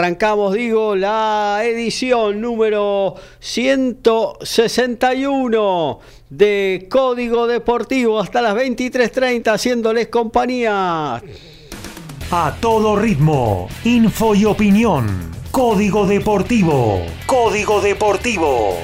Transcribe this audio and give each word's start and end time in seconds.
Arrancamos, 0.00 0.54
digo, 0.54 0.96
la 0.96 1.60
edición 1.62 2.40
número 2.40 3.16
161 3.38 6.00
de 6.30 6.88
Código 6.90 7.46
Deportivo 7.46 8.18
hasta 8.18 8.40
las 8.40 8.54
23.30 8.54 9.52
haciéndoles 9.52 10.08
compañía. 10.08 11.22
A 12.30 12.56
todo 12.62 12.96
ritmo, 12.96 13.68
info 13.84 14.34
y 14.34 14.46
opinión. 14.46 15.32
Código 15.50 16.06
Deportivo. 16.06 17.02
Código 17.26 17.82
Deportivo. 17.82 18.78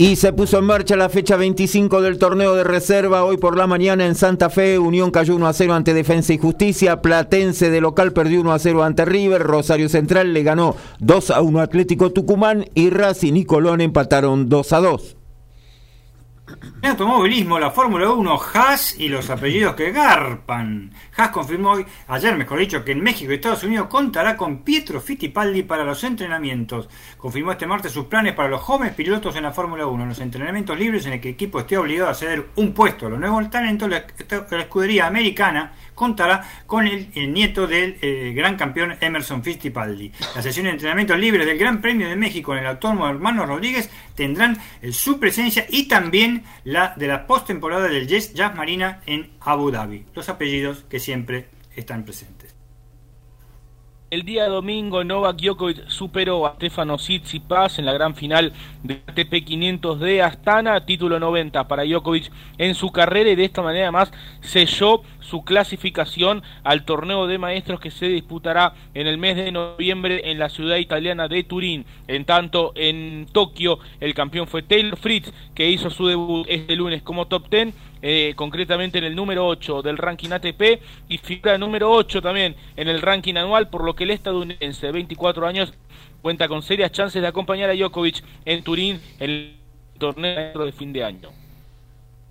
Y 0.00 0.16
se 0.16 0.32
puso 0.32 0.56
en 0.56 0.64
marcha 0.64 0.96
la 0.96 1.10
fecha 1.10 1.36
25 1.36 2.00
del 2.00 2.16
torneo 2.16 2.54
de 2.54 2.64
reserva. 2.64 3.22
Hoy 3.22 3.36
por 3.36 3.58
la 3.58 3.66
mañana 3.66 4.06
en 4.06 4.14
Santa 4.14 4.48
Fe, 4.48 4.78
Unión 4.78 5.10
cayó 5.10 5.36
1 5.36 5.46
a 5.46 5.52
0 5.52 5.74
ante 5.74 5.92
Defensa 5.92 6.32
y 6.32 6.38
Justicia. 6.38 7.02
Platense 7.02 7.68
de 7.68 7.82
local 7.82 8.14
perdió 8.14 8.40
1 8.40 8.50
a 8.50 8.58
0 8.58 8.82
ante 8.82 9.04
River. 9.04 9.42
Rosario 9.42 9.90
Central 9.90 10.32
le 10.32 10.42
ganó 10.42 10.74
2 11.00 11.32
a 11.32 11.42
1 11.42 11.60
Atlético 11.60 12.12
Tucumán. 12.12 12.64
Y 12.72 12.88
Racing 12.88 13.34
y 13.34 13.44
Colón 13.44 13.82
empataron 13.82 14.48
2 14.48 14.72
a 14.72 14.80
2. 14.80 15.16
En 16.82 16.90
automovilismo, 16.90 17.58
la 17.58 17.70
Fórmula 17.70 18.10
1, 18.10 18.40
Haas 18.54 18.98
y 18.98 19.08
los 19.08 19.28
apellidos 19.30 19.74
que 19.74 19.92
garpan. 19.92 20.92
Haas 21.16 21.30
confirmó 21.30 21.76
ayer 22.08 22.36
mejor 22.36 22.58
dicho, 22.58 22.84
que 22.84 22.92
en 22.92 23.02
México 23.02 23.30
y 23.30 23.34
Estados 23.34 23.64
Unidos 23.64 23.88
contará 23.88 24.36
con 24.36 24.62
Pietro 24.62 25.00
Fittipaldi 25.00 25.62
para 25.62 25.84
los 25.84 26.02
entrenamientos. 26.04 26.88
Confirmó 27.18 27.52
este 27.52 27.66
martes 27.66 27.92
sus 27.92 28.06
planes 28.06 28.34
para 28.34 28.48
los 28.48 28.62
jóvenes 28.62 28.94
pilotos 28.94 29.36
en 29.36 29.42
la 29.42 29.52
Fórmula 29.52 29.86
1. 29.86 30.02
En 30.02 30.08
los 30.08 30.20
entrenamientos 30.20 30.78
libres 30.78 31.06
en 31.06 31.14
el 31.14 31.20
que 31.20 31.28
el 31.28 31.34
equipo 31.34 31.60
esté 31.60 31.76
obligado 31.76 32.10
a 32.10 32.14
ceder 32.14 32.48
un 32.56 32.72
puesto 32.72 33.06
a 33.06 33.10
los 33.10 33.20
nuevos 33.20 33.50
talentos, 33.50 33.88
la 33.88 34.04
escudería 34.58 35.06
americana 35.06 35.72
contará 35.94 36.48
con 36.66 36.86
el, 36.86 37.10
nieto 37.32 37.66
del 37.66 37.98
eh, 38.00 38.32
gran 38.34 38.56
campeón 38.56 38.96
Emerson 39.00 39.42
Fittipaldi. 39.42 40.12
La 40.34 40.42
sesión 40.42 40.64
de 40.64 40.72
entrenamientos 40.72 41.18
libres 41.18 41.46
del 41.46 41.58
Gran 41.58 41.80
Premio 41.80 42.08
de 42.08 42.16
México 42.16 42.52
en 42.52 42.60
el 42.60 42.66
autónomo 42.66 43.08
Hermano 43.08 43.46
Rodríguez 43.46 43.90
tendrán 44.14 44.58
eh, 44.82 44.92
su 44.92 45.18
presencia 45.18 45.66
y 45.68 45.88
también 45.88 46.44
la 46.64 46.94
de 46.96 47.06
la 47.06 47.26
postemporada 47.26 47.88
del 47.88 48.06
Jazz 48.06 48.32
Marina 48.54 49.00
en 49.06 49.30
Abu 49.40 49.70
Dhabi. 49.70 50.04
Los 50.14 50.28
apellidos 50.28 50.84
que 50.88 51.00
siempre 51.00 51.46
están 51.76 52.04
presentes. 52.04 52.39
El 54.10 54.24
día 54.24 54.48
domingo 54.48 55.04
Novak 55.04 55.36
Djokovic 55.36 55.86
superó 55.86 56.44
a 56.44 56.54
Stefano 56.54 56.96
Tsitsipas 56.96 57.78
en 57.78 57.84
la 57.86 57.92
gran 57.92 58.16
final 58.16 58.52
de 58.82 59.00
ATP 59.06 59.44
500 59.44 60.00
de 60.00 60.20
Astana, 60.20 60.84
título 60.84 61.20
90 61.20 61.68
para 61.68 61.84
Djokovic 61.84 62.28
en 62.58 62.74
su 62.74 62.90
carrera 62.90 63.30
y 63.30 63.36
de 63.36 63.44
esta 63.44 63.62
manera 63.62 63.92
más 63.92 64.10
selló 64.40 65.02
su 65.20 65.44
clasificación 65.44 66.42
al 66.64 66.84
torneo 66.84 67.28
de 67.28 67.38
maestros 67.38 67.78
que 67.78 67.92
se 67.92 68.08
disputará 68.08 68.74
en 68.94 69.06
el 69.06 69.16
mes 69.16 69.36
de 69.36 69.52
noviembre 69.52 70.28
en 70.28 70.40
la 70.40 70.48
ciudad 70.48 70.78
italiana 70.78 71.28
de 71.28 71.44
Turín. 71.44 71.86
En 72.08 72.24
tanto, 72.24 72.72
en 72.74 73.26
Tokio 73.30 73.78
el 74.00 74.12
campeón 74.14 74.48
fue 74.48 74.64
Taylor 74.64 74.98
Fritz, 74.98 75.32
que 75.54 75.70
hizo 75.70 75.88
su 75.88 76.08
debut 76.08 76.46
este 76.48 76.74
lunes 76.74 77.02
como 77.02 77.28
top 77.28 77.48
10 77.48 77.74
eh, 78.02 78.32
concretamente 78.36 78.98
en 78.98 79.04
el 79.04 79.14
número 79.14 79.46
8 79.46 79.82
del 79.82 79.98
ranking 79.98 80.30
ATP 80.30 80.82
y 81.08 81.18
figura 81.18 81.58
número 81.58 81.90
8 81.90 82.22
también 82.22 82.56
en 82.76 82.88
el 82.88 83.02
ranking 83.02 83.36
anual, 83.36 83.68
por 83.68 83.84
lo 83.84 83.94
que 83.94 84.04
el 84.04 84.10
estadounidense 84.10 84.86
de 84.86 84.92
24 84.92 85.46
años 85.46 85.74
cuenta 86.22 86.48
con 86.48 86.62
serias 86.62 86.92
chances 86.92 87.20
de 87.20 87.28
acompañar 87.28 87.70
a 87.70 87.74
Djokovic 87.74 88.22
en 88.44 88.62
Turín 88.62 89.00
en 89.18 89.30
el 89.30 89.56
torneo 89.98 90.64
de 90.64 90.72
fin 90.72 90.92
de 90.92 91.04
año. 91.04 91.39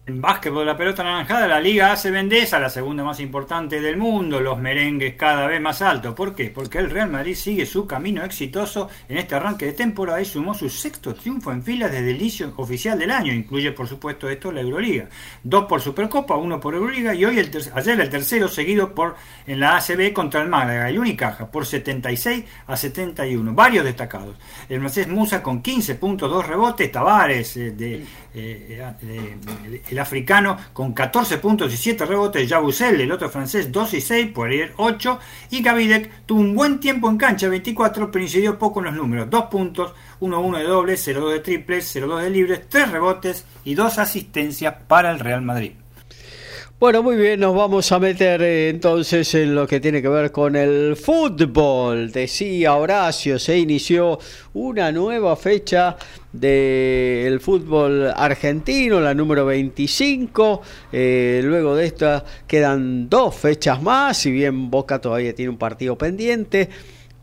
En 0.10 0.20
básquetbol, 0.20 0.66
la 0.66 0.76
pelota 0.76 1.04
naranjada, 1.04 1.48
la 1.48 1.60
Liga 1.60 1.92
ACB 1.92 2.16
Endesa, 2.16 2.60
la 2.60 2.72
segunda 2.72 3.04
más 3.04 3.20
importante 3.20 3.80
del 3.80 3.96
mundo, 3.96 4.40
los 4.40 4.58
merengues 4.58 5.14
cada 5.14 5.46
vez 5.46 5.62
más 5.62 5.84
altos. 5.84 6.16
¿Por 6.16 6.34
qué? 6.34 6.50
Porque 6.50 6.80
el 6.80 6.90
Real 6.90 7.12
Madrid 7.12 7.36
sigue 7.36 7.64
su 7.68 7.86
camino 7.86 8.24
exitoso 8.24 8.90
en 9.08 9.20
este 9.20 9.36
arranque 9.36 9.68
de 9.68 9.74
temporada 9.74 10.20
y 10.20 10.26
sumó 10.26 10.56
su 10.56 10.68
sexto 10.68 11.14
triunfo 11.14 11.52
en 11.52 11.62
fila 11.62 11.90
desde 11.90 12.10
el 12.10 12.16
inicio 12.16 12.52
oficial 12.58 12.98
del 12.98 13.12
año. 13.12 13.32
Incluye, 13.32 13.72
por 13.72 13.88
supuesto, 13.88 14.28
esto 14.28 14.52
la 14.52 14.62
Euroliga. 14.62 15.10
Dos 15.44 15.66
por 15.66 15.80
Supercopa, 15.80 16.36
uno 16.38 16.60
por 16.60 16.74
Euroliga 16.74 17.14
y 17.14 17.26
hoy 17.26 17.38
el 17.38 17.52
ayer 17.76 18.02
el 18.02 18.10
tercero 18.10 18.48
seguido 18.48 18.96
por 18.96 19.16
en 19.46 19.60
la 19.60 19.78
ACB 19.78 20.12
contra 20.12 20.42
el 20.42 20.50
Málaga, 20.50 20.90
el 20.90 20.98
Unicaja, 20.98 21.52
por 21.52 21.68
76 21.68 22.46
a 22.66 22.76
71. 22.76 23.54
Varios 23.54 23.86
destacados. 23.86 24.36
El 24.68 24.80
Mercedes 24.80 25.08
Musa 25.08 25.44
con 25.44 25.62
15 25.62 25.94
puntos, 25.96 26.32
2 26.32 26.48
rebotes, 26.48 26.92
Tavares 26.92 27.56
eh, 27.58 27.72
de, 27.74 28.04
eh, 28.34 28.92
de 29.70 29.99
africano 30.00 30.58
con 30.74 30.94
14 30.94 31.38
puntos 31.38 31.74
y 31.74 31.78
7 31.78 32.06
rebotes, 32.06 32.50
Jabusel, 32.50 33.02
el 33.02 33.12
otro 33.12 33.30
francés 33.30 33.72
2 33.72 33.94
y 33.94 34.02
6, 34.02 34.32
Poirier 34.34 34.74
8 34.78 35.20
y 35.52 35.62
Gavidec 35.62 36.26
tuvo 36.26 36.42
un 36.42 36.56
buen 36.56 36.80
tiempo 36.80 37.10
en 37.10 37.18
cancha 37.18 37.50
24 37.50 38.12
pero 38.12 38.24
incidió 38.24 38.58
poco 38.58 38.80
en 38.80 38.86
los 38.86 38.96
números, 38.96 39.30
2 39.30 39.44
puntos, 39.46 39.94
1-1 40.22 40.58
de 40.58 40.64
dobles, 40.64 41.08
0-2 41.08 41.32
de 41.32 41.40
triples, 41.40 41.96
0-2 41.96 42.22
de 42.22 42.30
libres, 42.30 42.62
3 42.70 42.92
rebotes 42.92 43.46
y 43.64 43.76
2 43.76 43.98
asistencias 43.98 44.76
para 44.88 45.12
el 45.12 45.20
Real 45.20 45.42
Madrid. 45.42 45.74
Bueno, 46.80 47.04
muy 47.04 47.18
bien, 47.18 47.42
nos 47.42 47.54
vamos 47.54 47.92
a 47.92 48.00
meter 48.00 48.42
eh, 48.42 48.70
entonces 48.70 49.36
en 49.36 49.54
lo 49.54 49.68
que 49.68 49.82
tiene 49.82 50.02
que 50.02 50.08
ver 50.08 50.32
con 50.32 50.56
el 50.56 50.96
fútbol. 50.96 52.10
Decía 52.10 52.74
Horacio, 52.74 53.38
se 53.38 53.58
inició 53.58 54.18
una 54.54 54.90
nueva 54.90 55.36
fecha 55.36 55.98
del 56.32 57.42
fútbol 57.42 58.10
argentino, 58.16 59.02
la 59.02 59.14
número 59.14 59.46
25. 59.46 60.62
Eh, 60.94 61.42
luego 61.44 61.76
de 61.76 61.86
esta 61.86 62.24
quedan 62.48 63.10
dos 63.10 63.36
fechas 63.36 63.82
más, 63.82 64.16
si 64.16 64.32
bien 64.32 64.72
Boca 64.72 65.02
todavía 65.02 65.36
tiene 65.36 65.50
un 65.50 65.58
partido 65.58 65.98
pendiente 65.98 66.70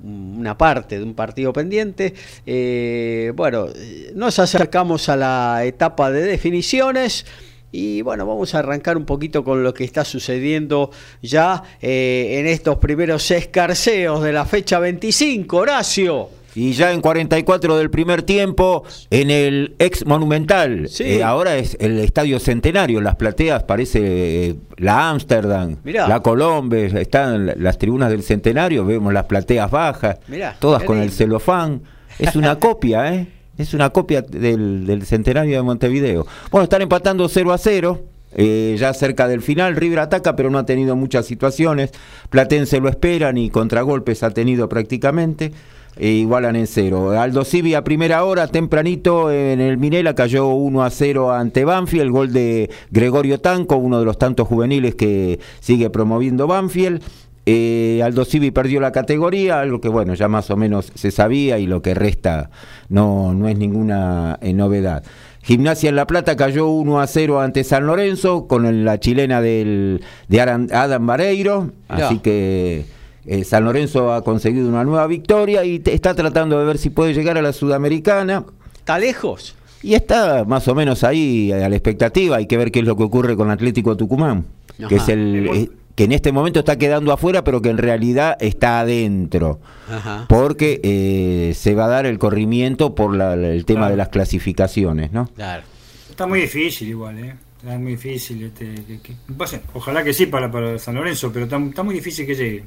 una 0.05 0.59
parte 0.59 0.99
de 0.99 1.05
un 1.05 1.15
partido 1.15 1.55
pendiente. 1.55 2.13
Eh, 2.45 3.33
bueno, 3.35 3.69
nos 4.15 4.39
acercamos 4.39 5.09
a 5.09 5.17
la 5.17 5.65
etapa 5.65 6.11
de 6.11 6.21
definiciones. 6.21 7.25
Y 7.73 8.01
bueno, 8.03 8.27
vamos 8.27 8.55
a 8.55 8.61
arrancar 8.61 8.97
un 8.97 9.05
poquito 9.05 9.45
con 9.45 9.63
lo 9.63 9.75
que 9.75 9.85
está 9.85 10.05
sucediendo 10.05 10.91
ya 11.21 11.63
eh, 11.83 12.37
en 12.39 12.47
estos 12.47 12.79
primeros 12.79 13.31
escarceos 13.31 14.23
de 14.23 14.33
la 14.33 14.45
fecha 14.47 14.79
25, 14.79 15.57
Horacio. 15.57 16.29
Y 16.55 16.73
ya 16.73 16.91
en 16.93 17.03
44 17.03 17.77
del 17.77 17.91
primer 17.91 18.23
tiempo, 18.23 18.83
en 19.11 19.31
el 19.31 19.75
ex 19.79 20.07
Monumental, 20.07 20.89
Sí. 20.89 21.05
eh, 21.05 21.23
ahora 21.23 21.57
es 21.57 21.77
el 21.81 21.99
Estadio 21.99 22.41
Centenario, 22.41 23.03
las 23.03 23.17
plateas 23.17 23.65
parece 23.65 24.01
eh, 24.49 24.55
la 24.79 25.11
Ámsterdam, 25.11 25.77
la 25.85 26.21
Colombe, 26.23 26.87
están 26.99 27.53
las 27.63 27.77
tribunas 27.77 28.09
del 28.09 28.23
Centenario, 28.23 28.87
vemos 28.87 29.13
las 29.13 29.25
plateas 29.27 29.71
bajas, 29.71 30.17
Mirá, 30.29 30.57
todas 30.59 30.83
con 30.85 30.97
el 30.97 31.11
celofán. 31.11 31.83
Es 32.19 32.35
una 32.37 32.57
copia, 32.59 33.13
¿eh? 33.13 33.27
Es 33.59 33.75
una 33.75 33.91
copia 33.91 34.23
del, 34.23 34.87
del 34.87 35.05
Centenario 35.07 35.57
de 35.57 35.63
Montevideo. 35.63 36.27
Bueno, 36.51 36.65
están 36.65 36.83
empatando 36.83 37.29
0 37.29 37.53
a 37.53 37.59
0. 37.59 38.01
eh, 38.39 38.77
ya 38.79 38.93
cerca 38.93 39.29
del 39.29 39.41
final, 39.41 39.77
River 39.77 40.01
ataca, 40.01 40.37
pero 40.37 40.51
no 40.51 40.59
ha 40.59 40.67
tenido 40.67 40.95
muchas 40.95 41.25
situaciones. 41.25 41.91
Platense 42.29 42.81
lo 42.81 42.89
esperan 42.91 43.39
y 43.39 43.49
contragolpes 43.51 44.23
ha 44.23 44.31
tenido 44.31 44.69
prácticamente. 44.69 45.53
E 45.99 46.11
igualan 46.11 46.57
en 46.57 46.67
cero. 46.67 47.13
Aldo 47.19 47.43
Civi 47.47 47.73
a 47.73 47.83
primera 47.83 48.23
hora, 48.25 48.49
tempranito 48.49 49.33
en 49.33 49.63
el 49.63 49.79
Minela, 49.79 50.15
cayó 50.15 50.49
1 50.49 50.85
a 50.85 50.91
0 50.91 51.33
ante 51.33 51.65
Banfield. 51.65 52.03
El 52.03 52.11
gol 52.11 52.33
de 52.35 52.69
Gregorio 52.91 53.41
Tanco, 53.41 53.77
uno 53.77 53.99
de 53.99 54.05
los 54.05 54.19
tantos 54.19 54.47
juveniles 54.47 54.95
que 54.95 55.41
sigue 55.61 55.89
promoviendo 55.89 56.47
Banfield. 56.47 57.03
Eh, 57.49 58.01
Aldo 58.05 58.25
Civi 58.25 58.51
perdió 58.51 58.81
la 58.81 58.91
categoría, 58.91 59.61
algo 59.61 59.81
que 59.81 59.89
bueno, 59.89 60.15
ya 60.15 60.27
más 60.27 60.51
o 60.51 60.57
menos 60.57 60.91
se 60.95 61.13
sabía 61.13 61.59
y 61.61 61.67
lo 61.69 61.81
que 61.81 61.95
resta 61.95 62.51
no, 62.89 63.33
no 63.35 63.47
es 63.49 63.57
ninguna 63.57 64.37
eh, 64.43 64.53
novedad. 64.53 65.05
Gimnasia 65.43 65.91
en 65.91 65.95
La 65.97 66.09
Plata 66.09 66.35
cayó 66.35 66.67
1 66.67 67.01
a 67.01 67.07
0 67.07 67.41
ante 67.41 67.63
San 67.63 67.87
Lorenzo 67.87 68.49
con 68.49 68.67
el- 68.67 68.85
la 68.85 68.99
chilena 68.99 69.41
del, 69.41 70.01
de 70.27 70.41
Aran- 70.41 70.73
Adam 70.73 71.07
Vareiro, 71.07 71.71
así 71.87 72.19
que 72.19 72.85
eh, 73.27 73.45
San 73.45 73.65
Lorenzo 73.65 74.13
ha 74.13 74.25
conseguido 74.25 74.69
una 74.69 74.83
nueva 74.83 75.07
victoria 75.07 75.65
y 75.65 75.79
te- 75.79 75.95
está 75.95 76.15
tratando 76.15 76.59
de 76.59 76.65
ver 76.65 76.79
si 76.79 76.91
puede 76.91 77.15
llegar 77.15 77.39
a 77.39 77.43
la 77.43 77.53
Sudamericana. 77.53 78.45
¿Está 78.77 78.99
lejos? 78.99 79.55
Y 79.85 79.95
está 79.95 80.45
más 80.45 80.67
o 80.67 80.75
menos 80.75 81.05
ahí 81.05 81.53
a 81.53 81.69
la 81.69 81.77
expectativa. 81.77 82.39
Hay 82.39 82.47
que 82.47 82.57
ver 82.57 82.73
qué 82.73 82.81
es 82.81 82.85
lo 82.87 82.97
que 82.97 83.05
ocurre 83.05 83.37
con 83.37 83.51
Atlético 83.53 83.97
Tucumán, 83.97 84.47
que 84.89 84.97
es 84.97 85.09
el 85.09 85.49
eh, 85.55 85.71
que 85.97 86.05
en 86.05 86.13
este 86.13 86.31
momento 86.31 86.61
está 86.61 86.77
quedando 86.77 87.13
afuera, 87.13 87.43
pero 87.43 87.61
que 87.61 87.71
en 87.71 87.79
realidad 87.79 88.37
está 88.39 88.79
adentro, 88.81 89.59
Ajá. 89.91 90.27
porque 90.29 90.81
eh, 90.85 91.55
se 91.55 91.75
va 91.75 91.87
a 91.87 91.89
dar 91.89 92.07
el 92.07 92.19
corrimiento 92.19 92.95
por 92.95 93.17
la- 93.17 93.35
el 93.35 93.65
tema 93.65 93.81
Claro. 93.81 93.91
de 93.93 93.97
las 93.97 94.09
clasificaciones, 94.11 95.11
¿no? 95.11 95.27
Claro. 95.35 95.65
Está 96.11 96.27
muy 96.27 96.43
difícil 96.43 96.89
igual, 96.89 97.19
¿eh? 97.19 97.35
Está 97.63 97.79
muy 97.79 97.93
difícil. 97.93 98.43
Este, 98.45 98.75
que- 98.87 99.01
que- 99.01 99.17
pase, 99.37 99.61
ojalá 99.75 100.05
que 100.05 100.13
sí 100.13 100.27
para, 100.27 100.51
para 100.51 100.79
San 100.79 100.95
Lorenzo, 100.95 101.33
pero 101.33 101.47
está, 101.47 101.57
está 101.59 101.83
muy 101.83 101.95
difícil 101.95 102.27
que 102.27 102.35
llegue. 102.35 102.65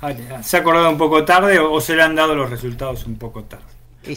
Ah, 0.00 0.12
¿Se 0.42 0.56
ha 0.56 0.60
acordado 0.60 0.88
un 0.90 0.96
poco 0.98 1.24
tarde 1.24 1.58
o, 1.58 1.72
o 1.72 1.80
se 1.80 1.94
le 1.96 2.02
han 2.02 2.14
dado 2.14 2.34
los 2.34 2.48
resultados 2.48 3.04
un 3.06 3.16
poco 3.16 3.42
tarde? 3.44 3.64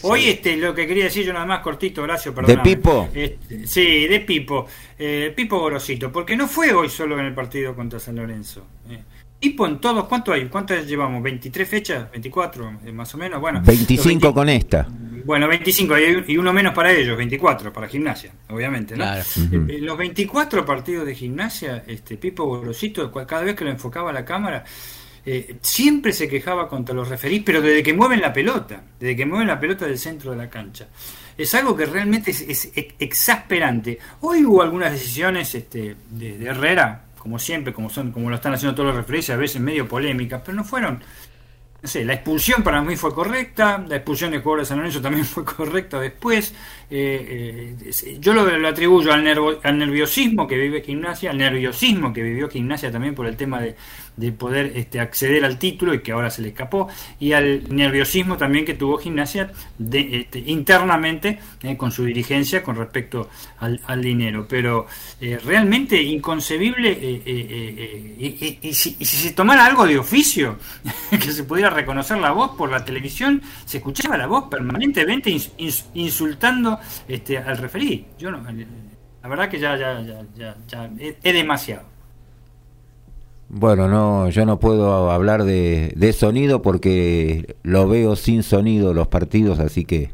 Hoy 0.02 0.28
este, 0.28 0.56
lo 0.56 0.74
que 0.74 0.86
quería 0.86 1.04
decir 1.04 1.26
yo 1.26 1.32
nada 1.32 1.44
más 1.44 1.60
cortito, 1.60 2.02
Horacio, 2.02 2.34
perdón. 2.34 2.56
¿De 2.56 2.62
Pipo? 2.62 3.08
Este, 3.14 3.66
sí, 3.66 4.06
de 4.06 4.20
Pipo. 4.20 4.66
Eh, 4.98 5.32
Pipo 5.36 5.58
Gorosito, 5.58 6.10
porque 6.10 6.36
no 6.36 6.48
fue 6.48 6.72
hoy 6.72 6.88
solo 6.88 7.18
en 7.18 7.26
el 7.26 7.34
partido 7.34 7.74
contra 7.74 7.98
San 7.98 8.16
Lorenzo. 8.16 8.66
Eh, 8.88 9.02
Pipo 9.38 9.66
en 9.66 9.78
todos, 9.78 10.06
¿cuánto 10.06 10.32
hay? 10.32 10.46
¿Cuántas 10.46 10.86
llevamos? 10.86 11.22
¿23 11.22 11.66
fechas? 11.66 12.10
¿24 12.12 12.78
eh, 12.86 12.92
más 12.92 13.14
o 13.14 13.18
menos? 13.18 13.40
Bueno, 13.40 13.60
25 13.62 14.32
con 14.32 14.48
esta. 14.48 14.88
Bueno, 15.24 15.48
25 15.48 15.94
y 16.28 16.36
uno 16.36 16.52
menos 16.52 16.74
para 16.74 16.92
ellos, 16.92 17.16
24 17.16 17.72
para 17.72 17.88
gimnasia, 17.88 18.32
obviamente, 18.50 18.94
¿no? 18.94 19.06
Los 19.80 19.96
24 19.96 20.66
partidos 20.66 21.06
de 21.06 21.14
gimnasia, 21.14 21.82
este 21.86 22.18
Pipo 22.18 22.44
Gorosito, 22.44 23.10
cada 23.10 23.42
vez 23.42 23.54
que 23.54 23.64
lo 23.64 23.70
enfocaba 23.70 24.12
la 24.12 24.24
cámara, 24.24 24.64
eh, 25.26 25.56
siempre 25.62 26.12
se 26.12 26.28
quejaba 26.28 26.68
contra 26.68 26.94
los 26.94 27.08
referís, 27.08 27.42
pero 27.44 27.62
desde 27.62 27.82
que 27.82 27.94
mueven 27.94 28.20
la 28.20 28.32
pelota, 28.32 28.82
desde 29.00 29.16
que 29.16 29.24
mueven 29.24 29.48
la 29.48 29.58
pelota 29.58 29.86
del 29.86 29.98
centro 29.98 30.32
de 30.32 30.36
la 30.36 30.50
cancha. 30.50 30.88
Es 31.36 31.54
algo 31.54 31.74
que 31.74 31.86
realmente 31.86 32.30
es, 32.30 32.70
exasperante. 32.74 33.98
Hoy 34.20 34.44
hubo 34.44 34.62
algunas 34.62 34.92
decisiones 34.92 35.54
este, 35.54 35.96
de, 36.10 36.44
Herrera, 36.44 37.06
como 37.18 37.38
siempre, 37.38 37.72
como 37.72 37.88
son, 37.88 38.12
como 38.12 38.28
lo 38.28 38.36
están 38.36 38.52
haciendo 38.52 38.74
todos 38.74 38.88
los 38.88 38.96
referís, 38.96 39.30
a 39.30 39.36
veces 39.36 39.60
medio 39.60 39.88
polémicas, 39.88 40.42
pero 40.44 40.56
no 40.56 40.64
fueron 40.64 41.02
no 41.84 41.88
sé, 41.88 42.02
la 42.02 42.14
expulsión 42.14 42.62
para 42.62 42.80
mí 42.80 42.96
fue 42.96 43.12
correcta, 43.12 43.84
la 43.86 43.96
expulsión 43.96 44.30
de 44.30 44.38
jugador 44.38 44.60
de 44.60 44.64
San 44.64 44.78
Lorenzo 44.78 45.02
también 45.02 45.24
fue 45.26 45.44
correcta 45.44 46.00
después. 46.00 46.54
Eh, 46.90 47.76
eh, 47.78 48.18
yo 48.18 48.32
lo, 48.32 48.66
atribuyo 48.66 49.12
al, 49.12 49.26
al 49.62 49.78
nerviosismo 49.78 50.46
que 50.46 50.56
vive 50.56 50.80
Gimnasia, 50.80 51.30
al 51.30 51.36
nerviosismo 51.36 52.10
que 52.10 52.22
vivió 52.22 52.48
Gimnasia 52.48 52.90
también 52.90 53.14
por 53.14 53.26
el 53.26 53.36
tema 53.36 53.60
de, 53.60 53.76
de 54.16 54.32
poder 54.32 54.72
este, 54.76 55.00
acceder 55.00 55.44
al 55.44 55.58
título 55.58 55.94
y 55.94 56.00
que 56.00 56.12
ahora 56.12 56.30
se 56.30 56.42
le 56.42 56.48
escapó, 56.48 56.88
y 57.18 57.32
al 57.32 57.74
nerviosismo 57.74 58.36
también 58.36 58.64
que 58.64 58.74
tuvo 58.74 58.98
Gimnasia 58.98 59.50
de, 59.78 60.20
este, 60.20 60.38
internamente 60.38 61.38
eh, 61.62 61.76
con 61.76 61.90
su 61.90 62.04
dirigencia 62.04 62.62
con 62.62 62.76
respecto 62.76 63.28
al, 63.58 64.02
dinero. 64.02 64.46
Pero 64.48 64.86
eh, 65.20 65.38
realmente 65.44 66.00
inconcebible, 66.00 66.96
eh, 67.00 68.58
y, 68.62 68.74
si, 68.74 69.04
se 69.04 69.32
tomara 69.32 69.66
algo 69.66 69.86
de 69.86 69.98
oficio, 69.98 70.58
que 71.10 71.32
se 71.32 71.44
pudiera 71.44 71.70
reconocer 71.70 72.18
la 72.18 72.32
voz 72.32 72.56
por 72.56 72.70
la 72.70 72.84
televisión, 72.84 73.42
se 73.64 73.78
escuchaba 73.78 74.16
la 74.16 74.26
voz 74.26 74.44
permanentemente 74.48 75.34
insultando 75.94 76.78
este, 77.08 77.38
al 77.38 77.58
referí. 77.58 78.06
Yo 78.18 78.30
no, 78.30 78.42
la 79.22 79.28
verdad 79.28 79.48
que 79.48 79.58
ya, 79.58 79.76
ya, 79.76 80.02
ya, 80.36 80.56
ya, 80.66 80.90
es 80.98 81.22
demasiado. 81.22 81.93
Bueno, 83.48 83.88
no, 83.88 84.28
yo 84.30 84.46
no 84.46 84.58
puedo 84.58 85.10
hablar 85.10 85.44
de, 85.44 86.14
sonido 86.16 86.62
porque 86.62 87.56
lo 87.62 87.88
veo 87.88 88.16
sin 88.16 88.42
sonido 88.42 88.94
los 88.94 89.08
partidos, 89.08 89.60
así 89.60 89.84
que 89.84 90.10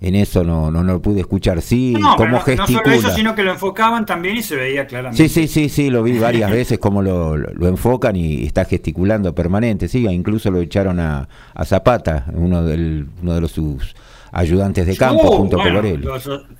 en 0.00 0.14
eso 0.14 0.44
no, 0.44 0.70
no, 0.70 0.82
lo 0.82 1.00
pude 1.00 1.20
escuchar. 1.20 1.62
Sí, 1.62 1.94
como 2.16 2.32
no, 2.32 2.40
gesticula. 2.40 2.82
No 2.82 2.84
solo 2.84 3.08
eso, 3.08 3.16
sino 3.16 3.34
que 3.34 3.42
lo 3.42 3.52
enfocaban 3.52 4.04
también 4.04 4.36
y 4.36 4.42
se 4.42 4.56
veía 4.56 4.86
claramente. 4.86 5.28
Sí, 5.28 5.28
sí, 5.28 5.48
sí, 5.48 5.68
sí, 5.68 5.90
lo 5.90 6.02
vi 6.02 6.18
varias 6.18 6.50
veces 6.50 6.78
como 6.78 7.02
lo, 7.02 7.36
lo, 7.36 7.68
enfocan 7.68 8.14
y 8.14 8.44
está 8.44 8.64
gesticulando 8.66 9.34
permanente. 9.34 9.88
Sí, 9.88 10.06
incluso 10.06 10.50
lo 10.50 10.60
echaron 10.60 11.00
a, 11.00 11.28
a 11.54 11.64
Zapata, 11.64 12.26
uno, 12.34 12.62
del, 12.62 13.08
uno 13.22 13.34
de 13.34 13.40
los 13.40 13.52
sus 13.52 13.94
ayudantes 14.32 14.86
de 14.86 14.96
campo, 14.96 15.30
uh, 15.30 15.36
junto 15.38 15.56
con 15.56 15.72
Lorel. 15.72 16.06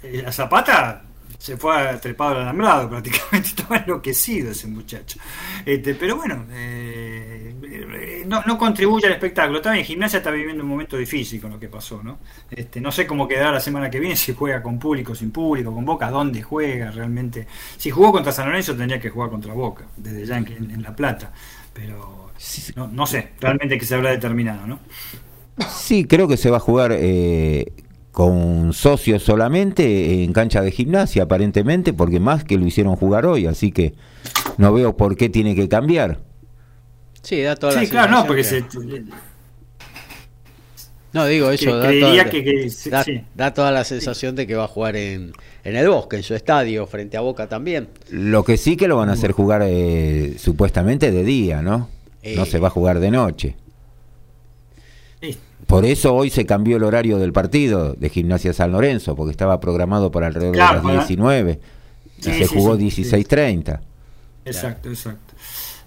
Eh, 0.02 0.24
a 0.26 0.32
Zapata 0.32 1.02
se 1.46 1.56
fue 1.56 1.76
a 1.76 2.00
trepado 2.00 2.32
al 2.32 2.42
alambrado, 2.42 2.88
prácticamente 2.90 3.50
estaba 3.50 3.76
enloquecido 3.76 4.50
ese 4.50 4.66
muchacho. 4.66 5.20
Este, 5.64 5.94
pero 5.94 6.16
bueno, 6.16 6.44
eh, 6.50 7.54
eh, 7.62 8.24
no, 8.26 8.42
no, 8.44 8.58
contribuye 8.58 9.06
al 9.06 9.12
espectáculo. 9.12 9.60
También 9.60 9.84
Gimnasia 9.84 10.16
está 10.16 10.32
viviendo 10.32 10.64
un 10.64 10.68
momento 10.68 10.96
difícil 10.96 11.40
con 11.40 11.52
lo 11.52 11.60
que 11.60 11.68
pasó, 11.68 12.02
¿no? 12.02 12.18
Este, 12.50 12.80
no 12.80 12.90
sé 12.90 13.06
cómo 13.06 13.28
quedará 13.28 13.52
la 13.52 13.60
semana 13.60 13.88
que 13.88 14.00
viene, 14.00 14.16
si 14.16 14.34
juega 14.34 14.60
con 14.60 14.80
público, 14.80 15.14
sin 15.14 15.30
público, 15.30 15.72
con 15.72 15.84
Boca, 15.84 16.10
dónde 16.10 16.42
juega 16.42 16.90
realmente. 16.90 17.46
Si 17.76 17.90
jugó 17.90 18.10
contra 18.10 18.32
San 18.32 18.46
Lorenzo 18.46 18.74
tendría 18.74 18.98
que 18.98 19.10
jugar 19.10 19.30
contra 19.30 19.54
Boca, 19.54 19.84
desde 19.96 20.26
ya 20.26 20.38
en, 20.38 20.82
La 20.82 20.96
Plata. 20.96 21.32
Pero 21.72 22.32
no, 22.74 22.88
no, 22.88 23.06
sé, 23.06 23.34
realmente 23.40 23.78
que 23.78 23.84
se 23.84 23.94
habrá 23.94 24.10
determinado, 24.10 24.66
¿no? 24.66 24.80
Sí, 25.68 26.06
creo 26.06 26.26
que 26.26 26.36
se 26.36 26.50
va 26.50 26.56
a 26.56 26.60
jugar 26.60 26.90
eh, 26.92 27.72
con 28.16 28.72
socios 28.72 29.22
solamente 29.24 30.24
en 30.24 30.32
cancha 30.32 30.62
de 30.62 30.70
gimnasia, 30.70 31.24
aparentemente, 31.24 31.92
porque 31.92 32.18
más 32.18 32.44
que 32.44 32.56
lo 32.56 32.66
hicieron 32.66 32.96
jugar 32.96 33.26
hoy, 33.26 33.46
así 33.46 33.72
que 33.72 33.92
no 34.56 34.72
veo 34.72 34.96
por 34.96 35.18
qué 35.18 35.28
tiene 35.28 35.54
que 35.54 35.68
cambiar. 35.68 36.20
Sí, 37.20 37.42
da 37.42 37.56
toda 37.56 37.78
sí, 37.78 37.86
claro, 37.88 38.10
no, 38.12 38.26
porque 38.26 38.42
se... 38.42 38.64
No, 41.12 41.26
digo 41.26 41.50
eso, 41.50 41.76
da, 41.76 41.90
toda, 41.90 42.30
que, 42.30 42.72
da, 43.34 43.52
toda 43.52 43.70
la 43.70 43.84
sensación 43.84 44.34
de 44.34 44.46
que 44.46 44.54
va 44.54 44.64
a 44.64 44.68
jugar 44.68 44.96
en, 44.96 45.32
en 45.62 45.76
el 45.76 45.86
bosque, 45.86 46.16
en 46.16 46.22
su 46.22 46.34
estadio, 46.34 46.86
frente 46.86 47.18
a 47.18 47.20
Boca 47.20 47.50
también. 47.50 47.88
Lo 48.08 48.44
que 48.44 48.56
sí 48.56 48.78
que 48.78 48.88
lo 48.88 48.96
van 48.96 49.10
a 49.10 49.12
hacer 49.12 49.32
jugar 49.32 49.60
eh, 49.62 50.36
supuestamente 50.38 51.10
de 51.10 51.22
día, 51.22 51.60
¿no? 51.60 51.90
No 52.34 52.46
se 52.46 52.60
va 52.60 52.68
a 52.68 52.70
jugar 52.70 52.98
de 52.98 53.10
noche. 53.10 53.56
Por 55.66 55.84
eso 55.84 56.14
hoy 56.14 56.30
se 56.30 56.46
cambió 56.46 56.76
el 56.76 56.84
horario 56.84 57.18
del 57.18 57.32
partido 57.32 57.94
de 57.94 58.08
Gimnasia 58.08 58.52
San 58.52 58.72
Lorenzo, 58.72 59.16
porque 59.16 59.32
estaba 59.32 59.58
programado 59.58 60.10
para 60.10 60.28
alrededor 60.28 60.54
de 60.54 60.58
las 60.58 60.82
19 61.06 61.60
y 62.18 62.22
se 62.22 62.46
jugó 62.46 62.76
16.30. 62.76 63.80
Exacto, 64.44 64.88
exacto. 64.88 65.34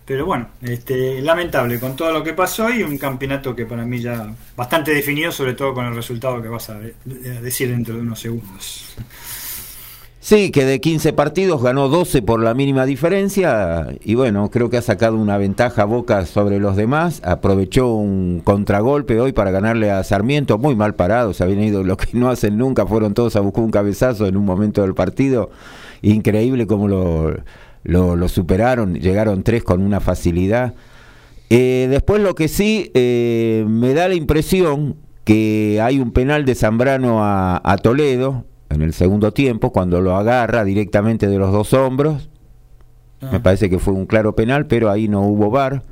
Pero 0.09 0.25
bueno, 0.25 0.49
este, 0.63 1.21
lamentable 1.21 1.79
con 1.79 1.95
todo 1.95 2.11
lo 2.11 2.23
que 2.23 2.33
pasó 2.33 2.69
y 2.71 2.81
un 2.81 2.97
campeonato 2.97 3.55
que 3.55 3.67
para 3.67 3.85
mí 3.85 4.01
ya 4.01 4.33
bastante 4.55 4.91
definido, 4.91 5.31
sobre 5.31 5.53
todo 5.53 5.73
con 5.73 5.85
el 5.85 5.95
resultado 5.95 6.41
que 6.41 6.47
vas 6.47 6.69
a 6.71 6.79
decir 7.05 7.69
dentro 7.69 7.95
de 7.95 8.01
unos 8.01 8.19
segundos. 8.19 8.95
Sí, 10.21 10.51
que 10.51 10.65
de 10.65 10.81
15 10.81 11.13
partidos 11.13 11.63
ganó 11.63 11.87
12 11.87 12.21
por 12.21 12.43
la 12.43 12.53
mínima 12.53 12.85
diferencia 12.85 13.87
y 14.03 14.15
bueno, 14.15 14.51
creo 14.51 14.69
que 14.69 14.75
ha 14.75 14.81
sacado 14.81 15.15
una 15.15 15.37
ventaja 15.37 15.85
Boca 15.85 16.25
sobre 16.25 16.59
los 16.59 16.75
demás, 16.75 17.21
aprovechó 17.23 17.93
un 17.93 18.41
contragolpe 18.43 19.21
hoy 19.21 19.31
para 19.31 19.51
ganarle 19.51 19.91
a 19.91 20.03
Sarmiento, 20.03 20.57
muy 20.57 20.75
mal 20.75 20.93
parado, 20.95 21.33
se 21.33 21.45
habían 21.45 21.63
ido 21.63 21.85
lo 21.85 21.95
que 21.95 22.09
no 22.17 22.29
hacen 22.29 22.57
nunca, 22.57 22.85
fueron 22.85 23.13
todos 23.13 23.37
a 23.37 23.39
buscar 23.39 23.63
un 23.63 23.71
cabezazo 23.71 24.27
en 24.27 24.35
un 24.35 24.43
momento 24.43 24.81
del 24.81 24.93
partido, 24.93 25.51
increíble 26.01 26.67
cómo 26.67 26.89
lo, 26.89 28.27
superaron, 28.27 28.95
llegaron 28.95 29.43
tres 29.43 29.63
con 29.63 29.81
una 29.81 30.01
facilidad. 30.01 30.73
Eh, 31.49 31.87
después 31.89 32.21
lo 32.21 32.35
que 32.35 32.49
sí 32.49 32.91
eh, 32.93 33.63
me 33.69 33.93
da 33.93 34.09
la 34.09 34.15
impresión 34.15 34.97
que 35.23 35.79
hay 35.81 35.99
un 35.99 36.11
penal 36.11 36.43
de 36.43 36.55
Zambrano 36.55 37.23
a 37.23 37.77
Toledo, 37.81 38.45
en 38.69 38.81
el 38.81 38.93
segundo 38.93 39.31
tiempo, 39.31 39.71
cuando 39.71 40.01
lo 40.01 40.15
agarra 40.15 40.63
directamente 40.63 41.27
de 41.27 41.37
los 41.37 41.51
dos 41.51 41.73
hombros. 41.73 42.29
Me 43.21 43.37
ah. 43.37 43.43
parece 43.43 43.69
que 43.69 43.79
fue 43.79 43.93
un 43.93 44.05
claro 44.05 44.35
penal, 44.35 44.67
pero 44.67 44.89
ahí 44.89 45.07
no 45.07 45.21
hubo 45.21 45.49
VAR. 45.49 45.83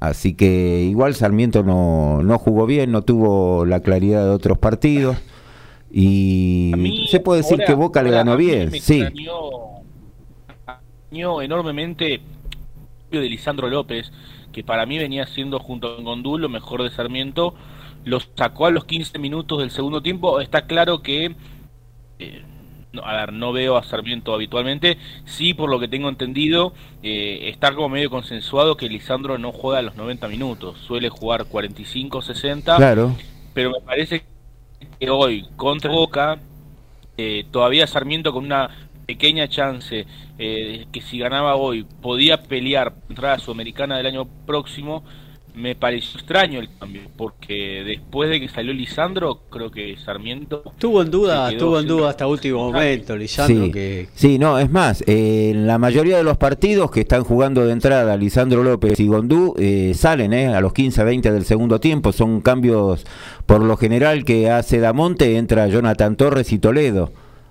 Así 0.00 0.34
que 0.34 0.82
igual 0.82 1.14
Sarmiento 1.14 1.62
no, 1.62 2.22
no 2.22 2.38
jugó 2.38 2.66
bien, 2.66 2.92
no 2.92 3.02
tuvo 3.02 3.64
la 3.64 3.80
claridad 3.80 4.24
de 4.24 4.30
otros 4.30 4.58
partidos. 4.58 5.16
Y 5.90 7.06
se 7.10 7.20
puede 7.20 7.42
decir 7.42 7.60
que 7.66 7.74
Boca 7.74 8.02
le 8.02 8.10
ganó 8.10 8.36
bien. 8.36 8.70
sí. 8.72 9.02
Extrañó 9.02 9.82
enormemente 11.42 12.20
de 13.10 13.20
Lisandro 13.20 13.68
López, 13.68 14.12
que 14.52 14.62
para 14.62 14.84
mí 14.84 14.98
venía 14.98 15.26
siendo 15.26 15.58
junto 15.58 15.96
con 15.96 16.04
Gondú 16.04 16.38
lo 16.38 16.48
mejor 16.48 16.82
de 16.82 16.90
Sarmiento. 16.90 17.54
Lo 18.04 18.20
sacó 18.20 18.66
a 18.66 18.70
los 18.70 18.84
15 18.84 19.18
minutos 19.18 19.60
del 19.60 19.70
segundo 19.70 20.02
tiempo. 20.02 20.40
Está 20.40 20.66
claro 20.66 21.02
que 21.02 21.34
eh, 22.18 22.42
no, 22.92 23.04
a 23.04 23.12
ver, 23.14 23.32
no 23.32 23.52
veo 23.52 23.76
a 23.76 23.82
Sarmiento 23.82 24.34
habitualmente. 24.34 24.98
Sí, 25.26 25.54
por 25.54 25.70
lo 25.70 25.78
que 25.78 25.88
tengo 25.88 26.08
entendido, 26.08 26.72
eh, 27.02 27.48
está 27.48 27.74
como 27.74 27.90
medio 27.90 28.10
consensuado 28.10 28.76
que 28.76 28.88
Lisandro 28.88 29.38
no 29.38 29.52
juega 29.52 29.80
a 29.80 29.82
los 29.82 29.96
90 29.96 30.28
minutos. 30.28 30.78
Suele 30.78 31.08
jugar 31.08 31.44
45, 31.44 32.22
60. 32.22 32.76
Claro. 32.76 33.14
Pero 33.52 33.70
me 33.70 33.80
parece 33.80 34.24
que 34.98 35.10
hoy, 35.10 35.46
contra 35.56 35.90
Boca, 35.90 36.38
eh, 37.16 37.44
todavía 37.50 37.86
Sarmiento 37.86 38.32
con 38.32 38.44
una 38.44 38.70
pequeña 39.06 39.48
chance 39.48 40.06
eh, 40.38 40.86
que 40.92 41.00
si 41.00 41.18
ganaba 41.18 41.56
hoy 41.56 41.84
podía 42.02 42.42
pelear 42.42 42.94
contra 43.06 43.30
la 43.30 43.38
Sudamericana 43.38 43.96
del 43.96 44.06
año 44.06 44.26
próximo 44.46 45.02
me 45.58 45.74
pareció 45.74 46.18
extraño 46.18 46.60
el 46.60 46.68
cambio, 46.78 47.02
porque 47.16 47.82
después 47.84 48.30
de 48.30 48.40
que 48.40 48.48
salió 48.48 48.72
Lisandro, 48.72 49.40
creo 49.50 49.70
que 49.70 49.96
Sarmiento... 49.96 50.62
Estuvo 50.66 51.02
en 51.02 51.10
duda, 51.10 51.50
estuvo 51.50 51.80
en 51.80 51.86
duda 51.86 52.10
hasta 52.10 52.26
último 52.28 52.70
momento, 52.70 53.16
Lisandro. 53.16 53.64
Sí, 53.66 53.72
que... 53.72 54.08
sí 54.14 54.38
no, 54.38 54.58
es 54.58 54.70
más, 54.70 55.02
eh, 55.06 55.50
en 55.50 55.66
la 55.66 55.78
mayoría 55.78 56.16
de 56.16 56.22
los 56.22 56.36
partidos 56.36 56.90
que 56.92 57.00
están 57.00 57.24
jugando 57.24 57.66
de 57.66 57.72
entrada 57.72 58.16
Lisandro 58.16 58.62
López 58.62 59.00
y 59.00 59.08
Gondú, 59.08 59.54
eh, 59.58 59.92
salen 59.94 60.32
eh, 60.32 60.46
a 60.46 60.60
los 60.60 60.72
15, 60.72 61.02
20 61.02 61.32
del 61.32 61.44
segundo 61.44 61.80
tiempo, 61.80 62.12
son 62.12 62.40
cambios 62.40 63.04
por 63.44 63.62
lo 63.62 63.76
general 63.76 64.24
que 64.24 64.50
hace 64.50 64.78
Damonte, 64.78 65.36
entra 65.36 65.66
Jonathan 65.66 66.16
Torres 66.16 66.52
y 66.52 66.58
Toledo. 66.58 67.10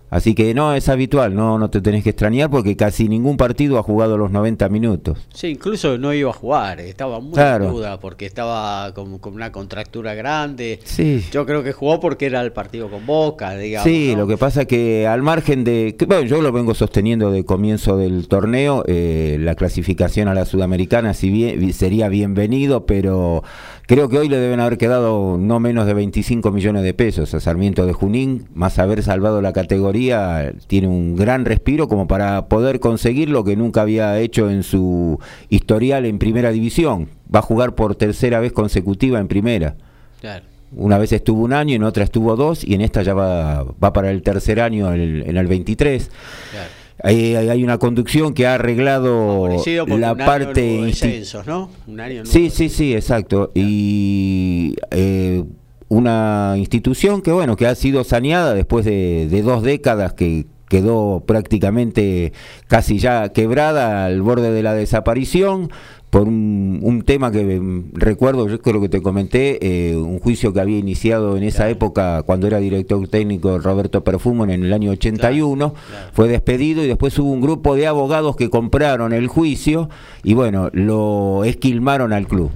Así 0.09 0.33
que 0.35 0.53
no 0.53 0.73
es 0.73 0.87
habitual, 0.87 1.35
no, 1.35 1.59
no 1.59 1.69
te 1.69 1.81
tenés 1.81 2.01
que 2.03 2.11
extrañar 2.11 2.49
porque 2.49 2.77
casi 2.77 3.09
ningún 3.09 3.35
partido 3.35 3.77
ha 3.77 3.83
jugado 3.83 4.17
los 4.17 4.31
90 4.31 4.69
minutos. 4.69 5.27
Sí, 5.33 5.47
incluso 5.47 5.97
no 5.97 6.13
iba 6.13 6.29
a 6.29 6.33
jugar, 6.33 6.79
estaba 6.79 7.19
muy 7.19 7.33
Claro. 7.33 7.65
en 7.65 7.71
duda 7.71 7.99
porque 7.99 8.25
estaba 8.25 8.93
con, 8.93 9.19
con 9.19 9.33
una 9.33 9.51
contractura 9.51 10.13
grande. 10.13 10.79
Sí. 10.85 11.25
Yo 11.31 11.45
creo 11.45 11.61
que 11.61 11.73
jugó 11.73 11.99
porque 11.99 12.25
era 12.27 12.39
el 12.41 12.53
partido 12.53 12.89
con 12.89 13.05
Boca, 13.05 13.55
digamos. 13.57 13.83
Sí, 13.89 14.11
¿no? 14.13 14.19
lo 14.21 14.27
que 14.27 14.37
pasa 14.37 14.61
es 14.61 14.67
que 14.67 15.05
al 15.07 15.21
margen 15.23 15.63
de, 15.65 15.95
que, 15.99 16.05
bueno, 16.05 16.23
yo 16.23 16.41
lo 16.41 16.51
vengo 16.53 16.73
sosteniendo 16.73 17.29
de 17.31 17.43
comienzo 17.43 17.97
del 17.97 18.29
torneo, 18.29 18.85
eh, 18.87 19.37
la 19.41 19.55
clasificación 19.55 20.29
a 20.29 20.33
la 20.33 20.45
sudamericana 20.45 21.13
si 21.13 21.29
bien 21.29 21.73
sería 21.73 22.07
bienvenido, 22.07 22.85
pero 22.85 23.43
creo 23.87 24.09
que 24.09 24.19
hoy 24.19 24.29
le 24.29 24.37
deben 24.37 24.59
haber 24.59 24.77
quedado 24.77 25.37
no 25.39 25.59
menos 25.59 25.87
de 25.87 25.93
25 25.93 26.51
millones 26.51 26.83
de 26.83 26.93
pesos 26.93 27.33
a 27.33 27.39
Sarmiento 27.39 27.85
de 27.85 27.93
Junín, 27.93 28.47
más 28.53 28.77
haber 28.77 29.01
salvado 29.01 29.41
la 29.41 29.53
categoría, 29.53 30.53
tiene 30.67 30.87
un 30.87 31.15
gran 31.15 31.45
respiro 31.45 31.87
como 31.87 32.05
para 32.05 32.47
poder 32.47 32.79
conseguir 32.79 33.29
lo 33.29 33.43
que 33.43 33.55
nunca 33.55 33.81
había 33.81 34.19
hecho 34.19 34.49
en 34.49 34.63
su 34.63 35.19
historial 35.49 36.05
en 36.05 36.19
primera 36.19 36.51
división. 36.51 37.09
Va 37.33 37.39
a 37.39 37.43
jugar 37.43 37.75
por 37.75 37.95
tercera 37.95 38.39
vez 38.39 38.51
consecutiva 38.51 39.19
en 39.19 39.27
primera. 39.27 39.75
Claro. 40.19 40.45
Una 40.73 40.97
vez 40.97 41.13
estuvo 41.13 41.43
un 41.43 41.53
año, 41.53 41.75
en 41.75 41.83
otra 41.83 42.03
estuvo 42.03 42.35
dos 42.35 42.65
y 42.65 42.73
en 42.73 42.81
esta 42.81 43.01
ya 43.01 43.13
va, 43.13 43.63
va 43.63 43.93
para 43.93 44.11
el 44.11 44.21
tercer 44.21 44.59
año 44.59 44.93
en 44.93 44.99
el, 44.99 45.29
en 45.29 45.37
el 45.37 45.47
23. 45.47 46.11
claro. 46.51 46.86
Hay, 47.03 47.35
hay- 47.35 47.63
una 47.63 47.77
conducción 47.77 48.33
que 48.33 48.47
ha 48.47 48.55
arreglado 48.55 49.47
la 49.87 50.15
parte... 50.15 50.81
descensos, 50.85 51.45
¿no? 51.45 51.69
Un 51.87 51.99
año 51.99 52.23
no 52.23 52.25
Sí, 52.29 52.49
sí, 52.49 52.69
sí, 52.69 52.93
exacto. 52.95 53.51
Y 53.53 54.75
eh, 54.91 55.43
una 55.89 56.55
institución 56.57 57.21
que, 57.21 57.31
bueno, 57.31 57.55
que 57.55 57.67
ha 57.67 57.75
sido 57.75 58.03
saneada 58.03 58.53
después 58.53 58.83
de, 58.85 59.27
de 59.29 59.41
dos 59.41 59.63
décadas 59.63 60.13
que 60.13 60.45
quedó 60.69 61.23
prácticamente 61.25 62.33
casi 62.67 62.99
ya 62.99 63.29
quebrada 63.29 64.05
al 64.05 64.21
borde 64.21 64.51
de 64.51 64.63
la 64.63 64.73
desaparición 64.73 65.69
por 66.09 66.27
un, 66.27 66.79
un 66.83 67.01
tema 67.01 67.31
que 67.31 67.59
mm, 67.59 67.91
recuerdo, 67.93 68.47
yo 68.47 68.61
creo 68.61 68.79
que 68.81 68.89
te 68.89 69.01
comenté, 69.01 69.59
eh, 69.91 69.95
un 69.95 70.19
juicio 70.19 70.53
que 70.53 70.61
había 70.61 70.77
iniciado 70.77 71.35
en 71.37 71.43
esa 71.43 71.57
Claro. 71.57 71.71
época 71.71 72.23
cuando 72.23 72.47
era 72.47 72.59
director 72.59 73.05
técnico 73.07 73.59
Roberto 73.59 74.03
Perfumo 74.03 74.43
en 74.45 74.51
el 74.51 74.71
año 74.73 74.91
81, 74.91 75.73
claro. 75.73 76.09
fue 76.13 76.27
despedido 76.29 76.83
y 76.83 76.87
después 76.87 77.17
hubo 77.19 77.31
un 77.31 77.41
grupo 77.41 77.75
de 77.75 77.87
abogados 77.87 78.35
que 78.35 78.49
compraron 78.49 79.11
el 79.13 79.27
juicio 79.27 79.89
y 80.23 80.33
bueno, 80.33 80.69
lo 80.73 81.43
esquilmaron 81.43 82.13
al 82.13 82.27
club. 82.27 82.51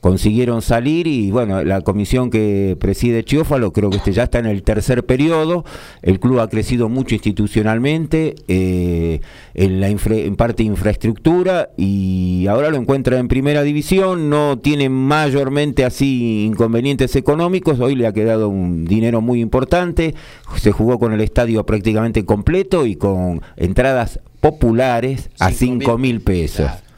Consiguieron 0.00 0.62
salir 0.62 1.06
y 1.06 1.30
bueno, 1.30 1.62
la 1.62 1.82
comisión 1.82 2.30
que 2.30 2.74
preside 2.80 3.22
Chiófalo 3.22 3.70
creo 3.72 3.90
que 3.90 3.98
este 3.98 4.12
ya 4.12 4.22
está 4.22 4.38
en 4.38 4.46
el 4.46 4.62
tercer 4.62 5.04
periodo, 5.04 5.64
el 6.00 6.18
club 6.18 6.40
ha 6.40 6.48
crecido 6.48 6.88
mucho 6.88 7.14
institucionalmente, 7.14 8.34
eh, 8.48 9.20
en, 9.52 9.80
la 9.80 9.90
infra- 9.90 10.16
en 10.16 10.36
parte 10.36 10.62
infraestructura 10.62 11.68
y 11.76 12.46
ahora 12.48 12.70
lo 12.70 12.78
encuentra 12.78 13.18
en 13.18 13.28
primera 13.28 13.62
división, 13.62 14.30
no 14.30 14.58
tiene 14.58 14.88
mayormente 14.88 15.84
así 15.84 16.46
inconvenientes 16.46 17.14
económicos, 17.16 17.78
hoy 17.80 17.94
le 17.94 18.06
ha 18.06 18.14
quedado 18.14 18.48
un 18.48 18.86
dinero 18.86 19.20
muy 19.20 19.40
importante, 19.42 20.14
se 20.56 20.72
jugó 20.72 20.98
con 20.98 21.12
el 21.12 21.20
estadio 21.20 21.66
prácticamente 21.66 22.24
completo 22.24 22.86
y 22.86 22.96
con 22.96 23.42
entradas 23.56 24.18
populares 24.40 25.28
a 25.38 25.50
Cinco 25.50 25.80
5 25.80 25.98
mil 25.98 26.20
pesos. 26.22 26.66
Claro. 26.66 26.89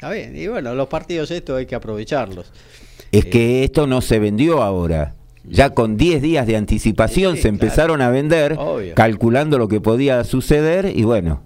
Está 0.00 0.12
bien. 0.12 0.34
Y 0.34 0.46
bueno, 0.46 0.74
los 0.74 0.88
partidos 0.88 1.30
estos 1.30 1.58
hay 1.58 1.66
que 1.66 1.74
aprovecharlos. 1.74 2.50
Es 3.12 3.26
Eh, 3.26 3.28
que 3.28 3.64
esto 3.64 3.86
no 3.86 4.00
se 4.00 4.18
vendió 4.18 4.62
ahora. 4.62 5.14
Ya 5.44 5.70
con 5.74 5.98
10 5.98 6.22
días 6.22 6.46
de 6.46 6.56
anticipación 6.56 7.36
Sí, 7.36 7.42
se 7.42 7.48
claro. 7.50 7.54
empezaron 7.64 8.00
a 8.00 8.08
vender, 8.08 8.56
Obvio. 8.58 8.94
calculando 8.94 9.58
lo 9.58 9.68
que 9.68 9.78
podía 9.82 10.24
suceder 10.24 10.90
y 10.94 11.02
bueno, 11.04 11.42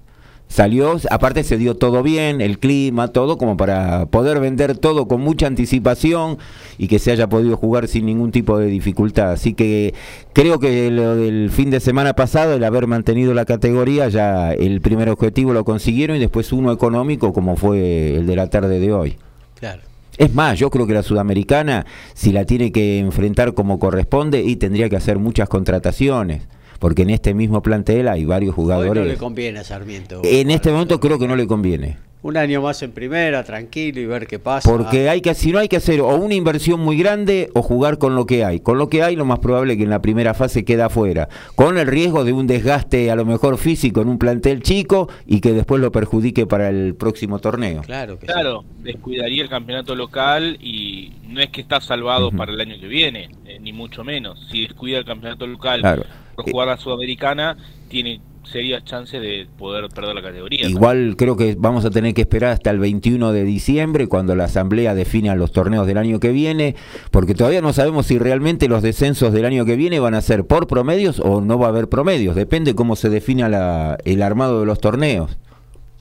salió, 0.48 0.96
aparte 1.10 1.42
se 1.42 1.56
dio 1.56 1.76
todo 1.76 2.02
bien, 2.02 2.40
el 2.40 2.58
clima, 2.58 3.08
todo 3.08 3.38
como 3.38 3.56
para 3.56 4.06
poder 4.06 4.40
vender 4.40 4.78
todo 4.78 5.08
con 5.08 5.20
mucha 5.20 5.46
anticipación 5.46 6.38
y 6.78 6.88
que 6.88 6.98
se 6.98 7.10
haya 7.10 7.28
podido 7.28 7.56
jugar 7.56 7.88
sin 7.88 8.06
ningún 8.06 8.30
tipo 8.30 8.58
de 8.58 8.66
dificultad. 8.66 9.32
Así 9.32 9.54
que 9.54 9.94
creo 10.32 10.58
que 10.58 10.90
lo 10.90 11.16
del 11.16 11.50
fin 11.50 11.70
de 11.70 11.80
semana 11.80 12.14
pasado, 12.14 12.54
el 12.54 12.64
haber 12.64 12.86
mantenido 12.86 13.34
la 13.34 13.44
categoría, 13.44 14.08
ya 14.08 14.52
el 14.52 14.80
primer 14.80 15.08
objetivo 15.08 15.52
lo 15.52 15.64
consiguieron 15.64 16.16
y 16.16 16.20
después 16.20 16.52
uno 16.52 16.72
económico 16.72 17.32
como 17.32 17.56
fue 17.56 18.16
el 18.16 18.26
de 18.26 18.36
la 18.36 18.48
tarde 18.48 18.78
de 18.78 18.92
hoy. 18.92 19.16
Claro. 19.58 19.82
Es 20.16 20.32
más, 20.32 20.58
yo 20.58 20.70
creo 20.70 20.86
que 20.86 20.94
la 20.94 21.02
sudamericana, 21.02 21.86
si 22.14 22.30
la 22.30 22.44
tiene 22.44 22.70
que 22.70 23.00
enfrentar 23.00 23.54
como 23.54 23.80
corresponde, 23.80 24.42
y 24.42 24.54
tendría 24.56 24.88
que 24.88 24.96
hacer 24.96 25.18
muchas 25.18 25.48
contrataciones, 25.48 26.46
porque 26.78 27.02
en 27.02 27.10
este 27.10 27.34
mismo 27.34 27.62
plantel 27.62 28.08
hay 28.08 28.24
varios 28.24 28.52
Hoy 28.52 28.56
no 28.58 28.62
jugadores. 28.62 29.06
le 29.06 29.16
conviene 29.16 29.58
a 29.60 29.64
Sarmiento. 29.64 30.20
en 30.24 30.50
este 30.50 30.70
momento 30.70 31.00
creo 31.00 31.18
que 31.18 31.26
no 31.28 31.36
le 31.36 31.46
conviene, 31.46 31.96
Un 32.22 32.38
año 32.38 32.62
más 32.62 32.82
en 32.82 32.90
primera, 32.92 33.44
tranquilo 33.44 34.00
y 34.00 34.06
ver 34.06 34.26
qué 34.26 34.38
pasa. 34.38 34.66
porque 34.70 35.10
hay 35.10 35.20
que, 35.20 35.34
si 35.34 35.52
no 35.52 35.58
hay 35.58 35.68
que 35.68 35.76
hacer 35.76 36.00
o 36.00 36.08
una 36.16 36.32
inversión 36.34 36.80
muy 36.80 36.96
grande 36.96 37.50
o 37.52 37.60
jugar 37.60 37.98
con 37.98 38.14
lo 38.14 38.24
que 38.24 38.44
hay. 38.46 38.60
Con 38.60 38.78
lo 38.78 38.88
que 38.88 39.02
hay, 39.02 39.14
lo 39.14 39.26
más 39.26 39.40
probable 39.40 39.74
es 39.74 39.76
que 39.76 39.84
en 39.84 39.90
la 39.90 40.00
primera 40.00 40.32
fase 40.32 40.64
queda 40.64 40.86
afuera, 40.86 41.28
con 41.54 41.76
el 41.76 41.86
riesgo 41.86 42.24
de 42.24 42.32
un 42.32 42.46
desgaste 42.46 43.10
a 43.10 43.16
lo 43.16 43.26
mejor 43.26 43.58
físico 43.58 44.00
en 44.00 44.08
un 44.08 44.18
plantel 44.18 44.62
chico 44.62 45.08
y 45.26 45.40
que 45.40 45.52
después 45.52 45.82
lo 45.82 45.92
perjudique 45.92 46.46
para 46.46 46.70
el 46.70 46.94
próximo 46.94 47.40
torneo. 47.40 47.82
Claro 47.82 48.18
que 48.18 48.26
sí. 48.26 48.32
Claro, 48.32 48.64
descuidaría 48.82 49.42
el 49.42 49.50
campeonato 49.50 49.94
local 49.94 50.56
y 50.62 51.12
no 51.28 51.40
es 51.42 51.50
que 51.50 51.60
está 51.60 51.82
salvado 51.82 52.30
para 52.30 52.52
el 52.52 52.60
año 52.60 52.76
que 52.80 52.86
viene, 52.88 53.28
eh, 53.44 53.58
ni 53.60 53.74
mucho 53.74 54.02
menos. 54.02 54.38
Si 54.50 54.62
descuida 54.62 54.96
el 54.98 55.04
campeonato 55.04 55.46
local 55.46 55.80
Claro. 55.80 56.04
Por 56.34 56.50
jugar 56.50 56.68
la 56.68 56.76
sudamericana, 56.76 57.56
tiene 57.88 58.20
serias 58.50 58.84
chances 58.84 59.22
de 59.22 59.46
poder 59.58 59.88
perder 59.88 60.14
la 60.14 60.20
categoría. 60.22 60.68
Igual 60.68 61.14
creo 61.16 61.34
que 61.36 61.56
vamos 61.58 61.84
a 61.86 61.90
tener 61.90 62.12
que 62.12 62.20
esperar 62.22 62.50
hasta 62.52 62.70
el 62.70 62.78
21 62.78 63.32
de 63.32 63.42
diciembre 63.44 64.06
cuando 64.06 64.36
la 64.36 64.44
Asamblea 64.44 64.94
defina 64.94 65.34
los 65.34 65.50
torneos 65.52 65.86
del 65.86 65.96
año 65.96 66.20
que 66.20 66.30
viene, 66.30 66.76
porque 67.10 67.34
todavía 67.34 67.62
no 67.62 67.72
sabemos 67.72 68.06
si 68.06 68.18
realmente 68.18 68.68
los 68.68 68.82
descensos 68.82 69.32
del 69.32 69.46
año 69.46 69.64
que 69.64 69.76
viene 69.76 69.98
van 69.98 70.14
a 70.14 70.20
ser 70.20 70.44
por 70.46 70.66
promedios 70.66 71.20
o 71.20 71.40
no 71.40 71.58
va 71.58 71.66
a 71.66 71.70
haber 71.70 71.88
promedios, 71.88 72.36
depende 72.36 72.74
cómo 72.74 72.96
se 72.96 73.08
defina 73.08 73.48
la- 73.48 73.96
el 74.04 74.20
armado 74.22 74.60
de 74.60 74.66
los 74.66 74.78
torneos. 74.78 75.38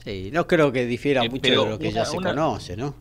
Sí, 0.04 0.28
no 0.30 0.46
creo 0.46 0.70
que 0.70 0.84
difiera 0.84 1.24
Eh, 1.24 1.30
mucho 1.30 1.48
de 1.50 1.56
lo 1.70 1.78
que 1.78 1.92
ya 1.92 2.04
se 2.04 2.18
una- 2.18 2.30
conoce, 2.30 2.76
¿no? 2.76 2.94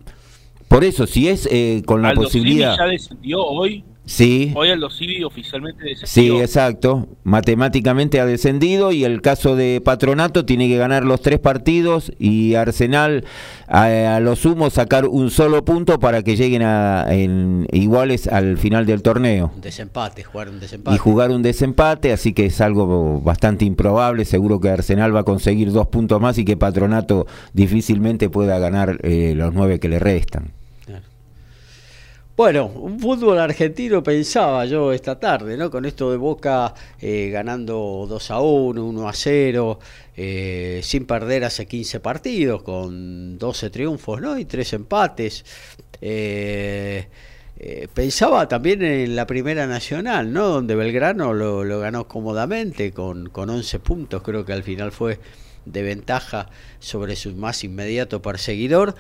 Por 0.70 0.86
eso, 0.86 1.06
si 1.06 1.28
es 1.28 1.50
eh, 1.52 1.84
con 1.86 2.02
la 2.02 2.14
posibilidad... 2.14 2.78
Ya 2.78 2.86
descendió 2.86 3.44
hoy. 3.44 3.84
Sí, 4.06 4.52
Hoy 4.56 4.70
Aldo 4.70 4.90
Civi 4.90 5.24
oficialmente 5.24 5.96
sí, 6.04 6.30
descendió. 6.30 6.42
exacto. 6.42 7.08
Matemáticamente 7.24 8.20
ha 8.20 8.26
descendido 8.26 8.92
y 8.92 9.06
el 9.06 9.22
caso 9.22 9.56
de 9.56 9.80
Patronato 9.84 10.46
tiene 10.46 10.68
que 10.68 10.78
ganar 10.78 11.06
los 11.06 11.22
tres 11.22 11.40
partidos 11.40 12.12
y 12.20 12.56
Arsenal 12.56 13.24
a, 13.68 14.16
a 14.16 14.20
lo 14.20 14.36
sumo 14.36 14.70
sacar 14.70 15.06
un 15.08 15.30
solo 15.32 15.64
punto 15.64 16.00
para 16.00 16.22
que 16.22 16.36
lleguen 16.36 16.64
a 16.64 17.06
en, 17.10 17.66
iguales 17.72 18.28
al 18.28 18.58
final 18.58 18.86
del 18.86 19.02
torneo 19.02 19.52
Un 19.56 19.62
desempate, 19.62 20.24
jugar 20.24 20.50
un 20.50 20.60
desempate. 20.60 20.96
y 20.96 21.00
jugar 21.00 21.32
un 21.32 21.42
desempate, 21.42 22.12
así 22.12 22.34
que 22.34 22.48
es 22.48 22.60
algo 22.60 23.22
bastante 23.22 23.64
improbable. 23.64 24.26
Seguro 24.26 24.60
que 24.60 24.70
Arsenal 24.70 25.16
va 25.16 25.22
a 25.22 25.24
conseguir 25.24 25.72
dos 25.72 25.88
puntos 25.88 26.20
más 26.20 26.38
y 26.38 26.44
que 26.44 26.58
Patronato 26.58 27.26
difícilmente 27.54 28.30
pueda 28.30 28.60
ganar 28.60 29.00
eh, 29.04 29.34
los 29.36 29.54
nueve 29.54 29.80
que 29.80 29.88
le 29.88 30.00
restan. 30.00 30.52
Bueno, 32.36 32.66
un 32.66 33.00
fútbol 33.00 33.38
argentino 33.38 34.02
pensaba 34.02 34.66
yo 34.66 34.92
esta 34.92 35.20
tarde, 35.20 35.56
¿no? 35.56 35.70
Con 35.70 35.86
esto 35.86 36.10
de 36.10 36.18
Boca 36.18 36.74
eh, 37.00 37.30
ganando 37.32 38.08
2 38.10 38.32
a 38.32 38.40
1, 38.40 38.84
1 38.84 39.08
a 39.08 39.14
0, 39.14 39.80
eh, 40.18 40.80
sin 40.82 41.06
perder 41.06 41.44
hace 41.44 41.68
15 41.68 42.00
partidos, 42.00 42.64
con 42.64 43.38
12 43.38 43.70
triunfos, 43.70 44.20
¿no? 44.20 44.40
Y 44.40 44.46
3 44.46 44.74
empates. 44.74 45.46
Eh, 46.02 47.08
pensaba 47.94 48.48
también 48.48 48.82
en 48.82 49.16
la 49.16 49.28
Primera 49.28 49.68
Nacional, 49.68 50.34
¿no? 50.34 50.48
Donde 50.48 50.74
Belgrano 50.74 51.34
lo, 51.34 51.64
lo 51.64 51.80
ganó 51.82 52.08
cómodamente, 52.08 52.94
con, 52.94 53.30
con 53.30 53.52
11 53.52 53.78
puntos, 53.78 54.24
creo 54.24 54.44
que 54.44 54.54
al 54.54 54.64
final 54.64 54.92
fue 54.92 55.20
de 55.66 55.84
ventaja 55.84 56.50
sobre 56.80 57.16
su 57.16 57.36
más 57.36 57.64
inmediato 57.64 58.24
perseguidor. 58.24 58.96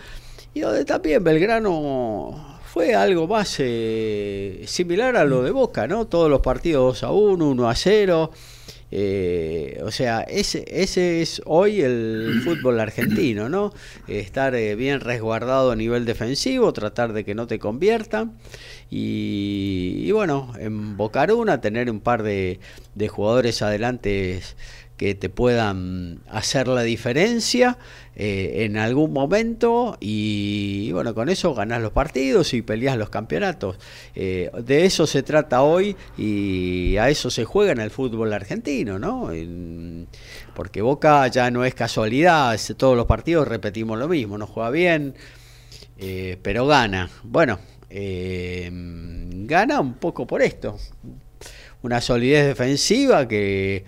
Y 0.53 0.59
donde 0.59 0.85
también 0.85 1.23
Belgrano 1.23 2.52
fue 2.73 2.95
algo 2.95 3.27
más 3.27 3.55
eh, 3.59 4.63
similar 4.65 5.15
a 5.15 5.25
lo 5.25 5.43
de 5.43 5.51
Boca, 5.51 5.87
¿no? 5.87 6.07
Todos 6.07 6.27
los 6.27 6.39
partidos 6.41 7.01
2 7.01 7.03
a 7.03 7.11
1, 7.11 7.49
1 7.49 7.69
a 7.69 7.75
0. 7.75 8.31
eh, 8.91 9.79
o 9.83 9.91
sea, 9.91 10.21
ese, 10.21 10.65
ese 10.67 11.21
es 11.21 11.41
hoy 11.45 11.81
el 11.81 12.41
fútbol 12.43 12.79
argentino, 12.79 13.47
¿no? 13.47 13.73
Estar 14.07 14.55
eh, 14.55 14.75
bien 14.75 15.01
resguardado 15.01 15.71
a 15.71 15.75
nivel 15.75 16.05
defensivo, 16.05 16.73
tratar 16.73 17.13
de 17.13 17.23
que 17.23 17.35
no 17.35 17.45
te 17.45 17.59
conviertan. 17.59 18.37
Y, 18.89 20.03
y 20.05 20.11
bueno, 20.11 20.53
en 20.59 20.97
una 21.37 21.61
tener 21.61 21.91
un 21.91 21.99
par 22.01 22.23
de, 22.23 22.59
de 22.95 23.07
jugadores 23.07 23.61
adelante 23.61 24.41
que 25.03 25.15
te 25.15 25.27
puedan 25.27 26.21
hacer 26.29 26.69
la 26.69 26.81
diferencia 26.81 27.77
eh, 28.15 28.63
en 28.63 28.77
algún 28.77 29.11
momento 29.11 29.97
y, 29.99 30.93
bueno, 30.93 31.13
con 31.13 31.27
eso 31.27 31.53
ganás 31.53 31.81
los 31.81 31.91
partidos 31.91 32.53
y 32.53 32.61
peleas 32.61 32.95
los 32.97 33.09
campeonatos. 33.09 33.75
Eh, 34.15 34.49
de 34.63 34.85
eso 34.85 35.05
se 35.05 35.21
trata 35.21 35.61
hoy 35.61 35.97
y 36.17 36.95
a 36.95 37.09
eso 37.09 37.29
se 37.29 37.43
juega 37.43 37.73
en 37.73 37.81
el 37.81 37.91
fútbol 37.91 38.31
argentino, 38.31 38.97
¿no? 38.97 39.29
porque 40.55 40.81
Boca 40.81 41.27
ya 41.27 41.51
no 41.51 41.65
es 41.65 41.75
casualidad, 41.75 42.57
todos 42.77 42.95
los 42.95 43.05
partidos 43.05 43.45
repetimos 43.45 43.99
lo 43.99 44.07
mismo, 44.07 44.37
no 44.37 44.47
juega 44.47 44.69
bien, 44.69 45.15
eh, 45.97 46.37
pero 46.41 46.65
gana. 46.65 47.09
Bueno, 47.23 47.59
gana 48.69 49.81
un 49.81 49.95
poco 49.95 50.25
por 50.25 50.41
esto, 50.41 50.77
una 51.81 51.99
solidez 51.99 52.47
defensiva 52.47 53.27
que 53.27 53.83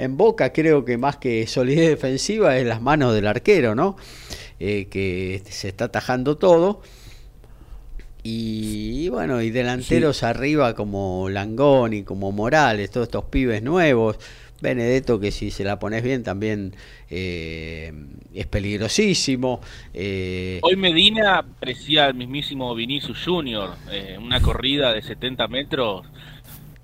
en 0.00 0.16
Boca 0.16 0.52
creo 0.52 0.84
que 0.84 0.96
más 0.96 1.18
que 1.18 1.46
solidez 1.46 1.90
defensiva 1.90 2.56
es 2.56 2.66
las 2.66 2.80
manos 2.80 3.14
del 3.14 3.26
arquero, 3.26 3.74
¿no? 3.74 3.96
Eh, 4.58 4.88
que 4.90 5.42
se 5.44 5.68
está 5.68 5.86
atajando 5.86 6.38
todo. 6.38 6.80
Y, 8.22 9.08
bueno, 9.10 9.42
y 9.42 9.50
delanteros 9.50 10.22
arriba 10.22 10.74
como 10.74 11.28
Langoni, 11.28 12.02
como 12.02 12.32
Morales, 12.32 12.90
todos 12.90 13.08
estos 13.08 13.24
pibes 13.24 13.62
nuevos. 13.62 14.18
Benedetto, 14.62 15.18
que 15.20 15.30
si 15.30 15.50
se 15.50 15.64
la 15.64 15.78
pones 15.78 16.02
bien 16.02 16.22
también 16.22 16.74
eh, 17.10 17.92
es 18.34 18.46
peligrosísimo. 18.46 19.60
Eh, 19.94 20.60
Hoy 20.62 20.76
Medina 20.76 21.44
parecía 21.58 22.08
el 22.08 22.14
mismísimo 22.14 22.74
Vinicius 22.74 23.22
Junior, 23.24 23.70
una 24.18 24.40
corrida 24.40 24.92
de 24.92 25.00
70 25.00 25.48
metros, 25.48 26.06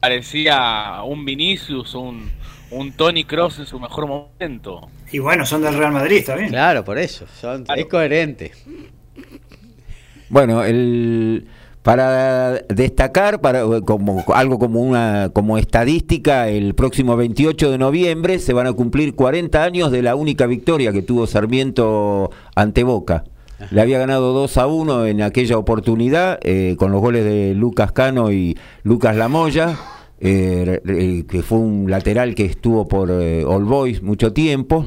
parecía 0.00 1.02
un 1.04 1.26
Vinicius, 1.26 1.94
un, 1.94 2.30
un 2.70 2.92
Tony 2.92 3.24
Cross 3.24 3.60
en 3.60 3.66
su 3.66 3.78
mejor 3.78 4.06
momento. 4.06 4.88
Y 5.12 5.18
bueno, 5.18 5.46
son 5.46 5.62
del 5.62 5.76
Real 5.76 5.92
Madrid 5.92 6.24
también. 6.24 6.48
Claro, 6.50 6.84
por 6.84 6.98
eso, 6.98 7.26
son, 7.40 7.64
es 7.74 7.86
coherente. 7.86 8.52
Bueno, 10.28 10.64
el 10.64 11.46
para 11.86 12.62
destacar 12.68 13.40
para 13.40 13.62
como 13.82 14.24
algo 14.34 14.58
como 14.58 14.80
una 14.80 15.30
como 15.32 15.56
estadística 15.56 16.48
el 16.48 16.74
próximo 16.74 17.16
28 17.16 17.70
de 17.70 17.78
noviembre 17.78 18.40
se 18.40 18.52
van 18.52 18.66
a 18.66 18.72
cumplir 18.72 19.14
40 19.14 19.62
años 19.62 19.92
de 19.92 20.02
la 20.02 20.16
única 20.16 20.46
victoria 20.46 20.92
que 20.92 21.02
tuvo 21.02 21.28
Sarmiento 21.28 22.32
ante 22.56 22.82
Boca 22.82 23.22
le 23.70 23.80
había 23.80 24.00
ganado 24.00 24.32
2 24.32 24.58
a 24.58 24.66
1 24.66 25.06
en 25.06 25.22
aquella 25.22 25.58
oportunidad 25.58 26.40
eh, 26.42 26.74
con 26.76 26.90
los 26.90 27.00
goles 27.00 27.24
de 27.24 27.54
Lucas 27.54 27.92
Cano 27.92 28.32
y 28.32 28.58
Lucas 28.82 29.14
Lamoya 29.14 29.78
eh, 30.20 31.24
que 31.28 31.42
fue 31.42 31.58
un 31.58 31.90
lateral 31.90 32.34
que 32.34 32.44
estuvo 32.44 32.88
por 32.88 33.10
eh, 33.10 33.44
All 33.44 33.64
Boys 33.64 34.02
mucho 34.02 34.32
tiempo. 34.32 34.86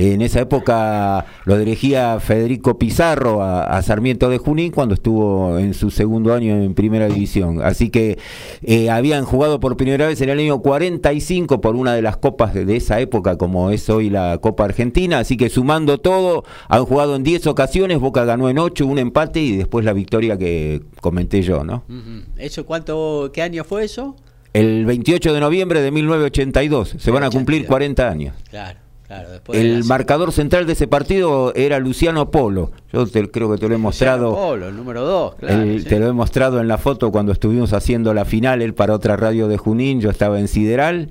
En 0.00 0.22
esa 0.22 0.42
época 0.42 1.26
lo 1.44 1.58
dirigía 1.58 2.20
Federico 2.20 2.78
Pizarro 2.78 3.42
a, 3.42 3.82
Sarmiento 3.82 4.28
de 4.28 4.38
Junín 4.38 4.70
cuando 4.70 4.94
estuvo 4.94 5.58
en 5.58 5.74
su 5.74 5.90
segundo 5.90 6.34
año 6.34 6.62
en 6.62 6.74
primera 6.74 7.08
división. 7.08 7.62
Así 7.62 7.90
que 7.90 8.16
eh, 8.62 8.90
habían 8.90 9.24
jugado 9.24 9.58
por 9.58 9.76
primera 9.76 10.06
vez 10.06 10.20
en 10.20 10.28
el 10.28 10.38
año 10.38 10.60
45 10.60 11.60
por 11.60 11.74
una 11.74 11.94
de 11.94 12.02
las 12.02 12.16
copas 12.16 12.54
de, 12.54 12.76
esa 12.76 13.00
época, 13.00 13.36
como 13.38 13.70
es 13.70 13.90
hoy 13.90 14.08
la 14.08 14.38
Copa 14.38 14.66
Argentina. 14.66 15.18
Así 15.18 15.36
que 15.36 15.48
sumando 15.48 15.98
todo, 15.98 16.44
han 16.68 16.84
jugado 16.84 17.16
en 17.16 17.24
10 17.24 17.48
ocasiones, 17.48 17.98
Boca 17.98 18.24
ganó 18.24 18.48
en 18.48 18.60
8, 18.60 18.86
un 18.86 19.00
empate 19.00 19.40
y 19.40 19.56
después 19.56 19.84
la 19.84 19.94
victoria 19.94 20.38
que 20.38 20.80
comenté 21.00 21.42
yo, 21.42 21.64
¿no? 21.64 21.82
¿Eso 22.36 22.64
cuánto, 22.66 23.30
qué 23.32 23.42
año 23.42 23.64
fue 23.64 23.84
eso? 23.84 24.14
El 24.58 24.86
28 24.86 25.34
de 25.34 25.40
noviembre 25.40 25.80
de 25.80 25.90
1982. 25.90 26.96
Se 26.98 27.10
van 27.10 27.24
a 27.24 27.30
cumplir 27.30 27.66
40 27.66 28.08
años. 28.08 28.34
Claro. 28.50 28.78
Claro, 29.06 29.28
el 29.54 29.84
marcador 29.84 30.32
central 30.32 30.66
de 30.66 30.74
ese 30.74 30.86
partido 30.86 31.54
era 31.54 31.78
Luciano 31.78 32.30
Polo. 32.30 32.72
Yo 32.92 33.06
creo 33.06 33.50
que 33.50 33.56
te 33.56 33.66
lo 33.66 33.74
he 33.74 33.78
mostrado. 33.78 34.34
Polo, 34.34 34.68
el 34.68 34.76
número 34.76 35.02
2. 35.02 35.36
Te 35.84 35.98
lo 35.98 36.08
he 36.08 36.12
mostrado 36.12 36.60
en 36.60 36.68
la 36.68 36.76
foto 36.76 37.10
cuando 37.10 37.32
estuvimos 37.32 37.72
haciendo 37.72 38.12
la 38.12 38.26
final, 38.26 38.60
él 38.60 38.74
para 38.74 38.92
otra 38.92 39.16
radio 39.16 39.48
de 39.48 39.56
Junín, 39.56 40.02
yo 40.02 40.10
estaba 40.10 40.38
en 40.38 40.46
Sideral. 40.46 41.08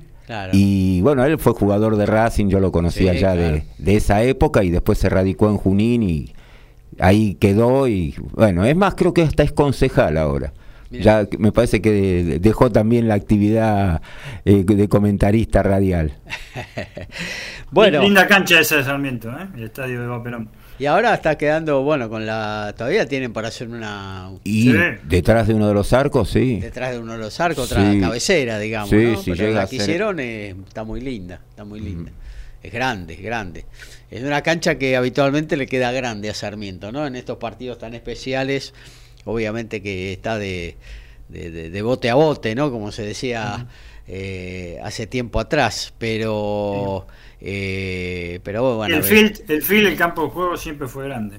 Y 0.52 1.00
bueno, 1.00 1.24
él 1.24 1.38
fue 1.38 1.54
jugador 1.54 1.96
de 1.96 2.06
Racing, 2.06 2.46
yo 2.46 2.60
lo 2.60 2.70
conocía 2.70 3.14
ya 3.14 3.34
de, 3.34 3.64
de, 3.78 3.96
esa 3.96 4.22
época 4.22 4.62
y 4.62 4.70
después 4.70 4.98
se 4.98 5.08
radicó 5.08 5.48
en 5.48 5.56
Junín 5.56 6.04
y 6.04 6.32
ahí 7.00 7.34
quedó. 7.34 7.88
Y 7.88 8.14
bueno, 8.32 8.64
es 8.64 8.76
más, 8.76 8.94
creo 8.94 9.12
que 9.12 9.22
hasta 9.22 9.42
es 9.42 9.50
concejal 9.50 10.18
ahora. 10.18 10.52
Ya 10.90 11.26
me 11.38 11.52
parece 11.52 11.82
que 11.82 12.38
dejó 12.40 12.72
también 12.72 13.08
la 13.08 13.14
actividad 13.14 14.00
eh, 14.44 14.64
de 14.64 14.88
comentarista 14.88 15.62
radial. 15.62 16.14
bueno, 17.70 18.02
linda 18.02 18.26
cancha 18.26 18.60
esa 18.60 18.76
de 18.76 18.84
Sarmiento, 18.84 19.30
¿eh? 19.30 19.48
el 19.56 19.64
estadio 19.64 20.00
de 20.00 20.06
Vaperón. 20.06 20.48
Y 20.78 20.86
ahora 20.86 21.12
está 21.12 21.36
quedando, 21.36 21.82
bueno, 21.82 22.08
con 22.08 22.24
la. 22.24 22.72
Todavía 22.76 23.06
tienen 23.06 23.32
para 23.32 23.48
hacer 23.48 23.68
una. 23.68 24.30
Y 24.44 24.72
detrás 25.04 25.48
de 25.48 25.54
uno 25.54 25.66
de 25.68 25.74
los 25.74 25.92
arcos, 25.92 26.30
sí. 26.30 26.60
Detrás 26.60 26.92
de 26.92 27.00
uno 27.00 27.12
de 27.14 27.18
los 27.18 27.38
arcos, 27.40 27.72
otra 27.72 27.82
cabecera, 28.00 28.58
digamos. 28.58 28.90
Sí, 28.90 28.96
¿no? 28.96 29.36
Pero 29.36 29.52
la 29.52 29.66
que 29.66 29.76
hicieron 29.76 30.20
está 30.20 30.84
muy 30.84 31.00
linda, 31.00 31.40
está 31.50 31.64
muy 31.64 31.80
linda. 31.80 32.12
Es 32.62 32.72
grande, 32.72 33.14
es 33.14 33.22
grande. 33.22 33.66
Es 34.10 34.22
una 34.22 34.42
cancha 34.42 34.78
que 34.78 34.96
habitualmente 34.96 35.56
le 35.56 35.66
queda 35.66 35.92
grande 35.92 36.30
a 36.30 36.34
Sarmiento, 36.34 36.92
¿no? 36.92 37.06
En 37.06 37.16
estos 37.16 37.38
partidos 37.38 37.78
tan 37.78 37.94
especiales 37.94 38.72
obviamente 39.28 39.82
que 39.82 40.12
está 40.12 40.38
de, 40.38 40.76
de, 41.28 41.82
bote 41.82 42.10
a 42.10 42.14
bote, 42.14 42.54
¿no? 42.54 42.70
Como 42.70 42.90
se 42.92 43.02
decía 43.02 43.66
eh, 44.06 44.78
hace 44.82 45.06
tiempo 45.06 45.38
atrás, 45.38 45.92
pero... 45.98 47.06
Eh, 47.40 48.40
pero 48.42 48.76
bueno, 48.78 48.96
el, 48.96 49.04
field, 49.04 49.48
el 49.48 49.62
field, 49.62 49.86
el 49.86 49.96
campo 49.96 50.24
de 50.24 50.30
juego 50.30 50.56
siempre 50.56 50.88
fue 50.88 51.04
grande. 51.04 51.38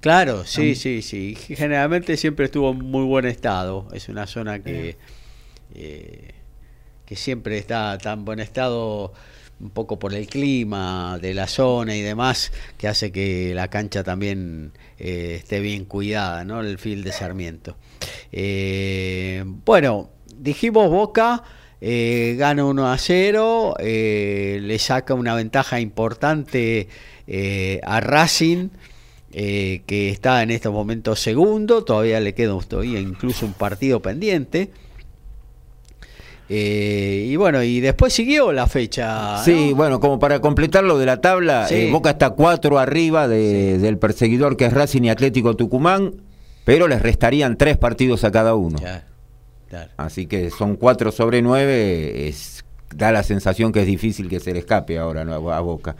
Claro, 0.00 0.44
sí, 0.44 0.76
sí, 0.76 1.02
sí. 1.02 1.34
Generalmente 1.34 2.16
siempre 2.16 2.44
estuvo 2.44 2.70
en 2.70 2.78
muy 2.78 3.04
buen 3.04 3.24
estado. 3.24 3.88
Es 3.92 4.08
una 4.08 4.28
zona 4.28 4.62
que, 4.62 4.96
eh, 5.74 6.34
que 7.04 7.16
siempre 7.16 7.58
está 7.58 7.98
tan 7.98 8.24
buen 8.24 8.38
estado 8.38 9.12
un 9.60 9.70
poco 9.70 9.98
por 9.98 10.14
el 10.14 10.26
clima 10.26 11.18
de 11.20 11.34
la 11.34 11.46
zona 11.46 11.96
y 11.96 12.02
demás, 12.02 12.52
que 12.76 12.88
hace 12.88 13.10
que 13.10 13.54
la 13.54 13.68
cancha 13.68 14.04
también 14.04 14.72
eh, 14.98 15.36
esté 15.38 15.60
bien 15.60 15.84
cuidada, 15.84 16.44
¿no? 16.44 16.60
El 16.60 16.78
field 16.78 17.04
de 17.04 17.12
Sarmiento. 17.12 17.76
Eh, 18.32 19.44
bueno, 19.64 20.10
dijimos 20.36 20.90
Boca. 20.90 21.42
Eh, 21.78 22.36
gana 22.38 22.64
1 22.64 22.90
a 22.90 22.96
0, 22.96 23.74
le 23.78 24.78
saca 24.78 25.12
una 25.12 25.34
ventaja 25.34 25.78
importante 25.78 26.88
a 27.82 28.00
Racing, 28.00 28.70
que 29.30 30.08
está 30.10 30.42
en 30.42 30.52
estos 30.52 30.72
momentos 30.72 31.20
segundo, 31.20 31.84
todavía 31.84 32.18
le 32.20 32.32
queda 32.32 32.58
todavía 32.66 32.98
incluso 32.98 33.44
un 33.44 33.52
partido 33.52 34.00
pendiente. 34.00 34.70
Eh, 36.48 37.26
y 37.28 37.36
bueno, 37.36 37.62
y 37.62 37.80
después 37.80 38.12
siguió 38.12 38.52
la 38.52 38.66
fecha. 38.66 39.42
Sí, 39.44 39.72
bueno, 39.74 39.98
como 39.98 40.18
para 40.18 40.40
completar 40.40 40.84
lo 40.84 40.98
de 40.98 41.06
la 41.06 41.20
tabla, 41.20 41.66
eh, 41.70 41.90
Boca 41.90 42.10
está 42.10 42.30
cuatro 42.30 42.78
arriba 42.78 43.26
del 43.26 43.98
perseguidor 43.98 44.56
que 44.56 44.66
es 44.66 44.72
Racing 44.72 45.02
y 45.02 45.10
Atlético 45.10 45.56
Tucumán, 45.56 46.22
pero 46.64 46.86
les 46.86 47.02
restarían 47.02 47.56
tres 47.56 47.76
partidos 47.76 48.24
a 48.24 48.30
cada 48.30 48.54
uno. 48.54 48.78
Así 49.96 50.26
que 50.26 50.50
son 50.50 50.76
cuatro 50.76 51.10
sobre 51.10 51.42
nueve, 51.42 52.28
es, 52.28 52.64
da 52.94 53.10
la 53.10 53.24
sensación 53.24 53.72
que 53.72 53.80
es 53.80 53.86
difícil 53.86 54.28
que 54.28 54.38
se 54.38 54.52
le 54.52 54.60
escape 54.60 54.98
ahora 54.98 55.22
a 55.22 55.60
Boca. 55.60 55.96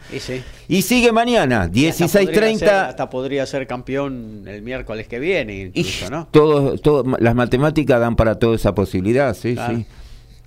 Y, 0.69 0.81
sigue 0.81 1.11
mañana, 1.11 1.67
16.30. 1.67 2.87
Hasta, 2.87 3.09
podría 3.09 3.45
ser 3.45 3.67
campeón 3.67 4.45
el 4.47 4.61
miércoles 4.61 5.09
que 5.09 5.19
viene, 5.19 5.71
incluso, 5.73 6.09
¿no? 6.09 6.27
Todo, 6.31 7.03
las 7.19 7.35
matemáticas 7.35 7.99
dan 7.99 8.15
para 8.15 8.39
toda 8.39 8.55
esa 8.55 8.73
posibilidad, 8.73 9.35
sí, 9.35 9.55
sí. 9.55 9.85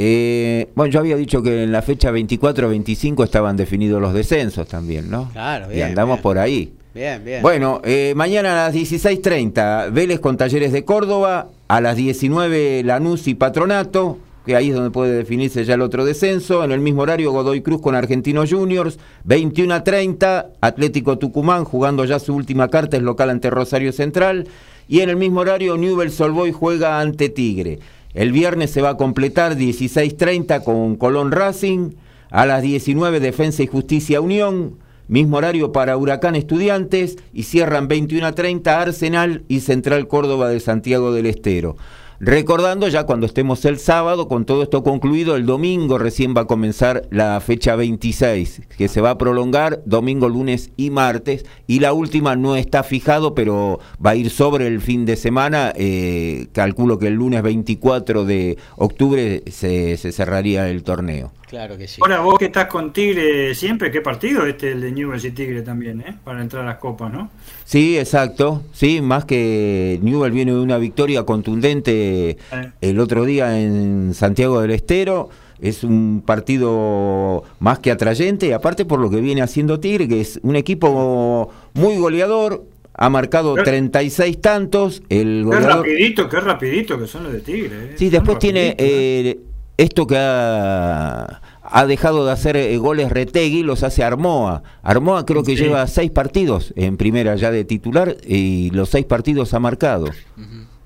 Eh, 0.02 0.70
bueno, 0.74 0.90
yo 0.90 1.00
había 1.00 1.14
dicho 1.14 1.42
que 1.42 1.64
en 1.64 1.72
la 1.72 1.82
fecha 1.82 2.10
24-25 2.10 3.22
estaban 3.22 3.58
definidos 3.58 4.00
los 4.00 4.14
descensos 4.14 4.66
también, 4.66 5.10
¿no? 5.10 5.28
Claro, 5.30 5.68
bien. 5.68 5.78
Y 5.78 5.82
andamos 5.82 6.20
por 6.20 6.38
ahí. 6.38 6.72
Bien, 6.94 7.22
bien. 7.22 7.42
Bueno, 7.42 7.82
eh, 7.84 8.14
mañana 8.16 8.52
a 8.52 8.68
las 8.68 8.74
16.30, 8.74 9.92
Vélez 9.92 10.18
con 10.18 10.38
Talleres 10.38 10.72
de 10.72 10.86
Córdoba, 10.86 11.48
a 11.68 11.82
las 11.82 11.96
19 11.96 12.82
Lanús 12.82 13.28
y 13.28 13.34
Patronato, 13.34 14.16
que 14.46 14.56
ahí 14.56 14.70
es 14.70 14.74
donde 14.74 14.90
puede 14.90 15.12
definirse 15.12 15.66
ya 15.66 15.74
el 15.74 15.82
otro 15.82 16.06
descenso. 16.06 16.64
En 16.64 16.72
el 16.72 16.80
mismo 16.80 17.02
horario, 17.02 17.30
Godoy 17.32 17.60
Cruz 17.60 17.82
con 17.82 17.94
Argentinos 17.94 18.50
Juniors, 18.50 18.98
21 19.24 19.74
a 19.74 19.84
30, 19.84 20.48
Atlético 20.62 21.18
Tucumán 21.18 21.64
jugando 21.64 22.06
ya 22.06 22.18
su 22.18 22.34
última 22.34 22.68
carta, 22.68 22.96
es 22.96 23.02
local 23.02 23.28
ante 23.28 23.50
Rosario 23.50 23.92
Central. 23.92 24.48
Y 24.88 25.00
en 25.00 25.10
el 25.10 25.16
mismo 25.16 25.40
horario, 25.40 25.76
Newell 25.76 26.10
Solboy 26.10 26.52
juega 26.52 27.00
ante 27.00 27.28
Tigre. 27.28 27.80
El 28.12 28.32
viernes 28.32 28.70
se 28.70 28.82
va 28.82 28.90
a 28.90 28.96
completar 28.96 29.56
16.30 29.56 30.64
con 30.64 30.96
Colón 30.96 31.30
Racing, 31.30 31.92
a 32.30 32.44
las 32.44 32.62
19 32.62 33.20
Defensa 33.20 33.62
y 33.62 33.68
Justicia 33.68 34.20
Unión, 34.20 34.78
mismo 35.06 35.36
horario 35.36 35.70
para 35.72 35.96
Huracán 35.96 36.34
Estudiantes 36.34 37.18
y 37.32 37.44
cierran 37.44 37.88
21.30 37.88 38.66
Arsenal 38.66 39.44
y 39.48 39.60
Central 39.60 40.08
Córdoba 40.08 40.48
de 40.48 40.60
Santiago 40.60 41.12
del 41.12 41.26
Estero. 41.26 41.76
Recordando 42.22 42.86
ya 42.86 43.04
cuando 43.04 43.24
estemos 43.24 43.64
el 43.64 43.78
sábado, 43.78 44.28
con 44.28 44.44
todo 44.44 44.62
esto 44.62 44.82
concluido, 44.82 45.36
el 45.36 45.46
domingo 45.46 45.96
recién 45.96 46.34
va 46.36 46.42
a 46.42 46.46
comenzar 46.46 47.08
la 47.10 47.40
fecha 47.40 47.76
26, 47.76 48.60
que 48.76 48.88
se 48.88 49.00
va 49.00 49.12
a 49.12 49.16
prolongar 49.16 49.80
domingo, 49.86 50.28
lunes 50.28 50.70
y 50.76 50.90
martes, 50.90 51.46
y 51.66 51.80
la 51.80 51.94
última 51.94 52.36
no 52.36 52.56
está 52.56 52.82
fijado, 52.82 53.34
pero 53.34 53.80
va 54.04 54.10
a 54.10 54.16
ir 54.16 54.28
sobre 54.28 54.66
el 54.66 54.82
fin 54.82 55.06
de 55.06 55.16
semana, 55.16 55.72
eh, 55.76 56.48
calculo 56.52 56.98
que 56.98 57.06
el 57.06 57.14
lunes 57.14 57.42
24 57.42 58.26
de 58.26 58.58
octubre 58.76 59.42
se, 59.50 59.96
se 59.96 60.12
cerraría 60.12 60.68
el 60.68 60.82
torneo. 60.82 61.32
Claro 61.50 61.76
que 61.76 61.88
sí. 61.88 62.00
Ahora 62.00 62.20
vos 62.20 62.38
que 62.38 62.44
estás 62.44 62.66
con 62.66 62.92
Tigre 62.92 63.56
siempre, 63.56 63.90
¿qué 63.90 64.00
partido 64.00 64.46
este 64.46 64.70
el 64.70 64.80
de 64.80 64.92
Newell's 64.92 65.24
y 65.24 65.32
Tigre 65.32 65.62
también, 65.62 66.00
eh? 66.00 66.16
Para 66.22 66.40
entrar 66.42 66.62
a 66.62 66.66
las 66.66 66.76
copas, 66.78 67.12
¿no? 67.12 67.28
Sí, 67.64 67.98
exacto. 67.98 68.62
Sí, 68.72 69.00
más 69.00 69.24
que 69.24 69.98
Newell 70.00 70.30
viene 70.30 70.52
de 70.52 70.60
una 70.60 70.78
victoria 70.78 71.24
contundente 71.24 72.36
el 72.80 73.00
otro 73.00 73.24
día 73.24 73.60
en 73.60 74.14
Santiago 74.14 74.60
del 74.60 74.70
Estero. 74.70 75.28
Es 75.60 75.82
un 75.82 76.22
partido 76.24 77.42
más 77.58 77.80
que 77.80 77.90
atrayente, 77.90 78.46
y 78.46 78.52
aparte 78.52 78.84
por 78.84 79.00
lo 79.00 79.10
que 79.10 79.20
viene 79.20 79.42
haciendo 79.42 79.80
Tigre, 79.80 80.06
que 80.06 80.20
es 80.20 80.38
un 80.44 80.54
equipo 80.54 81.50
muy 81.74 81.96
goleador, 81.98 82.64
ha 82.94 83.10
marcado 83.10 83.54
36 83.54 84.40
tantos. 84.40 85.02
El 85.08 85.40
Qué 85.40 85.42
goleador... 85.44 85.76
rapidito, 85.78 86.28
qué 86.28 86.40
rapidito 86.40 86.98
que 86.98 87.06
son 87.08 87.24
los 87.24 87.32
de 87.32 87.40
Tigre. 87.40 87.70
eh. 87.72 87.94
Sí, 87.96 88.04
Son 88.06 88.12
después 88.12 88.38
tiene 88.38 88.74
eh. 88.78 89.38
Esto 89.82 90.06
que 90.06 90.16
ha, 90.18 91.40
ha 91.62 91.86
dejado 91.86 92.26
de 92.26 92.32
hacer 92.32 92.56
eh, 92.56 92.76
goles 92.78 93.10
Retegui, 93.10 93.62
los 93.62 93.82
hace 93.82 94.02
Armoa. 94.04 94.62
Armoa 94.82 95.24
creo 95.26 95.42
que 95.42 95.56
Sí. 95.56 95.62
lleva 95.64 95.86
seis 95.86 96.10
partidos 96.10 96.72
en 96.76 96.96
primera 96.96 97.34
ya 97.36 97.50
de 97.50 97.64
titular 97.64 98.16
y 98.26 98.70
los 98.70 98.88
seis 98.90 99.06
partidos 99.06 99.54
ha 99.54 99.58
marcado. 99.60 100.06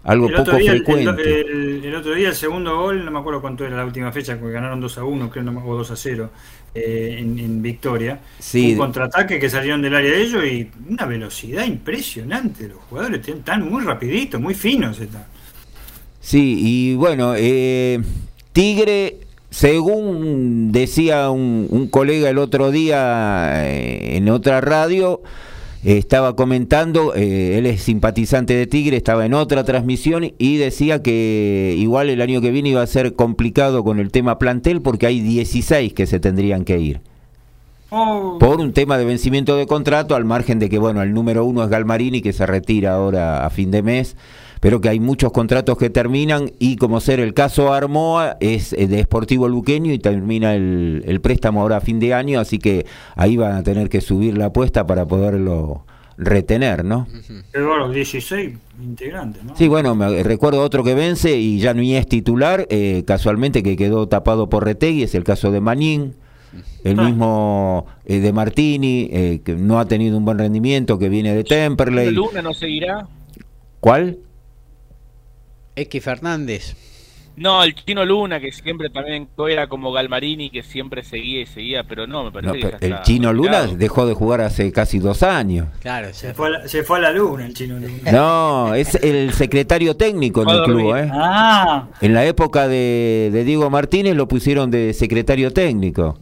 Algo 0.05 0.29
El 0.29 0.35
poco 0.35 0.57
día, 0.59 0.71
frecuente. 0.73 1.41
el- 1.41 1.83
el 1.83 1.95
otro 1.95 2.15
día 2.15 2.29
el 2.29 2.35
segundo 2.35 2.77
gol, 2.77 3.05
no 3.07 3.11
me 3.11 3.19
acuerdo 3.19 3.41
cuánto 3.41 3.65
era 3.65 3.75
la 3.77 3.87
última 3.87 4.13
fecha, 4.13 4.37
porque 4.39 4.53
ganaron 4.53 4.79
2 4.81 4.99
a 4.99 5.05
1, 5.05 5.31
creo, 5.31 5.45
o 5.65 5.77
2 5.77 5.91
a 5.91 5.97
0 5.97 6.31
eh, 6.75 7.17
en, 7.21 7.39
en 7.39 7.63
victoria. 7.63 8.21
Sí. 8.39 8.73
Un 8.73 8.79
contraataque 8.79 9.41
que 9.41 9.49
salieron 9.49 9.81
del 9.81 9.95
área 9.95 10.11
de 10.11 10.23
ellos 10.23 10.45
y 10.45 10.71
una 10.91 11.07
velocidad 11.07 11.65
impresionante. 11.65 12.69
Los 12.69 12.79
jugadores 12.91 13.23
tienen- 13.23 13.39
están 13.41 13.67
muy 13.67 13.83
rapiditos, 13.83 14.39
muy 14.41 14.53
finos. 14.55 15.01
Están. 15.01 15.25
Sí, 16.21 16.59
y 16.61 16.95
bueno, 16.97 17.33
eh, 17.37 17.99
Tigre, 18.55 19.19
según 19.51 20.71
decía 20.71 21.29
un, 21.31 21.67
un 21.71 21.89
colega 21.89 22.31
el 22.31 22.39
otro 22.39 22.71
día 22.71 23.67
eh, 23.67 24.17
en 24.17 24.29
otra 24.29 24.61
radio, 24.61 25.23
estaba 25.83 26.37
comentando, 26.37 27.17
eh, 27.17 27.59
él 27.59 27.67
es 27.67 27.83
simpatizante 27.83 28.55
de 28.55 28.69
Tigre, 28.69 28.97
estaba 28.97 29.27
en 29.27 29.35
otra 29.35 29.65
transmisión 29.65 30.33
y 30.39 30.57
decía 30.57 31.03
que 31.03 31.75
igual 31.77 32.09
el 32.11 32.21
año 32.21 32.41
que 32.41 32.53
viene 32.53 32.69
iba 32.69 32.81
a 32.81 32.87
ser 32.87 33.15
complicado 33.15 33.83
con 33.83 33.99
el 33.99 34.13
tema 34.13 34.39
plantel 34.39 34.83
porque 34.83 35.09
hay 35.09 35.19
16 35.19 35.93
que 35.93 36.07
se 36.07 36.21
tendrían 36.21 36.65
que 36.65 36.79
ir. 36.79 37.01
Oh, 37.91 38.39
Por 38.39 38.61
un 38.61 38.73
tema 38.73 38.99
de 38.99 39.05
vencimiento 39.05 39.57
de 39.57 39.67
contrato, 39.67 40.15
al 40.15 40.25
margen 40.25 40.61
de 40.61 40.71
que, 40.71 40.79
bueno, 40.79 41.03
el 41.03 41.13
número 41.13 41.45
uno 41.45 41.65
es 41.65 41.71
Galmarini, 41.71 42.23
que 42.23 42.33
se 42.33 42.47
retira 42.47 42.95
ahora 42.95 43.45
a 43.45 43.51
fin 43.51 43.73
de 43.73 43.83
mes, 43.83 44.17
pero 44.65 44.81
que 44.81 44.89
hay 44.89 44.99
muchos 44.99 45.31
contratos 45.31 45.77
que 45.77 45.91
terminan 45.91 46.51
y 46.59 46.77
como 46.77 46.99
ser 46.99 47.21
el 47.21 47.35
caso 47.35 47.75
Armoa 47.75 48.39
es 48.41 48.73
eh, 48.73 48.87
de 48.87 49.03
Sportivo 49.03 49.47
Luqueño 49.47 49.93
y 49.93 49.99
termina 49.99 50.55
el, 50.55 51.05
el 51.07 51.21
préstamo 51.21 51.61
ahora 51.61 51.77
a 51.77 51.81
fin 51.83 52.01
de 52.01 52.15
año, 52.15 52.41
así 52.41 52.59
que 52.59 52.87
ahí 53.15 53.37
van 53.37 53.57
a 53.57 53.63
tener 53.63 53.91
que 53.91 54.01
subir 54.01 54.39
la 54.39 54.47
apuesta 54.47 54.87
para 54.87 55.05
poderlo 55.05 55.85
retener, 56.17 56.83
¿no? 56.83 57.07
pero 57.53 57.77
los 57.77 57.93
16 57.93 58.55
integrantes, 58.83 59.45
¿no? 59.45 59.55
Sí, 59.55 59.69
bueno, 59.69 59.95
me 59.95 60.23
recuerdo 60.23 60.63
otro 60.63 60.83
que 60.83 60.95
vence 60.95 61.37
y 61.37 61.59
ya 61.59 61.75
ni 61.75 61.95
es 61.95 62.09
titular, 62.09 62.67
eh, 62.71 63.05
casualmente 63.07 63.63
que 63.63 63.77
quedó 63.77 64.09
tapado 64.09 64.49
por 64.49 64.65
Retegui, 64.65 65.03
es 65.03 65.15
el 65.15 65.25
caso 65.25 65.53
de 65.53 65.61
Manín, 65.61 66.15
el 66.85 66.97
mismo 66.97 67.85
eh, 68.07 68.19
de 68.21 68.33
Martini, 68.33 69.11
eh, 69.13 69.43
que 69.45 69.57
no 69.57 69.79
ha 69.79 69.85
tenido 69.85 70.17
un 70.17 70.25
buen 70.25 70.39
rendimiento, 70.39 70.99
que 70.99 71.11
viene 71.11 71.35
de 71.35 71.45
Temperley. 71.45 72.13
Luna 72.13 72.41
no 72.41 72.55
seguirá. 72.55 73.07
¿Cuál? 73.81 74.21
X 75.77 76.03
Fernández. 76.05 76.77
No, 77.37 77.65
el 77.65 77.75
Chino 77.75 78.05
Luna, 78.05 78.39
que 78.39 78.53
siempre 78.53 78.91
también 78.91 79.27
era 79.49 79.67
como 79.67 79.91
Galmarini, 79.91 80.51
que 80.51 80.63
siempre 80.63 81.03
seguía 81.03 81.41
y 81.41 81.47
seguía, 81.47 81.83
pero 81.83 82.07
no, 82.07 82.23
me 82.23 82.31
parece 82.31 82.53
No, 82.53 82.61
que 82.61 82.87
el 82.87 82.93
está 82.93 83.03
chino 83.03 83.33
Luna 83.33 83.67
dejó 83.67 84.07
de 84.07 84.15
jugar 84.15 84.41
hace 84.41 84.71
casi 84.71 85.01
dos 85.01 85.25
años. 85.25 85.67
Claro, 85.81 86.15
Se 86.15 86.33
fue, 86.33 86.47
a 86.47 86.51
la, 86.51 86.69
se 86.69 86.85
fue 86.85 86.99
a 86.99 87.01
la 87.01 87.11
luna 87.11 87.47
el 87.47 87.55
chino. 87.55 87.75
Luna. 87.81 87.89
No, 88.13 88.73
es 88.75 88.95
el 89.03 89.33
secretario 89.33 89.97
técnico 89.97 90.43
en 90.43 90.49
el 90.51 90.63
club. 90.63 90.95
¿eh? 90.97 91.11
Ah, 91.13 91.89
En 92.01 92.15
la 92.15 92.25
época 92.25 92.69
de, 92.69 93.31
de 93.33 93.43
Diego 93.43 93.69
Martínez 93.69 94.15
lo 94.15 94.29
pusieron 94.29 94.71
de 94.71 94.95
secretario 94.95 95.53
técnico. 95.53 96.17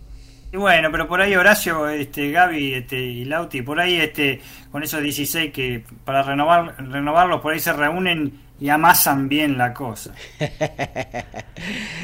y 0.51 0.57
bueno, 0.57 0.89
pero 0.91 1.09
por 1.09 1.21
ahí 1.21 1.35
Horacio, 1.35 1.91
este, 1.91 2.31
Gaby 2.31 2.73
este, 2.73 2.97
y 2.99 3.27
Lauti, 3.27 3.61
por 3.61 3.79
ahí 3.81 3.97
este, 3.97 4.41
con 4.71 4.83
esos 4.83 5.03
16 5.03 5.53
que 5.53 5.85
para 6.07 6.23
renovar, 6.23 6.75
renovarlos, 6.79 7.43
por 7.43 7.53
ahí 7.53 7.61
se 7.61 7.75
reúnen 7.75 8.33
y 8.63 8.69
amasan 8.71 9.29
bien 9.29 9.59
la 9.59 9.75
cosa. 9.75 10.15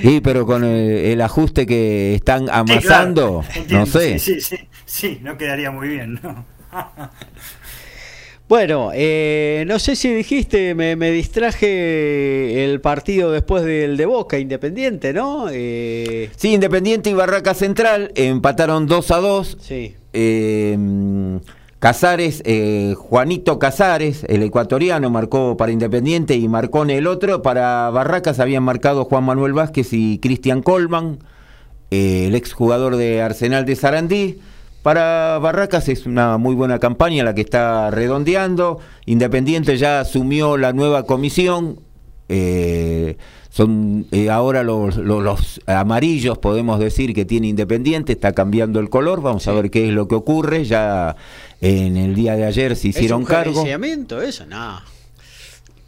Sí, 0.03 0.21
pero 0.21 0.47
con 0.47 0.65
el, 0.65 0.91
el 1.07 1.21
ajuste 1.21 1.67
que 1.67 2.15
están 2.15 2.49
Sí, 2.49 2.51
amasando, 2.53 3.43
claro, 3.53 3.63
no 3.69 3.87
sé. 3.87 4.19
Sí, 4.19 4.19
sí, 4.19 4.41
sí, 4.41 4.57
sí, 4.85 5.19
no 5.23 5.37
quedaría 5.39 5.71
muy 5.71 5.89
bien, 5.89 6.21
¿no? 6.23 6.47
Bueno, 8.49 8.93
eh, 8.95 9.65
no 9.67 9.79
sé 9.79 9.95
si 9.95 10.13
dijiste, 10.15 10.75
me, 10.75 10.97
me 10.97 11.11
distraje 11.11 12.65
el 12.65 12.81
partido 12.81 13.31
después 13.31 13.63
del 13.63 13.99
de 13.99 14.07
Boca 14.07 14.39
Independiente, 14.39 15.13
¿no? 15.13 15.49
Eh, 15.53 16.31
Sí, 16.37 16.55
Independiente 16.55 17.11
y 17.11 17.13
Barraca 17.13 17.53
Central 17.53 18.11
empataron 18.15 18.87
2 18.87 19.11
a 19.11 19.17
2. 19.19 19.59
sí. 19.61 19.95
Eh, 20.15 20.77
Casares, 21.79 22.43
eh, 22.45 22.95
Juanito 22.97 23.61
Casares, 23.61 24.25
el 24.29 24.43
ecuatoriano, 24.43 25.11
marcó 25.11 25.57
para 25.57 25.71
Independiente 25.71 26.35
y 26.35 26.49
marcó 26.49 26.83
en 26.83 26.91
el 26.91 27.07
otro. 27.07 27.41
Para 27.41 27.89
Barracas 27.91 28.41
habían 28.41 28.65
marcado 28.65 29.05
Juan 29.05 29.23
Manuel 29.25 29.53
Vázquez 29.53 29.93
y 29.93 30.19
Cristian 30.19 30.61
Colman, 30.63 31.19
eh, 31.93 32.27
el 32.27 32.35
exjugador 32.35 32.97
de 32.97 33.23
Arsenal 33.23 33.65
de 33.65 33.77
Sarandí. 33.77 34.39
Para 34.83 35.39
Barracas 35.39 35.89
es 35.89 36.05
una 36.07 36.37
muy 36.37 36.57
buena 36.57 36.81
campaña 36.81 37.23
la 37.23 37.35
que 37.35 37.43
está 37.43 37.91
redondeando. 37.93 38.81
Independiente 39.07 39.77
ya 39.77 40.01
asumió 40.01 40.57
la 40.57 40.73
nueva 40.73 41.05
comisión. 41.05 41.79
eh, 42.29 43.17
son 43.51 44.07
eh, 44.13 44.29
ahora 44.29 44.63
los, 44.63 44.97
los- 44.99 45.23
los 45.25 45.61
amarillos, 45.67 46.37
podemos 46.39 46.79
decir, 46.79 47.15
que 47.15 47.25
tiene 47.25 47.49
Independiente, 47.49 48.13
está 48.13 48.33
cambiando 48.33 48.79
el 48.79 48.91
color, 48.91 49.23
vamos 49.23 49.49
a 49.49 49.53
ver 49.53 49.71
qué 49.71 49.89
es 49.89 49.95
lo 49.95 50.07
que 50.07 50.15
ocurre, 50.15 50.65
ya 50.67 51.17
en 51.61 51.97
el 51.97 52.15
día 52.15 52.37
de 52.37 52.45
ayer 52.45 52.77
se 52.77 52.89
hicieron 52.89 53.23
¿Es 53.23 53.29
un 53.29 53.35
cargo. 53.35 53.65
eso? 54.21 54.47
No. 54.47 54.81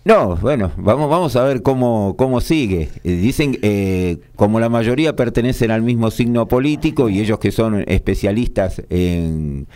No, 0.02 0.36
bueno, 0.36 0.72
vamos, 0.78 1.10
vamos 1.10 1.36
a 1.36 1.44
ver 1.44 1.62
cómo, 1.62 2.14
cómo 2.16 2.40
sigue. 2.40 2.88
Eh, 3.04 3.12
dicen, 3.12 3.58
eh, 3.60 4.18
como 4.34 4.58
la 4.58 4.70
mayoría 4.70 5.14
pertenecen 5.14 5.70
al 5.70 5.82
mismo 5.82 6.10
signo 6.10 6.48
político 6.48 7.10
y 7.10 7.20
ellos 7.20 7.38
que 7.38 7.52
son 7.52 7.84
especialistas 7.86 8.82
en, 8.88 9.66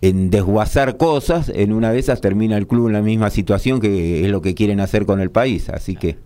en 0.00 0.30
desguazar 0.30 0.96
cosas, 0.96 1.50
en 1.52 1.72
una 1.72 1.92
de 1.92 1.98
esas 1.98 2.20
termina 2.20 2.56
el 2.56 2.68
club 2.68 2.86
en 2.86 2.92
la 2.92 3.02
misma 3.02 3.30
situación 3.30 3.80
que 3.80 4.24
es 4.24 4.30
lo 4.30 4.42
que 4.42 4.54
quieren 4.54 4.78
hacer 4.78 5.06
con 5.06 5.20
el 5.20 5.30
país. 5.30 5.68
Así 5.68 5.96
que... 5.96 6.16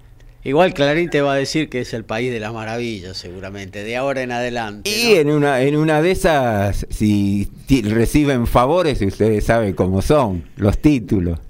Igual 0.48 0.72
Clarín 0.72 1.10
te 1.10 1.20
va 1.20 1.34
a 1.34 1.36
decir 1.36 1.68
que 1.68 1.80
es 1.82 1.92
el 1.92 2.04
país 2.04 2.32
de 2.32 2.40
las 2.40 2.54
maravillas, 2.54 3.18
seguramente, 3.18 3.84
de 3.84 3.98
ahora 3.98 4.22
en 4.22 4.32
adelante. 4.32 4.88
Y 4.88 5.12
¿no? 5.12 5.20
en 5.20 5.30
una, 5.30 5.60
en 5.60 5.76
una 5.76 6.00
de 6.00 6.10
esas, 6.10 6.86
si 6.88 7.50
reciben 7.84 8.46
favores, 8.46 9.02
ustedes 9.02 9.44
saben 9.44 9.74
cómo 9.74 10.00
son 10.00 10.44
los 10.56 10.78
títulos. 10.78 11.38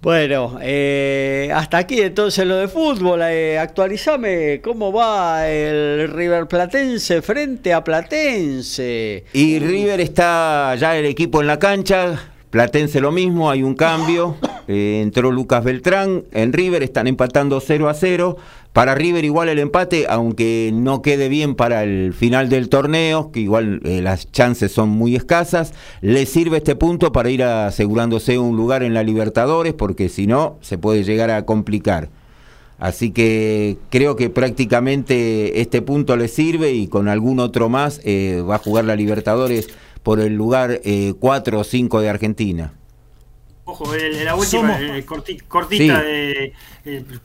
Bueno, 0.00 0.58
eh, 0.60 1.52
hasta 1.54 1.78
aquí 1.78 2.00
entonces 2.00 2.44
lo 2.44 2.56
de 2.56 2.66
fútbol. 2.66 3.20
Eh, 3.22 3.56
actualizame 3.56 4.60
cómo 4.60 4.92
va 4.92 5.48
el 5.48 6.10
River 6.12 6.48
Platense 6.48 7.22
frente 7.22 7.72
a 7.72 7.84
Platense. 7.84 9.26
Y 9.32 9.60
River 9.60 10.00
está 10.00 10.74
ya 10.74 10.96
el 10.96 11.04
equipo 11.04 11.40
en 11.40 11.46
la 11.46 11.60
cancha, 11.60 12.32
Platense 12.50 13.00
lo 13.00 13.12
mismo, 13.12 13.48
hay 13.48 13.62
un 13.62 13.76
cambio, 13.76 14.38
eh, 14.72 15.00
entró 15.02 15.30
Lucas 15.30 15.62
Beltrán, 15.64 16.24
en 16.32 16.52
River 16.52 16.82
están 16.82 17.06
empatando 17.06 17.60
0 17.60 17.88
a 17.88 17.94
0, 17.94 18.36
para 18.72 18.94
River 18.94 19.24
igual 19.24 19.48
el 19.50 19.58
empate, 19.58 20.06
aunque 20.08 20.70
no 20.72 21.02
quede 21.02 21.28
bien 21.28 21.54
para 21.54 21.84
el 21.84 22.14
final 22.14 22.48
del 22.48 22.70
torneo, 22.70 23.30
que 23.30 23.40
igual 23.40 23.80
eh, 23.84 24.00
las 24.00 24.32
chances 24.32 24.72
son 24.72 24.88
muy 24.88 25.14
escasas, 25.14 25.74
le 26.00 26.24
sirve 26.24 26.56
este 26.56 26.74
punto 26.74 27.12
para 27.12 27.28
ir 27.28 27.42
asegurándose 27.42 28.38
un 28.38 28.56
lugar 28.56 28.82
en 28.82 28.94
la 28.94 29.02
Libertadores, 29.02 29.74
porque 29.74 30.08
si 30.08 30.26
no 30.26 30.56
se 30.62 30.78
puede 30.78 31.04
llegar 31.04 31.30
a 31.30 31.44
complicar. 31.44 32.08
Así 32.78 33.10
que 33.10 33.76
creo 33.90 34.16
que 34.16 34.30
prácticamente 34.30 35.60
este 35.60 35.82
punto 35.82 36.16
le 36.16 36.28
sirve 36.28 36.72
y 36.72 36.88
con 36.88 37.08
algún 37.08 37.38
otro 37.40 37.68
más 37.68 38.00
eh, 38.04 38.42
va 38.48 38.56
a 38.56 38.58
jugar 38.58 38.86
la 38.86 38.96
Libertadores 38.96 39.68
por 40.02 40.18
el 40.18 40.34
lugar 40.34 40.80
4 41.20 41.60
o 41.60 41.62
5 41.62 42.00
de 42.00 42.08
Argentina. 42.08 42.72
Ojo, 43.72 43.86
la 43.96 44.36
última, 44.36 44.78
cortita, 45.48 46.02
de, 46.02 46.52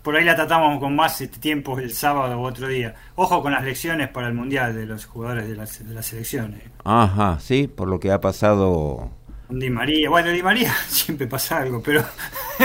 por 0.01 0.15
ahí 0.15 0.23
la 0.23 0.33
tratamos 0.33 0.79
con 0.79 0.95
más 0.95 1.19
este 1.19 1.39
tiempo 1.39 1.77
el 1.77 1.91
sábado 1.91 2.39
u 2.39 2.45
otro 2.45 2.69
día. 2.69 2.95
Ojo 3.15 3.41
con 3.41 3.51
las 3.51 3.65
lecciones 3.65 4.07
para 4.07 4.27
el 4.27 4.33
Mundial 4.33 4.73
de 4.73 4.85
los 4.85 5.05
jugadores 5.05 5.45
de 5.49 5.55
las, 5.55 5.85
de 5.85 5.93
las 5.93 6.05
selecciones. 6.05 6.63
Ajá, 6.85 7.37
sí, 7.41 7.67
por 7.67 7.89
lo 7.89 7.99
que 7.99 8.11
ha 8.11 8.21
pasado 8.21 9.11
Di 9.49 9.69
María, 9.69 10.09
bueno, 10.09 10.31
Di 10.31 10.41
María 10.41 10.73
siempre 10.87 11.27
pasa 11.27 11.57
algo, 11.57 11.83
pero 11.83 12.01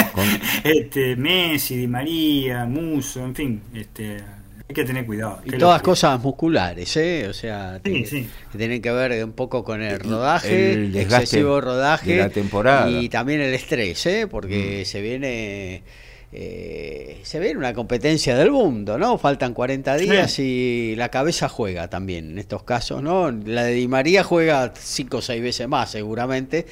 este, 0.62 1.16
Messi, 1.16 1.76
Di 1.76 1.88
María, 1.88 2.64
Muso, 2.64 3.24
en 3.24 3.34
fin, 3.34 3.62
este, 3.74 4.22
hay 4.68 4.74
que 4.74 4.84
tener 4.84 5.06
cuidado. 5.06 5.40
Y 5.44 5.52
todas 5.52 5.82
cosas 5.82 6.20
musculares, 6.20 6.96
¿eh? 6.96 7.26
O 7.28 7.32
sea, 7.32 7.80
que 7.82 8.28
tienen 8.56 8.82
que 8.82 8.90
ver 8.90 9.24
un 9.24 9.32
poco 9.32 9.64
con 9.64 9.82
el 9.82 9.98
rodaje, 10.00 10.72
el 10.72 10.96
excesivo 10.96 11.60
rodaje 11.60 12.16
la 12.16 12.30
temporada. 12.30 12.90
y 12.90 13.08
también 13.08 13.40
el 13.40 13.54
estrés, 13.54 14.04
¿eh? 14.06 14.26
Porque 14.30 14.82
mm. 14.82 14.84
se 14.86 15.00
viene 15.00 15.82
eh, 16.34 17.20
se 17.24 17.38
ve 17.38 17.54
una 17.54 17.74
competencia 17.74 18.34
del 18.34 18.50
mundo, 18.50 18.96
¿no? 18.96 19.18
Faltan 19.18 19.52
40 19.52 19.98
días 19.98 20.38
y 20.38 20.94
la 20.96 21.10
cabeza 21.10 21.46
juega 21.50 21.88
también 21.88 22.30
en 22.30 22.38
estos 22.38 22.62
casos, 22.62 23.02
¿no? 23.02 23.30
La 23.30 23.64
de 23.64 23.72
Di 23.72 23.86
María 23.86 24.24
juega 24.24 24.72
5 24.74 25.18
o 25.18 25.20
6 25.20 25.42
veces 25.42 25.68
más 25.68 25.90
seguramente 25.90 26.66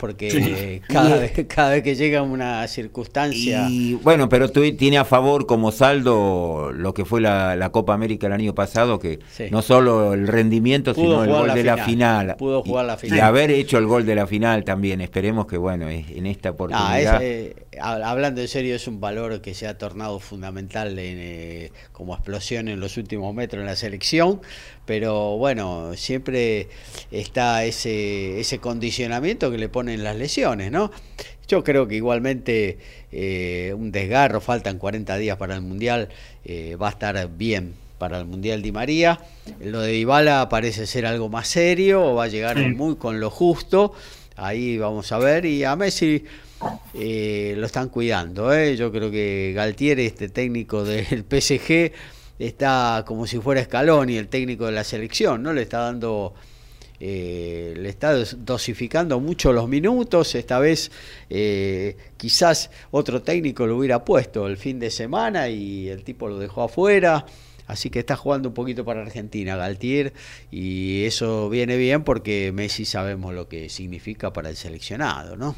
porque 0.00 0.80
cada, 0.88 1.18
vez, 1.18 1.32
cada 1.46 1.70
vez 1.70 1.82
que 1.82 1.94
llega 1.94 2.22
una 2.22 2.66
circunstancia... 2.66 3.68
Y 3.68 3.94
bueno, 3.94 4.28
pero 4.28 4.50
tú, 4.50 4.62
tiene 4.76 4.96
a 4.96 5.04
favor 5.04 5.46
como 5.46 5.70
saldo 5.70 6.72
lo 6.72 6.94
que 6.94 7.04
fue 7.04 7.20
la, 7.20 7.68
Copa 7.70 7.92
América 7.94 8.26
el 8.26 8.32
año 8.32 8.54
pasado, 8.54 8.98
que 8.98 9.20
no 9.50 9.62
solo 9.62 10.14
el 10.14 10.26
rendimiento, 10.26 10.94
sino 10.94 11.22
el 11.22 11.30
gol 11.30 11.52
de 11.52 11.62
la 11.62 11.76
final. 11.84 12.36
Pudo 12.38 12.62
jugar 12.62 12.86
la 12.86 12.96
final. 12.96 13.18
Y 13.18 13.20
haber 13.20 13.50
hecho 13.50 13.78
el 13.78 13.86
gol 13.86 14.06
de 14.06 14.14
la 14.14 14.26
final 14.26 14.64
también. 14.64 15.00
Esperemos 15.00 15.46
que, 15.46 15.58
bueno, 15.58 15.88
en 15.88 16.26
esta 16.26 16.50
oportunidad... 16.50 17.22
Eh, 17.22 17.54
hablando 17.78 18.40
en 18.40 18.48
serio, 18.48 18.74
es 18.74 18.88
un 18.88 19.00
valor 19.00 19.40
que 19.40 19.54
se 19.54 19.66
ha 19.66 19.78
tornado 19.78 20.18
fundamental 20.18 20.96
eh, 20.98 21.70
como 21.92 22.14
explosión 22.14 22.68
en 22.68 22.80
los 22.80 22.96
últimos 22.96 23.32
metros 23.34 23.60
en 23.60 23.66
la 23.66 23.76
selección, 23.76 24.40
pero 24.86 25.36
bueno, 25.36 25.92
siempre 25.94 26.68
está 27.12 27.64
ese, 27.64 28.40
ese 28.40 28.58
condicionamiento 28.58 29.50
que 29.50 29.58
le 29.58 29.68
ponen 29.68 30.02
las 30.02 30.16
lesiones, 30.16 30.72
¿no? 30.72 30.90
Yo 31.46 31.64
creo 31.64 31.86
que 31.86 31.96
igualmente 31.96 32.78
eh, 33.12 33.74
un 33.76 33.92
desgarro, 33.92 34.40
faltan 34.40 34.78
40 34.78 35.16
días 35.16 35.36
para 35.36 35.54
el 35.54 35.62
Mundial, 35.62 36.08
eh, 36.44 36.76
va 36.76 36.88
a 36.88 36.90
estar 36.90 37.28
bien 37.36 37.74
para 37.98 38.18
el 38.18 38.24
Mundial 38.24 38.62
Di 38.62 38.72
María. 38.72 39.20
Lo 39.60 39.80
de 39.80 39.92
Dybala 39.92 40.48
parece 40.48 40.86
ser 40.86 41.06
algo 41.06 41.28
más 41.28 41.48
serio, 41.48 42.14
va 42.14 42.24
a 42.24 42.28
llegar 42.28 42.56
muy 42.74 42.96
con 42.96 43.20
lo 43.20 43.30
justo, 43.30 43.92
ahí 44.36 44.78
vamos 44.78 45.10
a 45.12 45.18
ver, 45.18 45.44
y 45.44 45.64
a 45.64 45.76
Messi 45.76 46.24
eh, 46.94 47.54
lo 47.56 47.66
están 47.66 47.88
cuidando. 47.88 48.52
¿eh? 48.52 48.76
Yo 48.76 48.92
creo 48.92 49.10
que 49.10 49.52
Galtieri, 49.54 50.06
este 50.06 50.28
técnico 50.28 50.84
del 50.84 51.24
PSG, 51.30 51.92
está 52.38 53.04
como 53.06 53.26
si 53.26 53.38
fuera 53.38 53.62
Scaloni, 53.64 54.16
el 54.16 54.28
técnico 54.28 54.66
de 54.66 54.72
la 54.72 54.84
selección, 54.84 55.42
¿no? 55.42 55.52
Le 55.52 55.62
está 55.62 55.80
dando, 55.80 56.34
eh, 56.98 57.74
le 57.76 57.88
está 57.88 58.14
dosificando 58.36 59.20
mucho 59.20 59.52
los 59.52 59.68
minutos. 59.68 60.34
Esta 60.34 60.58
vez 60.58 60.90
quizás 62.16 62.70
otro 62.90 63.22
técnico 63.22 63.66
lo 63.66 63.76
hubiera 63.76 64.04
puesto 64.04 64.46
el 64.46 64.56
fin 64.56 64.78
de 64.78 64.90
semana 64.90 65.48
y 65.48 65.88
el 65.88 66.04
tipo 66.04 66.28
lo 66.28 66.38
dejó 66.38 66.64
afuera. 66.64 67.24
Así 67.66 67.88
que 67.88 68.00
está 68.00 68.16
jugando 68.16 68.48
un 68.48 68.54
poquito 68.54 68.84
para 68.84 69.00
Argentina, 69.00 69.54
Galtier, 69.54 70.12
y 70.50 71.04
eso 71.04 71.48
viene 71.48 71.76
bien 71.76 72.02
porque 72.02 72.50
Messi 72.52 72.84
sabemos 72.84 73.32
lo 73.32 73.46
que 73.46 73.68
significa 73.68 74.32
para 74.32 74.48
el 74.50 74.56
seleccionado, 74.56 75.36
¿no? 75.36 75.54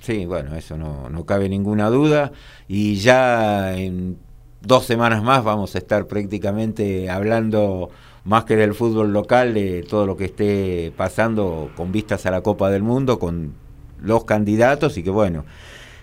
Sí, 0.00 0.26
bueno, 0.26 0.54
eso 0.56 0.76
no, 0.76 1.08
no 1.10 1.24
cabe 1.24 1.48
ninguna 1.48 1.90
duda. 1.90 2.32
Y 2.68 2.96
ya 2.96 3.76
en 3.76 4.18
dos 4.60 4.84
semanas 4.84 5.22
más 5.22 5.44
vamos 5.44 5.74
a 5.74 5.78
estar 5.78 6.06
prácticamente 6.06 7.10
hablando 7.10 7.90
más 8.24 8.44
que 8.44 8.56
del 8.56 8.74
fútbol 8.74 9.12
local, 9.12 9.54
de 9.54 9.82
todo 9.82 10.06
lo 10.06 10.16
que 10.16 10.26
esté 10.26 10.92
pasando 10.96 11.70
con 11.76 11.92
vistas 11.92 12.26
a 12.26 12.30
la 12.30 12.42
Copa 12.42 12.70
del 12.70 12.82
Mundo, 12.82 13.18
con 13.18 13.54
los 14.00 14.24
candidatos 14.24 14.98
y 14.98 15.02
que 15.02 15.10
bueno, 15.10 15.44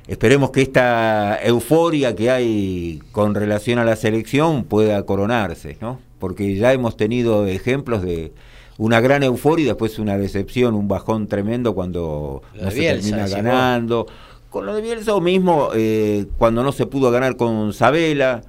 esperemos 0.07 0.51
que 0.51 0.61
esta 0.61 1.39
euforia 1.43 2.15
que 2.15 2.31
hay 2.31 3.01
con 3.11 3.35
relación 3.35 3.79
a 3.79 3.85
la 3.85 3.95
selección 3.95 4.63
pueda 4.63 5.03
coronarse, 5.05 5.77
¿no? 5.81 5.99
Porque 6.19 6.55
ya 6.55 6.73
hemos 6.73 6.97
tenido 6.97 7.45
ejemplos 7.45 8.01
de 8.01 8.33
una 8.77 8.99
gran 8.99 9.23
euforia 9.23 9.63
y 9.63 9.67
después 9.67 9.99
una 9.99 10.17
decepción, 10.17 10.75
un 10.75 10.87
bajón 10.87 11.27
tremendo 11.27 11.73
cuando 11.73 12.41
no 12.59 12.71
se 12.71 12.81
termina 12.81 13.27
ganando. 13.27 14.07
Con 14.49 14.65
lo 14.65 14.75
de 14.75 14.81
Bielsa 14.81 15.19
mismo, 15.19 15.69
eh, 15.75 16.27
cuando 16.37 16.63
no 16.63 16.71
se 16.71 16.85
pudo 16.85 17.11
ganar 17.11 17.35
con 17.35 17.73
Sabela, 17.73 18.41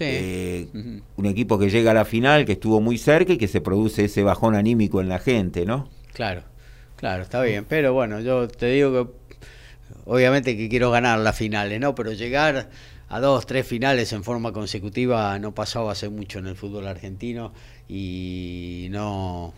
eh, 0.00 0.68
un 1.16 1.26
equipo 1.26 1.58
que 1.58 1.70
llega 1.70 1.90
a 1.90 1.94
la 1.94 2.04
final, 2.04 2.44
que 2.44 2.52
estuvo 2.52 2.80
muy 2.80 2.98
cerca 2.98 3.32
y 3.34 3.38
que 3.38 3.48
se 3.48 3.60
produce 3.60 4.06
ese 4.06 4.22
bajón 4.22 4.54
anímico 4.54 5.00
en 5.00 5.08
la 5.08 5.18
gente, 5.18 5.64
¿no? 5.64 5.88
Claro, 6.12 6.42
claro, 6.96 7.22
está 7.22 7.42
bien. 7.42 7.64
Pero 7.68 7.92
bueno, 7.92 8.20
yo 8.20 8.48
te 8.48 8.66
digo 8.66 8.92
que 8.92 9.10
obviamente 10.06 10.56
que 10.56 10.68
quiero 10.68 10.90
ganar 10.90 11.18
las 11.18 11.36
finales, 11.36 11.78
¿no? 11.80 11.94
Pero 11.94 12.12
llegar 12.12 12.70
a 13.08 13.20
dos, 13.20 13.46
tres 13.46 13.66
finales 13.66 14.12
en 14.12 14.24
forma 14.24 14.52
consecutiva 14.52 15.38
no 15.38 15.54
pasaba 15.54 15.92
hace 15.92 16.08
mucho 16.08 16.38
en 16.38 16.46
el 16.46 16.56
fútbol 16.56 16.86
argentino 16.86 17.52
y 17.88 18.88
no 18.90 19.52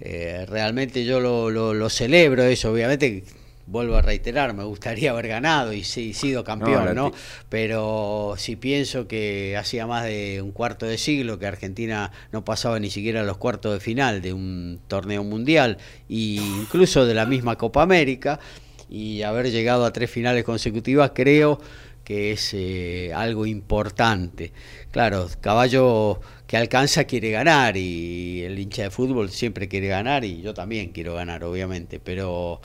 eh, 0.00 0.46
realmente 0.48 1.04
yo 1.04 1.20
lo, 1.20 1.50
lo, 1.50 1.90
celebro 1.90 2.44
eso, 2.44 2.72
obviamente 2.72 3.24
vuelvo 3.66 3.96
a 3.96 4.02
reiterar, 4.02 4.54
me 4.54 4.64
gustaría 4.64 5.10
haber 5.12 5.28
ganado 5.28 5.72
y 5.72 5.84
sí, 5.84 6.12
sido 6.14 6.44
campeón, 6.44 6.94
¿no? 6.94 7.12
Pero 7.48 8.34
si 8.38 8.56
pienso 8.56 9.06
que 9.08 9.56
hacía 9.56 9.86
más 9.86 10.04
de 10.04 10.40
un 10.42 10.52
cuarto 10.52 10.86
de 10.86 10.98
siglo 10.98 11.38
que 11.38 11.46
Argentina 11.46 12.12
no 12.32 12.44
pasaba 12.44 12.78
ni 12.80 12.90
siquiera 12.90 13.20
a 13.20 13.24
los 13.24 13.36
cuartos 13.36 13.74
de 13.74 13.80
final 13.80 14.22
de 14.22 14.32
un 14.32 14.80
torneo 14.88 15.24
mundial 15.24 15.78
e 16.08 16.38
incluso 16.40 17.04
de 17.04 17.14
la 17.14 17.26
misma 17.26 17.56
Copa 17.56 17.82
América 17.82 18.40
y 18.88 19.22
haber 19.22 19.50
llegado 19.50 19.84
a 19.84 19.92
tres 19.92 20.10
finales 20.10 20.44
consecutivas, 20.44 21.12
creo 21.14 21.60
que 22.04 22.32
es 22.32 22.54
eh, 22.54 23.12
algo 23.14 23.44
importante. 23.44 24.52
Claro, 24.90 25.28
caballo 25.42 26.20
que 26.48 26.56
alcanza 26.56 27.04
quiere 27.04 27.30
ganar 27.30 27.76
y 27.76 28.42
el 28.42 28.58
hincha 28.58 28.84
de 28.84 28.90
fútbol 28.90 29.30
siempre 29.30 29.68
quiere 29.68 29.88
ganar 29.88 30.24
y 30.24 30.40
yo 30.40 30.54
también 30.54 30.92
quiero 30.92 31.14
ganar, 31.14 31.44
obviamente, 31.44 32.00
pero 32.00 32.62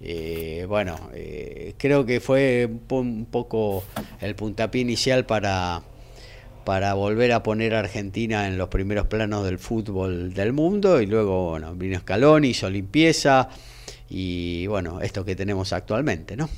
eh, 0.00 0.64
bueno, 0.66 1.10
eh, 1.12 1.74
creo 1.76 2.06
que 2.06 2.20
fue 2.20 2.66
un 2.88 3.26
poco 3.26 3.84
el 4.22 4.34
puntapié 4.34 4.80
inicial 4.80 5.26
para, 5.26 5.82
para 6.64 6.94
volver 6.94 7.32
a 7.32 7.42
poner 7.42 7.74
a 7.74 7.80
Argentina 7.80 8.48
en 8.48 8.56
los 8.56 8.68
primeros 8.68 9.08
planos 9.08 9.44
del 9.44 9.58
fútbol 9.58 10.32
del 10.32 10.54
mundo 10.54 11.02
y 11.02 11.06
luego 11.06 11.50
bueno, 11.50 11.74
vino 11.74 11.98
Scaloni, 11.98 12.48
hizo 12.48 12.70
limpieza 12.70 13.50
y 14.08 14.66
bueno, 14.68 15.02
esto 15.02 15.22
que 15.26 15.36
tenemos 15.36 15.74
actualmente, 15.74 16.34
¿no? 16.34 16.48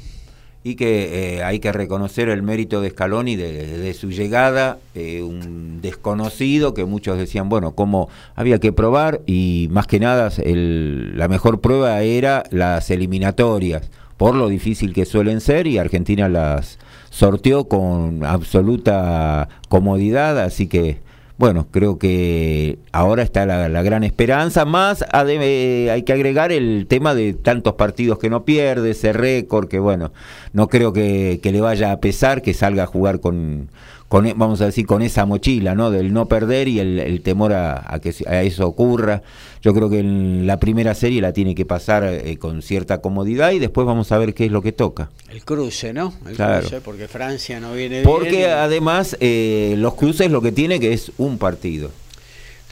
Y 0.63 0.75
que 0.75 1.39
eh, 1.39 1.43
hay 1.43 1.59
que 1.59 1.73
reconocer 1.73 2.29
el 2.29 2.43
mérito 2.43 2.81
de 2.81 2.91
Scaloni 2.91 3.37
de, 3.37 3.95
su 3.95 4.11
llegada, 4.11 4.79
eh, 4.95 5.23
un 5.23 5.81
desconocido 5.81 6.75
que 6.75 6.85
muchos 6.85 7.17
decían, 7.17 7.49
bueno, 7.49 7.73
cómo 7.73 8.09
había 8.35 8.59
que 8.59 8.73
probar 8.73 9.23
y 9.27 9.69
más 9.71 9.87
que 9.87 10.01
nada 10.01 10.31
el, 10.43 11.17
la 11.17 11.29
mejor 11.29 11.61
prueba 11.61 12.03
era 12.03 12.45
las 12.51 12.91
eliminatorias, 12.91 13.91
por 14.19 14.35
lo 14.35 14.49
difícil 14.49 14.93
que 14.93 15.07
suelen 15.07 15.41
ser 15.41 15.67
y 15.67 15.79
Argentina 15.79 16.29
las 16.29 16.79
sorteó 17.09 17.65
con 17.65 18.25
absoluta 18.25 19.49
comodidad, 19.69 20.39
así 20.39 20.67
que 20.67 20.99
bueno, 21.41 21.69
creo 21.71 21.99
que 21.99 22.79
ahora 22.93 23.23
está 23.23 23.47
la, 23.47 23.83
gran 23.83 24.05
esperanza, 24.05 24.67
más 24.67 25.03
eh, 25.27 25.89
hay 25.91 26.03
que 26.03 26.13
agregar 26.13 26.53
el 26.53 26.85
tema 26.87 27.15
de 27.15 27.33
tantos 27.33 27.77
partidos 27.77 28.19
que 28.19 28.29
no 28.29 28.45
pierde, 28.45 28.91
ese 28.91 29.15
récord, 29.15 29.67
que 29.67 29.79
bueno, 29.79 30.13
no 30.53 30.69
creo 30.69 30.93
que, 30.93 31.41
que 31.43 31.51
le 31.51 31.63
vaya 31.63 31.93
a 31.93 32.01
pesar 32.01 32.43
que 32.43 32.53
salga 32.53 32.83
a 32.83 32.87
jugar 32.87 33.21
con, 33.21 33.71
con, 34.11 34.25
vamos 34.37 34.61
a 34.61 34.67
decir, 34.67 34.87
con 34.87 35.03
esa 35.03 35.25
mochila, 35.25 35.77
¿no? 35.77 35.93
Del 35.93 36.13
no 36.13 36.27
perder 36.27 36.67
y 36.67 36.81
el, 36.81 37.21
temor 37.23 37.53
a, 37.53 37.97
que 38.03 38.13
a 38.27 38.43
eso 38.43 38.67
ocurra. 38.67 39.23
Yo 39.63 39.73
creo 39.73 39.89
que 39.89 40.01
en 40.01 40.49
la 40.49 40.59
primera 40.59 40.97
serie 40.97 41.21
la 41.21 41.33
tiene 41.33 41.55
que 41.55 41.65
pasar 41.65 42.03
eh, 42.03 42.37
con 42.37 42.61
cierta 42.61 43.01
comodidad 43.01 43.53
y 43.53 43.61
después 43.61 43.87
vamos 43.87 44.11
a 44.11 44.19
ver 44.19 44.35
qué 44.35 44.47
es 44.47 44.51
lo 44.51 44.63
que 44.63 44.73
toca. 44.73 45.11
El 45.29 45.45
cruce, 45.45 45.93
¿no? 45.93 46.13
El 46.27 46.35
claro. 46.35 46.59
cruce, 46.59 46.81
porque 46.81 47.07
Francia 47.07 47.61
no 47.61 47.73
viene 47.73 48.03
porque 48.03 48.31
bien. 48.31 48.41
Porque 48.41 48.51
además 48.51 49.17
eh, 49.21 49.77
los 49.79 49.95
cruces 49.95 50.29
lo 50.29 50.43
que 50.43 50.51
tiene 50.51 50.81
que 50.81 50.93
es 50.93 51.13
un 51.17 51.39
partido. 51.39 51.93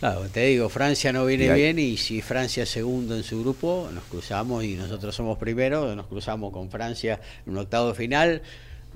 Claro, 0.00 0.22
te 0.32 0.44
digo, 0.46 0.68
Francia 0.68 1.12
no 1.12 1.24
viene 1.24 1.52
bien 1.52 1.78
y 1.78 1.98
si 1.98 2.20
Francia 2.20 2.64
es 2.64 2.68
segundo 2.68 3.14
en 3.14 3.22
su 3.22 3.40
grupo, 3.42 3.88
nos 3.94 4.02
cruzamos 4.04 4.64
y 4.64 4.74
nosotros 4.74 5.14
somos 5.14 5.38
primero, 5.38 5.94
nos 5.94 6.06
cruzamos 6.06 6.52
con 6.52 6.68
Francia 6.68 7.20
en 7.46 7.52
un 7.52 7.58
octavo 7.58 7.94
final 7.94 8.42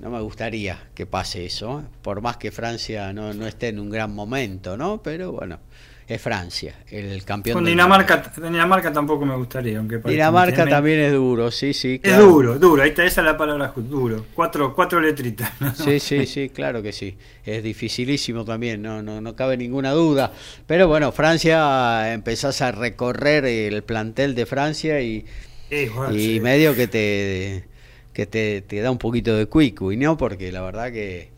no 0.03 0.09
me 0.09 0.19
gustaría 0.19 0.77
que 0.93 1.05
pase 1.05 1.45
eso, 1.45 1.81
por 2.01 2.21
más 2.21 2.35
que 2.35 2.51
Francia 2.51 3.13
no, 3.13 3.33
no 3.33 3.47
esté 3.47 3.69
en 3.69 3.79
un 3.79 3.89
gran 3.89 4.13
momento, 4.13 4.75
¿no? 4.75 5.01
Pero 5.01 5.31
bueno, 5.31 5.59
es 6.05 6.21
Francia, 6.21 6.75
el 6.89 7.23
campeón. 7.23 7.53
Con 7.53 7.63
Dinamarca, 7.63 8.33
Dinamarca 8.35 8.91
tampoco 8.91 9.25
me 9.25 9.33
gustaría, 9.37 9.77
aunque. 9.77 9.99
Dinamarca 9.99 10.67
también 10.67 10.99
es 10.99 11.13
duro, 11.13 11.49
sí, 11.51 11.73
sí. 11.73 12.01
Es 12.03 12.11
claro. 12.11 12.25
duro, 12.25 12.59
duro, 12.59 12.83
ahí 12.83 12.89
está, 12.89 13.05
esa 13.05 13.21
es 13.21 13.25
la 13.27 13.37
palabra 13.37 13.71
duro. 13.77 14.25
Cuatro, 14.35 14.75
cuatro 14.75 14.99
letritas. 14.99 15.53
Sí, 15.75 16.01
sí, 16.01 16.25
sí, 16.25 16.49
claro 16.49 16.83
que 16.83 16.91
sí. 16.91 17.15
Es 17.45 17.63
dificilísimo 17.63 18.43
también, 18.43 18.81
no, 18.81 19.01
no, 19.01 19.21
no 19.21 19.35
cabe 19.37 19.55
ninguna 19.55 19.91
duda. 19.91 20.33
Pero 20.67 20.89
bueno, 20.89 21.13
Francia, 21.13 22.11
empezás 22.13 22.61
a 22.61 22.73
recorrer 22.73 23.45
el 23.45 23.83
plantel 23.83 24.35
de 24.35 24.45
Francia 24.45 24.99
y, 24.99 25.25
Sí, 25.69 25.87
bueno, 25.95 26.13
y 26.13 26.33
sí. 26.33 26.39
medio 26.41 26.75
que 26.75 26.87
te 26.87 27.72
que 28.13 28.25
te, 28.25 28.61
te 28.61 28.79
da 28.81 28.91
un 28.91 28.97
poquito 28.97 29.35
de 29.35 29.47
cuicu, 29.47 29.91
¿no? 29.93 30.17
Porque 30.17 30.51
la 30.51 30.61
verdad 30.61 30.91
que 30.91 31.29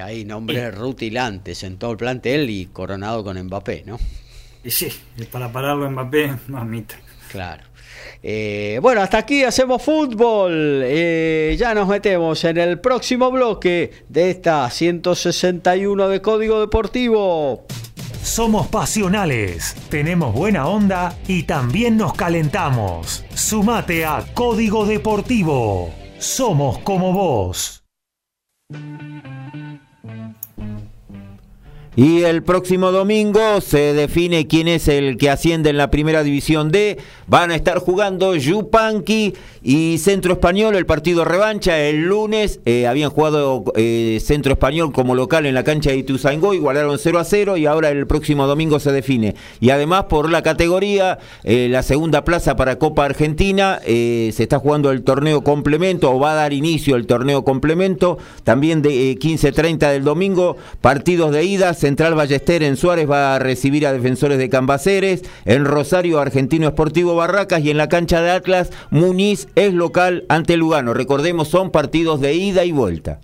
hay 0.00 0.24
nombres 0.24 0.74
rutilantes 0.74 1.62
en 1.62 1.76
todo 1.76 1.92
el 1.92 1.96
plantel 1.96 2.50
y 2.50 2.66
coronado 2.66 3.22
con 3.22 3.40
Mbappé, 3.40 3.84
¿no? 3.86 3.98
Y 4.64 4.70
sí, 4.70 4.88
y 5.16 5.24
para 5.24 5.52
pararlo 5.52 5.88
Mbappé, 5.90 6.34
mamita. 6.48 6.96
Claro. 7.30 7.62
Eh, 8.22 8.78
bueno, 8.80 9.02
hasta 9.02 9.18
aquí 9.18 9.44
hacemos 9.44 9.82
fútbol. 9.82 10.82
Eh, 10.84 11.54
ya 11.58 11.74
nos 11.74 11.88
metemos 11.88 12.42
en 12.44 12.56
el 12.56 12.80
próximo 12.80 13.30
bloque 13.30 13.90
de 14.08 14.30
esta 14.30 14.68
161 14.70 16.08
de 16.08 16.22
Código 16.22 16.60
Deportivo. 16.60 17.66
Somos 18.22 18.68
pasionales, 18.68 19.76
tenemos 19.90 20.34
buena 20.34 20.66
onda 20.66 21.14
y 21.28 21.42
también 21.42 21.98
nos 21.98 22.14
calentamos. 22.14 23.22
Sumate 23.34 24.06
a 24.06 24.24
Código 24.32 24.86
Deportivo. 24.86 26.03
Somos 26.24 26.78
como 26.78 27.12
vos. 27.12 27.84
Y 31.96 32.22
el 32.22 32.42
próximo 32.42 32.90
domingo 32.90 33.60
se 33.60 33.94
define 33.94 34.46
quién 34.46 34.68
es 34.68 34.88
el 34.88 35.16
que 35.16 35.30
asciende 35.30 35.70
en 35.70 35.76
la 35.76 35.90
primera 35.90 36.22
división 36.22 36.70
D. 36.70 36.98
Van 37.26 37.50
a 37.50 37.54
estar 37.54 37.78
jugando 37.78 38.34
Yupanqui 38.34 39.34
y 39.62 39.98
Centro 39.98 40.32
Español, 40.32 40.74
el 40.76 40.86
partido 40.86 41.24
revancha. 41.24 41.78
El 41.78 42.02
lunes 42.02 42.60
eh, 42.64 42.86
habían 42.86 43.10
jugado 43.10 43.64
eh, 43.76 44.18
Centro 44.22 44.52
Español 44.52 44.92
como 44.92 45.14
local 45.14 45.46
en 45.46 45.54
la 45.54 45.62
cancha 45.62 45.90
de 45.90 45.98
Ituzaingó, 45.98 46.52
igualaron 46.52 46.98
0 46.98 47.18
a 47.18 47.24
0 47.24 47.56
y 47.56 47.66
ahora 47.66 47.90
el 47.90 48.06
próximo 48.06 48.46
domingo 48.46 48.80
se 48.80 48.92
define. 48.92 49.36
Y 49.60 49.70
además 49.70 50.04
por 50.04 50.30
la 50.30 50.42
categoría, 50.42 51.18
eh, 51.44 51.68
la 51.70 51.82
segunda 51.82 52.24
plaza 52.24 52.56
para 52.56 52.78
Copa 52.78 53.04
Argentina, 53.04 53.80
se 53.84 54.42
está 54.42 54.58
jugando 54.58 54.90
el 54.90 55.02
torneo 55.02 55.44
complemento 55.44 56.10
o 56.10 56.18
va 56.18 56.32
a 56.32 56.34
dar 56.34 56.52
inicio 56.52 56.96
el 56.96 57.06
torneo 57.06 57.44
complemento. 57.44 58.18
También 58.42 58.82
de 58.82 59.10
eh, 59.10 59.18
15.30 59.18 59.90
del 59.90 60.04
domingo, 60.04 60.56
partidos 60.80 61.32
de 61.32 61.44
ida. 61.44 61.74
Central 61.84 62.14
Ballester 62.14 62.62
en 62.62 62.78
Suárez 62.78 63.10
va 63.10 63.34
a 63.34 63.38
recibir 63.38 63.86
a 63.86 63.92
defensores 63.92 64.38
de 64.38 64.48
Cambaceres. 64.48 65.22
En 65.44 65.66
Rosario, 65.66 66.18
Argentino 66.18 66.66
Esportivo 66.66 67.14
Barracas. 67.14 67.62
Y 67.62 67.70
en 67.70 67.76
la 67.76 67.90
cancha 67.90 68.22
de 68.22 68.30
Atlas, 68.30 68.70
Muniz 68.88 69.48
es 69.54 69.74
local 69.74 70.24
ante 70.30 70.56
Lugano. 70.56 70.94
Recordemos, 70.94 71.48
son 71.48 71.70
partidos 71.70 72.22
de 72.22 72.32
ida 72.36 72.64
y 72.64 72.72
vuelta. 72.72 73.20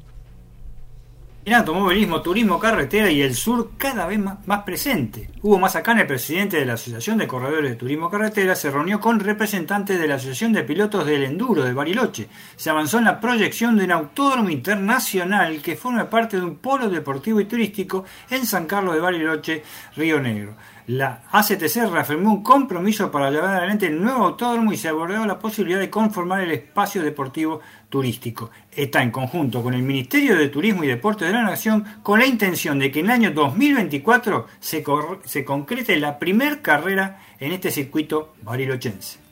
En 1.42 1.54
automovilismo, 1.54 2.20
turismo, 2.20 2.60
carretera 2.60 3.10
y 3.10 3.22
el 3.22 3.34
sur 3.34 3.70
cada 3.78 4.06
vez 4.06 4.18
más, 4.18 4.46
más 4.46 4.62
presente. 4.62 5.30
Hugo 5.40 5.58
Mazacán, 5.58 5.98
el 5.98 6.06
presidente 6.06 6.58
de 6.58 6.66
la 6.66 6.74
Asociación 6.74 7.16
de 7.16 7.26
Corredores 7.26 7.70
de 7.70 7.76
Turismo 7.76 8.10
Carretera, 8.10 8.54
se 8.54 8.70
reunió 8.70 9.00
con 9.00 9.18
representantes 9.18 9.98
de 9.98 10.06
la 10.06 10.16
Asociación 10.16 10.52
de 10.52 10.64
Pilotos 10.64 11.06
del 11.06 11.24
Enduro 11.24 11.62
de 11.62 11.72
Bariloche. 11.72 12.28
Se 12.56 12.68
avanzó 12.68 12.98
en 12.98 13.06
la 13.06 13.20
proyección 13.20 13.78
de 13.78 13.84
un 13.84 13.92
autódromo 13.92 14.50
internacional 14.50 15.62
que 15.62 15.76
forme 15.76 16.04
parte 16.04 16.36
de 16.36 16.44
un 16.44 16.56
polo 16.56 16.90
deportivo 16.90 17.40
y 17.40 17.46
turístico 17.46 18.04
en 18.28 18.44
San 18.44 18.66
Carlos 18.66 18.94
de 18.94 19.00
Bariloche, 19.00 19.62
Río 19.96 20.20
Negro. 20.20 20.56
La 20.88 21.22
ACTC 21.30 21.88
reafirmó 21.90 22.32
un 22.32 22.42
compromiso 22.42 23.12
para 23.12 23.30
llevar 23.30 23.54
adelante 23.54 23.86
el 23.86 24.02
nuevo 24.02 24.24
autódromo 24.24 24.72
y 24.72 24.76
se 24.76 24.88
abordó 24.88 25.24
la 25.24 25.38
posibilidad 25.38 25.78
de 25.78 25.88
conformar 25.88 26.40
el 26.40 26.50
espacio 26.50 27.00
deportivo 27.02 27.60
turístico. 27.90 28.50
Está 28.72 29.02
en 29.02 29.10
conjunto 29.10 29.62
con 29.62 29.74
el 29.74 29.82
Ministerio 29.82 30.36
de 30.36 30.48
Turismo 30.48 30.84
y 30.84 30.86
Deporte 30.88 31.26
de 31.26 31.32
la 31.32 31.42
Nación 31.42 31.84
con 32.02 32.20
la 32.20 32.26
intención 32.26 32.78
de 32.78 32.90
que 32.90 33.00
en 33.00 33.06
el 33.06 33.12
año 33.12 33.30
2024 33.32 34.46
se, 34.60 34.82
se 35.24 35.44
concrete 35.44 35.96
la 35.96 36.18
primer 36.18 36.62
carrera 36.62 37.20
en 37.38 37.52
este 37.52 37.70
circuito 37.70 38.32
barilochense. 38.42 39.29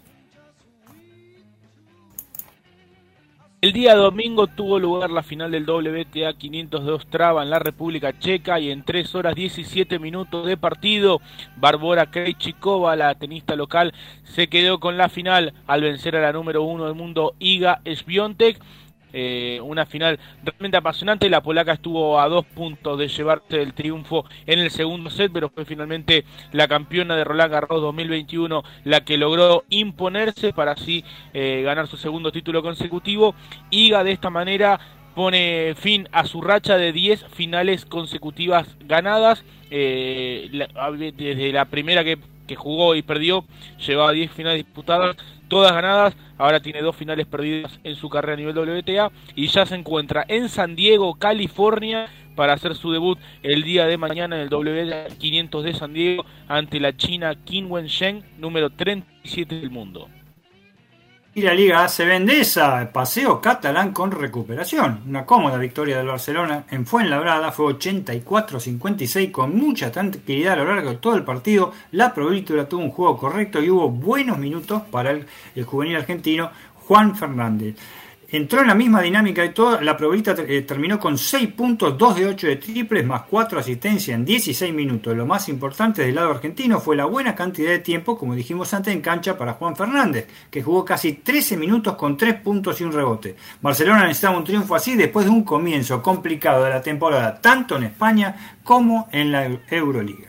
El 3.60 3.72
día 3.72 3.96
domingo 3.96 4.46
tuvo 4.46 4.78
lugar 4.78 5.10
la 5.10 5.24
final 5.24 5.50
del 5.50 5.68
WTA 5.68 6.32
500 6.32 6.84
de 6.86 6.92
Ostrava 6.92 7.42
en 7.42 7.50
la 7.50 7.58
República 7.58 8.16
Checa 8.16 8.60
y 8.60 8.70
en 8.70 8.84
3 8.84 9.16
horas 9.16 9.34
17 9.34 9.98
minutos 9.98 10.46
de 10.46 10.56
partido, 10.56 11.20
Barbora 11.56 12.08
Krejcikova, 12.08 12.94
la 12.94 13.16
tenista 13.16 13.56
local, 13.56 13.92
se 14.22 14.46
quedó 14.46 14.78
con 14.78 14.96
la 14.96 15.08
final 15.08 15.54
al 15.66 15.82
vencer 15.82 16.14
a 16.14 16.22
la 16.22 16.32
número 16.32 16.62
uno 16.62 16.84
del 16.84 16.94
mundo, 16.94 17.34
Iga 17.40 17.80
Swiatek. 17.84 18.60
Eh, 19.12 19.60
una 19.62 19.86
final 19.86 20.18
realmente 20.44 20.76
apasionante. 20.76 21.30
La 21.30 21.42
polaca 21.42 21.72
estuvo 21.72 22.20
a 22.20 22.28
dos 22.28 22.44
puntos 22.44 22.98
de 22.98 23.08
llevarse 23.08 23.62
el 23.62 23.74
triunfo 23.74 24.24
en 24.46 24.58
el 24.58 24.70
segundo 24.70 25.10
set, 25.10 25.30
pero 25.32 25.48
fue 25.48 25.64
finalmente 25.64 26.24
la 26.52 26.68
campeona 26.68 27.16
de 27.16 27.24
Roland 27.24 27.52
Garros 27.52 27.80
2021 27.80 28.62
la 28.84 29.04
que 29.04 29.16
logró 29.16 29.64
imponerse 29.70 30.52
para 30.52 30.72
así 30.72 31.04
eh, 31.32 31.62
ganar 31.64 31.86
su 31.86 31.96
segundo 31.96 32.32
título 32.32 32.62
consecutivo. 32.62 33.34
Iga 33.70 34.04
de 34.04 34.12
esta 34.12 34.30
manera 34.30 34.78
pone 35.14 35.74
fin 35.76 36.08
a 36.12 36.24
su 36.26 36.40
racha 36.40 36.76
de 36.76 36.92
10 36.92 37.26
finales 37.32 37.84
consecutivas 37.84 38.76
ganadas. 38.80 39.44
Eh, 39.70 40.48
desde 41.16 41.52
la 41.52 41.64
primera 41.64 42.04
que, 42.04 42.18
que 42.46 42.56
jugó 42.56 42.94
y 42.94 43.02
perdió, 43.02 43.44
llevaba 43.84 44.12
10 44.12 44.30
finales 44.30 44.64
disputadas, 44.64 45.16
todas 45.48 45.72
ganadas. 45.72 46.16
Ahora 46.36 46.60
tiene 46.60 46.82
dos 46.82 46.94
finales 46.94 47.26
perdidas 47.26 47.80
en 47.82 47.96
su 47.96 48.08
carrera 48.08 48.34
a 48.34 48.36
nivel 48.36 48.58
WTA 48.58 49.10
y 49.34 49.48
ya 49.48 49.66
se 49.66 49.74
encuentra 49.74 50.24
en 50.28 50.48
San 50.48 50.76
Diego, 50.76 51.14
California, 51.14 52.08
para 52.36 52.52
hacer 52.52 52.76
su 52.76 52.92
debut 52.92 53.18
el 53.42 53.64
día 53.64 53.86
de 53.86 53.98
mañana 53.98 54.36
en 54.36 54.42
el 54.42 54.54
WTA 54.54 55.08
500 55.18 55.64
de 55.64 55.74
San 55.74 55.92
Diego 55.92 56.24
ante 56.46 56.78
la 56.78 56.96
China 56.96 57.34
Qin 57.34 57.68
Wensheng, 57.68 58.22
número 58.38 58.70
37 58.70 59.56
del 59.56 59.70
mundo. 59.70 60.08
Y 61.34 61.42
la 61.42 61.54
Liga 61.54 61.84
AC 61.84 61.98
Vendesa, 61.98 62.90
paseo 62.92 63.40
catalán 63.40 63.92
con 63.92 64.10
recuperación. 64.10 65.02
Una 65.06 65.26
cómoda 65.26 65.58
victoria 65.58 65.98
del 65.98 66.06
Barcelona 66.06 66.64
en 66.70 66.86
Fuenlabrada 66.86 67.52
fue 67.52 67.74
84-56 67.74 69.30
con 69.30 69.56
mucha 69.56 69.92
tranquilidad 69.92 70.54
a 70.54 70.56
lo 70.56 70.74
largo 70.74 70.90
de 70.90 70.96
todo 70.96 71.14
el 71.14 71.24
partido. 71.24 71.72
La 71.92 72.14
Provítola 72.14 72.68
tuvo 72.68 72.82
un 72.82 72.90
juego 72.90 73.18
correcto 73.18 73.62
y 73.62 73.70
hubo 73.70 73.90
buenos 73.90 74.38
minutos 74.38 74.82
para 74.90 75.10
el, 75.10 75.26
el 75.54 75.64
juvenil 75.64 75.96
argentino 75.96 76.50
Juan 76.86 77.14
Fernández. 77.14 77.76
Entró 78.30 78.60
en 78.60 78.66
la 78.66 78.74
misma 78.74 79.00
dinámica 79.00 79.40
de 79.40 79.48
todo. 79.48 79.80
La 79.80 79.96
Probolita 79.96 80.34
eh, 80.46 80.60
terminó 80.60 81.00
con 81.00 81.16
6 81.16 81.48
puntos, 81.54 81.96
2 81.96 82.16
de 82.16 82.26
8 82.26 82.46
de 82.46 82.56
triples, 82.56 83.06
más 83.06 83.22
4 83.22 83.58
asistencias 83.58 84.14
en 84.14 84.26
16 84.26 84.74
minutos. 84.74 85.16
Lo 85.16 85.24
más 85.24 85.48
importante 85.48 86.02
del 86.02 86.16
lado 86.16 86.32
argentino 86.32 86.78
fue 86.78 86.94
la 86.94 87.06
buena 87.06 87.34
cantidad 87.34 87.70
de 87.70 87.78
tiempo, 87.78 88.18
como 88.18 88.34
dijimos 88.34 88.74
antes, 88.74 88.92
en 88.92 89.00
cancha 89.00 89.38
para 89.38 89.54
Juan 89.54 89.74
Fernández, 89.74 90.26
que 90.50 90.62
jugó 90.62 90.84
casi 90.84 91.14
13 91.14 91.56
minutos 91.56 91.94
con 91.94 92.18
3 92.18 92.34
puntos 92.42 92.78
y 92.82 92.84
un 92.84 92.92
rebote. 92.92 93.34
Barcelona 93.62 94.02
necesitaba 94.02 94.36
un 94.36 94.44
triunfo 94.44 94.74
así 94.74 94.94
después 94.94 95.24
de 95.24 95.32
un 95.32 95.42
comienzo 95.42 96.02
complicado 96.02 96.64
de 96.64 96.70
la 96.70 96.82
temporada, 96.82 97.40
tanto 97.40 97.78
en 97.78 97.84
España 97.84 98.58
como 98.62 99.08
en 99.10 99.32
la 99.32 99.46
Euroliga. 99.70 100.27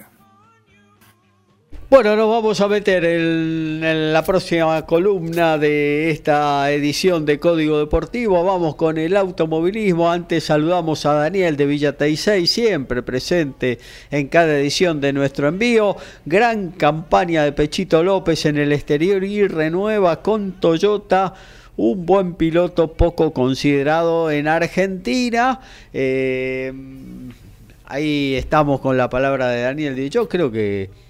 Bueno, 1.89 2.15
nos 2.15 2.29
vamos 2.29 2.61
a 2.61 2.67
meter 2.67 3.03
en, 3.03 4.13
la 4.13 4.23
próxima 4.23 4.85
columna 4.85 5.57
de 5.57 6.11
esta 6.11 6.71
edición 6.71 7.25
de 7.25 7.39
Código 7.39 7.79
Deportivo. 7.79 8.43
Vamos 8.43 8.75
con 8.75 8.99
el 8.99 9.17
automovilismo. 9.17 10.11
Antes 10.11 10.43
saludamos 10.43 11.07
a 11.07 11.13
Daniel 11.13 11.57
de 11.57 11.65
Villa 11.65 11.95
siempre 12.45 13.01
presente 13.01 13.79
en 14.11 14.27
cada 14.27 14.59
edición 14.59 15.01
de 15.01 15.13
nuestro 15.13 15.47
envío. 15.47 15.95
Gran 16.27 16.69
campaña 16.69 17.43
de 17.43 17.53
Pechito 17.53 18.03
López 18.03 18.45
en 18.45 18.59
el 18.59 18.71
exterior 18.71 19.23
y 19.23 19.47
renueva 19.47 20.21
con 20.21 20.51
Toyota 20.59 21.33
un 21.75 22.05
buen 22.05 22.35
piloto 22.35 22.93
poco 22.93 23.33
considerado 23.33 24.29
en 24.29 24.47
Argentina. 24.47 25.59
Eh, 25.91 26.71
ahí 27.85 28.35
estamos 28.35 28.79
con 28.79 28.95
la 28.95 29.09
palabra 29.09 29.47
de 29.47 29.63
Daniel. 29.63 30.09
Yo 30.11 30.29
creo 30.29 30.51
que 30.51 31.08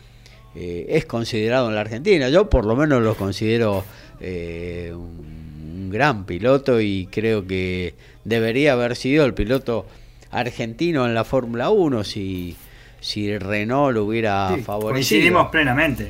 eh, 0.56 0.86
es 0.90 1.06
considerado 1.06 1.70
en 1.70 1.76
la 1.76 1.82
Argentina. 1.82 2.30
Yo 2.30 2.50
por 2.50 2.66
lo 2.66 2.76
menos 2.76 3.02
lo 3.02 3.16
considero 3.16 3.84
eh, 4.20 4.92
un, 4.94 5.70
un 5.74 5.90
gran 5.92 6.26
piloto 6.26 6.80
y 6.82 7.08
creo 7.12 7.46
que 7.48 7.94
debería 8.24 8.74
haber 8.74 8.96
sido 8.96 9.26
el 9.26 9.34
piloto 9.34 9.86
argentino 10.32 11.06
en 11.06 11.14
la 11.16 11.24
Fórmula 11.24 11.70
1 11.70 12.04
si, 12.04 12.56
si 13.00 13.38
Renault 13.38 13.94
lo 13.96 14.06
hubiera 14.06 14.54
Sí, 14.56 14.62
favorecido. 14.62 14.94
coincidimos 14.94 15.50
plenamente. 15.50 16.10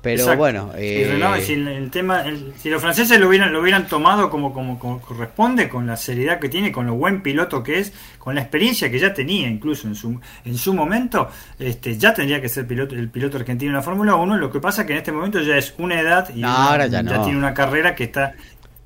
Pero 0.00 0.36
bueno, 0.36 0.70
eh... 0.76 1.42
si 1.44 1.54
el, 1.54 1.90
tema, 1.90 2.24
si 2.56 2.70
los 2.70 2.80
franceses 2.80 3.18
lo 3.18 3.28
hubieran, 3.28 3.52
lo 3.52 3.60
hubieran 3.60 3.88
tomado 3.88 4.30
como, 4.30 4.52
como, 4.52 4.78
corresponde, 5.00 5.68
con 5.68 5.88
la 5.88 5.96
seriedad 5.96 6.38
que 6.38 6.48
tiene, 6.48 6.70
con 6.70 6.86
lo 6.86 6.94
buen 6.94 7.20
piloto 7.20 7.64
que 7.64 7.80
es, 7.80 7.92
con 8.18 8.36
la 8.36 8.42
experiencia 8.42 8.90
que 8.90 8.98
ya 9.00 9.12
tenía 9.12 9.48
incluso 9.48 9.88
en 9.88 9.96
su, 9.96 10.20
en 10.44 10.56
su 10.56 10.72
momento, 10.72 11.28
este, 11.58 11.98
ya 11.98 12.14
tendría 12.14 12.40
que 12.40 12.48
ser 12.48 12.66
piloto, 12.66 12.94
el 12.94 13.08
piloto 13.08 13.38
argentino 13.38 13.72
en 13.72 13.76
la 13.76 13.82
Fórmula 13.82 14.14
1. 14.14 14.36
Lo 14.36 14.52
que 14.52 14.60
pasa 14.60 14.86
que 14.86 14.92
en 14.92 14.98
este 14.98 15.10
momento 15.10 15.40
ya 15.40 15.56
es 15.56 15.74
una 15.78 16.00
edad 16.00 16.32
y 16.32 16.44
ahora 16.44 16.86
ya, 16.86 17.02
ya 17.02 17.22
tiene 17.22 17.36
una 17.36 17.52
carrera 17.52 17.96
que 17.96 18.04
está 18.04 18.34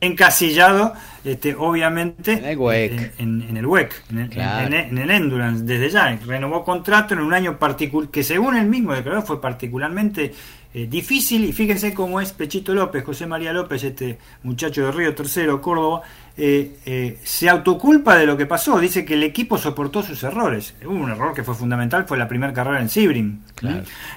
encasillado, 0.03 0.95
este, 1.25 1.55
obviamente, 1.55 2.33
en 2.33 2.45
el 2.45 2.59
WEC, 2.59 3.13
en, 3.19 3.57
el, 3.57 3.65
WEC 3.65 4.03
en, 4.11 4.99
el, 4.99 5.11
Endurance, 5.11 5.65
desde 5.65 5.91
ya. 5.91 6.19
Renovó 6.27 6.65
contrato 6.65 7.15
en 7.15 7.21
un 7.21 7.33
año 7.33 7.57
particular, 7.57 8.11
que 8.11 8.25
según 8.25 8.57
él 8.57 8.67
mismo 8.67 8.95
declaró 8.95 9.23
fue 9.23 9.41
particularmente 9.41 10.35
eh, 10.75 10.87
difícil. 10.87 11.45
Y 11.45 11.53
fíjense 11.53 11.93
cómo 11.93 12.21
es 12.21 12.33
Pechito 12.33 12.75
López, 12.75 13.05
José 13.05 13.27
María 13.27 13.53
López, 13.53 13.85
este 13.85 14.19
muchacho 14.43 14.87
de 14.87 14.93
Río 14.93 15.15
Tercero, 15.15 15.61
Córdoba, 15.61 16.03
eh, 16.37 16.79
eh, 16.87 17.19
se 17.23 17.49
autoculpa 17.49 18.17
de 18.17 18.27
lo 18.27 18.37
que 18.37 18.47
pasó. 18.47 18.81
Dice 18.81 19.05
que 19.05 19.15
el 19.15 19.23
equipo 19.23 19.59
soportó 19.59 20.03
sus 20.03 20.23
errores. 20.23 20.75
Hubo 20.85 20.95
un 20.95 21.11
error 21.11 21.35
que 21.35 21.43
fue 21.43 21.55
fundamental, 21.55 22.07
fue 22.07 22.17
la 22.17 22.27
primera 22.27 22.53
carrera 22.53 22.81
en 22.81 22.89
Sebring, 22.89 23.43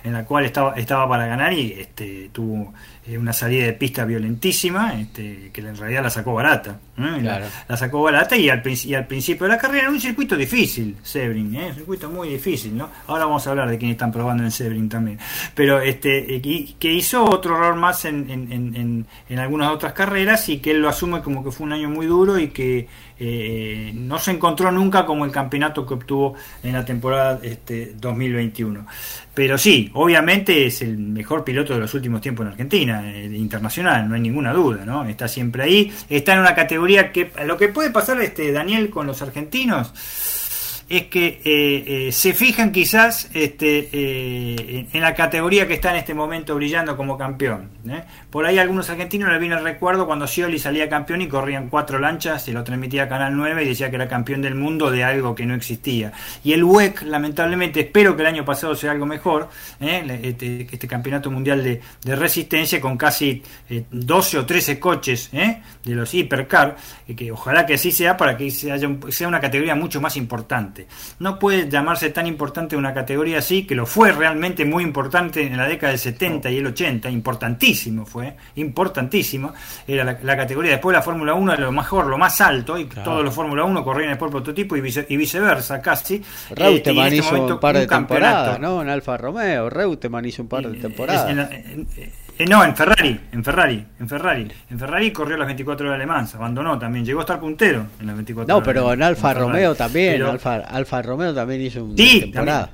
en 0.04 0.14
la 0.14 0.26
cual 0.26 0.46
estaba, 0.46 0.76
estaba 0.76 1.08
para 1.10 1.28
ganar 1.28 1.52
y 1.52 1.74
este, 1.74 2.30
tuvo 2.32 2.74
una 3.14 3.34
salida 3.34 3.66
de 3.66 3.74
pista 3.74 4.04
violentísima, 4.04 5.00
este, 5.00 5.52
que 5.54 5.62
en 5.62 5.78
realidad 5.78 6.04
la 6.04 6.10
sacó 6.10 6.34
barata. 6.34 6.80
La, 6.98 7.78
sacó 7.78 8.02
barata 8.02 8.36
y 8.36 8.50
al, 8.50 8.64
y 8.66 8.94
al 8.96 9.06
principio 9.06 9.46
de 9.46 9.54
la 9.54 9.60
carrera 9.60 9.84
era 9.84 9.92
un 9.92 10.00
circuito 10.00 10.36
difícil, 10.36 10.98
Sebring, 11.04 11.56
¿eh? 11.56 11.68
un 11.70 11.76
circuito 11.76 12.10
muy 12.10 12.30
difícil. 12.30 12.76
¿no? 12.76 12.90
Ahora 13.08 13.26
vamos 13.26 13.46
a 13.46 13.52
hablar 13.52 13.70
de 13.70 13.78
quién 13.78 13.92
están 13.92 14.12
probando 14.12 14.44
en 14.44 14.52
Sebring 14.52 14.90
también. 14.90 15.20
Pero 15.54 15.82
este, 15.82 16.42
que 16.80 16.94
hizo 16.94 17.24
otro 17.26 17.56
error 17.56 17.76
más 17.76 18.06
en, 18.06 18.30
en, 18.30 18.52
en, 18.52 19.06
en 19.30 19.40
algunas 19.40 19.72
otras 19.72 19.94
carreras 19.94 20.50
y 20.50 20.58
que 20.58 20.72
él 20.72 20.82
lo 20.82 20.90
asume 20.90 21.22
como 21.22 21.44
que 21.44 21.52
fue 21.52 21.68
un 21.68 21.74
año 21.74 21.90
muy 21.90 22.08
duro 22.08 22.40
y 22.40 22.48
que 22.48 22.88
eh, 23.18 23.92
no 23.94 24.20
se 24.20 24.32
encontró 24.32 24.72
nunca 24.72 25.06
como 25.06 25.26
el 25.26 25.32
campeonato 25.32 25.86
que 25.86 25.94
obtuvo 25.94 26.36
en 26.64 26.74
la 26.74 26.84
temporada 26.84 27.40
este, 27.42 27.94
2021. 27.96 28.86
Pero 29.34 29.58
sí, 29.58 29.90
obviamente 29.94 30.66
es 30.66 30.82
el 30.82 30.98
mejor 30.98 31.44
piloto 31.44 31.74
de 31.74 31.80
los 31.80 31.94
últimos 31.94 32.22
tiempos 32.22 32.46
en 32.46 32.52
Argentina, 32.52 33.04
eh, 33.06 33.26
internacional, 33.26 34.08
no 34.08 34.16
hay 34.16 34.22
ninguna 34.22 34.54
duda, 34.54 34.86
¿no? 34.86 35.06
Está 35.06 35.28
siempre 35.28 35.64
ahí, 35.64 35.94
está 36.10 36.34
en 36.34 36.40
una 36.40 36.56
categoría 36.56 37.12
que 37.12 37.32
lo 37.46 37.58
que 37.58 37.70
puede 37.70 37.90
pasar 37.92 38.22
este 38.22 38.52
Daniel 38.52 38.90
con 38.90 39.08
los 39.08 39.22
argentinos 39.22 39.94
es 40.88 41.08
que 41.08 41.42
eh, 41.44 42.08
eh, 42.08 42.12
se 42.12 42.34
fijan 42.34 42.72
quizás 42.72 43.30
este, 43.34 43.90
eh, 43.92 44.88
en 44.94 45.02
la 45.02 45.16
categoría 45.16 45.68
que 45.68 45.74
está 45.74 45.90
en 45.90 45.98
este 45.98 46.14
momento 46.14 46.54
brillando 46.56 46.96
como 46.96 47.18
campeón. 47.18 47.70
Por 48.30 48.46
ahí 48.46 48.60
algunos 48.60 48.90
argentinos 48.90 49.32
le 49.32 49.40
viene 49.40 49.56
el 49.56 49.64
recuerdo 49.64 50.06
cuando 50.06 50.28
Scioli 50.28 50.60
salía 50.60 50.88
campeón 50.88 51.22
y 51.22 51.28
corrían 51.28 51.70
cuatro 51.70 51.98
lanchas, 51.98 52.44
se 52.44 52.52
lo 52.52 52.64
transmitía 52.64 53.10
Canal 53.10 53.36
9 53.36 53.64
y 53.64 53.68
decía 53.70 53.90
que 53.90 53.96
era 53.96 54.08
campeón 54.08 54.42
del 54.42 54.56
mundo 54.56 54.92
de 54.92 55.04
algo 55.04 55.34
que 55.34 55.46
no 55.46 55.56
existía. 55.56 56.12
Y 56.44 56.54
el 56.54 56.64
WEC, 56.64 57.04
lamentablemente, 57.04 57.80
espero 57.80 58.16
que 58.16 58.22
el 58.22 58.28
año 58.28 58.46
pasado 58.46 58.76
sea 58.76 58.92
algo 58.92 59.06
mejor, 59.06 59.50
este, 59.80 60.68
este, 60.72 60.88
campeonato 60.88 61.32
mundial 61.32 61.64
de, 61.64 61.82
resistencia 62.16 62.80
con 62.80 62.98
casi 62.98 63.42
12 63.92 64.40
o 64.40 64.46
13 64.46 64.80
coches 64.80 65.32
de 65.32 65.96
los 65.96 66.14
hipercar, 66.14 66.76
que 67.16 67.32
ojalá 67.32 67.66
que 67.66 67.76
así 67.76 67.92
sea 67.92 68.18
para 68.18 68.38
que 68.38 68.50
sea 68.52 69.28
una 69.28 69.40
categoría 69.40 69.76
mucho 69.76 70.02
más 70.02 70.18
importante. 70.18 70.75
No 71.20 71.40
puede 71.40 71.70
llamarse 71.70 72.10
tan 72.10 72.28
importante 72.28 72.76
una 72.76 72.94
categoría 72.94 73.40
así, 73.40 73.66
que 73.66 73.76
lo 73.76 73.86
fue 73.86 74.12
realmente 74.12 74.66
muy 74.66 74.84
importante 74.84 75.46
en 75.46 75.58
la 75.58 75.68
década 75.68 75.92
del 75.92 76.00
70 76.00 76.50
y 76.52 76.58
el 76.58 76.68
80, 76.68 77.10
importantísimo 77.10 78.06
fue, 78.06 78.36
importantísimo. 78.56 79.54
Era 79.88 80.04
la, 80.04 80.38
categoría 80.38 80.72
después 80.72 80.94
de 80.94 81.00
la 81.00 81.04
Fórmula 81.04 81.34
1 81.34 81.54
era 81.54 81.64
lo 81.64 81.72
mejor, 81.72 82.08
lo 82.08 82.18
más 82.18 82.40
alto, 82.42 82.78
y 82.78 82.86
todos 82.86 83.24
los 83.24 83.34
Fórmula 83.34 83.64
1 83.64 83.84
corrían 83.84 84.10
después 84.10 84.32
prototipo 84.32 84.76
y, 84.76 84.82
viceversa, 84.82 85.82
casi. 85.82 86.22
Reutemann 86.52 87.08
este, 87.08 87.18
hizo 87.18 87.46
un 87.46 87.60
par 87.60 87.78
de 87.78 87.88
temporadas, 87.88 88.60
¿no? 88.60 88.82
En 88.82 88.90
Alfa 88.90 89.18
Romeo, 89.18 89.70
Reutemann 89.70 90.26
hizo 90.26 90.42
un 90.42 90.50
par 90.50 90.68
de 90.68 90.80
temporadas. 90.80 91.38
Eh, 92.38 92.46
no, 92.46 92.66
en 92.66 92.76
Ferrari, 92.76 93.20
en 93.32 93.44
Ferrari, 93.44 93.86
en 93.98 94.10
Ferrari. 94.10 94.52
En 94.70 94.78
Ferrari 94.78 95.12
corrió 95.12 95.38
las 95.38 95.48
24 95.48 95.88
horas 95.88 95.98
de 95.98 96.06
Le 96.06 96.06
Mans, 96.06 96.36
abandonó 96.36 96.78
también, 96.78 97.06
llegó 97.06 97.20
a 97.20 97.24
estar 97.24 97.40
puntero 97.40 97.88
en 98.00 98.08
las 98.08 98.16
24 98.16 98.48
no, 98.48 98.58
horas. 98.58 98.68
No, 98.68 98.74
pero 98.74 98.94
en 98.94 99.04
Alfa 99.04 99.34
Romeo 99.34 99.76
también, 99.76 100.22
Alfa, 100.22 100.56
Alfa 100.56 101.02
Romeo 101.02 101.34
también 101.34 101.62
hizo 101.62 101.86
un 101.86 101.98
sí, 101.98 102.22
temporada. 102.22 102.70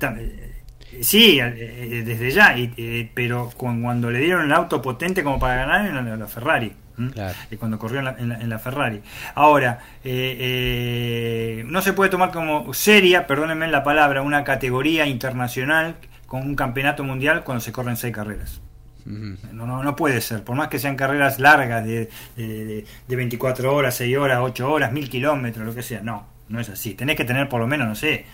sí, 1.00 1.38
eh, 1.40 2.02
desde 2.04 2.32
ya, 2.32 2.58
y, 2.58 3.10
pero 3.14 3.50
cuando 3.56 4.10
le 4.10 4.18
dieron 4.18 4.46
el 4.46 4.52
auto 4.52 4.82
potente 4.82 5.22
como 5.22 5.38
para 5.38 5.54
ganar 5.54 5.86
en 5.86 6.18
la, 6.18 6.26
Ferrari. 6.26 6.72
Claro. 7.14 7.34
cuando 7.58 7.78
corrió 7.78 8.00
en 8.00 8.48
la, 8.48 8.58
Ferrari. 8.58 9.00
Ahora, 9.34 9.78
eh, 10.04 11.64
no 11.66 11.82
se 11.82 11.92
puede 11.92 12.10
tomar 12.10 12.32
como 12.32 12.74
seria, 12.74 13.28
perdónenme 13.28 13.68
la 13.68 13.84
palabra, 13.84 14.22
una 14.22 14.42
categoría 14.42 15.06
internacional 15.06 15.96
con 16.26 16.42
un 16.42 16.56
campeonato 16.56 17.04
mundial 17.04 17.44
cuando 17.44 17.60
se 17.60 17.70
corren 17.70 17.96
seis 17.96 18.12
carreras. 18.12 18.60
No, 19.04 19.66
no, 19.66 19.82
no 19.82 19.96
puede 19.96 20.20
ser, 20.20 20.44
por 20.44 20.56
más 20.56 20.68
que 20.68 20.78
sean 20.78 20.96
carreras 20.96 21.38
largas 21.38 21.84
de, 21.84 22.08
de, 22.36 22.84
de 23.08 23.16
24 23.16 23.74
horas, 23.74 23.94
6 23.96 24.16
horas, 24.16 24.38
8 24.42 24.70
horas, 24.70 24.92
1000 24.92 25.10
kilómetros, 25.10 25.66
lo 25.66 25.74
que 25.74 25.82
sea, 25.82 26.00
no, 26.02 26.26
no 26.48 26.60
es 26.60 26.68
así. 26.68 26.94
Tenés 26.94 27.16
que 27.16 27.24
tener 27.24 27.48
por 27.48 27.60
lo 27.60 27.66
menos, 27.66 27.88
no 27.88 27.94
sé, 27.94 28.26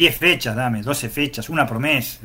10 0.00 0.16
fechas, 0.16 0.56
dame, 0.56 0.80
12 0.80 1.10
fechas, 1.10 1.50
una 1.50 1.66
por 1.66 1.78
mes. 1.78 2.20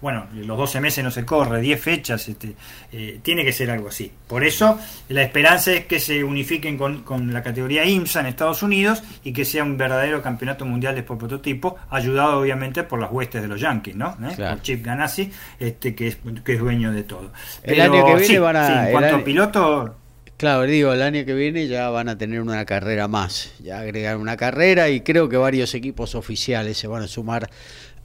Bueno, 0.00 0.28
los 0.32 0.56
12 0.56 0.80
meses 0.80 1.04
no 1.04 1.10
se 1.10 1.26
corre, 1.26 1.60
10 1.60 1.78
fechas, 1.78 2.26
este, 2.26 2.54
eh, 2.90 3.20
tiene 3.20 3.44
que 3.44 3.52
ser 3.52 3.70
algo 3.70 3.88
así. 3.88 4.10
Por 4.26 4.44
eso, 4.44 4.78
la 5.10 5.20
esperanza 5.20 5.72
es 5.72 5.84
que 5.84 6.00
se 6.00 6.24
unifiquen 6.24 6.78
con, 6.78 7.02
con, 7.02 7.30
la 7.30 7.42
categoría 7.42 7.84
IMSA 7.84 8.20
en 8.20 8.26
Estados 8.28 8.62
Unidos 8.62 9.02
y 9.24 9.34
que 9.34 9.44
sea 9.44 9.62
un 9.62 9.76
verdadero 9.76 10.22
campeonato 10.22 10.64
mundial 10.64 10.94
de 10.94 11.02
por 11.02 11.18
prototipo, 11.18 11.76
ayudado 11.90 12.40
obviamente 12.40 12.82
por 12.82 12.98
las 12.98 13.12
huestes 13.12 13.42
de 13.42 13.48
los 13.48 13.60
Yankees, 13.60 13.94
¿no? 13.94 14.16
¿Eh? 14.22 14.34
Por 14.34 14.62
Chip 14.62 14.82
Ganassi, 14.82 15.30
este, 15.60 15.94
que, 15.94 16.08
es, 16.08 16.18
que 16.42 16.54
es 16.54 16.58
dueño 16.58 16.92
de 16.92 17.02
todo. 17.02 17.30
el 17.62 17.78
año 17.78 18.06
que 18.06 18.14
viene 18.14 18.38
van 18.38 18.56
a. 18.56 18.86
en 18.86 18.92
cuanto 18.92 19.16
a 19.16 19.24
piloto 19.24 19.96
Claro, 20.38 20.62
digo, 20.62 20.92
el 20.92 21.02
año 21.02 21.24
que 21.24 21.34
viene 21.34 21.66
ya 21.66 21.90
van 21.90 22.08
a 22.08 22.16
tener 22.16 22.40
una 22.40 22.64
carrera 22.64 23.08
más, 23.08 23.52
ya 23.58 23.80
agregar 23.80 24.16
una 24.16 24.36
carrera 24.36 24.88
y 24.88 25.00
creo 25.00 25.28
que 25.28 25.36
varios 25.36 25.74
equipos 25.74 26.14
oficiales 26.14 26.78
se 26.78 26.86
van 26.86 27.02
a 27.02 27.08
sumar 27.08 27.50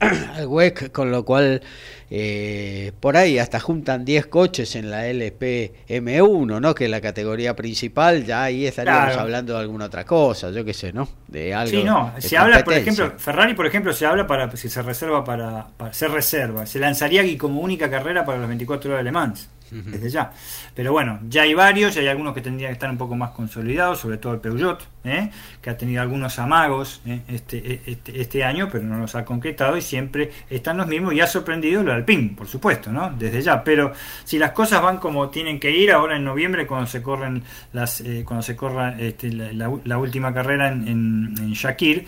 al 0.00 0.48
WEC, 0.48 0.90
con 0.90 1.12
lo 1.12 1.24
cual 1.24 1.62
eh, 2.10 2.90
por 2.98 3.16
ahí 3.16 3.38
hasta 3.38 3.60
juntan 3.60 4.04
10 4.04 4.26
coches 4.26 4.74
en 4.74 4.90
la 4.90 5.06
LPM1, 5.06 6.60
¿no? 6.60 6.74
Que 6.74 6.86
es 6.86 6.90
la 6.90 7.00
categoría 7.00 7.54
principal, 7.54 8.24
ya 8.24 8.42
ahí 8.42 8.66
estaríamos 8.66 9.16
hablando 9.16 9.52
de 9.52 9.60
alguna 9.60 9.84
otra 9.84 10.04
cosa, 10.04 10.50
yo 10.50 10.64
qué 10.64 10.74
sé, 10.74 10.92
¿no? 10.92 11.08
De 11.28 11.54
algo. 11.54 11.70
Sí, 11.70 11.84
no, 11.84 12.14
se 12.18 12.36
habla, 12.36 12.64
por 12.64 12.74
ejemplo, 12.74 13.12
Ferrari, 13.16 13.54
por 13.54 13.68
ejemplo, 13.68 13.92
se 13.92 14.06
habla 14.06 14.26
para 14.26 14.50
si 14.56 14.68
se 14.68 14.82
reserva 14.82 15.22
para, 15.22 15.68
para 15.76 15.92
se 15.92 16.08
reserva, 16.08 16.66
se 16.66 16.80
lanzaría 16.80 17.20
aquí 17.20 17.36
como 17.36 17.60
única 17.60 17.88
carrera 17.88 18.24
para 18.24 18.38
las 18.38 18.48
24 18.48 18.90
horas 18.90 18.98
de 18.98 19.04
Le 19.04 19.12
Mans 19.12 19.48
desde 19.82 20.10
ya. 20.10 20.32
Pero 20.74 20.92
bueno, 20.92 21.20
ya 21.28 21.42
hay 21.42 21.54
varios, 21.54 21.96
hay 21.96 22.08
algunos 22.08 22.34
que 22.34 22.40
tendrían 22.40 22.70
que 22.70 22.74
estar 22.74 22.90
un 22.90 22.98
poco 22.98 23.16
más 23.16 23.30
consolidados, 23.30 24.00
sobre 24.00 24.18
todo 24.18 24.34
el 24.34 24.40
Peugeot, 24.40 24.82
¿eh? 25.04 25.30
que 25.60 25.70
ha 25.70 25.76
tenido 25.76 26.02
algunos 26.02 26.38
amagos 26.38 27.02
¿eh? 27.06 27.20
este, 27.28 27.82
este, 27.86 28.20
este, 28.20 28.44
año, 28.44 28.68
pero 28.70 28.84
no 28.84 28.98
los 28.98 29.14
ha 29.14 29.24
concretado 29.24 29.76
y 29.76 29.82
siempre 29.82 30.30
están 30.48 30.78
los 30.78 30.86
mismos 30.86 31.14
y 31.14 31.20
ha 31.20 31.26
sorprendido 31.26 31.82
lo 31.82 31.92
Alpine, 31.92 32.34
por 32.36 32.48
supuesto, 32.48 32.90
¿no? 32.90 33.10
Desde 33.10 33.42
ya. 33.42 33.62
Pero 33.62 33.92
si 34.24 34.38
las 34.38 34.52
cosas 34.52 34.82
van 34.82 34.98
como 34.98 35.28
tienen 35.28 35.60
que 35.60 35.70
ir, 35.70 35.92
ahora 35.92 36.16
en 36.16 36.24
noviembre 36.24 36.66
cuando 36.66 36.86
se 36.86 37.02
corren 37.02 37.42
las, 37.72 38.00
eh, 38.00 38.24
cuando 38.26 38.42
se 38.42 38.56
corra 38.56 38.98
este, 38.98 39.30
la, 39.30 39.98
última 39.98 40.32
carrera 40.32 40.68
en, 40.68 41.34
en, 41.38 41.52
Shakir, 41.52 42.06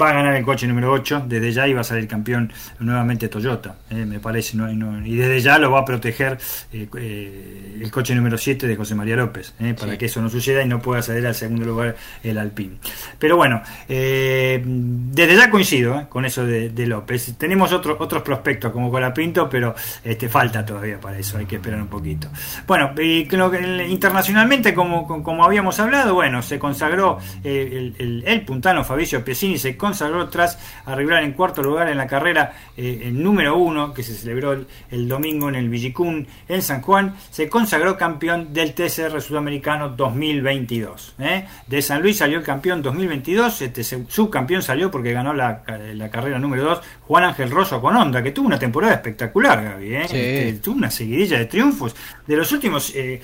va 0.00 0.10
a 0.10 0.12
ganar 0.12 0.34
el 0.36 0.44
coche 0.44 0.66
número 0.66 0.90
8 0.92 1.24
desde 1.26 1.52
ya 1.52 1.68
y 1.68 1.74
va 1.74 1.82
a 1.82 1.84
salir 1.84 2.08
campeón 2.08 2.52
nuevamente 2.78 3.28
Toyota, 3.28 3.76
me 3.90 4.18
parece, 4.18 4.56
¿no? 4.56 4.70
y 5.04 5.16
desde 5.16 5.40
ya 5.40 5.58
lo 5.58 5.70
va 5.70 5.80
a 5.80 5.84
proteger 5.84 6.38
el 6.72 7.90
coche 7.90 8.14
número 8.14 8.38
7 8.38 8.66
de 8.66 8.76
José 8.76 8.94
María 8.94 9.16
López, 9.16 9.54
para 9.78 9.98
que 9.98 10.06
eso 10.06 10.22
no 10.22 10.30
suceda 10.30 10.62
y 10.62 10.68
no 10.68 10.80
pueda 10.80 10.99
acceder 11.00 11.26
al 11.26 11.34
segundo 11.34 11.66
lugar 11.66 11.96
el 12.22 12.38
Alpine. 12.38 12.76
Pero 13.18 13.36
bueno, 13.36 13.62
eh, 13.88 14.62
desde 14.64 15.36
ya 15.36 15.50
coincido 15.50 15.98
eh, 15.98 16.06
con 16.08 16.24
eso 16.24 16.44
de, 16.46 16.70
López. 16.86 17.34
Tenemos 17.36 17.72
otros 17.72 17.96
otros 18.00 18.22
prospectos 18.22 18.72
como 18.72 18.90
Colapinto, 18.90 19.48
pero 19.48 19.74
este, 20.02 20.28
falta 20.28 20.64
todavía 20.64 20.98
para 20.98 21.18
eso, 21.18 21.38
hay 21.38 21.46
que 21.46 21.56
esperar 21.56 21.80
un 21.80 21.88
poquito. 21.88 22.28
Bueno, 22.66 22.92
internacionalmente, 23.00 24.74
como, 24.74 25.06
como 25.22 25.44
habíamos 25.44 25.78
hablado, 25.78 26.14
bueno, 26.14 26.42
se 26.42 26.58
consagró 26.58 27.18
eh, 27.44 27.92
el, 27.98 28.44
puntano 28.44 28.82
Fabricio 28.84 29.24
Piesini, 29.24 29.58
se 29.58 29.76
consagró 29.76 30.28
tras 30.28 30.58
arribar 30.86 31.22
en 31.22 31.32
cuarto 31.32 31.62
lugar 31.62 31.88
en 31.88 31.98
la 31.98 32.06
carrera 32.06 32.54
el 32.76 33.22
número 33.22 33.56
uno 33.56 33.92
que 33.92 34.02
se 34.02 34.14
celebró 34.14 34.64
el, 34.90 35.08
domingo 35.08 35.48
en 35.48 35.54
el 35.54 35.68
Villicún 35.68 36.26
en 36.48 36.62
San 36.62 36.82
Juan, 36.82 37.14
se 37.30 37.48
consagró 37.48 37.96
campeón 37.96 38.52
del 38.52 38.74
TCR 38.74 39.20
Sudamericano 39.20 39.90
2022. 39.90 40.89
2022. 40.90 41.14
¿eh? 41.18 41.46
De 41.66 41.82
San 41.82 42.02
Luis 42.02 42.18
salió 42.18 42.38
el 42.38 42.44
campeón 42.44 42.82
2022, 42.82 43.62
este 43.62 43.84
subcampeón 43.84 44.62
salió 44.62 44.90
porque 44.90 45.12
ganó 45.12 45.32
la, 45.32 45.62
carrera 46.10 46.38
número 46.38 46.64
2 46.64 46.80
Juan 47.10 47.24
Ángel 47.24 47.50
Rosso 47.50 47.80
con 47.80 47.96
Honda, 47.96 48.22
que 48.22 48.30
tuvo 48.30 48.46
una 48.46 48.56
temporada 48.56 48.94
espectacular, 48.94 49.60
Gaby. 49.64 49.94
¿eh? 49.96 50.02
Este, 50.02 50.52
tuvo 50.62 50.76
una 50.76 50.92
seguidilla 50.92 51.38
de 51.38 51.46
triunfos. 51.46 51.96
De 52.24 52.36
los 52.36 52.52
últimos 52.52 52.92
eh, 52.94 53.20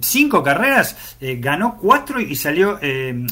cinco 0.00 0.42
carreras, 0.42 1.18
ganó 1.20 1.76
cuatro 1.76 2.18
y 2.22 2.34
salió, 2.34 2.80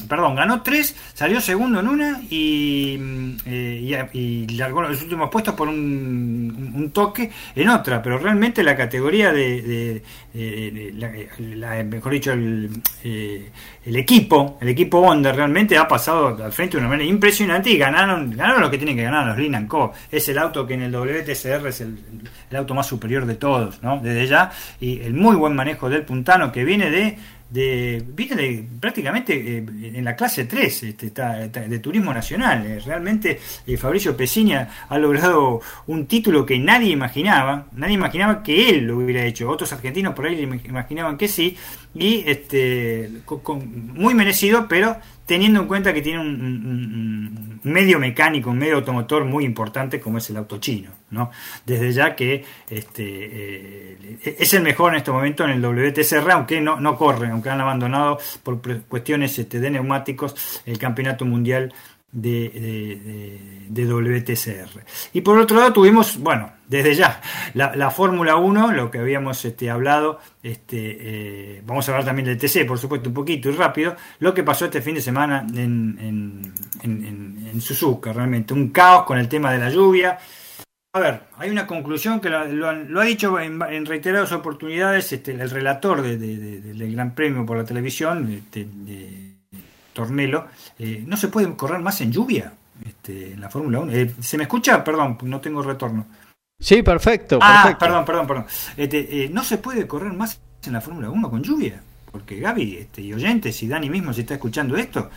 perdón, 0.07 0.35
ganó 0.35 0.61
tres, 0.61 0.95
salió 1.15 1.41
segundo 1.41 1.79
en 1.79 1.87
una 1.87 2.21
y, 2.29 2.99
y, 4.13 4.47
largó 4.55 4.83
los 4.83 5.01
últimos 5.01 5.31
puestos 5.31 5.55
por 5.55 5.67
un, 5.67 6.91
toque 6.93 7.31
en 7.55 7.69
otra. 7.69 8.03
Pero 8.03 8.19
realmente 8.19 8.61
la 8.61 8.77
categoría 8.77 9.33
de, 9.33 10.03
la, 10.93 11.83
mejor 11.83 12.11
dicho, 12.11 12.33
el, 12.33 12.69
eh, 13.03 13.49
el, 13.85 13.95
equipo, 13.95 14.57
el 14.61 14.69
equipo 14.69 14.99
Honda 14.99 15.31
realmente 15.31 15.77
ha 15.77 15.87
pasado 15.87 16.43
al 16.43 16.51
frente 16.51 16.77
de 16.77 16.81
una 16.81 16.89
manera 16.89 17.09
impresionante 17.09 17.71
y 17.71 17.77
ganaron, 17.77 18.29
ganaron 18.37 18.61
lo 18.61 18.69
que 18.69 18.77
tienen 18.77 18.95
que 18.95 19.03
ganar 19.03 19.25
los 19.25 19.37
Linan 19.37 19.67
Es 20.11 20.27
el 20.29 20.37
auto 20.37 20.65
que 20.65 20.73
en 20.73 20.83
el 20.83 20.91
WTCR 20.91 21.67
es 21.67 21.81
el, 21.81 21.97
auto 22.55 22.73
más 22.73 22.87
superior 22.87 23.25
de 23.25 23.35
todos, 23.35 23.81
¿no? 23.81 23.99
Desde 23.99 24.27
ya, 24.27 24.51
y 24.79 25.01
el 25.01 25.13
muy 25.13 25.35
buen 25.35 25.55
manejo 25.55 25.89
del 25.89 26.03
puntano 26.03 26.51
que 26.51 26.63
viene 26.63 26.89
de 26.89 27.17
de, 27.51 28.01
viene 28.07 28.35
de, 28.35 28.67
prácticamente 28.79 29.33
eh, 29.35 29.65
en 29.93 30.05
la 30.05 30.15
clase 30.15 30.45
3 30.45 30.83
este, 30.83 31.11
de 31.11 31.79
turismo 31.79 32.13
nacional. 32.13 32.65
Eh, 32.65 32.79
realmente 32.79 33.39
eh, 33.67 33.77
Fabricio 33.77 34.15
Pesiña 34.15 34.85
ha 34.87 34.97
logrado 34.97 35.61
un 35.87 36.07
título 36.07 36.45
que 36.45 36.57
nadie 36.57 36.91
imaginaba, 36.91 37.67
nadie 37.73 37.95
imaginaba 37.95 38.41
que 38.41 38.69
él 38.69 38.85
lo 38.85 38.97
hubiera 38.97 39.25
hecho. 39.25 39.49
Otros 39.49 39.71
argentinos 39.73 40.15
por 40.15 40.25
ahí 40.25 40.41
imaginaban 40.41 41.17
que 41.17 41.27
sí, 41.27 41.57
y 41.93 42.23
este, 42.25 43.11
muy 43.59 44.13
merecido, 44.13 44.67
pero 44.69 44.97
teniendo 45.31 45.61
en 45.61 45.67
cuenta 45.67 45.93
que 45.93 46.01
tiene 46.01 46.19
un, 46.19 47.61
medio 47.63 47.99
mecánico, 47.99 48.49
un 48.49 48.57
medio 48.57 48.75
automotor 48.75 49.23
muy 49.23 49.45
importante 49.45 50.01
como 50.01 50.17
es 50.17 50.29
el 50.29 50.35
auto 50.35 50.57
chino. 50.57 50.91
¿no? 51.09 51.31
Desde 51.65 51.93
ya 51.93 52.17
que 52.17 52.43
este, 52.69 53.05
eh, 53.05 54.17
es 54.37 54.53
el 54.53 54.61
mejor 54.61 54.91
en 54.91 54.97
este 54.97 55.09
momento 55.09 55.45
en 55.45 55.51
el 55.51 55.61
WTCR, 55.61 56.31
aunque 56.31 56.59
no, 56.59 56.81
no 56.81 56.97
corre, 56.97 57.29
aunque 57.29 57.49
han 57.49 57.61
abandonado 57.61 58.19
por 58.43 58.59
cuestiones 58.83 59.39
este, 59.39 59.61
de 59.61 59.71
neumáticos 59.71 60.61
el 60.65 60.77
campeonato 60.77 61.23
mundial 61.23 61.73
de, 62.11 63.67
de, 63.69 63.85
WTCR. 63.85 64.83
Y 65.13 65.21
por 65.21 65.37
otro 65.37 65.57
lado 65.57 65.73
tuvimos, 65.73 66.17
bueno, 66.17 66.51
desde 66.67 66.95
ya, 66.95 67.21
la, 67.53 67.91
Fórmula 67.91 68.35
1, 68.35 68.73
lo 68.73 68.91
que 68.91 68.99
habíamos 68.99 69.43
este, 69.45 69.69
hablado, 69.69 70.19
este, 70.43 70.97
eh, 70.99 71.61
vamos 71.65 71.87
a 71.87 71.91
hablar 71.91 72.05
también 72.05 72.27
del 72.27 72.37
TC, 72.37 72.65
por 72.65 72.77
supuesto, 72.77 73.09
un 73.09 73.15
poquito 73.15 73.49
y 73.49 73.53
rápido, 73.53 73.95
lo 74.19 74.33
que 74.33 74.43
pasó 74.43 74.65
este 74.65 74.81
fin 74.81 74.95
de 74.95 75.01
semana 75.01 75.45
en, 75.53 76.53
en, 76.81 77.61
Suzuka, 77.61 78.11
realmente, 78.11 78.53
un 78.53 78.69
caos 78.69 79.05
con 79.05 79.19
el 79.19 79.27
tema 79.27 79.51
de 79.51 79.59
la 79.59 79.69
lluvia. 79.69 80.17
A 80.93 80.99
ver, 80.99 81.21
hay 81.37 81.49
una 81.49 81.67
conclusión 81.67 82.19
que 82.19 82.29
lo, 82.29 82.67
ha 82.99 83.03
dicho 83.03 83.39
en, 83.39 83.85
reiteradas 83.85 84.31
oportunidades 84.31 85.13
este, 85.13 85.31
el 85.31 85.49
relator 85.49 86.01
del 86.01 86.91
Gran 86.93 87.13
Premio 87.13 87.45
por 87.45 87.57
la 87.57 87.65
televisión, 87.65 88.43
de 88.51 89.20
Tornelo, 89.93 90.47
eh, 90.79 91.03
no 91.05 91.17
se 91.17 91.27
puede 91.27 91.55
correr 91.55 91.81
más 91.81 92.01
en 92.01 92.11
lluvia 92.11 92.53
este, 92.85 93.33
en 93.33 93.41
la 93.41 93.49
Fórmula 93.49 93.79
1. 93.79 93.91
Eh, 93.91 94.15
¿Se 94.19 94.37
me 94.37 94.43
escucha? 94.43 94.83
Perdón, 94.83 95.17
no 95.23 95.41
tengo 95.41 95.61
retorno. 95.61 96.05
Sí, 96.59 96.83
perfecto. 96.83 97.39
Ah, 97.41 97.75
perdón, 97.79 98.05
perdón, 98.05 98.27
perdón. 98.27 98.45
Este, 98.77 99.23
eh, 99.23 99.29
no 99.29 99.43
se 99.43 99.57
puede 99.57 99.87
correr 99.87 100.13
más 100.13 100.39
en 100.65 100.73
la 100.73 100.81
Fórmula 100.81 101.09
1 101.09 101.29
con 101.29 101.43
lluvia. 101.43 101.81
Porque 102.11 102.39
Gaby 102.39 102.75
este, 102.75 103.01
y 103.01 103.13
oyentes, 103.13 103.63
y 103.63 103.67
Dani 103.67 103.89
mismo 103.89 104.11
si 104.11 104.21
está 104.21 104.33
escuchando 104.33 104.75
esto, 104.75 105.09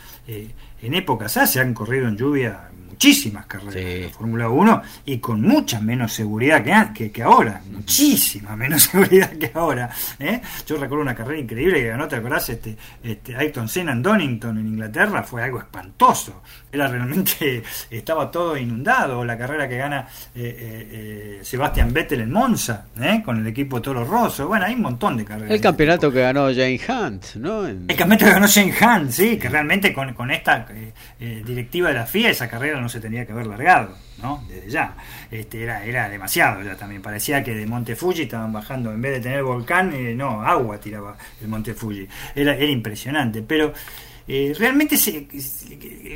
en 0.85 0.95
épocas 0.95 1.37
A 1.39 1.47
se 1.47 1.61
han 1.61 1.73
corrido 1.73 2.09
en 2.09 2.17
lluvia 2.17 2.69
muchísimas 2.95 3.47
carreras 3.47 3.75
de 3.75 4.11
Fórmula 4.17 4.49
1 4.49 4.83
y 5.07 5.19
con 5.19 5.43
mucha 5.43 5.81
menos 5.81 6.13
seguridad 6.13 6.63
que, 6.93 7.11
que, 7.11 7.23
ahora, 7.23 7.61
muchísima 7.73 8.55
menos 8.55 8.83
seguridad 8.91 9.31
que 9.33 9.51
ahora. 9.53 9.91
¿eh? 10.19 10.41
Yo 10.67 10.77
recuerdo 10.77 11.03
una 11.03 11.15
carrera 11.15 11.41
increíble 11.41 11.81
que 11.81 11.89
ganó, 11.89 12.07
¿te 12.07 12.17
acordás? 12.17 12.49
Este, 12.49 12.77
este, 13.03 13.37
Ayrton 13.37 13.69
Senna 13.69 13.93
en 13.93 14.03
Donington, 14.03 14.59
en 14.59 14.67
Inglaterra, 14.69 15.25
fue 15.25 15.43
algo 15.43 15.59
espantoso. 15.59 16.43
Era 16.71 16.87
realmente, 16.87 17.63
estaba 17.91 18.31
todo 18.31 18.57
inundado. 18.57 19.25
La 19.25 19.37
carrera 19.37 19.69
que 19.69 19.77
gana 19.77 20.07
eh, 20.35 20.57
eh, 20.59 20.89
eh 20.93 21.41
Sebastian 21.43 21.93
Vettel 21.93 22.21
en 22.21 22.31
Monza, 22.31 22.87
con 23.25 23.39
el 23.41 23.47
equipo 23.47 23.83
Toro 23.83 24.05
Rosso. 24.05 24.47
Bueno, 24.47 24.67
hay 24.67 24.75
un 24.75 24.83
montón 24.83 25.17
de 25.17 25.25
carreras. 25.25 25.51
El 25.51 25.61
campeonato 25.61 26.13
que 26.13 26.21
ganó 26.21 26.47
Jane 26.47 26.81
Hunt, 26.89 27.35
¿no? 27.35 27.67
El 27.67 27.87
campeonato 27.89 28.25
que 28.25 28.31
ganó 28.31 28.47
Jane 28.49 28.75
Hunt, 28.81 29.11
sí, 29.11 29.37
que 29.37 29.49
realmente 29.49 29.93
con, 29.93 30.15
con 30.15 30.31
esta 30.31 30.65
directiva 31.19 31.89
de 31.89 31.95
la 31.95 32.07
FIA, 32.07 32.31
esa 32.31 32.49
carrera 32.49 32.81
no 32.81 32.89
se 32.89 33.01
tenía 33.01 33.27
que 33.27 33.33
haber 33.33 33.47
largado, 33.47 33.97
¿no? 34.23 34.45
Desde 34.49 34.71
ya. 34.71 34.97
Este, 35.31 35.63
era, 35.63 35.85
era 35.85 36.09
demasiado 36.09 36.63
ya 36.63 36.77
también. 36.77 37.03
Parecía 37.03 37.43
que 37.43 37.55
de 37.55 37.67
Monte 37.67 37.97
Fuji 37.97 38.23
estaban 38.23 38.53
bajando, 38.53 38.93
en 38.93 39.01
vez 39.01 39.13
de 39.13 39.21
tener 39.21 39.43
volcán, 39.43 39.93
eh, 39.95 40.15
no, 40.15 40.43
agua 40.43 40.79
tiraba 40.79 41.17
el 41.41 41.49
Monte 41.49 41.75
Fuji. 41.75 42.07
Era, 42.35 42.55
era 42.55 42.71
impresionante. 42.71 43.43
Pero 43.43 43.73
eh, 44.27 44.55
realmente 44.59 44.97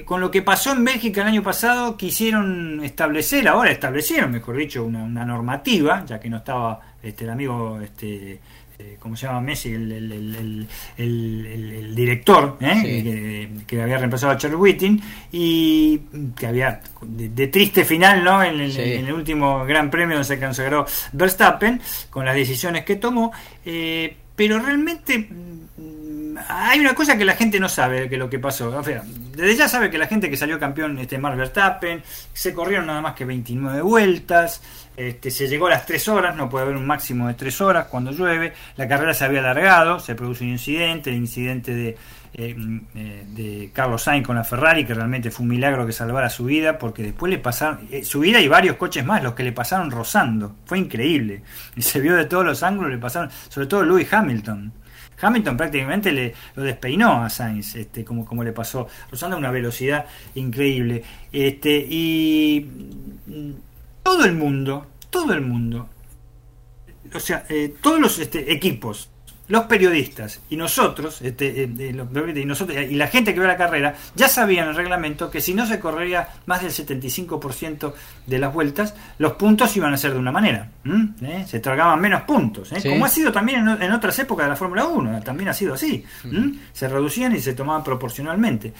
con 0.06 0.20
lo 0.20 0.30
que 0.30 0.40
pasó 0.40 0.72
en 0.72 0.82
Bélgica 0.82 1.20
el 1.20 1.28
año 1.28 1.42
pasado, 1.42 1.96
quisieron 1.96 2.82
establecer, 2.82 3.46
ahora 3.46 3.70
establecieron, 3.70 4.30
mejor 4.30 4.56
dicho, 4.56 4.84
una, 4.84 5.02
una 5.02 5.26
normativa, 5.26 6.04
ya 6.06 6.18
que 6.18 6.30
no 6.30 6.38
estaba 6.38 6.80
este, 7.02 7.24
el 7.24 7.30
amigo 7.30 7.78
este, 7.80 8.40
este, 8.78 8.96
¿cómo 9.00 9.16
se 9.16 9.26
llama 9.26 9.40
Messi? 9.40 9.72
El, 9.72 10.68
director, 11.96 12.58
¿eh? 12.60 13.50
que, 13.66 13.82
había 13.82 13.98
reemplazado 13.98 14.32
a 14.32 14.36
Charlie 14.36 14.56
Whiting, 14.56 15.02
y 15.32 15.98
que 16.36 16.46
había 16.46 16.80
de, 17.02 17.48
triste 17.48 17.84
final 17.84 18.22
¿no? 18.22 18.42
En, 18.42 18.60
el 18.60 19.12
último 19.12 19.64
Gran 19.64 19.90
Premio 19.90 20.16
donde 20.16 20.28
se 20.28 20.38
consagró 20.38 20.86
Verstappen, 21.12 21.80
con 22.08 22.24
las 22.24 22.36
decisiones 22.36 22.84
que 22.84 22.94
tomó, 22.96 23.32
eh, 23.64 24.16
pero 24.36 24.60
realmente 24.60 25.18
mm, 25.18 26.36
hay 26.48 26.78
una 26.78 26.94
cosa 26.94 27.18
que 27.18 27.24
la 27.24 27.34
gente 27.34 27.58
no 27.58 27.68
sabe 27.68 28.08
que 28.08 28.16
lo 28.16 28.30
que 28.30 28.38
pasó. 28.38 28.68
O 28.68 28.84
sea, 28.84 29.02
desde 29.04 29.56
ya 29.56 29.68
sabe 29.68 29.90
que 29.90 29.98
la 29.98 30.06
gente 30.06 30.30
que 30.30 30.36
salió 30.36 30.58
campeón 30.60 30.96
este 30.98 31.18
Max 31.18 31.36
Verstappen, 31.36 32.02
se 32.32 32.54
corrieron 32.54 32.86
nada 32.86 33.00
más 33.00 33.14
que 33.14 33.24
29 33.24 33.82
vueltas, 33.82 34.62
este, 34.98 35.30
se 35.30 35.46
llegó 35.46 35.68
a 35.68 35.70
las 35.70 35.86
3 35.86 36.08
horas, 36.08 36.34
no 36.34 36.48
puede 36.48 36.64
haber 36.64 36.76
un 36.76 36.84
máximo 36.84 37.28
de 37.28 37.34
3 37.34 37.60
horas 37.60 37.86
cuando 37.86 38.10
llueve, 38.10 38.52
la 38.76 38.88
carrera 38.88 39.14
se 39.14 39.24
había 39.24 39.38
alargado, 39.38 40.00
se 40.00 40.16
produce 40.16 40.42
un 40.42 40.50
incidente, 40.50 41.10
el 41.10 41.16
incidente 41.16 41.72
de, 41.72 41.96
eh, 42.34 42.56
eh, 42.96 43.24
de 43.28 43.70
Carlos 43.72 44.02
Sainz 44.02 44.26
con 44.26 44.34
la 44.34 44.42
Ferrari, 44.42 44.84
que 44.84 44.94
realmente 44.94 45.30
fue 45.30 45.44
un 45.44 45.50
milagro 45.50 45.86
que 45.86 45.92
salvara 45.92 46.28
su 46.28 46.46
vida, 46.46 46.78
porque 46.78 47.04
después 47.04 47.30
le 47.30 47.38
pasaron, 47.38 47.86
eh, 47.92 48.02
su 48.02 48.18
vida 48.18 48.40
y 48.40 48.48
varios 48.48 48.74
coches 48.74 49.04
más, 49.04 49.22
los 49.22 49.34
que 49.34 49.44
le 49.44 49.52
pasaron 49.52 49.92
rozando, 49.92 50.56
fue 50.64 50.80
increíble, 50.80 51.42
se 51.78 52.00
vio 52.00 52.16
de 52.16 52.24
todos 52.24 52.44
los 52.44 52.64
ángulos, 52.64 52.90
le 52.90 52.98
pasaron, 52.98 53.30
sobre 53.48 53.68
todo 53.68 53.84
Lewis 53.84 54.12
Hamilton. 54.12 54.72
Hamilton 55.20 55.56
prácticamente 55.56 56.10
le, 56.10 56.34
lo 56.56 56.64
despeinó 56.64 57.22
a 57.22 57.30
Sainz, 57.30 57.76
este, 57.76 58.04
como, 58.04 58.24
como 58.24 58.42
le 58.42 58.52
pasó, 58.52 58.88
rozando 59.10 59.36
a 59.36 59.38
una 59.38 59.50
velocidad 59.52 60.06
increíble. 60.34 61.04
Este, 61.32 61.86
y 61.88 62.66
todo 64.02 64.24
el 64.24 64.34
mundo, 64.34 64.86
todo 65.10 65.32
el 65.32 65.40
mundo, 65.40 65.88
o 67.14 67.20
sea, 67.20 67.44
eh, 67.48 67.74
todos 67.80 68.00
los 68.00 68.18
este, 68.18 68.52
equipos, 68.52 69.10
los 69.48 69.64
periodistas 69.64 70.40
y 70.50 70.56
nosotros, 70.56 71.22
este, 71.22 71.62
eh, 71.62 71.92
y 72.36 72.44
nosotros 72.44 72.76
y 72.88 72.94
la 72.94 73.08
gente 73.08 73.32
que 73.32 73.40
ve 73.40 73.46
la 73.46 73.56
carrera, 73.56 73.94
ya 74.14 74.28
sabían 74.28 74.68
el 74.68 74.76
reglamento 74.76 75.30
que 75.30 75.40
si 75.40 75.54
no 75.54 75.66
se 75.66 75.80
correría 75.80 76.28
más 76.44 76.60
del 76.60 76.70
75% 76.70 77.94
de 78.26 78.38
las 78.38 78.52
vueltas, 78.52 78.94
los 79.16 79.32
puntos 79.32 79.74
iban 79.76 79.94
a 79.94 79.96
ser 79.96 80.12
de 80.12 80.18
una 80.18 80.32
manera. 80.32 80.70
¿Eh? 81.22 81.44
Se 81.48 81.60
tragaban 81.60 81.98
menos 82.00 82.22
puntos. 82.22 82.70
Como 82.82 83.06
ha 83.06 83.08
sido 83.08 83.32
también 83.32 83.66
en, 83.66 83.92
otras 83.92 84.18
épocas 84.18 84.46
de 84.46 84.50
la 84.50 84.56
Fórmula 84.56 84.86
1, 84.86 85.22
también 85.22 85.48
ha 85.48 85.54
sido 85.54 85.74
así. 85.74 86.04
Se 86.72 86.88
reducían 86.88 87.34
y 87.34 87.40
se 87.40 87.54
tomaban 87.54 87.82
proporcionalmente. 87.82 88.74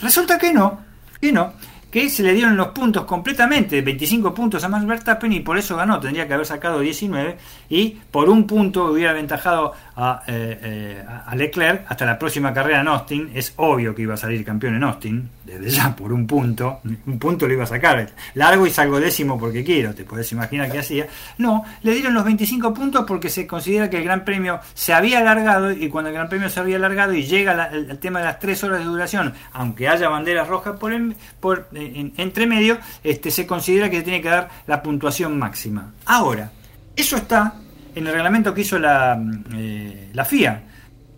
Resulta 0.00 0.38
que 0.38 0.52
no, 0.52 0.80
que 1.18 1.32
no 1.32 1.54
que 1.90 2.08
se 2.08 2.22
le 2.22 2.32
dieron 2.32 2.56
los 2.56 2.68
puntos 2.68 3.04
completamente, 3.04 3.82
25 3.82 4.32
puntos 4.32 4.62
a 4.64 4.68
Max 4.68 4.86
Verstappen 4.86 5.32
y 5.32 5.40
por 5.40 5.58
eso 5.58 5.76
ganó, 5.76 5.98
tendría 5.98 6.26
que 6.26 6.34
haber 6.34 6.46
sacado 6.46 6.80
19 6.80 7.36
y 7.68 7.96
por 8.10 8.28
un 8.28 8.46
punto 8.46 8.92
hubiera 8.92 9.10
aventajado 9.10 9.72
a, 9.96 10.22
eh, 10.26 10.58
eh, 10.62 11.04
a, 11.26 11.34
Leclerc 11.34 11.84
hasta 11.88 12.06
la 12.06 12.18
próxima 12.18 12.52
carrera 12.52 12.80
en 12.80 12.88
Austin. 12.88 13.30
Es 13.34 13.52
obvio 13.56 13.94
que 13.94 14.02
iba 14.02 14.14
a 14.14 14.16
salir 14.16 14.44
campeón 14.44 14.74
en 14.76 14.84
Austin, 14.84 15.28
desde 15.44 15.70
ya 15.70 15.94
por 15.94 16.12
un 16.12 16.26
punto. 16.26 16.80
Un 17.06 17.18
punto 17.18 17.46
lo 17.46 17.52
iba 17.52 17.64
a 17.64 17.66
sacar. 17.66 18.10
Largo 18.34 18.66
y 18.66 18.70
salgo 18.70 19.00
décimo 19.00 19.38
porque 19.38 19.64
quiero, 19.64 19.94
te 19.94 20.04
puedes 20.04 20.30
imaginar 20.32 20.70
qué 20.70 20.78
hacía. 20.78 21.06
No, 21.38 21.64
le 21.82 21.92
dieron 21.92 22.14
los 22.14 22.24
25 22.24 22.72
puntos 22.72 23.04
porque 23.06 23.28
se 23.28 23.46
considera 23.46 23.90
que 23.90 23.98
el 23.98 24.04
Gran 24.04 24.24
Premio 24.24 24.60
se 24.74 24.92
había 24.92 25.18
alargado 25.18 25.70
y 25.72 25.88
cuando 25.88 26.08
el 26.08 26.14
Gran 26.14 26.28
Premio 26.28 26.48
se 26.48 26.60
había 26.60 26.76
alargado 26.76 27.12
y 27.14 27.24
llega 27.24 27.66
el, 27.72 27.98
tema 27.98 28.20
de 28.20 28.26
las 28.26 28.38
3 28.38 28.64
horas 28.64 28.78
de 28.78 28.84
duración, 28.84 29.34
aunque 29.52 29.88
haya 29.88 30.08
banderas 30.08 30.48
rojas 30.48 30.76
por, 30.78 30.92
por 31.40 31.68
entre 31.80 32.46
medio, 32.46 32.78
este, 33.02 33.30
se 33.30 33.46
considera 33.46 33.90
que 33.90 33.98
se 33.98 34.02
tiene 34.02 34.20
que 34.20 34.28
dar 34.28 34.48
la 34.66 34.82
puntuación 34.82 35.38
máxima. 35.38 35.92
Ahora, 36.06 36.52
eso 36.96 37.16
está 37.16 37.54
en 37.94 38.06
el 38.06 38.12
reglamento 38.12 38.54
que 38.54 38.60
hizo 38.62 38.78
la, 38.78 39.16
mm, 39.16 39.44
eh, 39.54 40.10
la 40.12 40.24
FIA. 40.24 40.62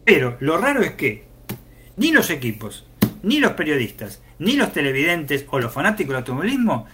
Pero 0.04 0.36
lo 0.40 0.56
raro 0.58 0.82
es 0.82 0.92
que 0.92 1.24
ni 1.96 2.10
los 2.10 2.30
equipos, 2.30 2.86
ni 3.22 3.38
los 3.38 3.52
periodistas, 3.52 4.20
ni 4.38 4.56
los 4.56 4.72
televidentes 4.72 5.46
o 5.50 5.58
los 5.58 5.72
fanáticos 5.72 6.08
del 6.08 6.16
automovilismo, 6.18 6.86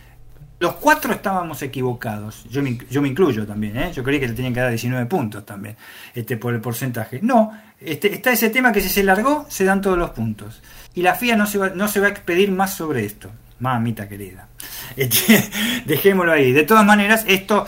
los 0.60 0.74
cuatro 0.74 1.12
estábamos 1.12 1.62
equivocados. 1.62 2.44
Yo 2.50 2.62
me, 2.62 2.76
yo 2.90 3.00
me 3.00 3.08
incluyo 3.08 3.46
también, 3.46 3.76
¿eh? 3.76 3.92
Yo 3.94 4.02
creí 4.02 4.18
que 4.18 4.26
le 4.26 4.34
tenían 4.34 4.52
que 4.52 4.60
dar 4.60 4.70
19 4.70 5.06
puntos 5.06 5.46
también, 5.46 5.76
este, 6.14 6.36
por 6.36 6.52
el 6.52 6.60
porcentaje. 6.60 7.20
No, 7.22 7.52
este, 7.80 8.12
está 8.12 8.32
ese 8.32 8.50
tema 8.50 8.72
que 8.72 8.80
si 8.80 8.88
se 8.88 9.04
largó, 9.04 9.46
se 9.48 9.64
dan 9.64 9.80
todos 9.80 9.96
los 9.96 10.10
puntos. 10.10 10.60
Y 10.94 11.02
la 11.02 11.14
FIA 11.14 11.36
no 11.36 11.46
se 11.46 11.58
va, 11.58 11.70
no 11.70 11.86
se 11.86 12.00
va 12.00 12.08
a 12.08 12.10
expedir 12.10 12.50
más 12.50 12.74
sobre 12.74 13.04
esto. 13.04 13.30
Mamita 13.60 14.08
querida. 14.08 14.48
Este, 14.96 15.42
dejémoslo 15.84 16.32
ahí. 16.32 16.52
De 16.52 16.64
todas 16.64 16.84
maneras, 16.84 17.24
esto 17.26 17.66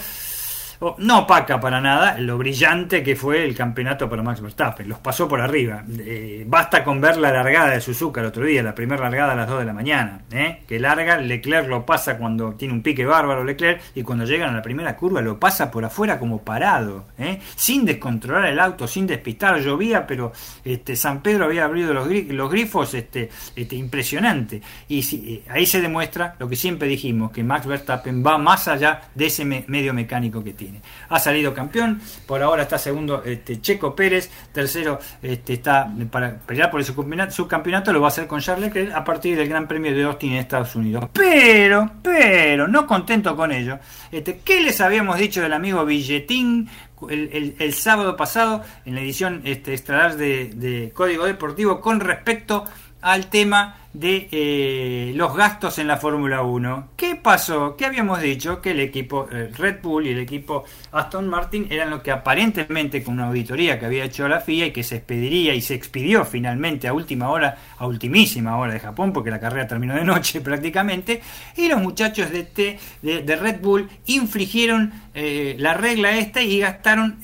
no 0.99 1.18
opaca 1.20 1.61
para 1.61 1.81
nada 1.81 2.18
lo 2.18 2.39
brillante 2.39 3.03
que 3.03 3.14
fue 3.14 3.45
el 3.45 3.55
campeonato 3.55 4.09
para 4.09 4.22
Max 4.22 4.41
Verstappen, 4.41 4.89
los 4.89 4.99
pasó 4.99 5.28
por 5.28 5.41
arriba. 5.41 5.85
Eh, 5.99 6.45
basta 6.47 6.83
con 6.83 7.01
ver 7.01 7.18
la 7.18 7.31
largada 7.31 7.70
de 7.70 7.81
Suzuka 7.81 8.20
el 8.20 8.28
otro 8.28 8.45
día, 8.45 8.62
la 8.62 8.74
primera 8.74 9.03
largada 9.03 9.33
a 9.33 9.37
las 9.37 9.49
2 9.49 9.61
de 9.61 9.64
la 9.66 9.72
mañana, 9.74 10.22
¿eh? 10.31 10.62
que 10.66 10.78
larga, 10.78 11.18
Leclerc 11.18 11.68
lo 11.68 11.85
pasa 11.85 12.16
cuando 12.16 12.55
tiene 12.55 12.72
un 12.72 12.83
pique 12.83 13.05
bárbaro 13.05 13.45
Leclerc 13.45 13.83
y 13.95 14.03
cuando 14.03 14.24
llegan 14.24 14.51
a 14.51 14.57
la 14.57 14.62
primera 14.62 14.97
curva 14.97 15.20
lo 15.20 15.39
pasa 15.39 15.70
por 15.70 15.85
afuera 15.85 16.18
como 16.18 16.43
parado, 16.43 17.05
¿eh? 17.18 17.41
sin 17.57 17.85
descontrolar 17.85 18.47
el 18.47 18.59
auto, 18.59 18.89
sin 18.89 19.07
despistar, 19.07 19.61
llovía, 19.61 20.07
pero 20.07 20.33
este, 20.64 20.97
San 20.97 21.20
Pedro 21.20 21.45
había 21.45 21.66
abrido 21.66 21.93
los, 21.93 22.09
grifos 22.51 22.95
este, 22.95 23.28
este, 23.55 23.76
impresionante. 23.76 24.62
Y 24.89 25.03
si, 25.03 25.45
ahí 25.49 25.66
se 25.66 25.83
demuestra 25.83 26.37
lo 26.39 26.49
que 26.49 26.57
siempre 26.57 26.89
dijimos, 26.89 27.33
que 27.33 27.45
Max 27.45 27.66
Verstappen 27.66 28.24
va 28.24 28.39
más 28.39 28.66
allá 28.66 29.03
de 29.14 29.26
ese 29.26 29.45
medio 29.45 29.93
mecánico 29.93 30.43
que 30.43 30.55
tiene. 30.55 30.70
Ha 31.09 31.18
salido 31.18 31.55
campeón, 31.55 32.01
por 32.27 32.43
ahora 32.43 32.62
está 32.62 32.79
segundo 32.79 33.23
este, 33.25 33.61
Checo 33.61 33.95
Pérez, 33.95 34.31
tercero 34.53 34.99
este, 35.23 35.55
está 35.55 35.91
para 36.11 36.39
pelear 36.39 36.71
por 36.71 36.81
el 36.81 36.87
subcampeonato, 36.87 37.93
lo 37.93 38.01
va 38.01 38.09
a 38.09 38.09
hacer 38.09 38.27
con 38.27 38.41
Charles 38.41 38.66
Leclerc 38.66 38.95
a 38.95 39.05
partir 39.05 39.37
del 39.37 39.49
Gran 39.49 39.66
Premio 39.66 39.95
de 39.95 40.05
Austin 40.05 40.33
en 40.33 40.39
Estados 40.39 40.75
Unidos. 40.75 41.07
Pero, 41.12 41.91
pero, 42.03 42.68
no 42.68 42.87
contento 42.87 43.37
con 43.37 43.53
ello, 43.53 43.79
este, 44.11 44.41
¿qué 44.45 44.61
les 44.61 44.81
habíamos 44.81 45.18
dicho 45.18 45.41
del 45.43 45.53
amigo 45.53 45.85
Billetín 45.85 46.68
el, 47.09 47.75
sábado 47.75 48.16
pasado 48.16 48.62
en 48.85 48.95
la 48.95 49.01
edición 49.01 49.41
este, 49.45 49.73
de, 49.73 50.51
de 50.55 50.93
Código 50.95 51.25
Deportivo 51.25 51.81
con 51.81 52.01
respecto 52.01 52.64
al 53.03 53.27
tema 53.27 53.77
de 53.93 54.29
eh, 54.31 55.13
los 55.17 55.35
gastos 55.35 55.79
en 55.81 55.89
la 55.89 55.97
Fórmula 55.97 56.43
1. 56.43 56.91
¿Qué 56.97 57.17
pasó? 57.17 57.77
¿Qué 57.77 57.87
habíamos 57.87 58.21
dicho? 58.21 58.61
Que 58.61 58.71
el 58.71 58.81
equipo 58.81 59.29
eh, 59.33 59.51
Red 59.57 59.83
Bull 59.83 60.07
y 60.07 60.11
el 60.11 60.21
equipo 60.21 60.65
Aston 60.93 61.29
Martin 61.29 61.67
eran 61.71 61.91
lo 61.91 62.01
que 62.01 62.13
aparentemente 62.13 63.03
con 63.03 63.15
una 63.15 63.27
auditoría 63.27 63.81
que 63.81 63.87
había 63.87 64.05
hecho 64.05 64.29
la 64.29 64.41
FIA 64.41 64.67
y 64.67 64.73
que 64.73 64.85
se 64.85 64.97
expediría 64.97 65.55
y 65.55 65.61
se 65.61 65.75
expidió 65.75 66.25
finalmente 66.25 66.87
a 66.87 66.93
última 66.93 67.31
hora, 67.31 67.59
a 67.79 67.87
ultimísima 67.87 68.57
hora 68.59 68.75
de 68.75 68.81
Japón, 68.81 69.13
porque 69.13 69.31
la 69.31 69.41
carrera 69.41 69.67
terminó 69.67 69.95
de 69.95 70.05
noche 70.05 70.41
prácticamente, 70.41 71.21
y 71.57 71.67
los 71.67 71.81
muchachos 71.81 72.31
de, 72.31 72.45
T, 72.45 72.79
de, 73.03 73.37
Red 73.37 73.61
Bull 73.61 73.89
infligieron 74.07 74.93
eh, 75.15 75.57
la 75.59 75.75
regla 75.75 76.17
esta 76.17 76.43
y 76.43 76.61
gastaron 76.61 77.19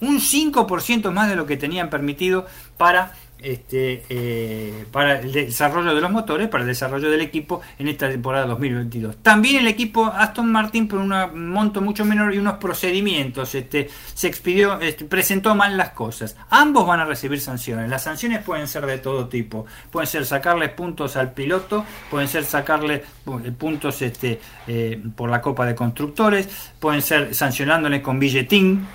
un 0.00 0.20
5% 0.20 1.10
más 1.10 1.28
de 1.28 1.36
lo 1.36 1.46
que 1.46 1.56
tenían 1.56 1.90
permitido 1.90 2.46
para 2.76 3.12
este, 3.42 4.04
eh, 4.08 4.86
para 4.90 5.20
el 5.20 5.32
desarrollo 5.32 5.94
de 5.94 6.00
los 6.00 6.10
motores, 6.10 6.48
para 6.48 6.62
el 6.62 6.68
desarrollo 6.68 7.10
del 7.10 7.20
equipo 7.20 7.60
en 7.78 7.88
esta 7.88 8.08
temporada 8.08 8.46
2022. 8.46 9.18
También 9.22 9.56
el 9.56 9.66
equipo 9.66 10.06
Aston 10.06 10.50
Martin 10.50 10.88
por 10.88 10.98
un 10.98 11.12
monto 11.50 11.80
mucho 11.80 12.04
menor 12.04 12.34
y 12.34 12.38
unos 12.38 12.54
procedimientos, 12.54 13.54
este, 13.54 13.88
se 14.14 14.28
expidió, 14.28 14.80
este, 14.80 15.04
presentó 15.04 15.54
mal 15.54 15.76
las 15.76 15.90
cosas. 15.90 16.36
Ambos 16.50 16.86
van 16.86 17.00
a 17.00 17.04
recibir 17.04 17.40
sanciones. 17.40 17.88
Las 17.88 18.04
sanciones 18.04 18.42
pueden 18.42 18.66
ser 18.68 18.86
de 18.86 18.98
todo 18.98 19.28
tipo. 19.28 19.66
Pueden 19.90 20.06
ser 20.06 20.26
sacarle 20.26 20.68
puntos 20.68 21.16
al 21.16 21.32
piloto, 21.32 21.84
pueden 22.10 22.28
ser 22.28 22.44
sacarle 22.44 22.94
eh, 22.94 23.52
puntos 23.56 24.02
este, 24.02 24.40
eh, 24.66 25.00
por 25.16 25.30
la 25.30 25.40
Copa 25.40 25.66
de 25.66 25.74
Constructores, 25.74 26.48
pueden 26.78 27.02
ser 27.02 27.34
sancionándole 27.34 28.02
con 28.02 28.18
billetín 28.18 28.86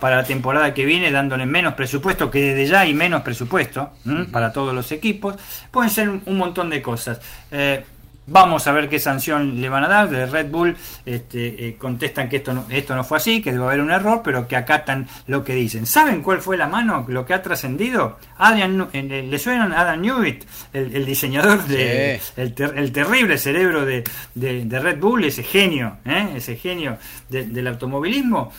para 0.00 0.16
la 0.16 0.24
temporada 0.24 0.74
que 0.74 0.84
viene, 0.84 1.10
dándole 1.10 1.46
menos 1.46 1.74
presupuesto, 1.74 2.30
que 2.30 2.40
desde 2.40 2.66
ya 2.66 2.80
hay 2.80 2.94
menos 2.94 3.22
presupuesto 3.22 3.81
para 4.30 4.52
todos 4.52 4.74
los 4.74 4.90
equipos. 4.92 5.36
Pueden 5.70 5.90
ser 5.90 6.08
un 6.08 6.36
montón 6.36 6.70
de 6.70 6.82
cosas. 6.82 7.20
Eh, 7.50 7.84
vamos 8.26 8.66
a 8.66 8.72
ver 8.72 8.88
qué 8.88 8.98
sanción 8.98 9.60
le 9.60 9.68
van 9.68 9.84
a 9.84 9.88
dar. 9.88 10.08
De 10.08 10.26
Red 10.26 10.50
Bull 10.50 10.76
este, 11.04 11.68
eh, 11.68 11.76
contestan 11.76 12.28
que 12.28 12.36
esto 12.36 12.52
no, 12.52 12.66
esto 12.70 12.94
no 12.94 13.04
fue 13.04 13.18
así, 13.18 13.42
que 13.42 13.52
debe 13.52 13.64
haber 13.64 13.80
un 13.80 13.90
error, 13.90 14.22
pero 14.24 14.46
que 14.46 14.56
acatan 14.56 15.08
lo 15.26 15.44
que 15.44 15.54
dicen. 15.54 15.86
¿Saben 15.86 16.22
cuál 16.22 16.40
fue 16.40 16.56
la 16.56 16.68
mano, 16.68 17.04
lo 17.08 17.24
que 17.26 17.34
ha 17.34 17.42
trascendido? 17.42 18.18
Adrian, 18.38 18.88
eh, 18.92 19.26
¿Le 19.28 19.38
suenan 19.38 19.72
a 19.72 19.80
Adam 19.80 20.00
Newitt, 20.00 20.44
el, 20.72 21.04
diseñador, 21.04 21.64
de, 21.66 22.20
el, 22.36 22.92
terrible 22.92 23.38
cerebro 23.38 23.84
de, 23.84 24.04
Red 24.34 24.98
Bull, 24.98 25.24
ese 25.24 25.42
genio, 25.42 25.98
ese 26.34 26.56
genio 26.56 26.98
del 27.28 27.66
automovilismo? 27.66 28.52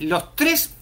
los 0.00 0.34
tres 0.34 0.74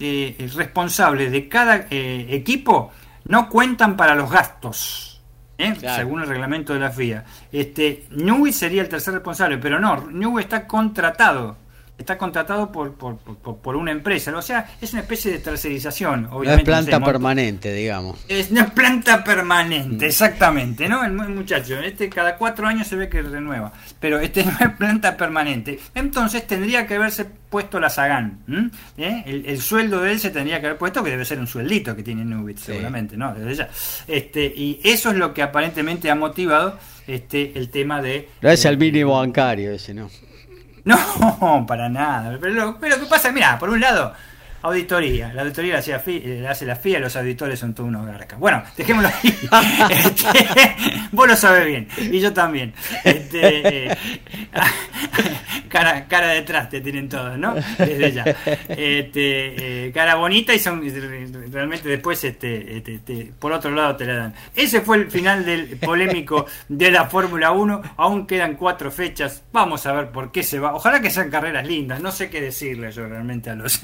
responsables 0.56 1.30
de 1.30 1.46
cada 1.46 1.86
equipo 1.90 2.90
no 3.30 3.48
cuentan 3.48 3.96
para 3.96 4.16
los 4.16 4.28
gastos, 4.28 5.20
¿eh? 5.56 5.76
según 5.78 6.20
el 6.20 6.28
reglamento 6.28 6.74
de 6.74 6.80
la 6.80 6.90
FIA. 6.90 7.24
Este, 7.52 8.06
Newey 8.10 8.52
sería 8.52 8.82
el 8.82 8.88
tercer 8.88 9.14
responsable, 9.14 9.56
pero 9.58 9.78
no, 9.78 10.08
Newey 10.10 10.42
está 10.42 10.66
contratado 10.66 11.56
está 12.00 12.16
contratado 12.16 12.72
por, 12.72 12.94
por, 12.94 13.18
por, 13.18 13.76
una 13.76 13.92
empresa. 13.92 14.34
O 14.36 14.42
sea, 14.42 14.70
es 14.80 14.92
una 14.92 15.02
especie 15.02 15.32
de 15.32 15.38
tercerización. 15.38 16.28
Obviamente, 16.30 16.70
no 16.70 16.78
es 16.78 16.86
planta 16.86 17.04
permanente, 17.04 17.72
digamos. 17.72 18.18
Es 18.26 18.50
una 18.50 18.66
planta 18.74 19.22
permanente, 19.22 20.06
mm. 20.06 20.08
exactamente, 20.08 20.88
¿no? 20.88 21.04
El, 21.04 21.12
muchacho, 21.12 21.78
este 21.78 22.08
cada 22.08 22.36
cuatro 22.36 22.66
años 22.66 22.88
se 22.88 22.96
ve 22.96 23.08
que 23.08 23.22
renueva, 23.22 23.72
pero 23.98 24.18
este 24.18 24.44
no 24.44 24.56
es 24.58 24.70
planta 24.76 25.16
permanente. 25.16 25.78
Entonces 25.94 26.46
tendría 26.46 26.86
que 26.86 26.94
haberse 26.94 27.26
puesto 27.26 27.78
la 27.78 27.90
Sagan. 27.90 28.40
¿Eh? 28.96 29.22
El, 29.26 29.60
sueldo 29.60 30.00
de 30.00 30.12
él 30.12 30.20
se 30.20 30.30
tendría 30.30 30.60
que 30.60 30.66
haber 30.66 30.78
puesto, 30.78 31.04
que 31.04 31.10
debe 31.10 31.24
ser 31.24 31.38
un 31.38 31.46
sueldito 31.46 31.94
que 31.94 32.02
tiene 32.02 32.24
Nubit, 32.24 32.58
seguramente, 32.58 33.16
¿no? 33.16 33.34
Desde 33.34 33.54
ya. 33.54 33.68
Este, 34.08 34.46
y 34.46 34.80
eso 34.84 35.10
es 35.10 35.16
lo 35.16 35.34
que 35.34 35.42
aparentemente 35.42 36.10
ha 36.10 36.14
motivado 36.14 36.78
este, 37.06 37.58
el 37.58 37.68
tema 37.68 38.00
de... 38.00 38.28
No 38.40 38.48
es 38.48 38.64
el 38.64 38.78
mínimo 38.78 39.18
bancario 39.18 39.72
ese, 39.72 39.92
¿no? 39.92 40.08
No, 40.84 41.64
para 41.68 41.88
nada. 41.88 42.38
Pero, 42.40 42.76
pero 42.80 42.98
¿qué 42.98 43.06
pasa? 43.06 43.32
Mira, 43.32 43.58
por 43.58 43.70
un 43.70 43.80
lado, 43.80 44.14
Auditoría. 44.62 45.32
La 45.32 45.42
auditoría 45.42 45.80
la, 45.80 46.02
eh, 46.06 46.46
hace 46.48 46.66
la 46.66 46.76
FIA, 46.76 46.98
los 46.98 47.16
auditores 47.16 47.58
son 47.58 47.74
todos 47.74 47.88
unos 47.88 48.06
garcas. 48.06 48.38
Bueno, 48.38 48.62
dejémoslo 48.76 49.08
ahí. 49.08 49.38
Este, 49.90 50.76
vos 51.12 51.26
lo 51.26 51.36
sabés 51.36 51.66
bien, 51.66 51.88
y 51.98 52.20
yo 52.20 52.32
también. 52.32 52.72
Este, 53.04 53.86
eh, 53.86 53.96
cara, 55.68 56.06
cara 56.06 56.28
detrás 56.28 56.68
te 56.68 56.80
tienen 56.80 57.08
todos, 57.08 57.38
¿no? 57.38 57.54
Desde 57.78 58.12
ya. 58.12 58.24
Este, 58.68 59.86
eh, 59.86 59.92
cara 59.92 60.16
bonita 60.16 60.54
y 60.54 60.58
son 60.58 60.82
realmente 61.50 61.88
después 61.88 62.22
este, 62.24 62.78
este, 62.78 63.32
por 63.38 63.52
otro 63.52 63.70
lado 63.70 63.96
te 63.96 64.04
la 64.04 64.14
dan. 64.14 64.34
Ese 64.54 64.80
fue 64.80 64.98
el 64.98 65.10
final 65.10 65.44
del 65.44 65.78
polémico 65.78 66.46
de 66.68 66.90
la 66.90 67.06
Fórmula 67.06 67.52
1. 67.52 67.82
Aún 67.96 68.26
quedan 68.26 68.56
cuatro 68.56 68.90
fechas. 68.90 69.42
Vamos 69.52 69.86
a 69.86 69.92
ver 69.92 70.10
por 70.10 70.30
qué 70.32 70.42
se 70.42 70.58
va. 70.58 70.74
Ojalá 70.74 71.00
que 71.00 71.10
sean 71.10 71.30
carreras 71.30 71.66
lindas. 71.66 72.00
No 72.00 72.12
sé 72.12 72.30
qué 72.30 72.40
decirle 72.40 72.92
yo 72.92 73.06
realmente 73.06 73.50
a 73.50 73.54
los 73.54 73.80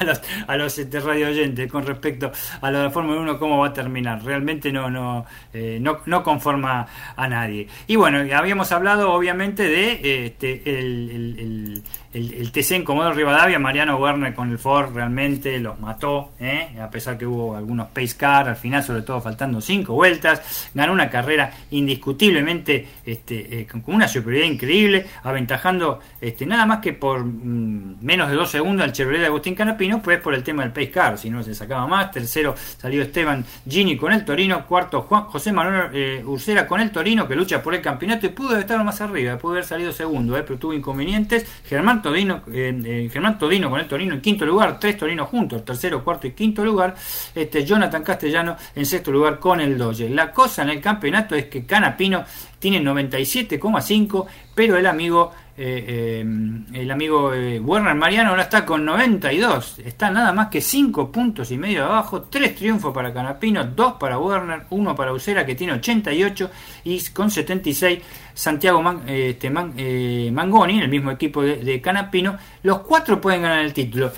a 0.00 0.04
los, 0.04 0.20
a 0.46 0.56
los 0.56 0.78
este, 0.78 1.00
radio 1.00 1.28
oyentes 1.28 1.70
con 1.70 1.86
respecto 1.86 2.32
a 2.60 2.70
la 2.70 2.90
Fórmula 2.90 3.20
1 3.20 3.38
cómo 3.38 3.58
va 3.58 3.68
a 3.68 3.72
terminar. 3.72 4.22
Realmente 4.24 4.72
no, 4.72 4.90
no, 4.90 5.26
eh, 5.52 5.78
no, 5.80 5.98
no, 6.06 6.22
conforma 6.22 6.86
a 7.16 7.28
nadie. 7.28 7.68
Y 7.86 7.96
bueno, 7.96 8.18
habíamos 8.34 8.72
hablado 8.72 9.12
obviamente 9.12 9.62
de 9.64 10.26
este, 10.26 10.62
el 10.66 11.82
TC 12.12 12.72
en 12.72 12.84
Comodoro 12.84 13.14
Rivadavia, 13.14 13.60
Mariano 13.60 13.96
Werner 13.96 14.34
con 14.34 14.50
el 14.50 14.58
Ford 14.58 14.92
realmente 14.92 15.60
los 15.60 15.78
mató, 15.78 16.32
¿eh? 16.40 16.76
a 16.80 16.90
pesar 16.90 17.16
que 17.16 17.24
hubo 17.24 17.54
algunos 17.54 17.88
pace 17.88 18.16
car, 18.16 18.48
al 18.48 18.56
final 18.56 18.82
sobre 18.82 19.02
todo 19.02 19.20
faltando 19.20 19.60
cinco 19.60 19.94
vueltas, 19.94 20.70
ganó 20.74 20.92
una 20.92 21.08
carrera 21.08 21.52
indiscutiblemente 21.70 22.88
este, 23.06 23.60
eh, 23.60 23.66
con 23.66 23.84
una 23.86 24.08
superioridad 24.08 24.52
increíble, 24.52 25.06
aventajando 25.22 26.00
este, 26.20 26.46
nada 26.46 26.66
más 26.66 26.80
que 26.80 26.94
por 26.94 27.24
mm, 27.24 27.98
menos 28.00 28.28
de 28.28 28.34
dos 28.34 28.50
segundos 28.50 28.82
al 28.82 28.92
Chevrolet 28.92 29.20
de 29.20 29.26
Agustín 29.26 29.54
Canapino, 29.54 30.02
pues 30.02 30.20
por 30.20 30.34
el 30.34 30.42
tema 30.42 30.64
del 30.64 30.72
pace 30.72 30.90
car, 30.90 31.16
si 31.16 31.30
no 31.30 31.44
se 31.44 31.54
sacaba 31.54 31.86
más, 31.86 32.10
tercero 32.10 32.56
salió 32.76 33.02
Esteban 33.02 33.44
Gini 33.68 33.96
con 33.96 34.12
el 34.12 34.24
Torino, 34.24 34.66
cuarto 34.66 35.02
Juan 35.02 35.24
José 35.26 35.52
Manuel 35.52 35.90
eh, 35.92 36.24
Ursera 36.26 36.66
con 36.66 36.80
el 36.80 36.90
Torino, 36.90 37.28
que 37.28 37.36
lucha 37.36 37.62
por 37.62 37.72
el 37.72 37.80
campeonato 37.80 38.26
y 38.26 38.30
pudo 38.30 38.56
estar 38.58 38.82
más 38.82 39.00
arriba, 39.00 39.38
pudo 39.38 39.52
haber 39.52 39.64
salido 39.64 39.92
segundo, 39.92 40.34
pero 40.34 40.58
tuvo 40.58 40.72
inconvenientes, 40.72 41.46
Germán 41.64 41.99
Todino, 42.02 42.42
eh, 42.52 43.08
Germán 43.12 43.38
Todino 43.38 43.70
con 43.70 43.80
el 43.80 43.86
Torino 43.86 44.14
en 44.14 44.20
quinto 44.20 44.46
lugar, 44.46 44.78
tres 44.78 44.96
Torinos 44.96 45.28
juntos, 45.28 45.64
tercero, 45.64 46.02
cuarto 46.02 46.26
y 46.26 46.32
quinto 46.32 46.64
lugar, 46.64 46.94
este 47.34 47.64
Jonathan 47.64 48.02
Castellano 48.02 48.56
en 48.74 48.86
sexto 48.86 49.10
lugar 49.10 49.38
con 49.38 49.60
el 49.60 49.76
Doge. 49.76 50.08
La 50.08 50.32
cosa 50.32 50.62
en 50.62 50.70
el 50.70 50.80
campeonato 50.80 51.34
es 51.34 51.46
que 51.46 51.64
Canapino 51.64 52.24
tiene 52.58 52.80
97,5, 52.80 54.26
pero 54.54 54.76
el 54.76 54.86
amigo 54.86 55.32
eh, 55.62 56.24
el 56.72 56.90
amigo 56.90 57.28
Werner 57.28 57.94
Mariano 57.94 58.30
ahora 58.30 58.44
está 58.44 58.64
con 58.64 58.84
92, 58.84 59.80
está 59.80 60.10
nada 60.10 60.32
más 60.32 60.48
que 60.48 60.62
5 60.62 61.12
puntos 61.12 61.50
y 61.50 61.58
medio 61.58 61.84
abajo, 61.84 62.22
3 62.22 62.54
triunfos 62.54 62.94
para 62.94 63.12
Canapino, 63.12 63.64
2 63.64 63.94
para 64.00 64.18
Werner, 64.18 64.62
1 64.70 64.96
para 64.96 65.12
Usera 65.12 65.44
que 65.44 65.54
tiene 65.54 65.74
88 65.74 66.50
y 66.84 67.04
con 67.10 67.30
76 67.30 67.98
Santiago 68.32 68.82
este, 69.06 69.50
Mangoni, 69.50 70.80
el 70.80 70.88
mismo 70.88 71.10
equipo 71.10 71.42
de, 71.42 71.80
Canapino, 71.82 72.38
los 72.62 72.78
cuatro 72.80 73.20
pueden 73.20 73.42
ganar 73.42 73.62
el 73.62 73.74
título. 73.74 74.10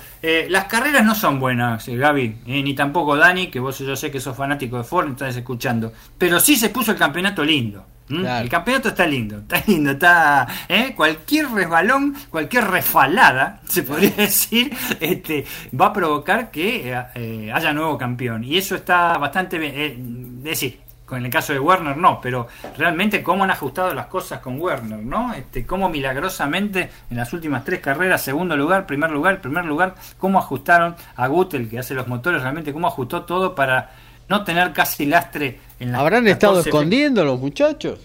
las 0.49 0.65
carreras 0.65 1.03
no 1.03 1.13
son 1.13 1.41
buenas, 1.41 1.89
Gaby, 1.89 2.37
ni 2.45 2.73
tampoco 2.73 3.17
Dani, 3.17 3.47
que 3.47 3.59
vos 3.59 3.77
yo 3.79 3.97
sé 3.97 4.09
que 4.09 4.21
sos 4.21 4.37
fanático 4.37 4.77
de 4.77 4.85
Ford, 4.85 5.11
estás 5.11 5.35
escuchando, 5.35 5.91
pero 6.17 6.39
sí 6.39 6.55
se 6.55 6.69
puso 6.69 6.91
el 6.91 6.97
campeonato 6.97 7.43
lindo. 7.43 7.92
El 8.09 8.49
campeonato 8.49 8.89
está 8.89 9.07
lindo, 9.07 9.37
está 9.39 9.63
lindo, 9.65 9.91
está 9.91 10.47
¿eh? 10.67 10.93
cualquier 10.95 11.49
resbalón, 11.49 12.15
cualquier 12.29 12.65
refalada, 12.69 13.61
se 13.67 13.83
podría 13.83 14.09
decir, 14.17 14.75
este, 14.99 15.45
va 15.79 15.87
a 15.87 15.93
provocar 15.93 16.51
que 16.51 16.95
eh, 17.15 17.51
haya 17.53 17.73
nuevo 17.73 17.97
campeón. 17.97 18.43
Y 18.43 18.57
eso 18.57 18.75
está 18.75 19.17
bastante 19.17 19.57
bien. 19.57 19.73
Eh, 19.75 19.95
decir, 19.97 20.79
con 21.05 21.23
el 21.23 21.31
caso 21.31 21.53
de 21.53 21.59
Werner 21.59 21.95
no, 21.97 22.19
pero 22.21 22.47
realmente 22.77 23.21
cómo 23.21 23.43
han 23.43 23.51
ajustado 23.51 23.93
las 23.93 24.07
cosas 24.07 24.39
con 24.39 24.59
Werner, 24.59 24.99
¿no? 24.99 25.33
Este, 25.33 25.65
cómo 25.65 25.89
milagrosamente 25.89 26.89
en 27.09 27.17
las 27.17 27.31
últimas 27.33 27.63
tres 27.63 27.81
carreras, 27.81 28.21
segundo 28.21 28.57
lugar, 28.57 28.85
primer 28.85 29.11
lugar, 29.11 29.41
primer 29.41 29.65
lugar, 29.65 29.95
cómo 30.17 30.39
ajustaron 30.39 30.95
a 31.15 31.27
Gutel, 31.27 31.69
que 31.69 31.79
hace 31.79 31.93
los 31.93 32.07
motores, 32.07 32.41
realmente 32.41 32.73
cómo 32.73 32.87
ajustó 32.87 33.23
todo 33.23 33.53
para 33.53 33.91
no 34.29 34.43
tener 34.43 34.73
casi 34.73 35.05
lastre 35.05 35.59
en 35.79 35.91
la 35.91 35.99
¿Habrán 35.99 36.27
estado 36.27 36.59
escondiendo 36.59 37.23
los 37.23 37.39
muchachos? 37.39 37.99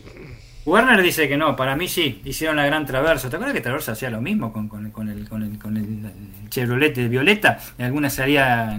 Werner 0.68 1.02
dice 1.02 1.26
que 1.28 1.36
no, 1.36 1.56
para 1.56 1.74
mí 1.76 1.88
sí, 1.88 2.20
hicieron 2.26 2.56
la 2.56 2.66
gran 2.66 2.84
traversa. 2.84 3.30
¿Te 3.30 3.36
acuerdas 3.36 3.54
que 3.54 3.62
Traversa 3.62 3.92
hacía 3.92 4.10
lo 4.10 4.20
mismo 4.20 4.52
con, 4.52 4.68
con, 4.68 4.90
con, 4.90 5.08
el, 5.08 5.26
con, 5.26 5.42
el, 5.42 5.58
con 5.58 5.76
el 5.78 6.50
Chevrolet 6.50 6.94
de 6.94 7.08
Violeta? 7.08 7.58
En 7.78 7.86
algunas 7.86 8.12
salía 8.12 8.78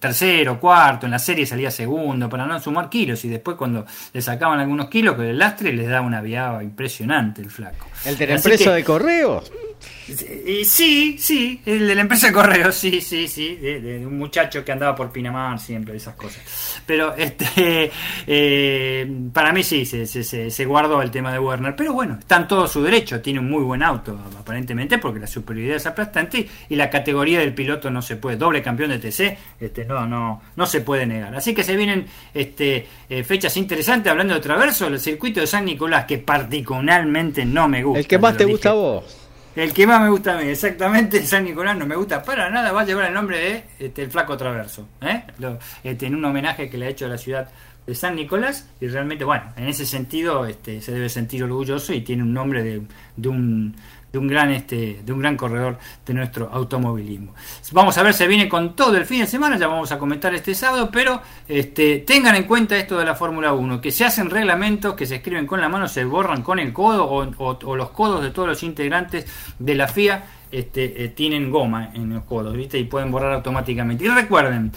tercero, 0.00 0.58
cuarto, 0.58 1.04
en 1.04 1.12
la 1.12 1.18
serie 1.18 1.44
salía 1.44 1.70
segundo, 1.70 2.30
para 2.30 2.46
no 2.46 2.58
sumar 2.58 2.88
kilos. 2.88 3.22
Y 3.26 3.28
después 3.28 3.58
cuando 3.58 3.84
le 4.14 4.22
sacaban 4.22 4.60
algunos 4.60 4.88
kilos 4.88 5.14
con 5.14 5.26
el 5.26 5.36
lastre 5.36 5.74
les 5.74 5.88
daba 5.88 6.06
una 6.06 6.22
viada 6.22 6.62
impresionante 6.62 7.42
el 7.42 7.50
flaco. 7.50 7.86
¿El 8.06 8.16
de 8.16 8.26
la 8.28 8.34
empresa 8.36 8.72
de 8.72 8.82
correos? 8.82 9.52
Sí, 10.06 11.16
sí, 11.18 11.60
el 11.66 11.88
de 11.88 11.94
la 11.94 12.02
empresa 12.02 12.28
de 12.28 12.32
correos, 12.32 12.76
sí, 12.76 13.00
sí, 13.00 13.26
sí, 13.26 13.56
de, 13.56 14.06
un 14.06 14.16
muchacho 14.16 14.64
que 14.64 14.70
andaba 14.70 14.94
por 14.94 15.10
Pinamar 15.10 15.58
siempre, 15.58 15.96
esas 15.96 16.14
cosas. 16.14 16.80
Pero 16.86 17.14
este, 17.16 17.90
eh, 18.26 19.10
para 19.32 19.52
mí 19.52 19.64
sí, 19.64 19.84
se, 19.84 20.06
se, 20.06 20.50
se, 20.50 20.64
guardó 20.64 21.02
el 21.02 21.10
tema 21.10 21.32
de 21.32 21.40
Werner, 21.40 21.74
pero 21.74 21.92
bueno, 21.92 22.18
está 22.20 22.36
en 22.36 22.46
todo 22.46 22.68
su 22.68 22.82
derecho, 22.82 23.20
tiene 23.20 23.40
un 23.40 23.50
muy 23.50 23.64
buen 23.64 23.82
auto, 23.82 24.16
aparentemente, 24.38 24.98
porque 24.98 25.18
la 25.18 25.26
superioridad 25.26 25.76
es 25.76 25.86
aplastante 25.86 26.48
y 26.68 26.76
la 26.76 26.88
categoría 26.88 27.40
del 27.40 27.52
piloto 27.52 27.90
no 27.90 28.00
se 28.00 28.16
puede, 28.16 28.36
doble 28.36 28.62
campeón 28.62 28.90
de 28.90 28.98
TC, 28.98 29.38
este, 29.60 29.84
no, 29.86 30.06
no, 30.06 30.40
no 30.54 30.66
se 30.66 30.82
puede 30.82 31.06
negar. 31.06 31.34
Así 31.34 31.52
que 31.52 31.64
se 31.64 31.74
vienen 31.74 32.06
este, 32.32 32.86
eh, 33.08 33.24
fechas 33.24 33.56
interesantes, 33.56 34.10
hablando 34.10 34.34
de 34.34 34.40
Traverso, 34.40 34.86
el 34.86 35.00
circuito 35.00 35.40
de 35.40 35.48
San 35.48 35.64
Nicolás, 35.64 36.04
que 36.04 36.18
particularmente 36.18 37.44
no 37.44 37.66
me 37.66 37.82
gusta. 37.82 37.98
El 37.98 38.06
que 38.06 38.18
más 38.18 38.36
te 38.36 38.44
gusta 38.44 38.70
a 38.70 38.74
vos. 38.74 39.25
El 39.56 39.72
que 39.72 39.86
más 39.86 40.02
me 40.02 40.10
gusta 40.10 40.36
a 40.36 40.42
mí, 40.42 40.48
exactamente, 40.48 41.22
San 41.26 41.44
Nicolás 41.44 41.78
no 41.78 41.86
me 41.86 41.96
gusta 41.96 42.22
para 42.22 42.50
nada, 42.50 42.72
va 42.72 42.82
a 42.82 42.84
llevar 42.84 43.06
el 43.06 43.14
nombre 43.14 43.38
de 43.38 43.64
este, 43.86 44.02
el 44.02 44.10
Flaco 44.10 44.36
Traverso, 44.36 44.86
¿eh? 45.00 45.22
este, 45.82 46.06
en 46.06 46.14
un 46.14 46.26
homenaje 46.26 46.68
que 46.68 46.76
le 46.76 46.86
ha 46.86 46.88
hecho 46.90 47.06
a 47.06 47.08
la 47.08 47.16
ciudad 47.16 47.48
de 47.86 47.94
San 47.94 48.16
Nicolás, 48.16 48.68
y 48.82 48.88
realmente, 48.88 49.24
bueno, 49.24 49.44
en 49.56 49.66
ese 49.68 49.86
sentido 49.86 50.44
este, 50.44 50.82
se 50.82 50.92
debe 50.92 51.08
sentir 51.08 51.42
orgulloso 51.42 51.94
y 51.94 52.02
tiene 52.02 52.22
un 52.22 52.34
nombre 52.34 52.62
de, 52.62 52.82
de 53.16 53.28
un 53.30 53.74
de 54.12 54.18
un 54.18 54.28
gran 54.28 54.50
este 54.50 55.02
de 55.04 55.12
un 55.12 55.20
gran 55.20 55.36
corredor 55.36 55.78
de 56.04 56.14
nuestro 56.14 56.48
automovilismo. 56.52 57.34
Vamos 57.72 57.98
a 57.98 58.02
ver, 58.02 58.14
se 58.14 58.26
viene 58.26 58.48
con 58.48 58.74
todo 58.74 58.96
el 58.96 59.04
fin 59.04 59.20
de 59.20 59.26
semana, 59.26 59.58
ya 59.58 59.66
vamos 59.66 59.92
a 59.92 59.98
comentar 59.98 60.34
este 60.34 60.54
sábado, 60.54 60.90
pero 60.90 61.20
este, 61.48 61.98
tengan 61.98 62.36
en 62.36 62.44
cuenta 62.44 62.76
esto 62.76 62.98
de 62.98 63.04
la 63.04 63.14
Fórmula 63.14 63.52
1, 63.52 63.80
que 63.80 63.90
se 63.90 64.04
hacen 64.04 64.30
reglamentos 64.30 64.94
que 64.94 65.06
se 65.06 65.16
escriben 65.16 65.46
con 65.46 65.60
la 65.60 65.68
mano, 65.68 65.88
se 65.88 66.04
borran 66.04 66.42
con 66.42 66.58
el 66.58 66.72
codo 66.72 67.06
o, 67.08 67.76
los 67.76 67.90
codos 67.90 68.22
de 68.22 68.30
todos 68.30 68.48
los 68.48 68.62
integrantes 68.62 69.26
de 69.58 69.74
la 69.74 69.88
FIA 69.88 70.24
este, 70.50 71.04
eh, 71.04 71.08
tienen 71.08 71.50
goma 71.50 71.90
en 71.94 72.14
los 72.14 72.24
codos, 72.24 72.56
¿viste? 72.56 72.78
Y 72.78 72.84
pueden 72.84 73.10
borrar 73.10 73.32
automáticamente. 73.32 74.04
Y 74.04 74.08
recuerden, 74.08 74.72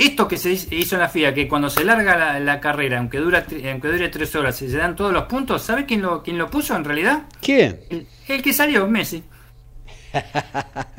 esto 0.00 0.26
que 0.26 0.38
se 0.38 0.50
hizo 0.52 0.94
en 0.96 1.00
la 1.00 1.08
FIA, 1.08 1.34
que 1.34 1.46
cuando 1.46 1.68
se 1.68 1.84
larga 1.84 2.38
la, 2.40 2.60
carrera, 2.60 2.98
aunque, 2.98 3.18
dura, 3.18 3.44
aunque 3.70 3.88
dure 3.88 4.08
tres 4.08 4.34
horas, 4.34 4.56
se 4.56 4.68
dan 4.68 4.96
todos 4.96 5.12
los 5.12 5.24
puntos, 5.24 5.62
¿sabe 5.62 5.84
quién 5.84 6.00
lo, 6.00 6.22
quién 6.22 6.38
lo 6.38 6.50
puso 6.50 6.74
en 6.74 6.84
realidad? 6.84 7.24
¿Quién? 7.42 7.80
El, 8.26 8.42
que 8.42 8.52
salió, 8.52 8.86
Messi. 8.86 9.22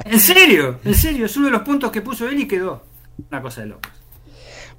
en 0.06 0.20
serio, 0.20 0.80
en 0.86 0.94
serio, 0.94 1.26
es 1.26 1.36
uno 1.36 1.48
de 1.48 1.52
los 1.52 1.62
puntos 1.64 1.92
que 1.92 2.02
puso 2.02 2.30
él 2.30 2.40
y 2.42 2.48
quedó. 2.48 2.84
Una 3.30 3.42
cosa 3.42 3.62
de 3.62 3.68
locos. 3.68 3.92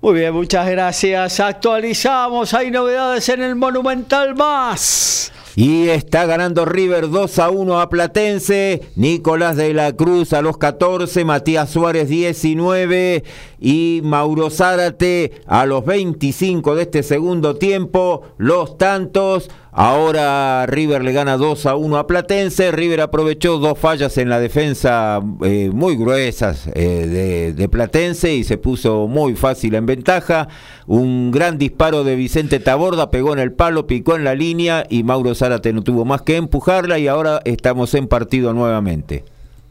Muy 0.01 0.15
bien, 0.15 0.33
muchas 0.33 0.69
gracias. 0.69 1.41
Actualizamos, 1.41 2.55
hay 2.55 2.71
novedades 2.71 3.29
en 3.29 3.43
el 3.43 3.57
Monumental 3.57 4.35
Más. 4.35 5.33
Y 5.55 5.89
está 5.89 6.25
ganando 6.25 6.65
River 6.65 7.11
2 7.11 7.39
a 7.39 7.51
1 7.51 7.81
a 7.81 7.91
Platense. 7.91 8.81
Nicolás 8.97 9.57
de 9.57 9.75
la 9.75 9.93
Cruz 9.93 10.33
a 10.33 10.41
los 10.41 10.57
14, 10.57 11.25
Matías 11.25 11.69
Suárez 11.71 12.09
19 12.09 13.23
y 13.63 14.01
Mauro 14.03 14.51
Zárate 14.51 15.41
a 15.47 15.65
los 15.67 15.85
25 15.87 16.75
de 16.75 16.83
este 16.83 17.03
segundo 17.05 17.57
tiempo. 17.57 18.23
Los 18.37 18.77
tantos 18.77 19.49
Ahora 19.75 20.67
River 20.67 21.03
le 21.03 21.13
gana 21.13 21.39
2 21.39 21.65
a 21.65 21.77
1 21.77 21.97
a 21.97 22.07
Platense. 22.07 22.73
River 22.73 23.01
aprovechó 23.01 23.57
dos 23.57 23.79
fallas 23.79 24.19
en 24.19 24.29
la 24.29 24.39
defensa 24.39 25.23
eh, 25.43 25.71
muy 25.73 25.97
gruesas 25.97 26.69
eh, 26.75 27.55
de, 27.57 27.69
Platense 27.71 28.35
y 28.35 28.45
se 28.45 28.59
puso 28.59 29.09
muy 29.09 29.35
fácil 29.35 29.75
en 29.75 29.87
ventaja. 29.87 30.49
Un 30.87 31.31
gran 31.31 31.57
disparo 31.57 32.05
de 32.05 32.17
Vicente 32.17 32.61
Taborda 32.61 33.11
pegó 33.11 33.33
en 33.33 33.39
el 33.39 33.53
palo, 33.53 33.87
picó 33.87 34.15
en 34.15 34.25
la 34.25 34.35
línea 34.35 34.85
y 34.91 35.05
Mauro 35.05 35.35
Zárate 35.35 35.73
no 35.73 35.83
tuvo 35.83 36.05
más 36.05 36.21
que 36.21 36.37
empujarla 36.37 36.99
y 36.99 37.09
ahora 37.09 37.41
estamos 37.47 37.95
en 37.95 38.09
partido 38.09 38.53
nuevamente. 38.53 39.25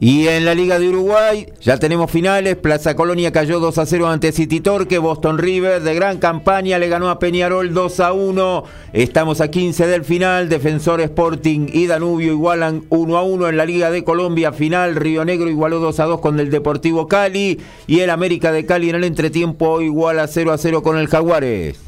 Y 0.00 0.28
en 0.28 0.44
la 0.44 0.54
Liga 0.54 0.78
de 0.78 0.88
Uruguay 0.88 1.48
ya 1.60 1.76
tenemos 1.76 2.08
finales. 2.08 2.54
Plaza 2.54 2.94
Colonia 2.94 3.32
cayó 3.32 3.58
2 3.58 3.78
a 3.78 3.86
0 3.86 4.08
ante 4.08 4.30
City 4.30 4.60
Torque. 4.60 4.98
Boston 4.98 5.38
River 5.38 5.82
de 5.82 5.94
gran 5.94 6.18
campaña 6.18 6.78
le 6.78 6.88
ganó 6.88 7.10
a 7.10 7.18
Peñarol 7.18 7.74
2 7.74 8.00
a 8.00 8.12
1. 8.12 8.64
Estamos 8.92 9.40
a 9.40 9.48
15 9.48 9.88
del 9.88 10.04
final. 10.04 10.48
Defensor 10.48 11.00
Sporting 11.00 11.66
y 11.72 11.86
Danubio 11.88 12.30
igualan 12.32 12.84
1 12.90 13.16
a 13.16 13.22
1 13.24 13.48
en 13.48 13.56
la 13.56 13.64
Liga 13.64 13.90
de 13.90 14.04
Colombia 14.04 14.52
final. 14.52 14.94
Río 14.94 15.24
Negro 15.24 15.50
igualó 15.50 15.80
2 15.80 15.98
a 15.98 16.04
2 16.04 16.20
con 16.20 16.38
el 16.38 16.50
Deportivo 16.50 17.08
Cali. 17.08 17.58
Y 17.88 17.98
el 17.98 18.10
América 18.10 18.52
de 18.52 18.66
Cali 18.66 18.90
en 18.90 18.96
el 18.96 19.04
entretiempo 19.04 19.80
iguala 19.80 20.28
0 20.28 20.52
a 20.52 20.58
0 20.58 20.82
con 20.84 20.96
el 20.96 21.08
Jaguares. 21.08 21.87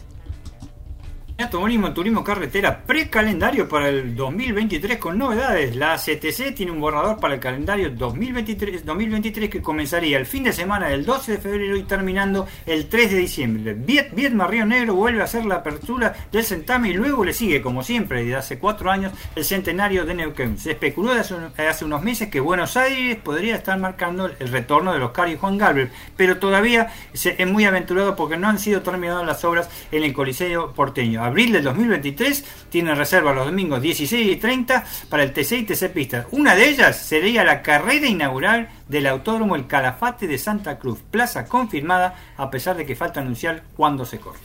Turismo, 1.48 1.94
Turismo 1.94 2.22
Carretera, 2.22 2.82
precalendario 2.84 3.68
para 3.68 3.88
el 3.88 4.14
2023 4.14 4.98
con 4.98 5.16
novedades. 5.16 5.74
La 5.76 5.96
CTC 5.96 6.54
tiene 6.54 6.72
un 6.72 6.80
borrador 6.80 7.18
para 7.18 7.34
el 7.34 7.40
calendario 7.40 7.90
2023, 7.90 8.84
2023 8.84 9.48
que 9.48 9.62
comenzaría 9.62 10.18
el 10.18 10.26
fin 10.26 10.42
de 10.42 10.52
semana 10.52 10.88
del 10.88 11.06
12 11.06 11.32
de 11.32 11.38
febrero 11.38 11.76
y 11.76 11.84
terminando 11.84 12.46
el 12.66 12.88
3 12.88 13.12
de 13.12 13.16
diciembre. 13.16 13.74
Viet, 13.74 14.14
Vietma 14.14 14.48
Negro 14.48 14.94
vuelve 14.94 15.22
a 15.22 15.24
hacer 15.24 15.46
la 15.46 15.56
apertura 15.56 16.14
del 16.30 16.44
Centame 16.44 16.90
y 16.90 16.94
luego 16.94 17.24
le 17.24 17.32
sigue, 17.32 17.62
como 17.62 17.82
siempre, 17.82 18.22
desde 18.22 18.36
hace 18.36 18.58
cuatro 18.58 18.90
años, 18.90 19.12
el 19.34 19.44
centenario 19.44 20.04
de 20.04 20.14
Neuquén. 20.14 20.58
Se 20.58 20.72
especuló 20.72 21.12
hace, 21.12 21.36
hace 21.56 21.84
unos 21.84 22.02
meses 22.02 22.28
que 22.28 22.40
Buenos 22.40 22.76
Aires 22.76 23.16
podría 23.16 23.54
estar 23.54 23.78
marcando 23.78 24.26
el 24.26 24.48
retorno 24.48 24.92
de 24.92 24.98
los 24.98 25.12
Cari 25.12 25.36
Juan 25.36 25.56
Galvez, 25.56 25.90
pero 26.16 26.38
todavía 26.38 26.92
es 27.12 27.46
muy 27.46 27.64
aventurado 27.64 28.16
porque 28.16 28.36
no 28.36 28.48
han 28.48 28.58
sido 28.58 28.82
terminadas 28.82 29.24
las 29.24 29.44
obras 29.44 29.70
en 29.92 30.02
el 30.02 30.12
Coliseo 30.12 30.72
porteño 30.72 31.29
abril 31.30 31.52
del 31.52 31.64
2023 31.64 32.68
tiene 32.68 32.94
reserva 32.94 33.32
los 33.32 33.46
domingos 33.46 33.80
16 33.80 34.32
y 34.32 34.36
30 34.36 34.84
para 35.08 35.22
el 35.22 35.32
TC 35.32 35.52
y 35.52 35.62
TC 35.64 35.92
Pistas. 35.92 36.26
Una 36.32 36.54
de 36.54 36.68
ellas 36.68 36.96
sería 36.96 37.44
la 37.44 37.62
carrera 37.62 38.06
inaugural 38.06 38.68
del 38.88 39.06
autódromo 39.06 39.56
El 39.56 39.66
Calafate 39.66 40.26
de 40.26 40.38
Santa 40.38 40.78
Cruz, 40.78 41.00
plaza 41.10 41.46
confirmada 41.46 42.14
a 42.36 42.50
pesar 42.50 42.76
de 42.76 42.84
que 42.84 42.96
falta 42.96 43.20
anunciar 43.20 43.62
cuándo 43.76 44.04
se 44.04 44.20
corre. 44.20 44.40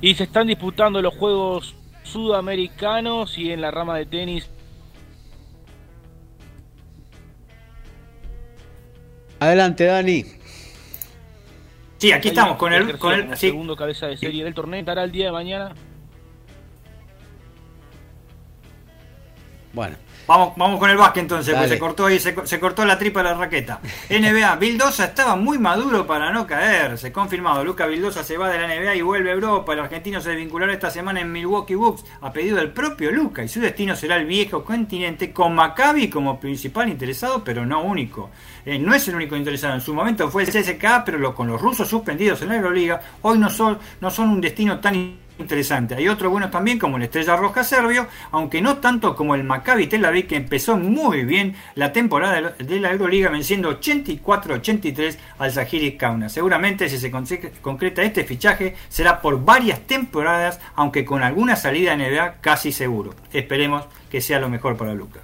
Y 0.00 0.14
se 0.14 0.24
están 0.24 0.46
disputando 0.46 1.02
los 1.02 1.14
Juegos 1.16 1.74
Sudamericanos 2.04 3.36
y 3.36 3.50
en 3.50 3.60
la 3.60 3.70
rama 3.70 3.96
de 3.96 4.06
tenis 4.06 4.48
Adelante, 9.38 9.84
Dani. 9.84 10.35
Sí, 11.98 12.12
aquí 12.12 12.28
estamos 12.28 12.56
con 12.56 12.72
el, 12.72 12.98
con 12.98 13.14
el 13.14 13.36
segundo 13.36 13.74
cabeza 13.74 14.06
de 14.06 14.16
serie 14.16 14.44
del 14.44 14.54
torneo. 14.54 14.80
¿Estará 14.80 15.04
el 15.04 15.12
día 15.12 15.26
de 15.26 15.32
mañana? 15.32 15.74
Bueno. 19.72 19.96
Vamos, 20.26 20.54
vamos 20.56 20.80
con 20.80 20.90
el 20.90 20.96
básquet 20.96 21.22
entonces, 21.22 21.54
pues 21.54 21.68
se 21.68 21.78
cortó 21.78 22.06
ahí, 22.06 22.18
se, 22.18 22.60
cortó 22.60 22.84
la 22.84 22.98
tripa 22.98 23.22
de 23.22 23.30
la 23.30 23.34
raqueta. 23.34 23.80
NBA, 24.10 24.56
Vildosa 24.56 25.04
estaba 25.04 25.36
muy 25.36 25.56
maduro 25.56 26.04
para 26.04 26.32
no 26.32 26.46
caer, 26.46 26.98
se 26.98 27.12
confirmado. 27.12 27.64
Luca 27.64 27.86
Vildosa 27.86 28.24
se 28.24 28.36
va 28.36 28.48
de 28.50 28.58
la 28.58 28.66
NBA 28.66 28.96
y 28.96 29.02
vuelve 29.02 29.30
a 29.30 29.34
Europa. 29.34 29.72
El 29.72 29.80
argentino 29.80 30.20
se 30.20 30.30
desvinculará 30.30 30.72
esta 30.72 30.90
semana 30.90 31.20
en 31.20 31.30
Milwaukee 31.30 31.76
Bucks 31.76 32.04
a 32.20 32.32
pedido 32.32 32.56
del 32.56 32.72
propio 32.72 33.12
Luca 33.12 33.44
y 33.44 33.48
su 33.48 33.60
destino 33.60 33.94
será 33.94 34.16
el 34.16 34.26
viejo 34.26 34.64
continente 34.64 35.32
con 35.32 35.54
Maccabi 35.54 36.10
como 36.10 36.40
principal 36.40 36.88
interesado, 36.88 37.44
pero 37.44 37.64
no 37.64 37.82
único. 37.82 38.30
Eh, 38.64 38.80
no 38.80 38.94
es 38.94 39.06
el 39.06 39.14
único 39.14 39.36
interesado, 39.36 39.74
en 39.74 39.80
su 39.80 39.94
momento 39.94 40.28
fue 40.28 40.42
el 40.42 40.48
CSK, 40.48 41.04
pero 41.04 41.32
con 41.36 41.46
los 41.46 41.60
rusos 41.60 41.88
suspendidos 41.88 42.42
en 42.42 42.48
la 42.48 42.56
Euroliga, 42.56 43.00
hoy 43.22 43.38
no 43.38 43.48
son, 43.48 43.78
no 44.00 44.10
son 44.10 44.30
un 44.30 44.40
destino 44.40 44.80
tan 44.80 45.25
interesante. 45.38 45.94
Hay 45.94 46.08
otros 46.08 46.30
buenos 46.30 46.50
también, 46.50 46.78
como 46.78 46.96
el 46.96 47.04
Estrella 47.04 47.36
Roja 47.36 47.64
Serbio, 47.64 48.06
aunque 48.30 48.62
no 48.62 48.78
tanto 48.78 49.14
como 49.14 49.34
el 49.34 49.44
Maccabi 49.44 49.86
Tel 49.86 50.04
Aviv, 50.04 50.26
que 50.26 50.36
empezó 50.36 50.76
muy 50.76 51.24
bien 51.24 51.54
la 51.74 51.92
temporada 51.92 52.54
de 52.58 52.80
la 52.80 52.90
Euroliga, 52.90 53.30
venciendo 53.30 53.80
84-83 53.80 55.16
al 55.38 55.52
Zahiri 55.52 55.96
Kauna. 55.96 56.28
Seguramente, 56.28 56.88
si 56.88 56.98
se 56.98 57.10
concreta 57.10 58.02
este 58.02 58.24
fichaje, 58.24 58.74
será 58.88 59.20
por 59.20 59.44
varias 59.44 59.80
temporadas, 59.80 60.60
aunque 60.74 61.04
con 61.04 61.22
alguna 61.22 61.56
salida 61.56 61.92
en 61.92 62.00
NBA 62.00 62.36
casi 62.40 62.72
seguro. 62.72 63.14
Esperemos 63.32 63.84
que 64.10 64.20
sea 64.20 64.40
lo 64.40 64.48
mejor 64.48 64.76
para 64.76 64.94
Luca. 64.94 65.20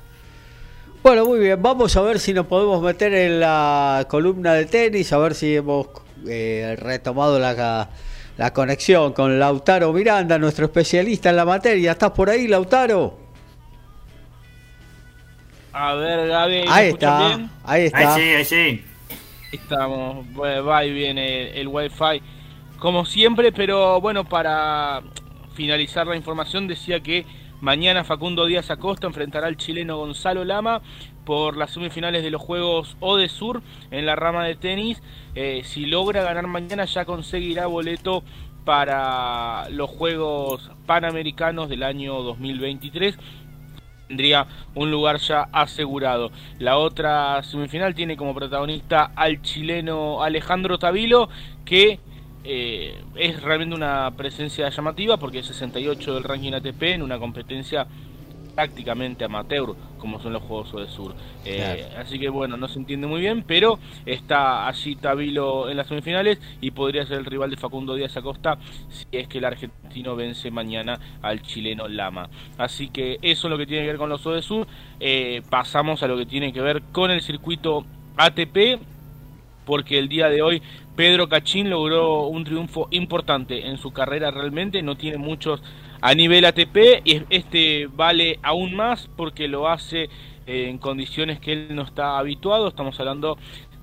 Bueno, 1.02 1.24
muy 1.24 1.40
bien, 1.40 1.60
vamos 1.60 1.96
a 1.96 2.00
ver 2.02 2.20
si 2.20 2.32
nos 2.32 2.46
podemos 2.46 2.80
meter 2.80 3.12
en 3.12 3.40
la 3.40 4.06
columna 4.08 4.54
de 4.54 4.66
tenis, 4.66 5.12
a 5.12 5.18
ver 5.18 5.34
si 5.34 5.56
hemos 5.56 5.88
eh, 6.28 6.76
retomado 6.78 7.40
la 7.40 7.88
la 8.36 8.52
conexión 8.52 9.12
con 9.12 9.38
Lautaro 9.38 9.92
Miranda, 9.92 10.38
nuestro 10.38 10.66
especialista 10.66 11.30
en 11.30 11.36
la 11.36 11.44
materia. 11.44 11.92
¿Estás 11.92 12.12
por 12.12 12.30
ahí, 12.30 12.48
Lautaro? 12.48 13.18
A 15.72 15.94
ver, 15.94 16.28
Gaby. 16.28 16.64
Ahí 16.68 16.88
está, 16.88 17.48
ahí 17.64 17.84
está. 17.86 18.14
Ahí 18.14 18.20
sí, 18.20 18.28
ahí 18.28 18.44
sí. 18.44 18.84
Estamos, 19.52 20.26
va 20.38 20.84
y 20.84 20.92
viene 20.92 21.50
el, 21.60 21.68
wifi 21.68 22.22
como 22.78 23.04
siempre, 23.04 23.52
pero 23.52 24.00
bueno, 24.00 24.24
para 24.24 25.02
finalizar 25.54 26.06
la 26.06 26.16
información 26.16 26.66
decía 26.66 27.00
que 27.00 27.26
mañana 27.60 28.02
Facundo 28.02 28.46
Díaz 28.46 28.70
Acosta 28.70 29.06
enfrentará 29.06 29.46
al 29.46 29.56
chileno 29.56 29.98
Gonzalo 29.98 30.44
Lama 30.44 30.80
por 31.24 31.56
las 31.56 31.72
semifinales 31.72 32.22
de 32.22 32.30
los 32.30 32.42
Juegos 32.42 32.96
Ode 33.00 33.28
Sur 33.28 33.62
en 33.90 34.06
la 34.06 34.16
rama 34.16 34.44
de 34.44 34.54
tenis. 34.54 35.02
Eh, 35.34 35.62
si 35.64 35.86
logra 35.86 36.22
ganar 36.22 36.46
mañana 36.46 36.84
ya 36.84 37.04
conseguirá 37.04 37.66
boleto 37.66 38.22
para 38.64 39.68
los 39.70 39.90
Juegos 39.90 40.70
Panamericanos 40.86 41.68
del 41.68 41.82
año 41.82 42.22
2023 42.22 43.18
tendría 44.12 44.46
un 44.74 44.90
lugar 44.90 45.16
ya 45.16 45.48
asegurado. 45.52 46.30
La 46.58 46.76
otra 46.76 47.42
semifinal 47.44 47.94
tiene 47.94 48.14
como 48.14 48.34
protagonista 48.34 49.10
al 49.16 49.40
chileno 49.40 50.22
Alejandro 50.22 50.78
Tavilo, 50.78 51.30
que 51.64 51.98
eh, 52.44 53.02
es 53.14 53.42
realmente 53.42 53.74
una 53.74 54.10
presencia 54.14 54.68
llamativa 54.68 55.16
porque 55.16 55.38
es 55.38 55.46
68 55.46 56.14
del 56.14 56.24
ranking 56.24 56.52
ATP 56.52 56.82
en 56.82 57.02
una 57.02 57.18
competencia 57.18 57.86
prácticamente 58.54 59.24
amateur 59.24 59.74
como 59.98 60.20
son 60.20 60.32
los 60.32 60.42
Juegos 60.42 60.72
de 60.72 60.88
Sur. 60.88 61.14
Eh, 61.44 61.88
así 61.96 62.18
que 62.18 62.28
bueno, 62.28 62.56
no 62.56 62.66
se 62.68 62.78
entiende 62.78 63.06
muy 63.06 63.20
bien, 63.20 63.44
pero 63.46 63.78
está 64.04 64.66
allí 64.66 64.96
Tabilo 64.96 65.68
en 65.68 65.76
las 65.76 65.86
semifinales 65.86 66.40
y 66.60 66.72
podría 66.72 67.06
ser 67.06 67.18
el 67.18 67.24
rival 67.24 67.50
de 67.50 67.56
Facundo 67.56 67.94
Díaz 67.94 68.16
Acosta 68.16 68.58
si 68.90 69.06
es 69.12 69.28
que 69.28 69.38
el 69.38 69.44
argentino 69.44 70.16
vence 70.16 70.50
mañana 70.50 70.98
al 71.22 71.42
chileno 71.42 71.86
Lama. 71.86 72.28
Así 72.58 72.88
que 72.88 73.18
eso 73.22 73.46
es 73.46 73.50
lo 73.50 73.58
que 73.58 73.66
tiene 73.66 73.82
que 73.82 73.88
ver 73.88 73.98
con 73.98 74.08
los 74.08 74.24
de 74.24 74.42
Sur. 74.42 74.66
Eh, 74.98 75.42
pasamos 75.48 76.02
a 76.02 76.08
lo 76.08 76.16
que 76.16 76.26
tiene 76.26 76.52
que 76.52 76.60
ver 76.60 76.82
con 76.92 77.10
el 77.10 77.22
circuito 77.22 77.84
ATP 78.16 78.80
porque 79.64 79.98
el 79.98 80.08
día 80.08 80.28
de 80.28 80.42
hoy 80.42 80.62
Pedro 80.96 81.28
Cachín 81.28 81.70
logró 81.70 82.26
un 82.26 82.44
triunfo 82.44 82.88
importante 82.90 83.66
en 83.66 83.78
su 83.78 83.92
carrera 83.92 84.30
realmente, 84.30 84.82
no 84.82 84.96
tiene 84.96 85.18
muchos 85.18 85.62
a 86.00 86.14
nivel 86.14 86.44
ATP 86.44 86.76
y 87.04 87.22
este 87.30 87.86
vale 87.86 88.38
aún 88.42 88.74
más 88.74 89.08
porque 89.16 89.48
lo 89.48 89.68
hace 89.68 90.08
eh, 90.46 90.68
en 90.68 90.78
condiciones 90.78 91.38
que 91.38 91.52
él 91.52 91.68
no 91.74 91.82
está 91.82 92.18
habituado. 92.18 92.68
Estamos 92.68 92.98
hablando 92.98 93.38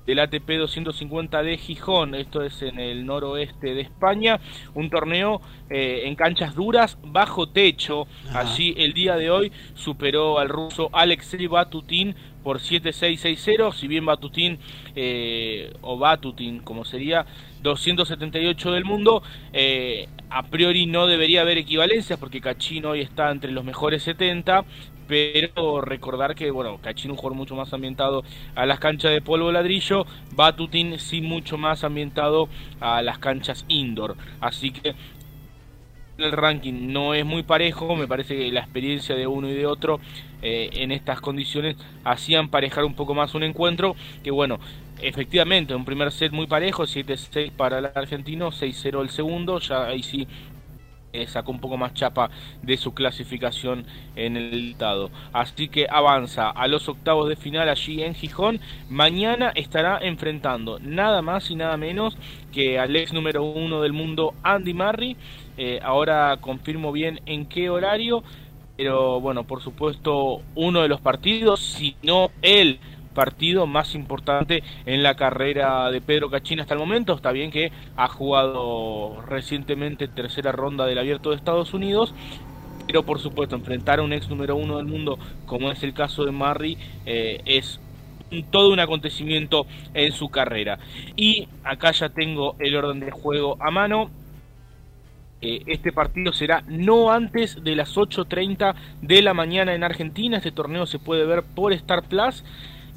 del 0.06 0.18
ATP 0.18 0.50
250 0.58 1.42
de 1.42 1.56
Gijón, 1.56 2.14
esto 2.14 2.42
es 2.42 2.62
en 2.62 2.78
el 2.78 3.06
noroeste 3.06 3.74
de 3.74 3.82
España, 3.82 4.40
un 4.74 4.90
torneo 4.90 5.40
eh, 5.68 6.02
en 6.04 6.16
canchas 6.16 6.54
duras 6.54 6.98
bajo 7.02 7.48
techo. 7.48 8.06
Allí 8.34 8.74
el 8.76 8.92
día 8.92 9.16
de 9.16 9.30
hoy 9.30 9.52
superó 9.74 10.38
al 10.38 10.48
ruso 10.48 10.90
Alexei 10.92 11.46
Batutin 11.46 12.14
por 12.42 12.60
7-6-6-0, 12.60 13.72
si 13.72 13.88
bien 13.88 14.06
Batutin 14.06 14.58
eh, 14.94 15.72
o 15.82 15.98
Batutin 15.98 16.60
como 16.60 16.84
sería 16.84 17.26
278 17.62 18.72
del 18.72 18.84
mundo, 18.84 19.22
eh, 19.52 20.08
a 20.30 20.44
priori 20.44 20.86
no 20.86 21.06
debería 21.06 21.42
haber 21.42 21.58
equivalencias 21.58 22.18
porque 22.18 22.40
Cachino 22.40 22.90
hoy 22.90 23.00
está 23.00 23.30
entre 23.30 23.52
los 23.52 23.64
mejores 23.64 24.02
70, 24.02 24.64
pero 25.06 25.80
recordar 25.80 26.36
que, 26.36 26.52
bueno, 26.52 26.78
Cachino 26.80 27.14
un 27.14 27.18
jugador 27.18 27.36
mucho 27.36 27.56
más 27.56 27.72
ambientado 27.72 28.22
a 28.54 28.64
las 28.64 28.78
canchas 28.78 29.10
de 29.10 29.20
polvo 29.20 29.50
ladrillo, 29.50 30.06
Batutin 30.36 31.00
sí 31.00 31.20
mucho 31.20 31.58
más 31.58 31.82
ambientado 31.82 32.48
a 32.78 33.02
las 33.02 33.18
canchas 33.18 33.64
indoor, 33.68 34.16
así 34.40 34.70
que 34.70 34.94
el 36.22 36.32
ranking 36.32 36.92
no 36.92 37.14
es 37.14 37.24
muy 37.24 37.42
parejo, 37.42 37.96
me 37.96 38.06
parece 38.06 38.36
que 38.36 38.50
la 38.52 38.60
experiencia 38.60 39.14
de 39.14 39.26
uno 39.26 39.48
y 39.48 39.54
de 39.54 39.66
otro 39.66 40.00
eh, 40.42 40.70
en 40.72 40.92
estas 40.92 41.20
condiciones 41.20 41.76
hacían 42.04 42.48
parejar 42.48 42.84
un 42.84 42.94
poco 42.94 43.14
más 43.14 43.34
un 43.34 43.42
encuentro, 43.42 43.96
que 44.22 44.30
bueno, 44.30 44.58
efectivamente, 45.02 45.74
un 45.74 45.84
primer 45.84 46.12
set 46.12 46.32
muy 46.32 46.46
parejo, 46.46 46.84
7-6 46.84 47.52
para 47.52 47.78
el 47.78 47.86
argentino, 47.94 48.50
6-0 48.50 49.02
el 49.02 49.10
segundo, 49.10 49.58
ya 49.58 49.86
ahí 49.86 50.02
sí 50.02 50.26
eh, 51.12 51.26
sacó 51.26 51.50
un 51.50 51.58
poco 51.58 51.76
más 51.76 51.92
chapa 51.92 52.30
de 52.62 52.76
su 52.76 52.94
clasificación 52.94 53.84
en 54.14 54.36
el 54.36 54.70
estado. 54.70 55.10
Así 55.32 55.68
que 55.68 55.88
avanza 55.90 56.50
a 56.50 56.68
los 56.68 56.88
octavos 56.88 57.28
de 57.28 57.34
final 57.34 57.68
allí 57.68 58.02
en 58.04 58.14
Gijón. 58.14 58.60
Mañana 58.88 59.50
estará 59.56 59.98
enfrentando 60.00 60.78
nada 60.78 61.20
más 61.20 61.50
y 61.50 61.56
nada 61.56 61.76
menos 61.76 62.16
que 62.52 62.78
al 62.78 62.94
ex 62.94 63.12
número 63.12 63.42
uno 63.42 63.82
del 63.82 63.92
mundo 63.92 64.34
Andy 64.44 64.72
Murray. 64.72 65.16
Eh, 65.62 65.78
ahora 65.82 66.38
confirmo 66.40 66.90
bien 66.90 67.20
en 67.26 67.44
qué 67.44 67.68
horario. 67.68 68.22
Pero 68.78 69.20
bueno, 69.20 69.44
por 69.44 69.60
supuesto, 69.60 70.40
uno 70.54 70.80
de 70.80 70.88
los 70.88 71.02
partidos, 71.02 71.60
si 71.60 71.96
no 72.02 72.30
él 72.40 72.80
partido 73.14 73.66
más 73.66 73.94
importante 73.94 74.62
en 74.86 75.02
la 75.02 75.16
carrera 75.16 75.90
de 75.90 76.00
Pedro 76.00 76.30
Cachín 76.30 76.60
hasta 76.60 76.72
el 76.72 76.80
momento. 76.80 77.12
Está 77.12 77.30
bien 77.30 77.50
que 77.50 77.72
ha 77.94 78.08
jugado 78.08 79.20
recientemente 79.28 80.08
tercera 80.08 80.50
ronda 80.50 80.86
del 80.86 80.98
Abierto 80.98 81.28
de 81.28 81.36
Estados 81.36 81.74
Unidos, 81.74 82.14
pero 82.86 83.02
por 83.02 83.18
supuesto 83.18 83.54
enfrentar 83.54 83.98
a 83.98 84.02
un 84.02 84.14
ex 84.14 84.30
número 84.30 84.56
uno 84.56 84.78
del 84.78 84.86
mundo 84.86 85.18
como 85.44 85.70
es 85.70 85.82
el 85.82 85.92
caso 85.92 86.24
de 86.24 86.30
Murray 86.30 86.78
eh, 87.04 87.42
es 87.44 87.80
todo 88.50 88.72
un 88.72 88.80
acontecimiento 88.80 89.66
en 89.92 90.12
su 90.12 90.30
carrera. 90.30 90.78
Y 91.16 91.48
acá 91.64 91.90
ya 91.90 92.08
tengo 92.08 92.56
el 92.60 92.74
orden 92.76 93.00
de 93.00 93.10
juego 93.10 93.58
a 93.60 93.70
mano. 93.70 94.08
Eh, 95.42 95.62
este 95.66 95.90
partido 95.90 96.32
será 96.32 96.62
no 96.68 97.10
antes 97.10 97.64
de 97.64 97.74
las 97.74 97.96
8.30 97.96 98.74
de 99.00 99.22
la 99.22 99.34
mañana 99.34 99.74
en 99.74 99.84
Argentina. 99.84 100.36
Este 100.36 100.52
torneo 100.52 100.86
se 100.86 100.98
puede 100.98 101.24
ver 101.24 101.42
por 101.42 101.72
Star 101.72 102.02
Plus. 102.02 102.44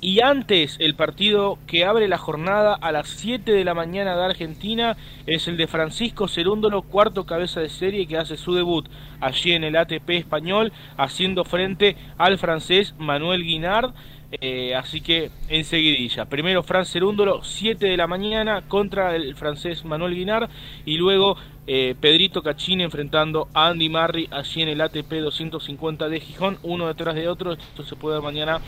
Y 0.01 0.19
antes, 0.19 0.75
el 0.79 0.95
partido 0.95 1.57
que 1.65 1.85
abre 1.85 2.09
la 2.09 2.17
jornada 2.17 2.73
a 2.75 2.91
las 2.91 3.07
7 3.07 3.53
de 3.53 3.63
la 3.63 3.73
mañana 3.73 4.17
de 4.17 4.25
Argentina 4.25 4.97
es 5.25 5.47
el 5.47 5.55
de 5.55 5.65
Francisco 5.65 6.27
Cerúndolo, 6.27 6.81
cuarto 6.81 7.25
cabeza 7.25 7.61
de 7.61 7.69
serie 7.69 8.05
que 8.05 8.17
hace 8.17 8.35
su 8.35 8.53
debut 8.53 8.85
allí 9.21 9.53
en 9.53 9.63
el 9.63 9.77
ATP 9.77 10.09
español, 10.09 10.73
haciendo 10.97 11.45
frente 11.45 11.95
al 12.17 12.37
francés 12.37 12.93
Manuel 12.97 13.43
Guinard. 13.43 13.93
Eh, 14.41 14.75
así 14.75 14.99
que 14.99 15.31
enseguidilla. 15.47 16.25
Primero 16.25 16.63
Fran 16.63 16.85
Cerúndolo, 16.85 17.43
7 17.43 17.85
de 17.85 17.95
la 17.95 18.07
mañana 18.07 18.63
contra 18.67 19.15
el 19.15 19.35
francés 19.35 19.85
Manuel 19.85 20.15
Guinard. 20.15 20.49
Y 20.85 20.97
luego 20.97 21.37
eh, 21.65 21.95
Pedrito 21.99 22.43
Cachini 22.43 22.83
enfrentando 22.83 23.47
a 23.53 23.67
Andy 23.67 23.89
Murray 23.89 24.27
allí 24.31 24.61
en 24.61 24.69
el 24.69 24.81
ATP 24.81 25.11
250 25.11 26.09
de 26.09 26.19
Gijón, 26.19 26.57
uno 26.63 26.87
detrás 26.87 27.15
de 27.15 27.27
otro. 27.27 27.53
Esto 27.53 27.83
se 27.83 27.95
puede 27.95 28.19
mañana 28.21 28.59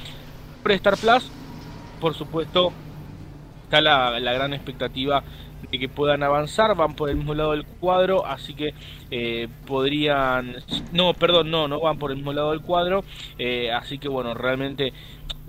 Star 0.65 0.97
Plus, 0.97 1.29
por 1.99 2.15
supuesto, 2.15 2.73
está 3.63 3.81
la, 3.81 4.19
gran 4.19 4.53
expectativa 4.53 5.23
de 5.71 5.79
que 5.79 5.89
puedan 5.89 6.23
avanzar, 6.23 6.75
van 6.75 6.95
por 6.95 7.09
el 7.09 7.17
mismo 7.17 7.33
lado 7.33 7.51
del 7.51 7.65
cuadro, 7.65 8.25
así 8.25 8.53
que 8.53 8.73
eh, 9.11 9.47
podrían, 9.67 10.55
no, 10.91 11.13
perdón, 11.13 11.51
no, 11.51 11.67
no 11.67 11.79
van 11.79 11.99
por 11.99 12.11
el 12.11 12.17
mismo 12.17 12.33
lado 12.33 12.51
del 12.51 12.61
cuadro, 12.61 13.03
eh, 13.37 13.71
así 13.71 13.99
que 13.99 14.07
bueno, 14.07 14.33
realmente 14.33 14.93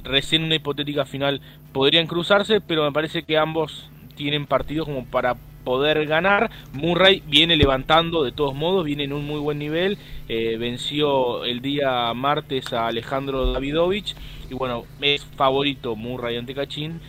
recién 0.03 0.45
una 0.45 0.55
hipotética 0.55 1.05
final 1.05 1.41
podrían 1.73 2.07
cruzarse, 2.07 2.61
pero 2.61 2.85
me 2.85 2.93
parece 2.93 3.23
que 3.23 3.39
ambos 3.39 3.89
tienen 4.17 4.47
partidos 4.47 4.87
como 4.87 5.05
para 5.05 5.37
poder 5.67 6.07
ganar. 6.07 6.49
Murray 6.73 7.25
viene 7.27 7.57
levantando 7.57 8.23
de 8.23 8.31
todos 8.31 8.55
modos, 8.55 8.85
viene 8.85 9.03
en 9.03 9.13
un 9.13 9.27
muy 9.27 9.41
buen 9.41 9.59
nivel, 9.59 9.99
eh, 10.29 10.57
venció 10.61 11.45
el 11.45 11.61
día 11.61 12.15
martes 12.15 12.73
a 12.73 12.87
Alejandro 12.87 13.53
Davidovich. 13.53 14.15
Y 14.49 14.55
bueno, 14.55 14.85
es 15.01 15.25
favorito 15.25 15.97
Murray 15.97 16.37
ante 16.37 16.55
Cachín. 16.55 17.01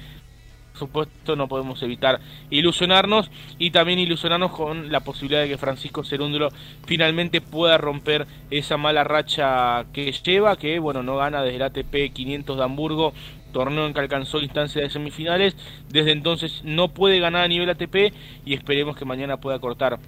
Supuesto 0.74 1.36
no 1.36 1.48
podemos 1.48 1.82
evitar 1.84 2.20
ilusionarnos 2.50 3.30
y 3.60 3.70
también 3.70 4.00
ilusionarnos 4.00 4.52
con 4.52 4.92
la 4.92 5.02
posibilidad 5.02 5.42
de 5.42 5.50
que 5.50 5.58
Francisco 5.58 6.04
Cerúndulo 6.04 6.50
finalmente 6.86 7.42
pueda 7.42 7.78
romper 7.78 8.26
esa 8.50 8.78
mala 8.78 9.04
racha 9.04 9.86
que 9.94 10.12
lleva, 10.12 10.56
que 10.56 10.80
bueno, 10.80 11.04
no 11.04 11.18
gana 11.18 11.44
desde 11.44 11.58
el 11.58 11.62
ATP 11.64 12.12
500 12.14 12.58
de 12.58 12.64
Hamburgo, 12.64 13.14
torneo 13.52 13.86
en 13.86 13.94
que 13.94 14.00
alcanzó 14.00 14.40
instancia 14.40 14.82
de 14.82 14.90
semifinales, 14.90 15.56
desde 15.90 16.12
entonces 16.12 16.62
no 16.64 16.90
puede 16.90 17.20
ganar 17.20 17.44
a 17.44 17.48
nivel 17.48 17.70
ATP 17.70 18.14
y 18.46 18.54
esperemos 18.54 18.96
que 18.96 19.06
mañana 19.06 19.38
pueda 19.38 19.60
cortar 19.60 20.00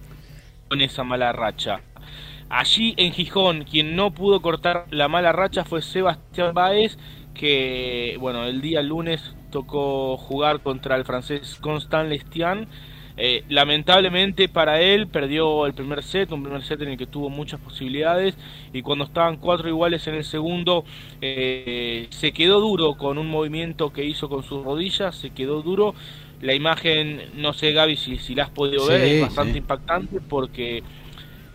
con 0.67 0.81
esa 0.81 1.03
mala 1.03 1.31
racha. 1.31 1.81
Allí 2.49 2.95
en 2.97 3.11
Gijón, 3.11 3.63
quien 3.63 3.95
no 3.95 4.11
pudo 4.11 4.41
cortar 4.41 4.85
la 4.89 5.07
mala 5.07 5.31
racha 5.31 5.65
fue 5.65 5.81
Sebastián 5.81 6.53
Baez, 6.53 6.97
que 7.33 8.17
bueno, 8.19 8.45
el 8.45 8.61
día 8.61 8.81
lunes 8.81 9.35
tocó 9.51 10.17
jugar 10.17 10.61
contra 10.61 10.95
el 10.95 11.05
francés 11.05 11.57
Constant 11.61 12.09
Lestian. 12.09 12.67
Eh, 13.21 13.43
lamentablemente 13.49 14.47
para 14.47 14.79
él 14.79 15.07
perdió 15.07 15.65
el 15.65 15.73
primer 15.73 16.03
set, 16.03 16.31
un 16.31 16.41
primer 16.41 16.63
set 16.63 16.81
en 16.81 16.87
el 16.87 16.97
que 16.97 17.05
tuvo 17.05 17.29
muchas 17.29 17.59
posibilidades 17.59 18.37
y 18.71 18.81
cuando 18.81 19.03
estaban 19.03 19.35
cuatro 19.35 19.67
iguales 19.67 20.07
en 20.07 20.15
el 20.15 20.23
segundo 20.23 20.85
eh, 21.19 22.07
se 22.11 22.31
quedó 22.31 22.61
duro 22.61 22.93
con 22.95 23.17
un 23.17 23.27
movimiento 23.27 23.91
que 23.91 24.05
hizo 24.05 24.29
con 24.29 24.43
sus 24.43 24.63
rodillas, 24.63 25.15
se 25.15 25.31
quedó 25.31 25.61
duro. 25.61 25.95
La 26.39 26.53
imagen, 26.53 27.23
no 27.35 27.51
sé 27.51 27.73
Gaby 27.73 27.97
si, 27.97 28.17
si 28.19 28.35
la 28.35 28.45
has 28.45 28.51
podido 28.51 28.87
ver, 28.87 29.01
es 29.01 29.21
bastante 29.21 29.57
impactante 29.57 30.21
porque 30.21 30.81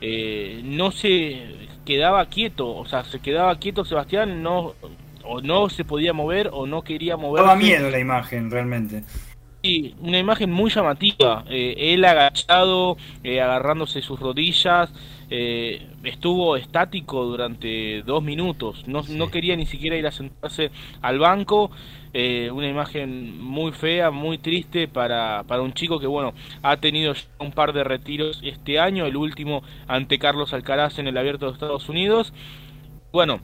eh, 0.02 0.60
no 0.64 0.90
se 0.90 1.46
quedaba 1.86 2.26
quieto, 2.26 2.76
o 2.76 2.84
sea, 2.84 3.04
se 3.04 3.20
quedaba 3.20 3.58
quieto 3.58 3.86
Sebastián, 3.86 4.42
no 4.42 4.74
o 5.22 5.40
no 5.40 5.70
se 5.70 5.86
podía 5.86 6.12
mover 6.12 6.50
o 6.52 6.66
no 6.66 6.82
quería 6.82 7.16
mover. 7.16 7.42
Daba 7.42 7.56
miedo 7.56 7.88
la 7.88 7.98
imagen, 7.98 8.50
realmente. 8.50 9.04
Sí, 9.64 9.94
una 10.00 10.18
imagen 10.18 10.52
muy 10.52 10.70
llamativa. 10.70 11.42
Eh, 11.48 11.94
él 11.94 12.04
agachado, 12.04 12.98
eh, 13.22 13.40
agarrándose 13.40 14.02
sus 14.02 14.20
rodillas, 14.20 14.92
eh, 15.30 15.88
estuvo 16.02 16.56
estático 16.56 17.24
durante 17.24 18.02
dos 18.02 18.22
minutos. 18.22 18.86
No, 18.86 19.00
no, 19.08 19.30
quería 19.30 19.56
ni 19.56 19.64
siquiera 19.64 19.96
ir 19.96 20.06
a 20.06 20.12
sentarse 20.12 20.70
al 21.00 21.18
banco. 21.18 21.70
una 22.52 22.68
imagen 22.68 23.40
muy 23.42 23.72
fea, 23.72 24.10
muy 24.10 24.36
triste 24.36 24.86
para, 24.86 25.44
para 25.48 25.62
un 25.62 25.72
chico 25.72 25.98
que, 25.98 26.06
bueno, 26.06 26.34
ha 26.62 26.76
tenido 26.76 27.14
un 27.38 27.50
par 27.52 27.72
de 27.72 27.84
retiros 27.84 28.40
este 28.44 28.78
año, 28.78 29.06
el 29.06 29.16
último 29.16 29.62
ante 29.88 30.18
Carlos 30.18 30.52
Alcaraz 30.52 30.98
en 30.98 31.08
el 31.08 31.16
Abierto 31.16 31.46
de 31.46 31.52
Estados 31.52 31.88
Unidos. 31.88 32.34
Bueno, 33.12 33.40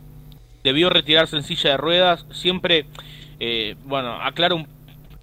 debió 0.64 0.90
retirarse 0.90 1.36
en 1.36 1.44
silla 1.44 1.70
de 1.70 1.76
ruedas. 1.78 2.26
Siempre, 2.30 2.84
bueno, 3.86 4.20
aclaro 4.20 4.66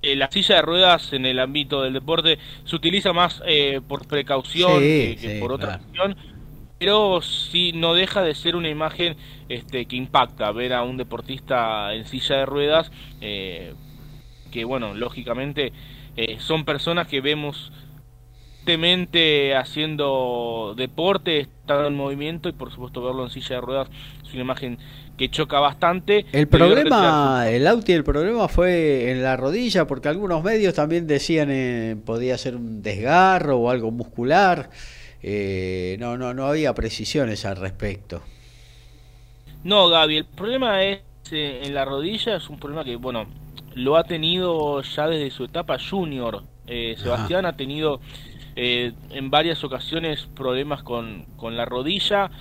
eh, 0.02 0.16
la 0.16 0.30
silla 0.32 0.56
de 0.56 0.62
ruedas 0.62 1.14
en 1.14 1.26
el 1.26 1.40
ámbito 1.40 1.82
del 1.82 1.94
deporte 1.94 2.38
se 2.66 2.76
utiliza 2.76 3.14
más 3.14 3.42
eh, 3.46 3.82
por 3.88 4.08
precaución 4.08 4.80
que, 4.80 5.38
por 5.40 5.52
otra 5.52 5.76
acción, 5.76 6.16
pero 6.78 7.22
sí 7.22 7.72
no 7.74 7.94
deja 7.94 8.22
de 8.22 8.36
ser 8.36 8.56
una 8.56 8.70
imagen 8.70 9.18
este, 9.50 9.86
que 9.86 9.96
impacta 9.96 10.52
ver 10.52 10.74
a 10.74 10.84
un 10.84 10.98
deportista 10.98 11.94
en 11.94 12.06
silla 12.06 12.38
de 12.38 12.46
ruedas, 12.46 12.92
que 13.20 14.64
bueno, 14.66 14.94
lógicamente 14.94 15.74
son 16.40 16.66
personas 16.66 17.08
que 17.08 17.22
vemos 17.22 17.72
haciendo 19.56 20.74
deporte, 20.78 21.48
estando 21.68 21.88
en 21.88 21.96
movimiento 21.96 22.48
y 22.48 22.54
por 22.54 22.72
supuesto 22.72 23.04
verlo 23.04 23.26
en 23.26 23.30
silla 23.30 23.56
de 23.56 23.62
ruedas 23.62 23.90
es 24.26 24.34
una 24.34 24.44
imagen 24.44 24.78
que 25.18 25.30
choca 25.30 25.60
bastante. 25.60 26.26
El 26.32 26.48
problema, 26.48 27.50
el 27.50 27.68
Auti, 27.68 27.92
el 27.92 28.06
problema 28.06 28.48
fue 28.48 29.12
en 29.12 29.22
la 29.22 29.36
rodilla, 29.36 29.86
porque 29.86 30.08
algunos 30.08 30.42
medios 30.44 30.74
también 30.76 31.08
decían 31.08 31.50
eh, 31.52 31.98
podía 32.06 32.38
ser 32.38 32.56
un 32.56 32.82
desgarro 32.82 33.58
o 33.58 33.70
algo 33.70 33.92
muscular. 33.92 34.70
Eh, 35.22 35.98
no, 36.00 36.18
no, 36.18 36.34
no 36.34 36.46
había 36.46 36.74
precisiones 36.74 37.44
al 37.46 37.58
respecto. 37.58 38.22
No, 39.64 39.90
Gaby, 39.90 40.18
el 40.18 40.26
problema 40.26 40.84
es 40.84 41.02
eh, 41.32 41.64
en 41.66 41.74
la 41.74 41.84
rodilla, 41.84 42.38
es 42.38 42.50
un 42.50 42.60
problema 42.60 42.86
que, 42.86 42.96
bueno, 42.96 43.26
lo 43.74 43.98
ha 43.98 44.06
tenido 44.06 44.82
ya 44.84 45.08
desde 45.08 45.32
su 45.32 45.46
etapa 45.46 45.78
junior. 45.78 46.44
Sebastián 46.68 47.46
ha 47.46 47.56
tenido 47.56 48.02
en 48.58 49.30
varias 49.30 49.64
ocasiones 49.64 50.28
problemas 50.36 50.82
con, 50.82 51.26
con 51.38 51.56
la 51.56 51.66
rodilla 51.66 52.32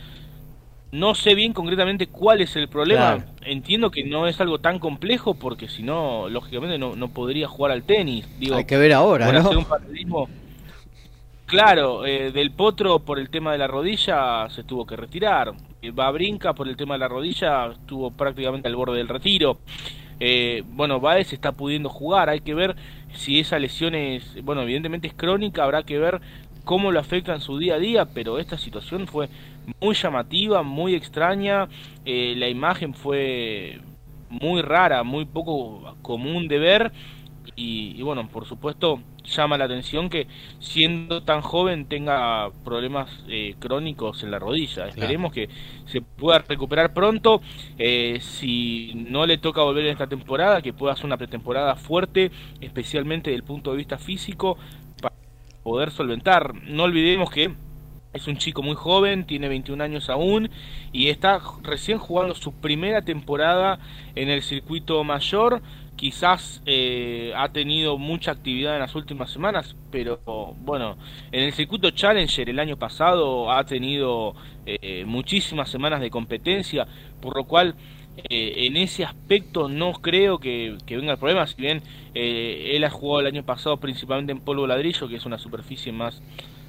no 0.93 1.15
sé 1.15 1.35
bien 1.35 1.53
concretamente 1.53 2.07
cuál 2.07 2.41
es 2.41 2.57
el 2.57 2.69
problema. 2.69 3.25
Entiendo 3.43 3.91
que 3.91 4.05
no 4.05 4.27
es 4.27 4.41
algo 4.41 4.59
tan 4.59 4.79
complejo 4.79 5.35
porque 5.35 5.69
si 5.69 5.83
no, 5.83 6.29
lógicamente 6.29 6.79
no, 6.79 6.97
no 6.97 7.09
podría 7.09 7.49
jugar 7.49 7.73
al 7.73 7.83
tenis. 7.83 8.27
Hay 8.55 8.65
que 8.65 8.77
ver 8.77 8.93
ahora, 8.93 9.31
¿no? 9.33 9.51
un 9.51 10.29
Claro, 11.45 12.05
eh, 12.05 12.33
del 12.33 12.51
Potro 12.51 13.01
por 13.01 13.21
el 13.21 13.31
tema 13.31 13.53
de 13.53 13.59
la 13.59 13.69
rodilla 13.69 14.49
se 14.51 14.65
tuvo 14.65 14.85
que 14.85 14.97
retirar. 14.97 15.53
Eh, 15.81 15.93
Babrinka 15.93 16.55
por 16.55 16.67
el 16.67 16.77
tema 16.77 16.95
de 16.95 16.99
la 16.99 17.09
rodilla 17.09 17.67
estuvo 17.67 18.11
prácticamente 18.11 18.67
al 18.67 18.75
borde 18.75 18.99
del 18.99 19.09
retiro. 19.09 19.59
Eh, 20.19 20.65
bueno, 20.67 20.99
Baez 20.99 21.33
está 21.33 21.53
pudiendo 21.53 21.89
jugar. 21.89 22.31
Hay 22.31 22.41
que 22.41 22.55
ver 22.55 22.75
si 23.17 23.41
esa 23.41 23.59
lesión 23.59 23.95
es, 23.95 24.43
bueno, 24.43 24.63
evidentemente 24.63 25.09
es 25.09 25.15
crónica. 25.15 25.65
Habrá 25.65 25.83
que 25.83 25.99
ver 25.99 26.21
cómo 26.65 26.91
lo 26.91 27.01
afecta 27.01 27.35
en 27.35 27.41
su 27.41 27.59
día 27.59 27.75
a 27.75 27.79
día, 27.79 28.07
pero 28.07 28.39
esta 28.39 28.59
situación 28.59 29.07
fue 29.07 29.29
muy 29.81 29.95
llamativa, 29.95 30.63
muy 30.63 30.95
extraña, 30.95 31.69
eh, 32.05 32.35
la 32.37 32.49
imagen 32.49 32.95
fue 32.95 33.81
muy 34.29 34.63
rara, 34.63 35.03
muy 35.03 35.25
poco 35.25 35.97
común 36.03 36.49
de 36.49 36.59
ver 36.59 36.93
y, 37.55 38.01
bueno, 38.03 38.29
por 38.29 38.47
supuesto 38.47 39.01
llama 39.27 39.59
la 39.59 39.65
atención 39.65 40.09
que 40.09 40.27
siendo 40.61 41.23
tan 41.23 41.41
joven 41.43 41.87
tenga 41.87 42.51
problemas 42.65 43.11
eh, 43.29 43.55
crónicos 43.59 44.23
en 44.23 44.31
la 44.31 44.39
rodilla. 44.39 44.87
Esperemos 44.89 45.33
que 45.33 45.49
se 45.87 46.01
pueda 46.01 46.39
recuperar 46.41 46.95
pronto. 46.95 47.41
Eh, 47.79 48.19
si 48.21 48.93
no 48.95 49.27
le 49.27 49.39
toca 49.39 49.63
volver 49.63 49.87
en 49.87 49.93
esta 49.93 50.07
temporada, 50.07 50.63
que 50.63 50.73
pueda 50.73 50.93
hacer 50.93 51.07
una 51.07 51.17
pretemporada 51.17 51.77
fuerte, 51.77 52.31
especialmente 52.61 53.31
desde 53.31 53.39
el 53.39 53.45
punto 53.45 53.73
de 53.73 53.77
vista 53.79 53.99
físico, 53.99 54.57
poder 55.63 55.91
solventar. 55.91 56.55
No 56.63 56.85
olvidemos 56.85 57.31
que 57.31 57.53
es 58.17 58.27
un 58.27 58.37
chico 58.39 58.63
muy 58.63 58.75
joven, 58.75 59.27
tiene 59.27 59.49
21 59.49 59.83
años 59.83 60.09
aún 60.09 60.49
y 60.93 61.09
está 61.09 61.41
recién 61.63 61.99
jugando 61.99 62.35
su 62.35 62.53
primera 62.53 63.03
temporada 63.03 63.79
en 64.15 64.31
el 64.31 64.43
circuito 64.43 65.03
mayor. 65.05 65.61
Quizás 65.97 66.63
eh, 66.67 67.33
ha 67.35 67.49
tenido 67.49 67.97
mucha 67.97 68.31
actividad 68.31 68.75
en 68.75 68.81
las 68.81 68.95
últimas 68.95 69.31
semanas, 69.31 69.75
pero 69.91 70.21
bueno, 70.59 70.97
en 71.33 71.45
el 71.45 71.53
circuito 71.53 71.91
Challenger 71.91 72.51
el 72.51 72.59
año 72.59 72.77
pasado 72.77 73.51
ha 73.51 73.65
tenido 73.65 74.35
eh, 74.67 75.05
muchísimas 75.07 75.71
semanas 75.71 76.01
de 76.01 76.11
competencia, 76.11 76.87
por 77.21 77.35
lo 77.35 77.45
cual 77.45 77.75
eh, 78.31 78.67
en 78.67 78.77
ese 78.79 79.05
aspecto 79.05 79.69
no 79.69 79.93
creo 79.93 80.39
que, 80.39 80.79
venga 80.89 81.13
el 81.13 81.19
problema, 81.19 81.47
si 81.47 81.61
bien 81.61 81.83
eh, 82.15 82.73
él 82.75 82.85
ha 82.85 82.91
jugado 82.91 83.21
el 83.21 83.27
año 83.27 83.45
pasado 83.45 83.77
principalmente 83.77 84.33
en 84.33 84.41
polvo 84.41 84.67
ladrillo, 84.67 85.07
que 85.07 85.17
es 85.17 85.27
una 85.27 85.39
superficie 85.39 85.93
más 85.93 86.23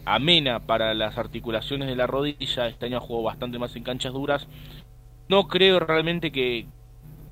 amena 0.03 0.59
para 0.59 0.93
las 0.93 1.17
articulaciones 1.17 1.87
de 1.87 1.95
la 1.95 2.05
rodilla, 2.05 2.67
este 2.67 2.85
año 2.85 2.97
ha 2.97 3.01
jugado 3.01 3.23
bastante 3.23 3.59
más 3.59 3.75
en 3.77 3.83
canchas 3.83 4.11
duras, 4.11 4.47
no 5.29 5.47
creo 5.47 5.79
realmente 5.79 6.31
que 6.31 6.67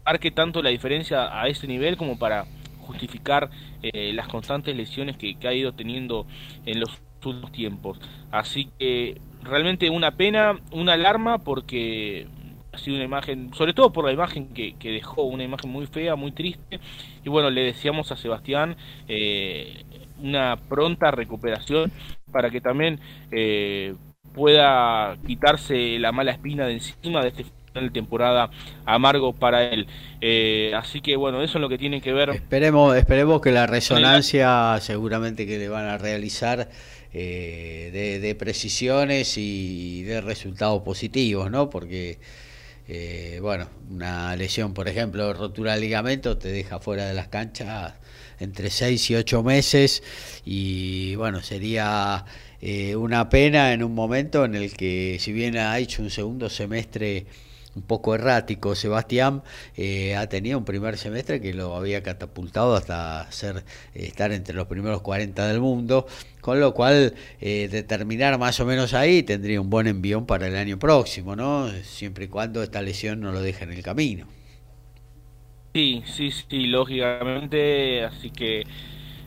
marque 0.05 0.31
tanto 0.31 0.61
la 0.61 0.69
diferencia 0.69 1.41
a 1.41 1.47
ese 1.47 1.67
nivel 1.67 1.97
como 1.97 2.17
para 2.19 2.45
justificar 2.79 3.49
eh, 3.81 4.13
las 4.13 4.27
constantes 4.27 4.75
lesiones 4.75 5.17
que, 5.17 5.35
que 5.35 5.47
ha 5.47 5.53
ido 5.53 5.73
teniendo 5.73 6.27
en 6.65 6.79
los 6.79 7.01
últimos 7.25 7.51
tiempos. 7.51 7.99
Así 8.31 8.69
que 8.77 9.19
realmente 9.41 9.89
una 9.89 10.11
pena, 10.11 10.59
una 10.71 10.93
alarma 10.93 11.39
porque 11.39 12.27
ha 12.71 12.77
sido 12.77 12.97
una 12.97 13.05
imagen, 13.05 13.53
sobre 13.53 13.73
todo 13.73 13.91
por 13.91 14.05
la 14.05 14.11
imagen 14.11 14.49
que, 14.49 14.75
dejó, 14.81 15.23
una 15.23 15.43
imagen 15.43 15.71
muy 15.71 15.87
fea, 15.87 16.15
muy 16.15 16.31
triste. 16.31 16.79
Y 17.23 17.29
bueno, 17.29 17.49
le 17.49 17.61
decíamos 17.63 18.11
a 18.11 18.17
Sebastián 18.17 18.75
eh, 19.07 19.83
una 20.21 20.57
pronta 20.69 21.11
recuperación 21.11 21.91
para 22.31 22.49
que 22.49 22.61
también 22.61 22.99
eh, 23.31 23.95
pueda 24.33 25.17
quitarse 25.25 25.97
la 25.99 26.11
mala 26.11 26.31
espina 26.31 26.65
de 26.65 26.73
encima 26.73 27.21
de 27.21 27.29
este 27.29 27.45
final 27.75 27.89
de 27.89 27.93
temporada 27.93 28.49
amargo 28.85 29.33
para 29.33 29.63
él. 29.69 29.87
Eh, 30.21 30.71
así 30.75 31.01
que 31.01 31.15
bueno, 31.15 31.41
eso 31.43 31.57
es 31.57 31.61
lo 31.61 31.69
que 31.69 31.77
tiene 31.77 32.01
que 32.01 32.13
ver. 32.13 32.29
Esperemos, 32.29 32.95
esperemos 32.95 33.41
que 33.41 33.51
la 33.51 33.67
resonancia, 33.67 34.77
seguramente 34.81 35.45
que 35.45 35.57
le 35.57 35.69
van 35.69 35.85
a 35.85 35.97
realizar. 35.97 36.69
de, 37.15 38.19
de, 38.21 38.35
precisiones 38.35 39.37
y 39.37 40.03
de 40.03 40.19
resultados 40.19 40.81
positivos, 40.83 41.49
¿no? 41.49 41.69
Porque 41.69 42.17
eh, 42.87 43.39
bueno, 43.41 43.67
una 43.89 44.35
lesión, 44.35 44.73
por 44.73 44.87
ejemplo, 44.87 45.33
rotura 45.33 45.73
de 45.73 45.81
ligamento, 45.81 46.37
te 46.37 46.49
deja 46.49 46.79
fuera 46.79 47.07
de 47.07 47.13
las 47.15 47.29
canchas 47.29 47.93
entre 48.39 48.69
6 48.69 49.09
y 49.11 49.15
8 49.15 49.43
meses 49.43 50.03
y 50.45 51.15
bueno, 51.15 51.41
sería 51.41 52.25
eh, 52.61 52.95
una 52.95 53.29
pena 53.29 53.73
en 53.73 53.83
un 53.83 53.95
momento 53.95 54.45
en 54.45 54.55
el 54.55 54.73
que 54.73 55.17
si 55.19 55.31
bien 55.31 55.57
ha 55.57 55.77
hecho 55.79 56.01
un 56.01 56.09
segundo 56.11 56.49
semestre 56.49 57.25
un 57.75 57.81
poco 57.83 58.15
errático. 58.15 58.75
Sebastián 58.75 59.43
eh, 59.75 60.15
ha 60.15 60.27
tenido 60.27 60.57
un 60.57 60.65
primer 60.65 60.97
semestre 60.97 61.41
que 61.41 61.53
lo 61.53 61.75
había 61.75 62.01
catapultado 62.01 62.75
hasta 62.75 63.31
ser, 63.31 63.63
eh, 63.93 64.05
estar 64.05 64.31
entre 64.31 64.55
los 64.55 64.67
primeros 64.67 65.01
40 65.01 65.47
del 65.47 65.59
mundo, 65.61 66.07
con 66.41 66.59
lo 66.59 66.73
cual 66.73 67.13
eh, 67.41 67.67
determinar 67.71 68.37
más 68.39 68.59
o 68.59 68.65
menos 68.65 68.93
ahí 68.93 69.23
tendría 69.23 69.61
un 69.61 69.69
buen 69.69 69.87
envión 69.87 70.25
para 70.25 70.47
el 70.47 70.55
año 70.55 70.79
próximo, 70.79 71.35
¿no? 71.35 71.69
Siempre 71.83 72.25
y 72.25 72.27
cuando 72.27 72.63
esta 72.63 72.81
lesión 72.81 73.19
no 73.19 73.31
lo 73.31 73.41
deje 73.41 73.65
en 73.65 73.73
el 73.73 73.83
camino. 73.83 74.27
Sí, 75.73 76.03
sí, 76.05 76.31
sí, 76.31 76.67
lógicamente, 76.67 78.05
así 78.05 78.29
que 78.29 78.63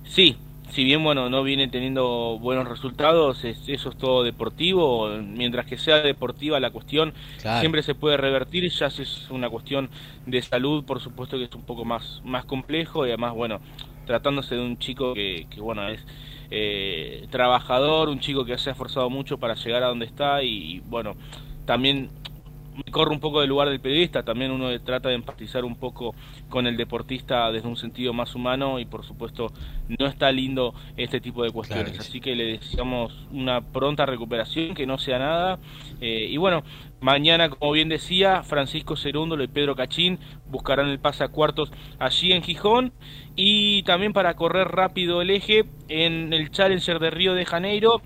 sí, 0.05 0.38
si 0.71 0.85
bien 0.85 1.03
bueno 1.03 1.31
no 1.31 1.43
viene 1.43 1.69
teniendo 1.69 2.39
buenos 2.41 2.69
resultados, 2.69 3.45
eso 3.45 3.89
es 3.89 3.97
todo 3.97 4.23
deportivo, 4.23 5.09
mientras 5.23 5.66
que 5.66 5.79
sea 5.79 6.01
deportiva 6.03 6.61
la 6.61 6.71
cuestión, 6.71 7.14
siempre 7.61 7.83
se 7.83 7.95
puede 7.95 8.16
revertir, 8.16 8.69
ya 8.71 8.91
si 8.91 9.03
es 9.03 9.31
una 9.31 9.49
cuestión 9.49 9.89
de 10.27 10.43
salud, 10.43 10.85
por 10.85 11.01
supuesto 11.01 11.39
que 11.39 11.45
es 11.45 11.55
un 11.55 11.62
poco 11.62 11.85
más, 11.85 12.21
más 12.25 12.45
complejo. 12.45 13.07
Y 13.07 13.11
además, 13.11 13.35
bueno, 13.35 13.61
tratándose 14.07 14.55
de 14.55 14.62
un 14.62 14.79
chico 14.79 15.14
que, 15.14 15.47
que 15.51 15.61
bueno, 15.61 15.89
es 15.89 16.01
eh, 16.51 17.27
trabajador, 17.31 18.09
un 18.09 18.21
chico 18.21 18.45
que 18.45 18.57
se 18.59 18.71
ha 18.71 18.73
esforzado 18.73 19.11
mucho 19.11 19.39
para 19.39 19.55
llegar 19.55 19.83
a 19.83 19.89
donde 19.89 20.07
está 20.07 20.43
y 20.43 20.81
bueno, 20.87 21.14
también 21.69 22.09
me 22.85 22.93
corre 22.93 23.12
un 23.12 23.20
poco 23.20 23.41
del 23.41 23.49
lugar 23.49 23.68
del 23.68 23.81
periodista, 23.81 24.22
también 24.22 24.51
uno 24.51 24.68
trata 24.81 25.09
de 25.09 25.16
empatizar 25.16 25.64
un 25.64 25.76
poco 25.76 26.14
con 26.49 26.66
el 26.66 26.76
deportista 26.76 27.51
desde 27.51 27.68
un 27.68 27.76
sentido 27.76 28.12
más 28.12 28.35
humano 28.35 28.79
y 28.79 28.85
por 28.85 29.05
supuesto 29.05 29.53
no 29.99 30.07
está 30.07 30.31
lindo 30.31 30.74
este 30.97 31.20
tipo 31.20 31.43
de 31.43 31.51
cuestiones, 31.51 31.99
así 31.99 32.20
que 32.20 32.37
le 32.37 32.59
deseamos 32.59 33.26
una 33.33 33.61
pronta 33.61 34.07
recuperación, 34.07 34.74
que 34.74 34.87
no 34.87 34.99
sea 34.99 35.18
nada. 35.18 35.59
Eh, 36.01 36.29
y 36.31 36.37
bueno, 36.37 36.62
mañana 37.01 37.51
como 37.51 37.72
bien 37.72 37.89
decía, 37.89 38.43
Francisco 38.43 38.97
Cerúndolo 38.97 39.43
y 39.43 39.49
Pedro 39.49 39.74
Cachín 39.74 40.18
buscarán 40.49 40.89
el 40.89 40.99
pase 40.99 41.24
a 41.24 41.29
cuartos 41.29 41.72
allí 41.99 42.33
en 42.33 42.43
Gijón. 42.43 42.93
Y 43.35 43.83
también 43.85 44.12
para 44.12 44.35
correr 44.35 44.68
rápido 44.68 45.22
el 45.22 45.31
eje 45.31 45.64
en 45.89 46.33
el 46.33 46.51
Challenger 46.51 46.99
de 46.99 47.11
Río 47.11 47.35
de 47.35 47.45
Janeiro 47.45 48.03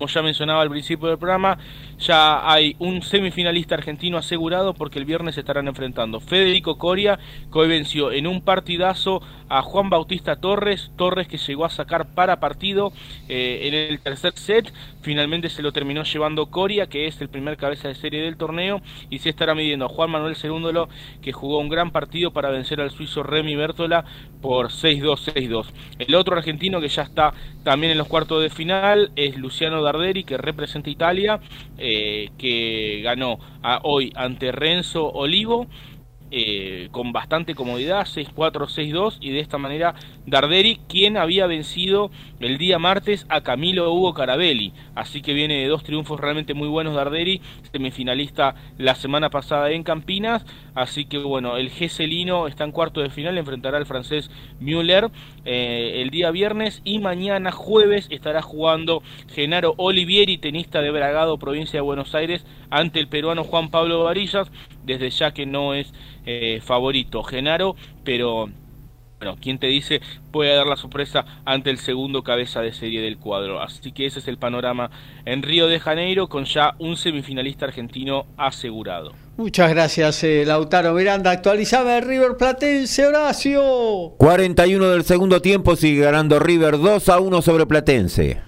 como 0.00 0.08
ya 0.08 0.22
mencionaba 0.22 0.62
al 0.62 0.70
principio 0.70 1.08
del 1.08 1.18
programa, 1.18 1.58
ya 2.00 2.50
hay 2.50 2.76
un 2.78 3.02
semifinalista 3.02 3.74
argentino 3.74 4.16
asegurado 4.16 4.74
porque 4.74 4.98
el 4.98 5.04
viernes 5.04 5.34
se 5.34 5.40
estarán 5.40 5.68
enfrentando 5.68 6.20
Federico 6.20 6.78
Coria, 6.78 7.18
que 7.52 7.60
venció 7.66 8.10
en 8.10 8.26
un 8.26 8.40
partidazo 8.40 9.22
a 9.48 9.62
Juan 9.62 9.90
Bautista 9.90 10.36
Torres, 10.36 10.92
Torres 10.96 11.28
que 11.28 11.36
llegó 11.36 11.64
a 11.64 11.70
sacar 11.70 12.14
para 12.14 12.40
partido 12.40 12.92
eh, 13.28 13.60
en 13.64 13.74
el 13.74 14.00
tercer 14.00 14.32
set, 14.36 14.72
finalmente 15.02 15.48
se 15.48 15.62
lo 15.62 15.72
terminó 15.72 16.04
llevando 16.04 16.46
Coria, 16.46 16.86
que 16.86 17.06
es 17.06 17.20
el 17.20 17.28
primer 17.28 17.56
cabeza 17.56 17.88
de 17.88 17.94
serie 17.94 18.22
del 18.22 18.36
torneo, 18.36 18.80
y 19.10 19.18
se 19.18 19.28
estará 19.28 19.54
midiendo 19.54 19.86
a 19.86 19.88
Juan 19.88 20.10
Manuel 20.10 20.36
Cerúndolo, 20.36 20.88
que 21.20 21.32
jugó 21.32 21.58
un 21.58 21.68
gran 21.68 21.90
partido 21.90 22.32
para 22.32 22.50
vencer 22.50 22.80
al 22.80 22.92
suizo 22.92 23.22
Remy 23.22 23.56
Bertola 23.56 24.04
por 24.40 24.68
6-2, 24.68 25.34
6-2. 25.34 25.66
El 25.98 26.14
otro 26.14 26.36
argentino 26.36 26.80
que 26.80 26.88
ya 26.88 27.02
está 27.02 27.34
también 27.64 27.92
en 27.92 27.98
los 27.98 28.06
cuartos 28.06 28.42
de 28.42 28.50
final 28.50 29.10
es 29.16 29.36
Luciano 29.36 29.82
Darderi, 29.82 30.24
que 30.24 30.38
representa 30.38 30.90
Italia. 30.90 31.40
Eh, 31.76 31.89
que 32.38 33.00
ganó 33.02 33.38
hoy 33.82 34.12
ante 34.14 34.52
Renzo 34.52 35.10
Olivo. 35.10 35.66
Eh, 36.32 36.90
con 36.92 37.10
bastante 37.10 37.56
comodidad, 37.56 38.06
6-4, 38.06 38.68
6-2, 38.68 39.16
y 39.20 39.32
de 39.32 39.40
esta 39.40 39.58
manera 39.58 39.96
Darderi, 40.26 40.78
quien 40.88 41.16
había 41.16 41.48
vencido 41.48 42.12
el 42.40 42.58
día 42.58 42.78
martes 42.78 43.26
a 43.28 43.42
Camilo 43.42 43.92
Hugo 43.92 44.14
Carabelli. 44.14 44.72
Así 44.94 45.22
que 45.22 45.34
viene 45.34 45.60
de 45.60 45.68
dos 45.68 45.84
triunfos 45.84 46.18
realmente 46.18 46.54
muy 46.54 46.68
buenos 46.68 46.94
Darderi, 46.94 47.40
semifinalista 47.70 48.54
la 48.78 48.94
semana 48.94 49.30
pasada 49.30 49.70
en 49.70 49.82
Campinas. 49.82 50.44
Así 50.74 51.04
que 51.04 51.18
bueno, 51.18 51.56
el 51.56 51.70
Geselino 51.70 52.46
está 52.46 52.64
en 52.64 52.72
cuarto 52.72 53.00
de 53.00 53.10
final, 53.10 53.38
enfrentará 53.38 53.76
al 53.76 53.86
francés 53.86 54.30
Müller 54.58 55.10
eh, 55.44 56.00
el 56.02 56.10
día 56.10 56.30
viernes 56.30 56.80
y 56.84 56.98
mañana 56.98 57.52
jueves 57.52 58.06
estará 58.10 58.42
jugando 58.42 59.02
Genaro 59.28 59.74
Olivieri, 59.76 60.38
tenista 60.38 60.80
de 60.80 60.90
Bragado, 60.90 61.38
provincia 61.38 61.78
de 61.78 61.82
Buenos 61.82 62.14
Aires, 62.14 62.44
ante 62.70 63.00
el 63.00 63.08
peruano 63.08 63.44
Juan 63.44 63.70
Pablo 63.70 64.04
Varillas, 64.04 64.50
desde 64.84 65.10
ya 65.10 65.32
que 65.32 65.46
no 65.46 65.74
es 65.74 65.92
eh, 66.26 66.60
favorito 66.62 67.22
Genaro, 67.22 67.76
pero 68.04 68.48
bueno, 69.20 69.36
¿quién 69.38 69.58
te 69.58 69.66
dice 69.66 70.00
puede 70.32 70.54
dar 70.56 70.66
la 70.66 70.76
sorpresa 70.76 71.26
ante 71.44 71.68
el 71.68 71.76
segundo 71.76 72.24
cabeza 72.24 72.62
de 72.62 72.72
serie 72.72 73.02
del 73.02 73.18
cuadro? 73.18 73.60
Así 73.60 73.92
que 73.92 74.06
ese 74.06 74.20
es 74.20 74.28
el 74.28 74.38
panorama 74.38 74.90
en 75.26 75.42
Río 75.42 75.66
de 75.66 75.78
Janeiro 75.78 76.28
con 76.28 76.46
ya 76.46 76.74
un 76.78 76.96
semifinalista 76.96 77.66
argentino 77.66 78.24
asegurado. 78.38 79.12
Muchas 79.36 79.68
gracias, 79.70 80.24
eh, 80.24 80.44
Lautaro 80.46 80.94
Miranda. 80.94 81.30
Actualizaba 81.30 81.98
el 81.98 82.04
River 82.06 82.38
Platense, 82.38 83.06
Horacio. 83.06 84.14
41 84.16 84.88
del 84.88 85.04
segundo 85.04 85.42
tiempo 85.42 85.76
sigue 85.76 86.00
ganando 86.00 86.38
River 86.38 86.78
2 86.78 87.08
a 87.10 87.20
1 87.20 87.42
sobre 87.42 87.66
Platense. 87.66 88.40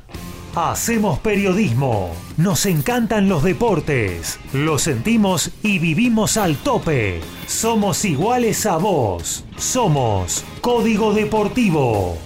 Hacemos 0.54 1.18
periodismo. 1.20 2.10
Nos 2.36 2.66
encantan 2.66 3.26
los 3.26 3.42
deportes. 3.42 4.38
Lo 4.52 4.78
sentimos 4.78 5.50
y 5.62 5.78
vivimos 5.78 6.36
al 6.36 6.56
tope. 6.56 7.22
Somos 7.46 8.04
iguales 8.04 8.66
a 8.66 8.76
vos. 8.76 9.46
Somos 9.56 10.44
Código 10.60 11.14
Deportivo. 11.14 12.18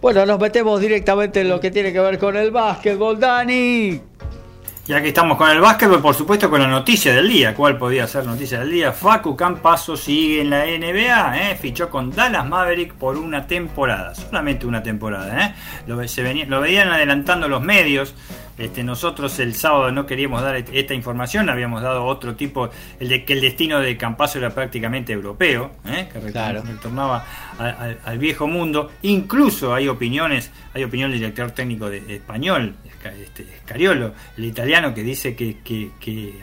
Bueno, 0.00 0.24
nos 0.24 0.40
metemos 0.40 0.80
directamente 0.80 1.42
en 1.42 1.50
lo 1.50 1.60
que 1.60 1.70
tiene 1.70 1.92
que 1.92 2.00
ver 2.00 2.18
con 2.18 2.38
el 2.38 2.50
básquetbol, 2.50 3.20
Dani. 3.20 4.09
Ya 4.90 5.00
que 5.00 5.06
estamos 5.06 5.38
con 5.38 5.48
el 5.48 5.60
básquetbol, 5.60 6.02
por 6.02 6.16
supuesto 6.16 6.50
con 6.50 6.60
la 6.60 6.66
noticia 6.66 7.14
del 7.14 7.28
día. 7.28 7.54
¿Cuál 7.54 7.78
podía 7.78 8.08
ser 8.08 8.26
noticia 8.26 8.58
del 8.58 8.72
día? 8.72 8.90
Facu 8.90 9.36
Campaso 9.36 9.96
sigue 9.96 10.40
en 10.40 10.50
la 10.50 10.64
NBA, 10.64 11.52
¿eh? 11.52 11.54
fichó 11.54 11.88
con 11.88 12.10
Dallas 12.10 12.44
Maverick 12.44 12.94
por 12.94 13.16
una 13.16 13.46
temporada, 13.46 14.16
solamente 14.16 14.66
una 14.66 14.82
temporada. 14.82 15.46
¿eh? 15.46 15.54
Se 16.08 16.44
lo 16.46 16.60
veían 16.60 16.88
adelantando 16.88 17.46
los 17.46 17.62
medios. 17.62 18.16
Este, 18.60 18.84
nosotros 18.84 19.38
el 19.38 19.54
sábado 19.54 19.90
no 19.90 20.04
queríamos 20.04 20.42
dar 20.42 20.54
esta 20.56 20.92
información, 20.92 21.48
habíamos 21.48 21.80
dado 21.80 22.04
otro 22.04 22.34
tipo, 22.34 22.68
el 22.98 23.08
de 23.08 23.24
que 23.24 23.32
el 23.32 23.40
destino 23.40 23.80
de 23.80 23.96
Campaso 23.96 24.36
era 24.36 24.50
prácticamente 24.50 25.14
europeo, 25.14 25.70
¿eh? 25.86 26.10
que 26.12 26.20
retornaba 26.20 27.24
al, 28.04 28.18
viejo 28.18 28.46
mundo. 28.46 28.90
Incluso 29.00 29.74
hay 29.74 29.88
opiniones, 29.88 30.50
hay 30.74 30.84
opinión 30.84 31.10
del 31.10 31.20
director 31.20 31.52
técnico 31.52 31.88
de, 31.88 32.16
español, 32.16 32.74
este, 33.22 33.46
Scariolo, 33.62 34.12
el 34.36 34.44
italiano, 34.44 34.92
que 34.92 35.02
dice 35.02 35.34
que, 35.34 35.90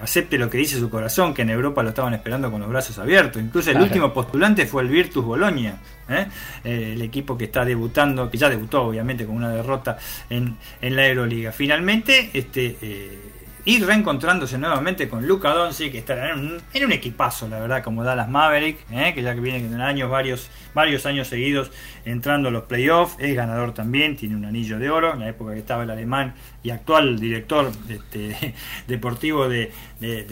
acepte 0.01 0.39
lo 0.39 0.49
que 0.49 0.57
dice 0.57 0.79
su 0.79 0.89
corazón, 0.89 1.35
que 1.35 1.43
en 1.43 1.51
Europa 1.51 1.83
lo 1.83 1.89
estaban 1.89 2.15
esperando 2.15 2.49
con 2.49 2.61
los 2.61 2.69
brazos 2.69 2.97
abiertos. 2.97 3.39
Incluso 3.39 3.69
el 3.69 3.79
último 3.79 4.11
postulante 4.11 4.65
fue 4.65 4.81
el 4.81 4.89
Virtus 4.89 5.23
Bologna, 5.23 5.77
¿eh? 6.09 6.27
Eh, 6.63 6.93
el 6.93 7.01
equipo 7.01 7.37
que 7.37 7.45
está 7.45 7.65
debutando, 7.65 8.29
que 8.29 8.37
ya 8.37 8.49
debutó 8.49 8.83
obviamente 8.83 9.25
con 9.25 9.35
una 9.35 9.49
derrota 9.49 9.97
en, 10.29 10.55
en 10.81 10.95
la 10.95 11.07
Euroliga. 11.07 11.51
Finalmente, 11.51 12.29
este, 12.33 12.77
eh, 12.81 13.19
ir 13.67 13.85
reencontrándose 13.85 14.57
nuevamente 14.57 15.09
con 15.09 15.27
Luca 15.27 15.49
Doncic, 15.49 15.91
que 15.91 15.97
estará 15.97 16.31
en 16.31 16.39
un, 16.39 16.61
en 16.73 16.85
un 16.85 16.91
equipazo, 16.93 17.49
la 17.49 17.59
verdad, 17.59 17.83
como 17.83 18.01
Dallas 18.01 18.29
Maverick, 18.29 18.87
que 18.87 19.21
ya 19.21 19.35
que 19.35 19.41
viene 19.41 19.57
en 19.57 19.81
años, 19.81 20.09
varios, 20.09 20.49
varios 20.73 21.05
años 21.05 21.27
seguidos 21.27 21.69
entrando 22.05 22.47
a 22.47 22.51
los 22.51 22.63
playoffs, 22.63 23.17
es 23.19 23.35
ganador 23.35 23.73
también, 23.73 24.15
tiene 24.15 24.37
un 24.37 24.45
anillo 24.45 24.79
de 24.79 24.89
oro, 24.89 25.13
en 25.13 25.19
la 25.19 25.27
época 25.27 25.51
que 25.51 25.59
estaba 25.59 25.83
el 25.83 25.89
alemán 25.89 26.33
actual 26.71 27.19
director 27.19 27.71
este, 27.89 28.53
deportivo 28.87 29.47
de, 29.47 29.71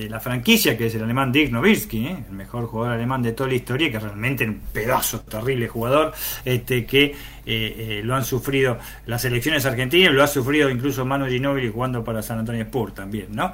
la 0.10 0.20
franquicia, 0.20 0.78
que 0.78 0.86
es 0.86 0.96
el 0.96 1.04
alemán 1.04 1.32
Dirk 1.32 1.52
Nowitzki, 1.52 2.06
¿eh? 2.06 2.26
el 2.30 2.36
mejor 2.36 2.68
jugador 2.68 2.94
alemán 2.94 3.24
de 3.24 3.32
toda 3.32 3.50
la 3.50 3.56
historia, 3.56 3.92
que 3.92 4.00
realmente 4.00 4.44
es 4.44 4.50
un 4.52 4.60
pedazo 4.72 5.22
terrible 5.22 5.68
jugador, 5.68 6.14
este, 6.44 6.86
que 6.86 7.06
eh, 7.06 7.16
eh, 7.46 8.02
lo 8.04 8.16
han 8.16 8.24
sufrido 8.24 8.78
las 9.08 9.26
elecciones 9.26 9.66
argentinas, 9.66 10.14
lo 10.14 10.24
ha 10.24 10.28
sufrido 10.28 10.70
incluso 10.70 11.04
Manu 11.04 11.26
Ginóbili 11.28 11.72
jugando 11.72 12.04
para 12.04 12.22
San 12.22 12.40
Antonio 12.40 12.62
Spurs 12.62 12.94
también, 12.94 13.28
¿no? 13.32 13.54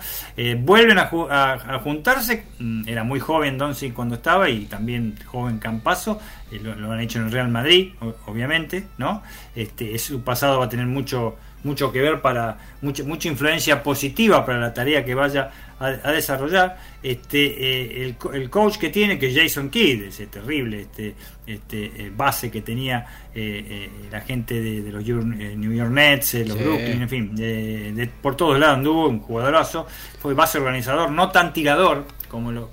vuelven 0.60 0.98
a, 1.00 1.80
juntarse, 1.82 2.44
mm, 2.60 2.90
era 2.90 3.04
muy 3.06 3.22
joven 3.22 3.58
Doncic 3.58 3.94
cuando 3.94 4.16
estaba 4.16 4.50
y 4.50 4.66
también 4.66 5.16
joven 5.26 5.60
Campaso, 5.60 6.20
lo, 6.60 6.92
han 6.92 7.00
hecho 7.00 7.20
en 7.20 7.26
el 7.26 7.32
Real 7.32 7.48
Madrid, 7.48 7.94
obviamente, 8.26 8.88
¿no? 8.98 9.24
Este, 9.56 9.98
su 9.98 10.22
pasado 10.22 10.60
va 10.60 10.66
a 10.66 10.70
tener 10.70 10.88
mucho 10.88 11.38
mucho 11.64 11.92
que 11.92 12.02
ver 12.02 12.22
para, 12.22 12.58
mucha, 12.82 13.04
mucha 13.04 13.28
influencia 13.28 13.82
positiva 13.84 14.46
para 14.46 14.60
la 14.60 14.74
tarea 14.74 15.06
que 15.06 15.16
vaya 15.16 15.50
a, 15.80 16.12
desarrollar. 16.12 16.78
Este, 17.02 18.04
eh, 18.04 18.16
el, 18.34 18.50
coach 18.50 18.78
que 18.78 18.90
tiene, 18.90 19.18
que 19.18 19.28
es 19.28 19.36
Jason 19.36 19.70
Kidd, 19.70 20.04
ese 20.04 20.28
terrible 20.28 20.82
este, 20.82 21.16
este, 21.46 21.86
eh, 21.86 22.12
base 22.16 22.52
que 22.52 22.62
tenía 22.62 23.06
eh, 23.34 23.90
la 24.12 24.22
gente 24.22 24.62
de, 24.62 24.92
los 24.92 25.04
New 25.04 25.74
York 25.74 25.92
Nets, 25.92 26.34
los 26.48 26.58
Brooklyn, 26.58 27.02
en 27.02 27.10
fin, 27.10 27.36
de, 27.36 28.10
por 28.22 28.36
todos 28.36 28.60
lados 28.60 28.78
anduvo, 28.78 29.08
un 29.08 29.20
jugadorazo, 29.20 29.88
fue 30.20 30.34
base 30.34 30.60
organizador, 30.60 31.12
no 31.12 31.30
tan 31.32 31.52
tirador 31.54 32.06
como 32.28 32.52
lo, 32.52 32.70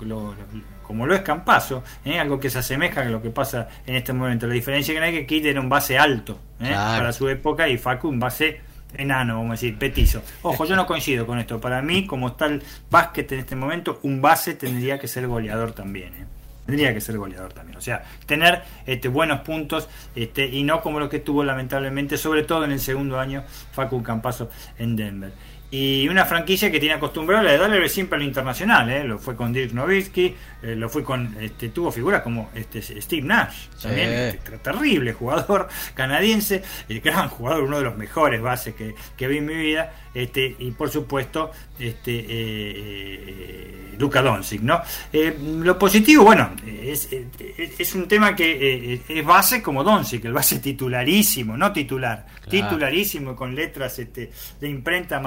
como 0.83 1.05
lo 1.05 1.15
es 1.15 1.21
Campaso, 1.21 1.83
algo 2.19 2.39
que 2.39 2.49
se 2.49 2.59
asemeja 2.59 3.01
a 3.01 3.05
lo 3.05 3.21
que 3.21 3.29
pasa 3.29 3.67
en 3.85 3.95
este 3.95 4.13
momento. 4.13 4.47
La 4.47 4.53
diferencia 4.53 4.93
que 4.93 4.99
hay 4.99 5.13
que 5.13 5.25
Kidd 5.25 5.45
era 5.47 5.59
un 5.59 5.69
base 5.69 5.97
alto 5.97 6.39
para 6.59 7.11
su 7.11 7.27
época 7.27 7.67
y 7.67 7.77
Facu 7.77 8.07
un 8.07 8.19
base 8.19 8.68
enano, 8.95 9.35
vamos 9.35 9.49
a 9.49 9.53
decir, 9.53 9.77
petizo. 9.77 10.21
Ojo, 10.41 10.65
yo 10.65 10.75
no 10.75 10.85
coincido 10.85 11.25
con 11.25 11.39
esto. 11.39 11.59
Para 11.59 11.81
mí, 11.81 12.05
como 12.05 12.29
está 12.29 12.45
el 12.47 12.61
básquet 12.89 13.31
en 13.31 13.39
este 13.39 13.55
momento, 13.55 13.99
un 14.03 14.21
base 14.21 14.53
tendría 14.55 14.99
que 14.99 15.07
ser 15.07 15.27
goleador 15.27 15.73
también. 15.73 16.13
¿eh? 16.13 16.25
Tendría 16.65 16.93
que 16.93 17.01
ser 17.01 17.17
goleador 17.17 17.53
también. 17.53 17.77
O 17.77 17.81
sea, 17.81 18.03
tener 18.25 18.61
este, 18.85 19.07
buenos 19.07 19.41
puntos 19.41 19.89
este, 20.15 20.45
y 20.47 20.63
no 20.63 20.81
como 20.81 20.99
lo 20.99 21.09
que 21.09 21.19
tuvo 21.19 21.43
lamentablemente, 21.43 22.17
sobre 22.17 22.43
todo 22.43 22.63
en 22.65 22.71
el 22.71 22.79
segundo 22.79 23.19
año, 23.19 23.43
Facu 23.71 24.03
Campaso 24.03 24.49
en 24.77 24.95
Denver 24.95 25.31
y 25.71 26.07
una 26.07 26.25
franquicia 26.25 26.71
que 26.71 26.79
tiene 26.79 26.95
acostumbrado 26.95 27.47
a 27.47 27.57
darle 27.57 27.87
siempre 27.89 28.15
a 28.15 28.19
lo 28.19 28.25
internacional, 28.25 28.89
¿eh? 28.89 29.03
lo 29.03 29.19
fue 29.19 29.35
con 29.35 29.53
Dirk 29.53 29.71
Nowitzki, 29.73 30.35
eh, 30.63 30.75
lo 30.75 30.89
fue 30.89 31.03
con, 31.03 31.37
este, 31.39 31.69
tuvo 31.69 31.91
figuras 31.91 32.23
como 32.23 32.49
este, 32.55 32.81
Steve 32.81 33.21
Nash, 33.21 33.67
también 33.81 34.09
este, 34.09 34.57
terrible 34.57 35.13
jugador 35.13 35.67
canadiense, 35.93 36.63
el 36.87 37.01
gran 37.01 37.29
jugador, 37.29 37.63
uno 37.63 37.77
de 37.77 37.83
los 37.83 37.97
mejores 37.97 38.41
bases 38.41 38.73
que, 38.73 38.95
que 39.15 39.27
vi 39.27 39.37
en 39.37 39.45
mi 39.45 39.55
vida, 39.55 39.93
este, 40.13 40.55
y 40.57 40.71
por 40.71 40.89
supuesto 40.89 41.51
este, 41.77 42.19
eh, 42.19 42.25
eh, 42.29 43.95
Luca 43.99 44.21
Doncic, 44.21 44.61
¿no? 44.61 44.81
Eh, 45.13 45.37
lo 45.61 45.77
positivo, 45.77 46.23
bueno, 46.23 46.51
es, 46.65 47.09
es 47.57 47.95
un 47.95 48.07
tema 48.07 48.35
que 48.35 49.01
es 49.07 49.25
base 49.25 49.61
como 49.61 49.83
Doncic, 49.83 50.25
el 50.25 50.33
base 50.33 50.59
titularísimo, 50.59 51.55
no 51.55 51.71
titular, 51.71 52.25
titularísimo 52.49 53.35
con 53.35 53.53
letras 53.53 53.99
este, 53.99 54.31
de 54.59 54.69
imprenta 54.69 55.19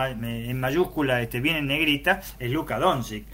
en 0.50 0.60
mayúscula, 0.60 1.20
este, 1.22 1.40
bien 1.40 1.56
en 1.56 1.66
negrita, 1.66 2.20
es 2.38 2.50
Luca 2.50 2.78
Doncic. 2.78 3.24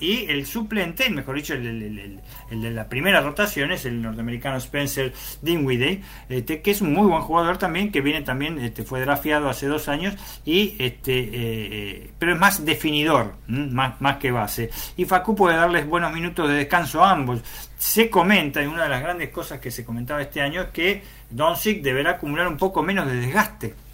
Y 0.00 0.26
el 0.30 0.46
suplente, 0.46 1.08
mejor 1.10 1.36
dicho, 1.36 1.54
el, 1.54 2.20
de 2.50 2.70
la 2.70 2.88
primera 2.88 3.20
rotación 3.20 3.72
es 3.72 3.84
el 3.84 4.00
norteamericano 4.00 4.56
Spencer 4.56 5.12
Dinwiddie, 5.42 6.02
este, 6.28 6.62
que 6.62 6.70
es 6.70 6.80
un 6.80 6.92
muy 6.92 7.06
buen 7.06 7.22
jugador 7.22 7.58
también, 7.58 7.92
que 7.92 8.00
viene 8.00 8.22
también, 8.22 8.58
este, 8.58 8.82
fue 8.82 9.00
drafiado 9.00 9.48
hace 9.48 9.66
dos 9.66 9.88
años 9.88 10.14
y 10.44 10.74
este, 10.78 11.18
eh, 11.18 11.28
eh, 11.34 12.10
pero 12.18 12.32
es 12.32 12.38
más 12.38 12.64
definidor, 12.64 13.34
más, 13.48 14.00
más 14.00 14.16
que 14.16 14.30
base. 14.30 14.70
Y 14.96 15.04
Facu 15.04 15.34
puede 15.34 15.56
darles 15.56 15.86
buenos 15.86 16.12
minutos 16.12 16.48
de 16.48 16.54
descanso 16.54 17.04
a 17.04 17.10
ambos. 17.10 17.40
Se 17.76 18.08
comenta, 18.08 18.62
y 18.62 18.66
una 18.66 18.84
de 18.84 18.88
las 18.88 19.02
grandes 19.02 19.28
cosas 19.30 19.60
que 19.60 19.70
se 19.70 19.84
comentaba 19.84 20.22
este 20.22 20.40
año 20.40 20.62
es 20.62 20.68
que 20.68 21.02
Doncic 21.30 21.82
deberá 21.82 22.12
acumular 22.12 22.48
un 22.48 22.56
poco 22.56 22.82
menos 22.82 23.06
de 23.06 23.16
desgaste. 23.16 23.85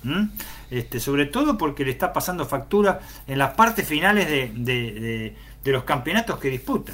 Este, 0.70 1.00
sobre 1.00 1.26
todo 1.26 1.56
porque 1.56 1.84
le 1.84 1.90
está 1.90 2.12
pasando 2.12 2.46
factura 2.46 3.00
en 3.26 3.38
las 3.38 3.54
partes 3.54 3.86
finales 3.86 4.28
de 4.28 5.34
de 5.64 5.70
los 5.70 5.84
campeonatos 5.84 6.38
que 6.38 6.48
disputa, 6.48 6.92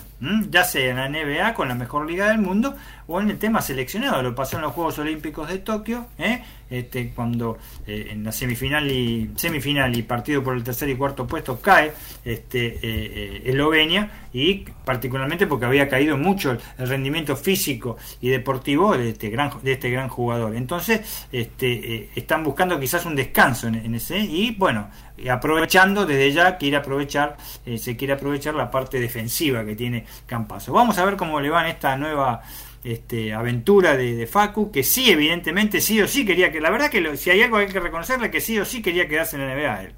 ya 0.51 0.64
sea 0.64 0.90
en 0.90 0.97
la 0.97 1.09
NBA 1.09 1.55
con 1.55 1.68
la 1.68 1.74
mejor 1.74 2.06
liga 2.06 2.28
del 2.28 2.39
mundo 2.39 2.76
o 3.09 3.20
en 3.20 3.30
el 3.30 3.39
tema 3.39 3.60
seleccionado. 3.60 4.22
Lo 4.22 4.35
pasó 4.35 4.56
en 4.56 4.62
los 4.62 4.72
Juegos 4.72 4.98
Olímpicos 4.98 5.48
de 5.48 5.59
Tokio, 5.59 6.06
¿eh? 6.18 6.44
este, 6.68 7.10
cuando 7.14 7.56
eh, 7.86 8.09
en 8.10 8.22
la 8.22 8.32
semifinal 8.32 8.89
y 8.90 9.30
semifinal 9.35 9.97
y 9.97 10.02
partido 10.02 10.44
por 10.44 10.55
el 10.55 10.62
tercer 10.62 10.90
y 10.90 10.94
cuarto 10.94 11.26
puesto 11.26 11.59
cae 11.59 11.93
este, 12.24 12.78
eh, 12.82 13.43
Eslovenia 13.47 14.28
y 14.35 14.66
particularmente 14.85 15.47
porque 15.47 15.64
había 15.64 15.89
caído 15.89 16.18
mucho 16.18 16.51
el, 16.51 16.60
rendimiento 16.86 17.35
físico 17.35 17.97
y 18.20 18.28
deportivo 18.28 18.94
de 18.97 19.10
este 19.10 19.30
gran, 19.30 19.52
de 19.62 19.72
este 19.72 19.89
gran 19.90 20.10
jugador. 20.10 20.55
Entonces 20.55 21.26
este, 21.32 22.10
están 22.14 22.44
buscando 22.44 22.78
quizás 22.78 23.06
un 23.06 23.16
descanso 23.16 23.68
en, 23.68 23.94
ese 23.94 24.18
y 24.18 24.51
bueno, 24.51 24.90
aprovechando 25.30 26.05
desde 26.05 26.30
ya 26.32 26.59
quiere 26.59 26.76
aprovechar, 26.76 27.39
se 27.78 27.97
quiere 27.97 28.12
aprovechar 28.12 28.55
la 28.55 28.70
parte 28.70 29.01
defensiva 29.01 29.64
que 29.64 29.74
tiene 29.74 30.05
Campaso. 30.26 30.74
Vamos 30.74 30.98
a 30.98 31.06
ver 31.06 31.16
cómo 31.16 31.40
le 31.40 31.48
va 31.48 31.62
en 31.62 31.70
esta 31.70 31.97
nueva 31.97 32.43
este, 32.85 33.33
aventura 33.33 33.97
de, 33.97 34.27
Facu, 34.27 34.71
que 34.71 34.83
sí, 34.83 35.11
evidentemente, 35.11 35.81
sí 35.81 36.01
o 36.01 36.09
sí 36.09 36.25
quería 36.25 36.53
que. 36.53 36.61
La 36.61 36.71
verdad 36.71 36.91
que 36.91 37.17
si 37.17 37.31
hay 37.31 37.43
algo 37.43 37.57
hay 37.57 37.69
que 37.69 37.81
reconocerle, 37.81 38.31
que 38.31 38.41
sí 38.41 38.59
o 38.59 38.65
sí 38.65 38.83
quería 38.83 39.09
quedarse 39.09 39.37
en 39.37 39.47
la 39.47 39.55
NBA 39.55 39.83
él. 39.83 39.95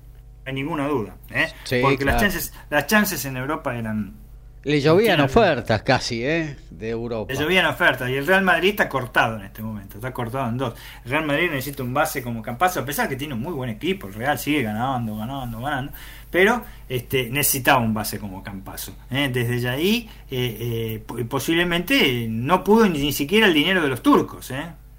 Hay 0.46 0.54
ninguna 0.54 0.88
duda. 0.88 1.16
¿eh? 1.30 1.48
Porque 1.82 2.04
las, 2.04 2.20
chances, 2.20 2.52
las 2.70 2.86
chances 2.86 3.24
en 3.24 3.36
Europa 3.36 3.76
eran. 3.76 4.14
Le 4.62 4.80
llovían 4.80 5.20
ofertas 5.20 5.82
casi, 5.82 6.24
¿eh? 6.24 6.56
De 6.70 6.90
Europa. 6.90 7.32
Le 7.32 7.38
llovían 7.38 7.66
ofertas 7.66 8.10
y 8.10 8.16
el 8.16 8.26
Real 8.26 8.42
Madrid 8.42 8.70
está 8.70 8.88
cortado 8.88 9.36
en 9.36 9.42
este 9.42 9.62
momento, 9.62 9.96
está 9.96 10.12
cortado 10.12 10.48
en 10.48 10.58
dos. 10.58 10.74
El 11.04 11.10
Real 11.12 11.24
Madrid 11.24 11.50
necesita 11.50 11.82
un 11.82 11.94
base 11.94 12.22
como 12.22 12.42
Campazo, 12.42 12.80
a 12.80 12.84
pesar 12.84 13.08
que 13.08 13.16
tiene 13.16 13.34
un 13.34 13.40
muy 13.40 13.52
buen 13.54 13.70
equipo, 13.70 14.06
el 14.06 14.14
Real 14.14 14.38
sigue 14.38 14.62
ganando, 14.62 15.16
ganando, 15.16 15.60
ganando 15.60 15.92
pero 16.30 16.62
este, 16.88 17.28
necesitaba 17.30 17.80
un 17.80 17.94
base 17.94 18.18
como 18.18 18.42
Campazo. 18.42 18.94
¿eh? 19.10 19.30
Desde 19.32 19.68
ahí, 19.68 20.08
eh, 20.30 21.02
eh, 21.08 21.24
posiblemente 21.24 22.26
no 22.28 22.64
pudo 22.64 22.88
ni, 22.88 23.12
siquiera 23.12 23.46
el 23.46 23.54
dinero 23.54 23.82
de 23.82 23.88
los 23.88 24.02
turcos. 24.02 24.52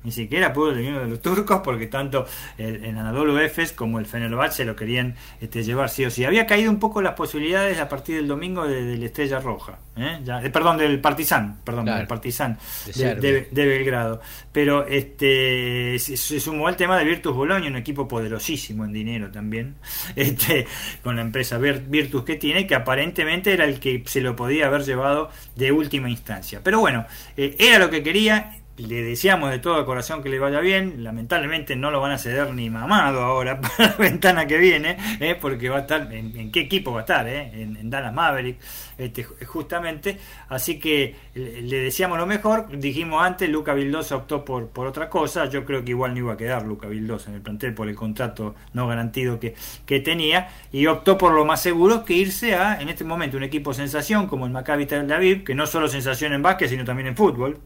Ni 0.04 0.12
siquiera 0.12 0.54
pudo 0.54 0.72
el 0.72 0.78
dinero 0.78 1.00
de 1.02 1.08
los 1.08 1.22
turcos 1.22 1.62
porque 1.64 1.88
tanto 1.88 2.26
el, 2.58 2.84
Anadolu 2.98 3.38
Efes 3.38 3.72
como 3.72 4.00
el 4.00 4.06
Fenerbahce 4.06 4.58
se 4.58 4.66
lo 4.66 4.76
querían 4.76 5.16
este, 5.40 5.64
llevar 5.64 5.90
sí 5.90 6.06
o 6.06 6.12
sí. 6.12 6.26
Había 6.26 6.46
caído 6.46 6.72
un 6.72 6.80
poco 6.80 7.02
las 7.02 7.14
posibilidades 7.14 7.80
a 7.80 7.90
partir 7.90 8.16
del 8.16 8.28
domingo 8.28 8.68
de, 8.68 8.98
la 8.98 9.06
Estrella 9.06 9.40
Roja, 9.40 9.80
¿eh? 9.96 10.20
Ya, 10.24 10.44
eh, 10.44 10.50
perdón, 10.50 10.78
del 10.78 11.00
Partizan, 11.00 11.60
perdón, 11.64 11.86
del 11.86 12.08
Partizan 12.08 12.58
de, 12.96 13.48
Belgrado. 13.52 14.22
Pero 14.52 14.86
este 14.86 15.98
se, 16.00 16.40
sumó 16.40 16.70
el 16.70 16.76
tema 16.76 16.98
de 16.98 17.06
Virtus 17.06 17.36
Bologna, 17.36 17.68
un 17.68 17.76
equipo 17.76 18.08
poderosísimo 18.08 18.86
en 18.86 18.94
dinero 18.94 19.32
también, 19.32 19.76
este, 20.16 20.68
con 21.04 21.16
la 21.16 21.22
empresa 21.22 21.58
Virtus 21.58 22.24
que 22.24 22.36
tiene, 22.36 22.68
que 22.68 22.76
aparentemente 22.76 23.54
era 23.54 23.66
el 23.66 23.80
que 23.80 24.04
se 24.06 24.22
lo 24.22 24.36
podía 24.36 24.68
haber 24.68 24.84
llevado 24.84 25.30
de 25.56 25.72
última 25.72 26.10
instancia. 26.10 26.62
Pero 26.64 26.80
bueno, 26.80 27.06
eh, 27.38 27.56
era 27.60 27.80
lo 27.80 27.90
que 27.90 28.04
quería, 28.04 28.61
le 28.88 29.04
deseamos 29.04 29.52
de 29.52 29.60
todo 29.60 29.86
corazón 29.86 30.24
que 30.24 30.30
le 30.30 30.40
vaya 30.40 30.60
bien. 30.60 31.04
Lamentablemente 31.04 31.76
no 31.76 31.92
lo 31.92 32.02
van 32.02 32.12
a 32.12 32.18
ceder 32.18 32.54
ni 32.54 32.70
mamado 32.70 33.22
ahora 33.22 33.60
para 33.62 33.92
la 33.92 33.96
ventana 33.96 34.48
que 34.48 34.58
viene, 34.58 34.98
¿eh? 35.20 35.36
porque 35.40 35.70
va 35.70 35.78
a 35.78 35.82
estar, 35.82 36.12
¿en, 36.14 36.52
qué 36.52 36.62
equipo 36.62 36.92
va 36.92 37.00
a 37.00 37.02
estar? 37.02 37.28
Eh? 37.28 37.62
En, 37.62 37.90
Dallas 37.90 38.14
Maverick, 38.14 38.60
este, 38.98 39.24
justamente. 39.24 40.18
Así 40.50 40.80
que 40.80 41.16
le 41.36 41.80
deseamos 41.80 42.18
lo 42.18 42.26
mejor. 42.26 42.78
Dijimos 42.78 43.24
antes, 43.24 43.50
Luca 43.50 43.74
Vildosa 43.74 44.16
optó 44.16 44.46
por, 44.46 44.70
por 44.70 44.88
otra 44.88 45.10
cosa. 45.10 45.46
Yo 45.46 45.66
creo 45.66 45.84
que 45.84 45.92
igual 45.92 46.14
no 46.14 46.20
iba 46.20 46.34
a 46.34 46.38
quedar 46.38 46.66
Luca 46.66 46.88
Vildosa 46.88 47.30
en 47.30 47.36
el 47.36 47.42
plantel 47.42 47.74
por 47.74 47.90
el 47.90 47.96
contrato 47.96 48.56
no 48.74 48.88
garantido 48.88 49.40
que, 49.40 49.56
que 49.86 50.00
tenía. 50.00 50.50
Y 50.72 50.88
optó 50.88 51.18
por 51.18 51.34
lo 51.34 51.44
más 51.46 51.62
seguro 51.62 52.06
que 52.06 52.14
irse 52.14 52.56
a, 52.56 52.82
en 52.82 52.90
este 52.90 53.04
momento, 53.04 53.38
un 53.38 53.44
equipo 53.44 53.74
sensación 53.74 54.28
como 54.28 54.46
el 54.46 54.52
Maccabi 54.52 54.86
Tel 54.86 55.12
Aviv, 55.12 55.44
que 55.44 55.56
no 55.56 55.68
solo 55.68 55.88
sensación 55.88 56.34
en 56.34 56.42
básquet, 56.42 56.70
sino 56.70 56.86
también 56.86 57.08
en 57.08 57.16
fútbol. 57.16 57.60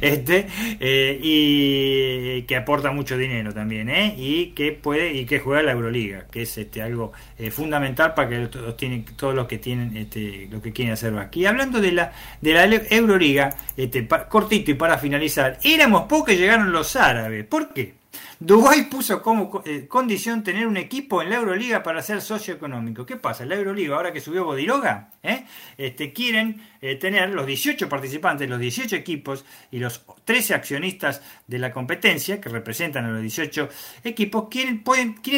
Este, 0.00 0.23
eh, 0.28 1.18
y 1.22 2.42
que 2.42 2.56
aporta 2.56 2.90
mucho 2.90 3.16
dinero 3.16 3.52
también, 3.52 3.88
¿eh? 3.88 4.14
y 4.16 4.46
que 4.48 4.72
puede 4.72 5.12
y 5.12 5.24
que 5.24 5.38
juega 5.38 5.62
la 5.62 5.72
Euroliga, 5.72 6.26
que 6.30 6.42
es 6.42 6.58
este 6.58 6.82
algo 6.82 7.12
eh, 7.38 7.50
fundamental 7.50 8.14
para 8.14 8.28
que 8.28 8.46
todos, 8.46 8.76
tienen, 8.76 9.04
todos 9.16 9.34
los 9.34 9.46
que 9.46 9.58
tienen 9.58 9.96
este, 9.96 10.48
lo 10.50 10.60
que 10.60 10.72
quieren 10.72 10.94
hacer 10.94 11.16
aquí. 11.18 11.46
Hablando 11.46 11.80
de 11.80 11.92
la 11.92 12.12
de 12.40 12.52
la 12.52 12.64
Euroliga, 12.64 13.56
este, 13.76 14.06
cortito 14.28 14.70
y 14.70 14.74
para 14.74 14.98
finalizar, 14.98 15.58
éramos 15.62 16.02
pocos 16.02 16.36
llegaron 16.36 16.72
los 16.72 16.96
árabes. 16.96 17.44
¿Por 17.46 17.72
qué? 17.72 18.03
Dubái 18.38 18.88
puso 18.90 19.22
como 19.22 19.62
eh, 19.64 19.86
condición 19.88 20.42
tener 20.42 20.66
un 20.66 20.76
equipo 20.76 21.22
en 21.22 21.30
la 21.30 21.36
Euroliga 21.36 21.82
para 21.82 22.02
ser 22.02 22.20
socioeconómico. 22.20 23.06
¿Qué 23.06 23.16
pasa? 23.16 23.44
La 23.44 23.54
Euroliga, 23.54 23.96
ahora 23.96 24.12
que 24.12 24.20
subió 24.20 24.44
Bodiroga, 24.44 25.10
¿eh? 25.22 25.44
este, 25.78 26.12
quieren 26.12 26.60
eh, 26.80 26.96
tener 26.96 27.30
los 27.30 27.46
18 27.46 27.88
participantes, 27.88 28.48
los 28.48 28.60
18 28.60 28.96
equipos 28.96 29.44
y 29.70 29.78
los 29.78 30.04
13 30.24 30.54
accionistas 30.54 31.22
de 31.46 31.58
la 31.58 31.72
competencia, 31.72 32.40
que 32.40 32.48
representan 32.48 33.04
a 33.04 33.10
los 33.10 33.20
18 33.20 33.68
equipos, 34.04 34.48
quieren, 34.50 34.84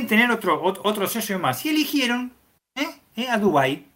tener 0.06 0.30
otro, 0.30 0.60
otro 0.62 1.06
socio 1.06 1.38
más. 1.38 1.64
Y 1.66 1.70
eligieron 1.70 2.32
a 3.28 3.38
Dubái 3.38 3.86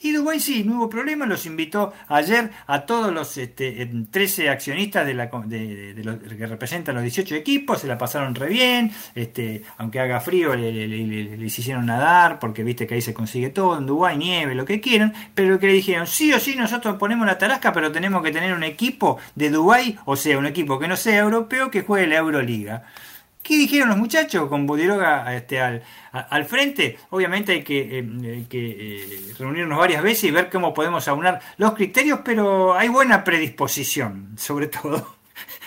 y 0.00 0.12
Dubái 0.12 0.40
sí, 0.40 0.64
no 0.64 0.76
hubo 0.76 0.88
problema, 0.88 1.26
los 1.26 1.46
invitó 1.46 1.92
ayer 2.08 2.50
a 2.66 2.82
todos 2.82 3.12
los 3.12 3.36
este, 3.38 3.88
13 4.10 4.48
accionistas 4.48 5.06
de 5.06 5.14
la, 5.14 5.30
los, 5.32 6.16
que 6.18 6.46
representan 6.46 6.94
los 6.94 7.02
18 7.02 7.34
equipos, 7.34 7.80
se 7.80 7.86
la 7.86 7.98
pasaron 7.98 8.34
re 8.34 8.48
bien, 8.48 8.92
este, 9.14 9.62
aunque 9.78 10.00
haga 10.00 10.20
frío 10.20 10.54
les 10.54 11.58
hicieron 11.58 11.86
nadar, 11.86 12.38
porque 12.38 12.62
viste 12.62 12.86
que 12.86 12.94
ahí 12.94 13.02
se 13.02 13.14
consigue 13.14 13.50
todo, 13.50 13.78
en 13.78 13.86
Dubái, 13.86 14.16
nieve, 14.16 14.54
lo 14.54 14.64
que 14.64 14.80
quieran, 14.80 15.12
pero 15.34 15.58
que 15.58 15.66
le 15.66 15.72
dijeron, 15.74 16.06
sí 16.06 16.32
o 16.32 16.40
sí 16.40 16.56
nosotros 16.56 16.96
ponemos 16.96 17.26
la 17.26 17.38
tarasca, 17.38 17.72
pero 17.72 17.92
tenemos 17.92 18.22
que 18.22 18.32
tener 18.32 18.52
un 18.52 18.64
equipo 18.64 19.18
de 19.34 19.50
Dubái, 19.50 19.98
o 20.04 20.16
sea, 20.16 20.38
un 20.38 20.46
equipo 20.46 20.78
que 20.78 20.88
no 20.88 20.96
sea 20.96 21.18
europeo, 21.18 21.70
que 21.70 21.82
juegue 21.82 22.06
la 22.06 22.16
Euroliga. 22.16 22.84
¿Qué 23.46 23.56
dijeron 23.56 23.90
los 23.90 23.98
muchachos 23.98 24.48
con 24.48 24.66
Budiroga 24.66 25.32
este, 25.32 25.60
al, 25.60 25.80
al 26.10 26.44
frente? 26.46 26.98
Obviamente 27.10 27.52
hay 27.52 27.62
que, 27.62 28.00
eh, 28.00 28.46
eh, 28.50 29.34
reunirnos 29.38 29.78
varias 29.78 30.02
veces 30.02 30.24
y 30.24 30.30
ver 30.32 30.50
cómo 30.50 30.74
podemos 30.74 31.06
aunar 31.06 31.40
los 31.56 31.74
criterios, 31.74 32.20
pero 32.24 32.74
hay 32.74 32.88
buena 32.88 33.22
predisposición, 33.22 34.32
sobre 34.36 34.66
todo 34.66 35.15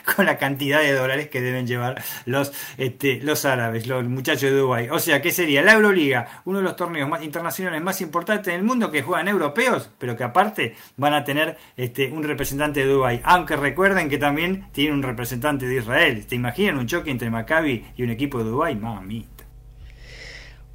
con 0.16 0.26
la 0.26 0.38
cantidad 0.38 0.82
de 0.82 0.94
dólares 0.94 1.30
que 1.30 1.42
deben 1.42 1.68
llevar 1.68 2.02
los, 2.26 2.52
este, 2.78 3.20
los 3.22 3.46
árabes, 3.46 3.88
los 3.88 4.04
muchachos 4.06 4.50
de 4.50 4.52
Dubái. 4.52 4.90
O 4.90 5.00
sea, 5.00 5.22
¿qué 5.22 5.32
sería? 5.32 5.62
La 5.62 5.74
Euroliga, 5.74 6.42
uno 6.46 6.60
de 6.60 6.64
los 6.64 6.76
torneos 6.76 7.10
más 7.10 7.24
internacionales 7.24 7.82
más 7.82 8.02
importantes 8.02 8.54
del 8.54 8.64
mundo 8.64 8.92
que 8.92 9.02
juegan 9.02 9.28
europeos, 9.28 9.90
pero 9.98 10.16
que 10.16 10.24
aparte 10.24 10.76
van 10.98 11.14
a 11.14 11.24
tener 11.24 11.58
este, 11.78 12.12
un 12.12 12.24
representante 12.24 12.82
de 12.82 12.92
Dubái. 12.92 13.22
Aunque 13.24 13.56
recuerden 13.56 14.10
que 14.10 14.18
también 14.18 14.68
tiene 14.72 14.94
un 14.94 15.04
representante 15.04 15.66
de 15.68 15.78
Israel. 15.78 16.26
¿Te 16.26 16.36
imaginan 16.36 16.78
un 16.78 16.88
choque 16.88 17.12
entre 17.12 17.30
Maccabi 17.30 17.86
y 17.96 18.04
un 18.04 18.10
equipo 18.10 18.40
de 18.40 18.46
Dubái? 18.46 18.76
Mami. 18.76 19.39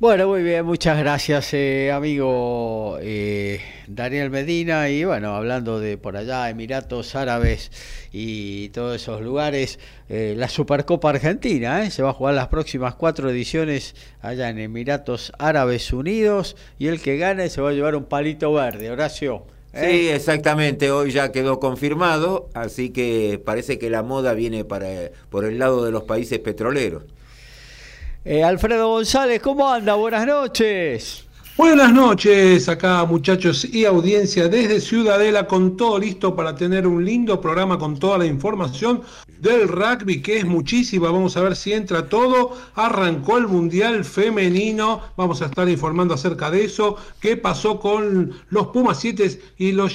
Bueno, 0.01 0.27
muy 0.27 0.43
bien, 0.43 0.67
muchas 0.67 0.99
gracias, 0.99 1.55
eh, 1.55 1.93
amigo 1.93 2.99
eh, 3.01 3.61
Daniel 3.87 4.29
Medina. 4.29 4.91
Y 4.91 5.05
bueno, 5.05 5.37
hablando 5.37 5.79
de 5.79 5.97
por 5.97 6.17
allá, 6.17 6.51
Emiratos 6.51 7.15
Árabes 7.15 7.71
y 8.13 8.71
todos 8.71 9.01
esos 9.01 9.23
lugares, 9.23 9.79
eh, 10.09 10.35
la 10.37 10.49
Supercopa 10.49 11.11
Argentina 11.11 11.89
se 11.93 12.03
va 12.03 12.11
a 12.11 12.13
jugar 12.13 12.35
las 12.35 12.49
próximas 12.49 12.97
cuatro 12.97 13.31
ediciones 13.31 13.95
allá 14.21 14.51
en 14.51 14.59
Emiratos 14.59 15.33
Árabes 15.39 15.93
Unidos. 15.93 16.57
Y 16.77 16.89
el 16.89 17.01
que 17.01 17.17
gane 17.17 17.49
se 17.49 17.61
va 17.61 17.71
a 17.71 17.73
llevar 17.73 17.95
un 17.95 18.05
palito 18.05 18.53
verde, 18.53 18.91
Horacio. 18.91 19.47
Sí, 19.73 20.09
exactamente, 20.09 20.91
hoy 20.91 21.13
ya 21.13 21.31
quedó 21.31 21.61
confirmado, 21.61 22.49
así 22.55 22.91
que 22.91 23.41
parece 23.45 23.79
que 23.79 23.91
la 23.91 24.03
moda 24.03 24.35
viene 24.35 24.65
para, 24.65 24.89
por 25.31 25.45
el 25.45 25.59
lado 25.61 25.85
de 25.85 25.93
los 25.93 26.03
países 26.03 26.41
petroleros. 26.41 27.05
Eh, 28.27 28.43
Alfredo 28.43 28.89
González, 28.89 29.43
¿cómo 29.43 29.71
anda? 29.71 29.97
Buenas 29.97 30.27
noches. 30.27 31.27
Buenas 31.57 31.93
noches, 31.93 32.69
acá 32.69 33.05
muchachos 33.05 33.65
y 33.65 33.85
audiencia 33.85 34.49
desde 34.49 34.81
Ciudadela 34.81 35.47
con 35.47 35.77
todo 35.77 36.01
listo 36.01 36.35
para 36.35 36.57
tener 36.57 36.85
un 36.85 37.05
lindo 37.05 37.41
programa 37.41 37.79
con 37.79 37.97
toda 37.97 38.19
la 38.19 38.27
información 38.27 39.03
del 39.39 39.69
rugby, 39.69 40.21
que 40.21 40.39
es 40.39 40.45
muchísima. 40.45 41.11
Vamos 41.11 41.37
a 41.37 41.43
ver 41.43 41.55
si 41.55 41.73
entra 41.73 42.09
todo. 42.09 42.57
Arrancó 42.75 43.39
el 43.39 43.47
Mundial 43.47 44.05
Femenino. 44.05 45.03
Vamos 45.17 45.43
a 45.43 45.47
estar 45.47 45.69
informando 45.69 46.15
acerca 46.15 46.51
de 46.51 46.65
eso. 46.65 46.97
¿Qué 47.21 47.37
pasó 47.37 47.79
con 47.79 48.33
los 48.49 48.69
Pumas 48.69 48.99
7 48.99 49.41
y, 49.59 49.67
y 49.67 49.73
la 49.73 49.89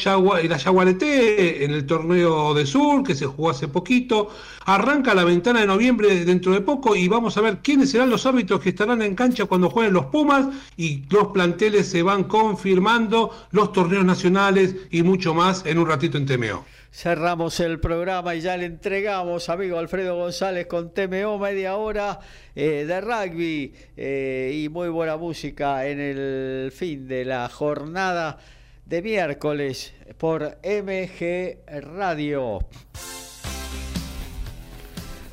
Yaguareté 0.58 1.66
en 1.66 1.72
el 1.72 1.86
torneo 1.86 2.54
de 2.54 2.66
Sur, 2.66 3.04
que 3.04 3.16
se 3.16 3.26
jugó 3.26 3.50
hace 3.50 3.68
poquito? 3.68 4.30
Arranca 4.66 5.16
la 5.16 5.24
ventana 5.24 5.62
de 5.62 5.68
noviembre 5.68 6.24
dentro 6.26 6.54
de 6.54 6.62
poco 6.62 6.96
y 6.96 7.08
vamos 7.08 7.36
a 7.38 7.42
ver 7.42 7.58
quiénes 7.64 7.90
serán 7.90 8.12
los 8.12 8.28
árbitros 8.28 8.62
que 8.62 8.70
estarán 8.70 9.02
en 9.02 9.16
cancha 9.16 9.46
cuando 9.46 9.70
jueguen 9.72 9.94
los 9.94 10.06
Pumas 10.06 10.48
y 10.78 11.04
los 11.10 11.30
se 11.58 12.04
van 12.04 12.26
confirmando, 12.26 13.32
los 13.52 13.72
torneos 13.72 14.06
nacionales 14.06 14.76
y 14.92 15.04
mucho 15.04 15.34
más 15.34 15.66
en 15.66 15.78
un 15.78 15.88
ratito 15.88 16.18
en 16.18 16.26
TMO. 16.26 16.66
Cerramos 16.92 17.60
el 17.60 17.80
programa 17.80 18.34
y 18.36 18.42
ya 18.42 18.58
le 18.58 18.66
entregamos, 18.66 19.50
amigo 19.50 19.78
Alfredo 19.78 20.16
González, 20.16 20.66
con 20.68 20.94
TMO 20.94 21.38
media 21.38 21.76
hora 21.76 22.20
eh, 22.56 22.86
de 22.88 23.02
rugby 23.02 23.74
eh, 23.96 24.62
y 24.64 24.70
muy 24.70 24.90
buena 24.90 25.16
música 25.16 25.88
en 25.88 26.00
el 26.00 26.72
fin 26.72 27.08
de 27.08 27.26
la 27.26 27.48
jornada 27.48 28.40
de 28.86 29.02
miércoles 29.02 29.94
por 30.18 30.58
MG 30.64 31.60
Radio. 31.96 32.60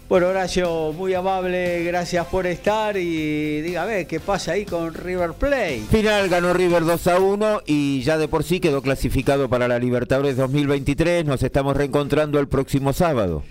Bueno, 0.09 0.29
Horacio, 0.29 0.93
muy 0.93 1.15
amable, 1.15 1.83
gracias 1.83 2.25
por 2.27 2.47
estar 2.47 2.97
y 2.97 3.61
dígame 3.61 4.07
qué 4.07 4.21
pasa 4.21 4.53
ahí 4.53 4.65
con 4.65 4.95
River 4.95 5.33
Plate. 5.33 5.83
Final 5.91 6.29
ganó 6.29 6.53
River 6.53 6.85
2 6.85 7.07
a 7.09 7.19
1 7.19 7.63
y 7.67 8.03
ya 8.03 8.17
de 8.17 8.29
por 8.29 8.45
sí 8.45 8.61
quedó 8.61 8.83
clasificado 8.83 9.49
para 9.49 9.67
la 9.67 9.81
Libertadores 9.81 10.37
2023. 10.37 11.25
Nos 11.25 11.43
estamos 11.43 11.77
reencontrando 11.77 12.39
el 12.39 12.47
próximo 12.47 12.93
sábado. 12.93 13.43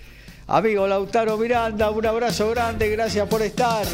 Amigo 0.46 0.86
Lautaro 0.86 1.36
Miranda, 1.36 1.90
un 1.90 2.06
abrazo 2.06 2.48
grande, 2.48 2.88
gracias 2.88 3.28
por 3.28 3.42
estar. 3.42 3.84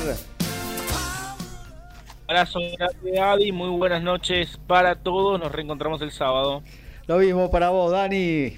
Abrazo 2.28 2.60
grande, 2.78 3.20
Adi, 3.20 3.50
muy 3.50 3.70
buenas 3.70 4.04
noches 4.04 4.60
para 4.68 4.94
todos. 4.94 5.40
Nos 5.40 5.50
reencontramos 5.50 6.00
el 6.00 6.12
sábado. 6.12 6.62
Lo 7.08 7.18
mismo 7.18 7.50
para 7.50 7.70
vos, 7.70 7.90
Dani. 7.90 8.56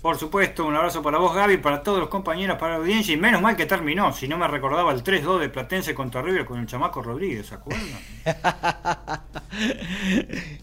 Por 0.00 0.16
supuesto, 0.16 0.64
un 0.64 0.76
abrazo 0.76 1.02
para 1.02 1.18
vos, 1.18 1.34
Gaby, 1.34 1.56
para 1.56 1.82
todos 1.82 1.98
los 1.98 2.08
compañeros, 2.08 2.56
para 2.56 2.74
la 2.74 2.78
audiencia. 2.78 3.12
Y 3.12 3.16
menos 3.16 3.42
mal 3.42 3.56
que 3.56 3.66
terminó, 3.66 4.12
si 4.12 4.28
no 4.28 4.38
me 4.38 4.46
recordaba 4.46 4.92
el 4.92 5.02
3-2 5.02 5.40
de 5.40 5.48
Platense 5.48 5.92
contra 5.94 6.22
River 6.22 6.44
con 6.44 6.60
el 6.60 6.66
chamaco 6.66 7.02
Rodríguez, 7.02 7.46
¿se 7.46 7.56
acuerdan? 7.56 7.88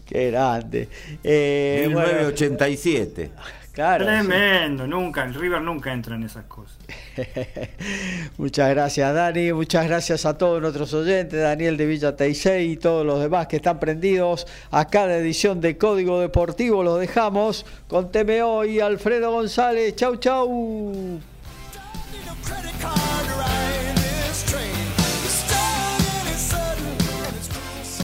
Qué 0.06 0.30
grande. 0.30 0.88
Eh, 1.22 1.84
1987. 1.88 3.30
Tremendo, 3.76 4.86
nunca, 4.86 5.24
el 5.24 5.34
River 5.34 5.60
nunca 5.60 5.92
entra 5.92 6.14
en 6.14 6.22
esas 6.22 6.46
cosas. 6.46 6.78
muchas 8.38 8.70
gracias 8.70 9.14
Dani, 9.14 9.52
muchas 9.52 9.86
gracias 9.86 10.24
a 10.24 10.38
todos 10.38 10.62
nuestros 10.62 10.94
oyentes, 10.94 11.38
Daniel 11.38 11.76
de 11.76 11.84
Villa 11.84 12.16
Teisei 12.16 12.70
y 12.72 12.76
todos 12.78 13.04
los 13.04 13.20
demás 13.20 13.48
que 13.48 13.56
están 13.56 13.78
prendidos 13.78 14.46
a 14.70 14.86
cada 14.86 15.18
edición 15.18 15.60
de 15.60 15.76
Código 15.76 16.20
Deportivo. 16.20 16.82
Los 16.82 16.98
dejamos 17.00 17.66
con 17.86 18.10
TMO 18.10 18.64
y 18.64 18.80
Alfredo 18.80 19.30
González. 19.30 19.94
Chau, 19.94 20.16
chau. 20.16 21.20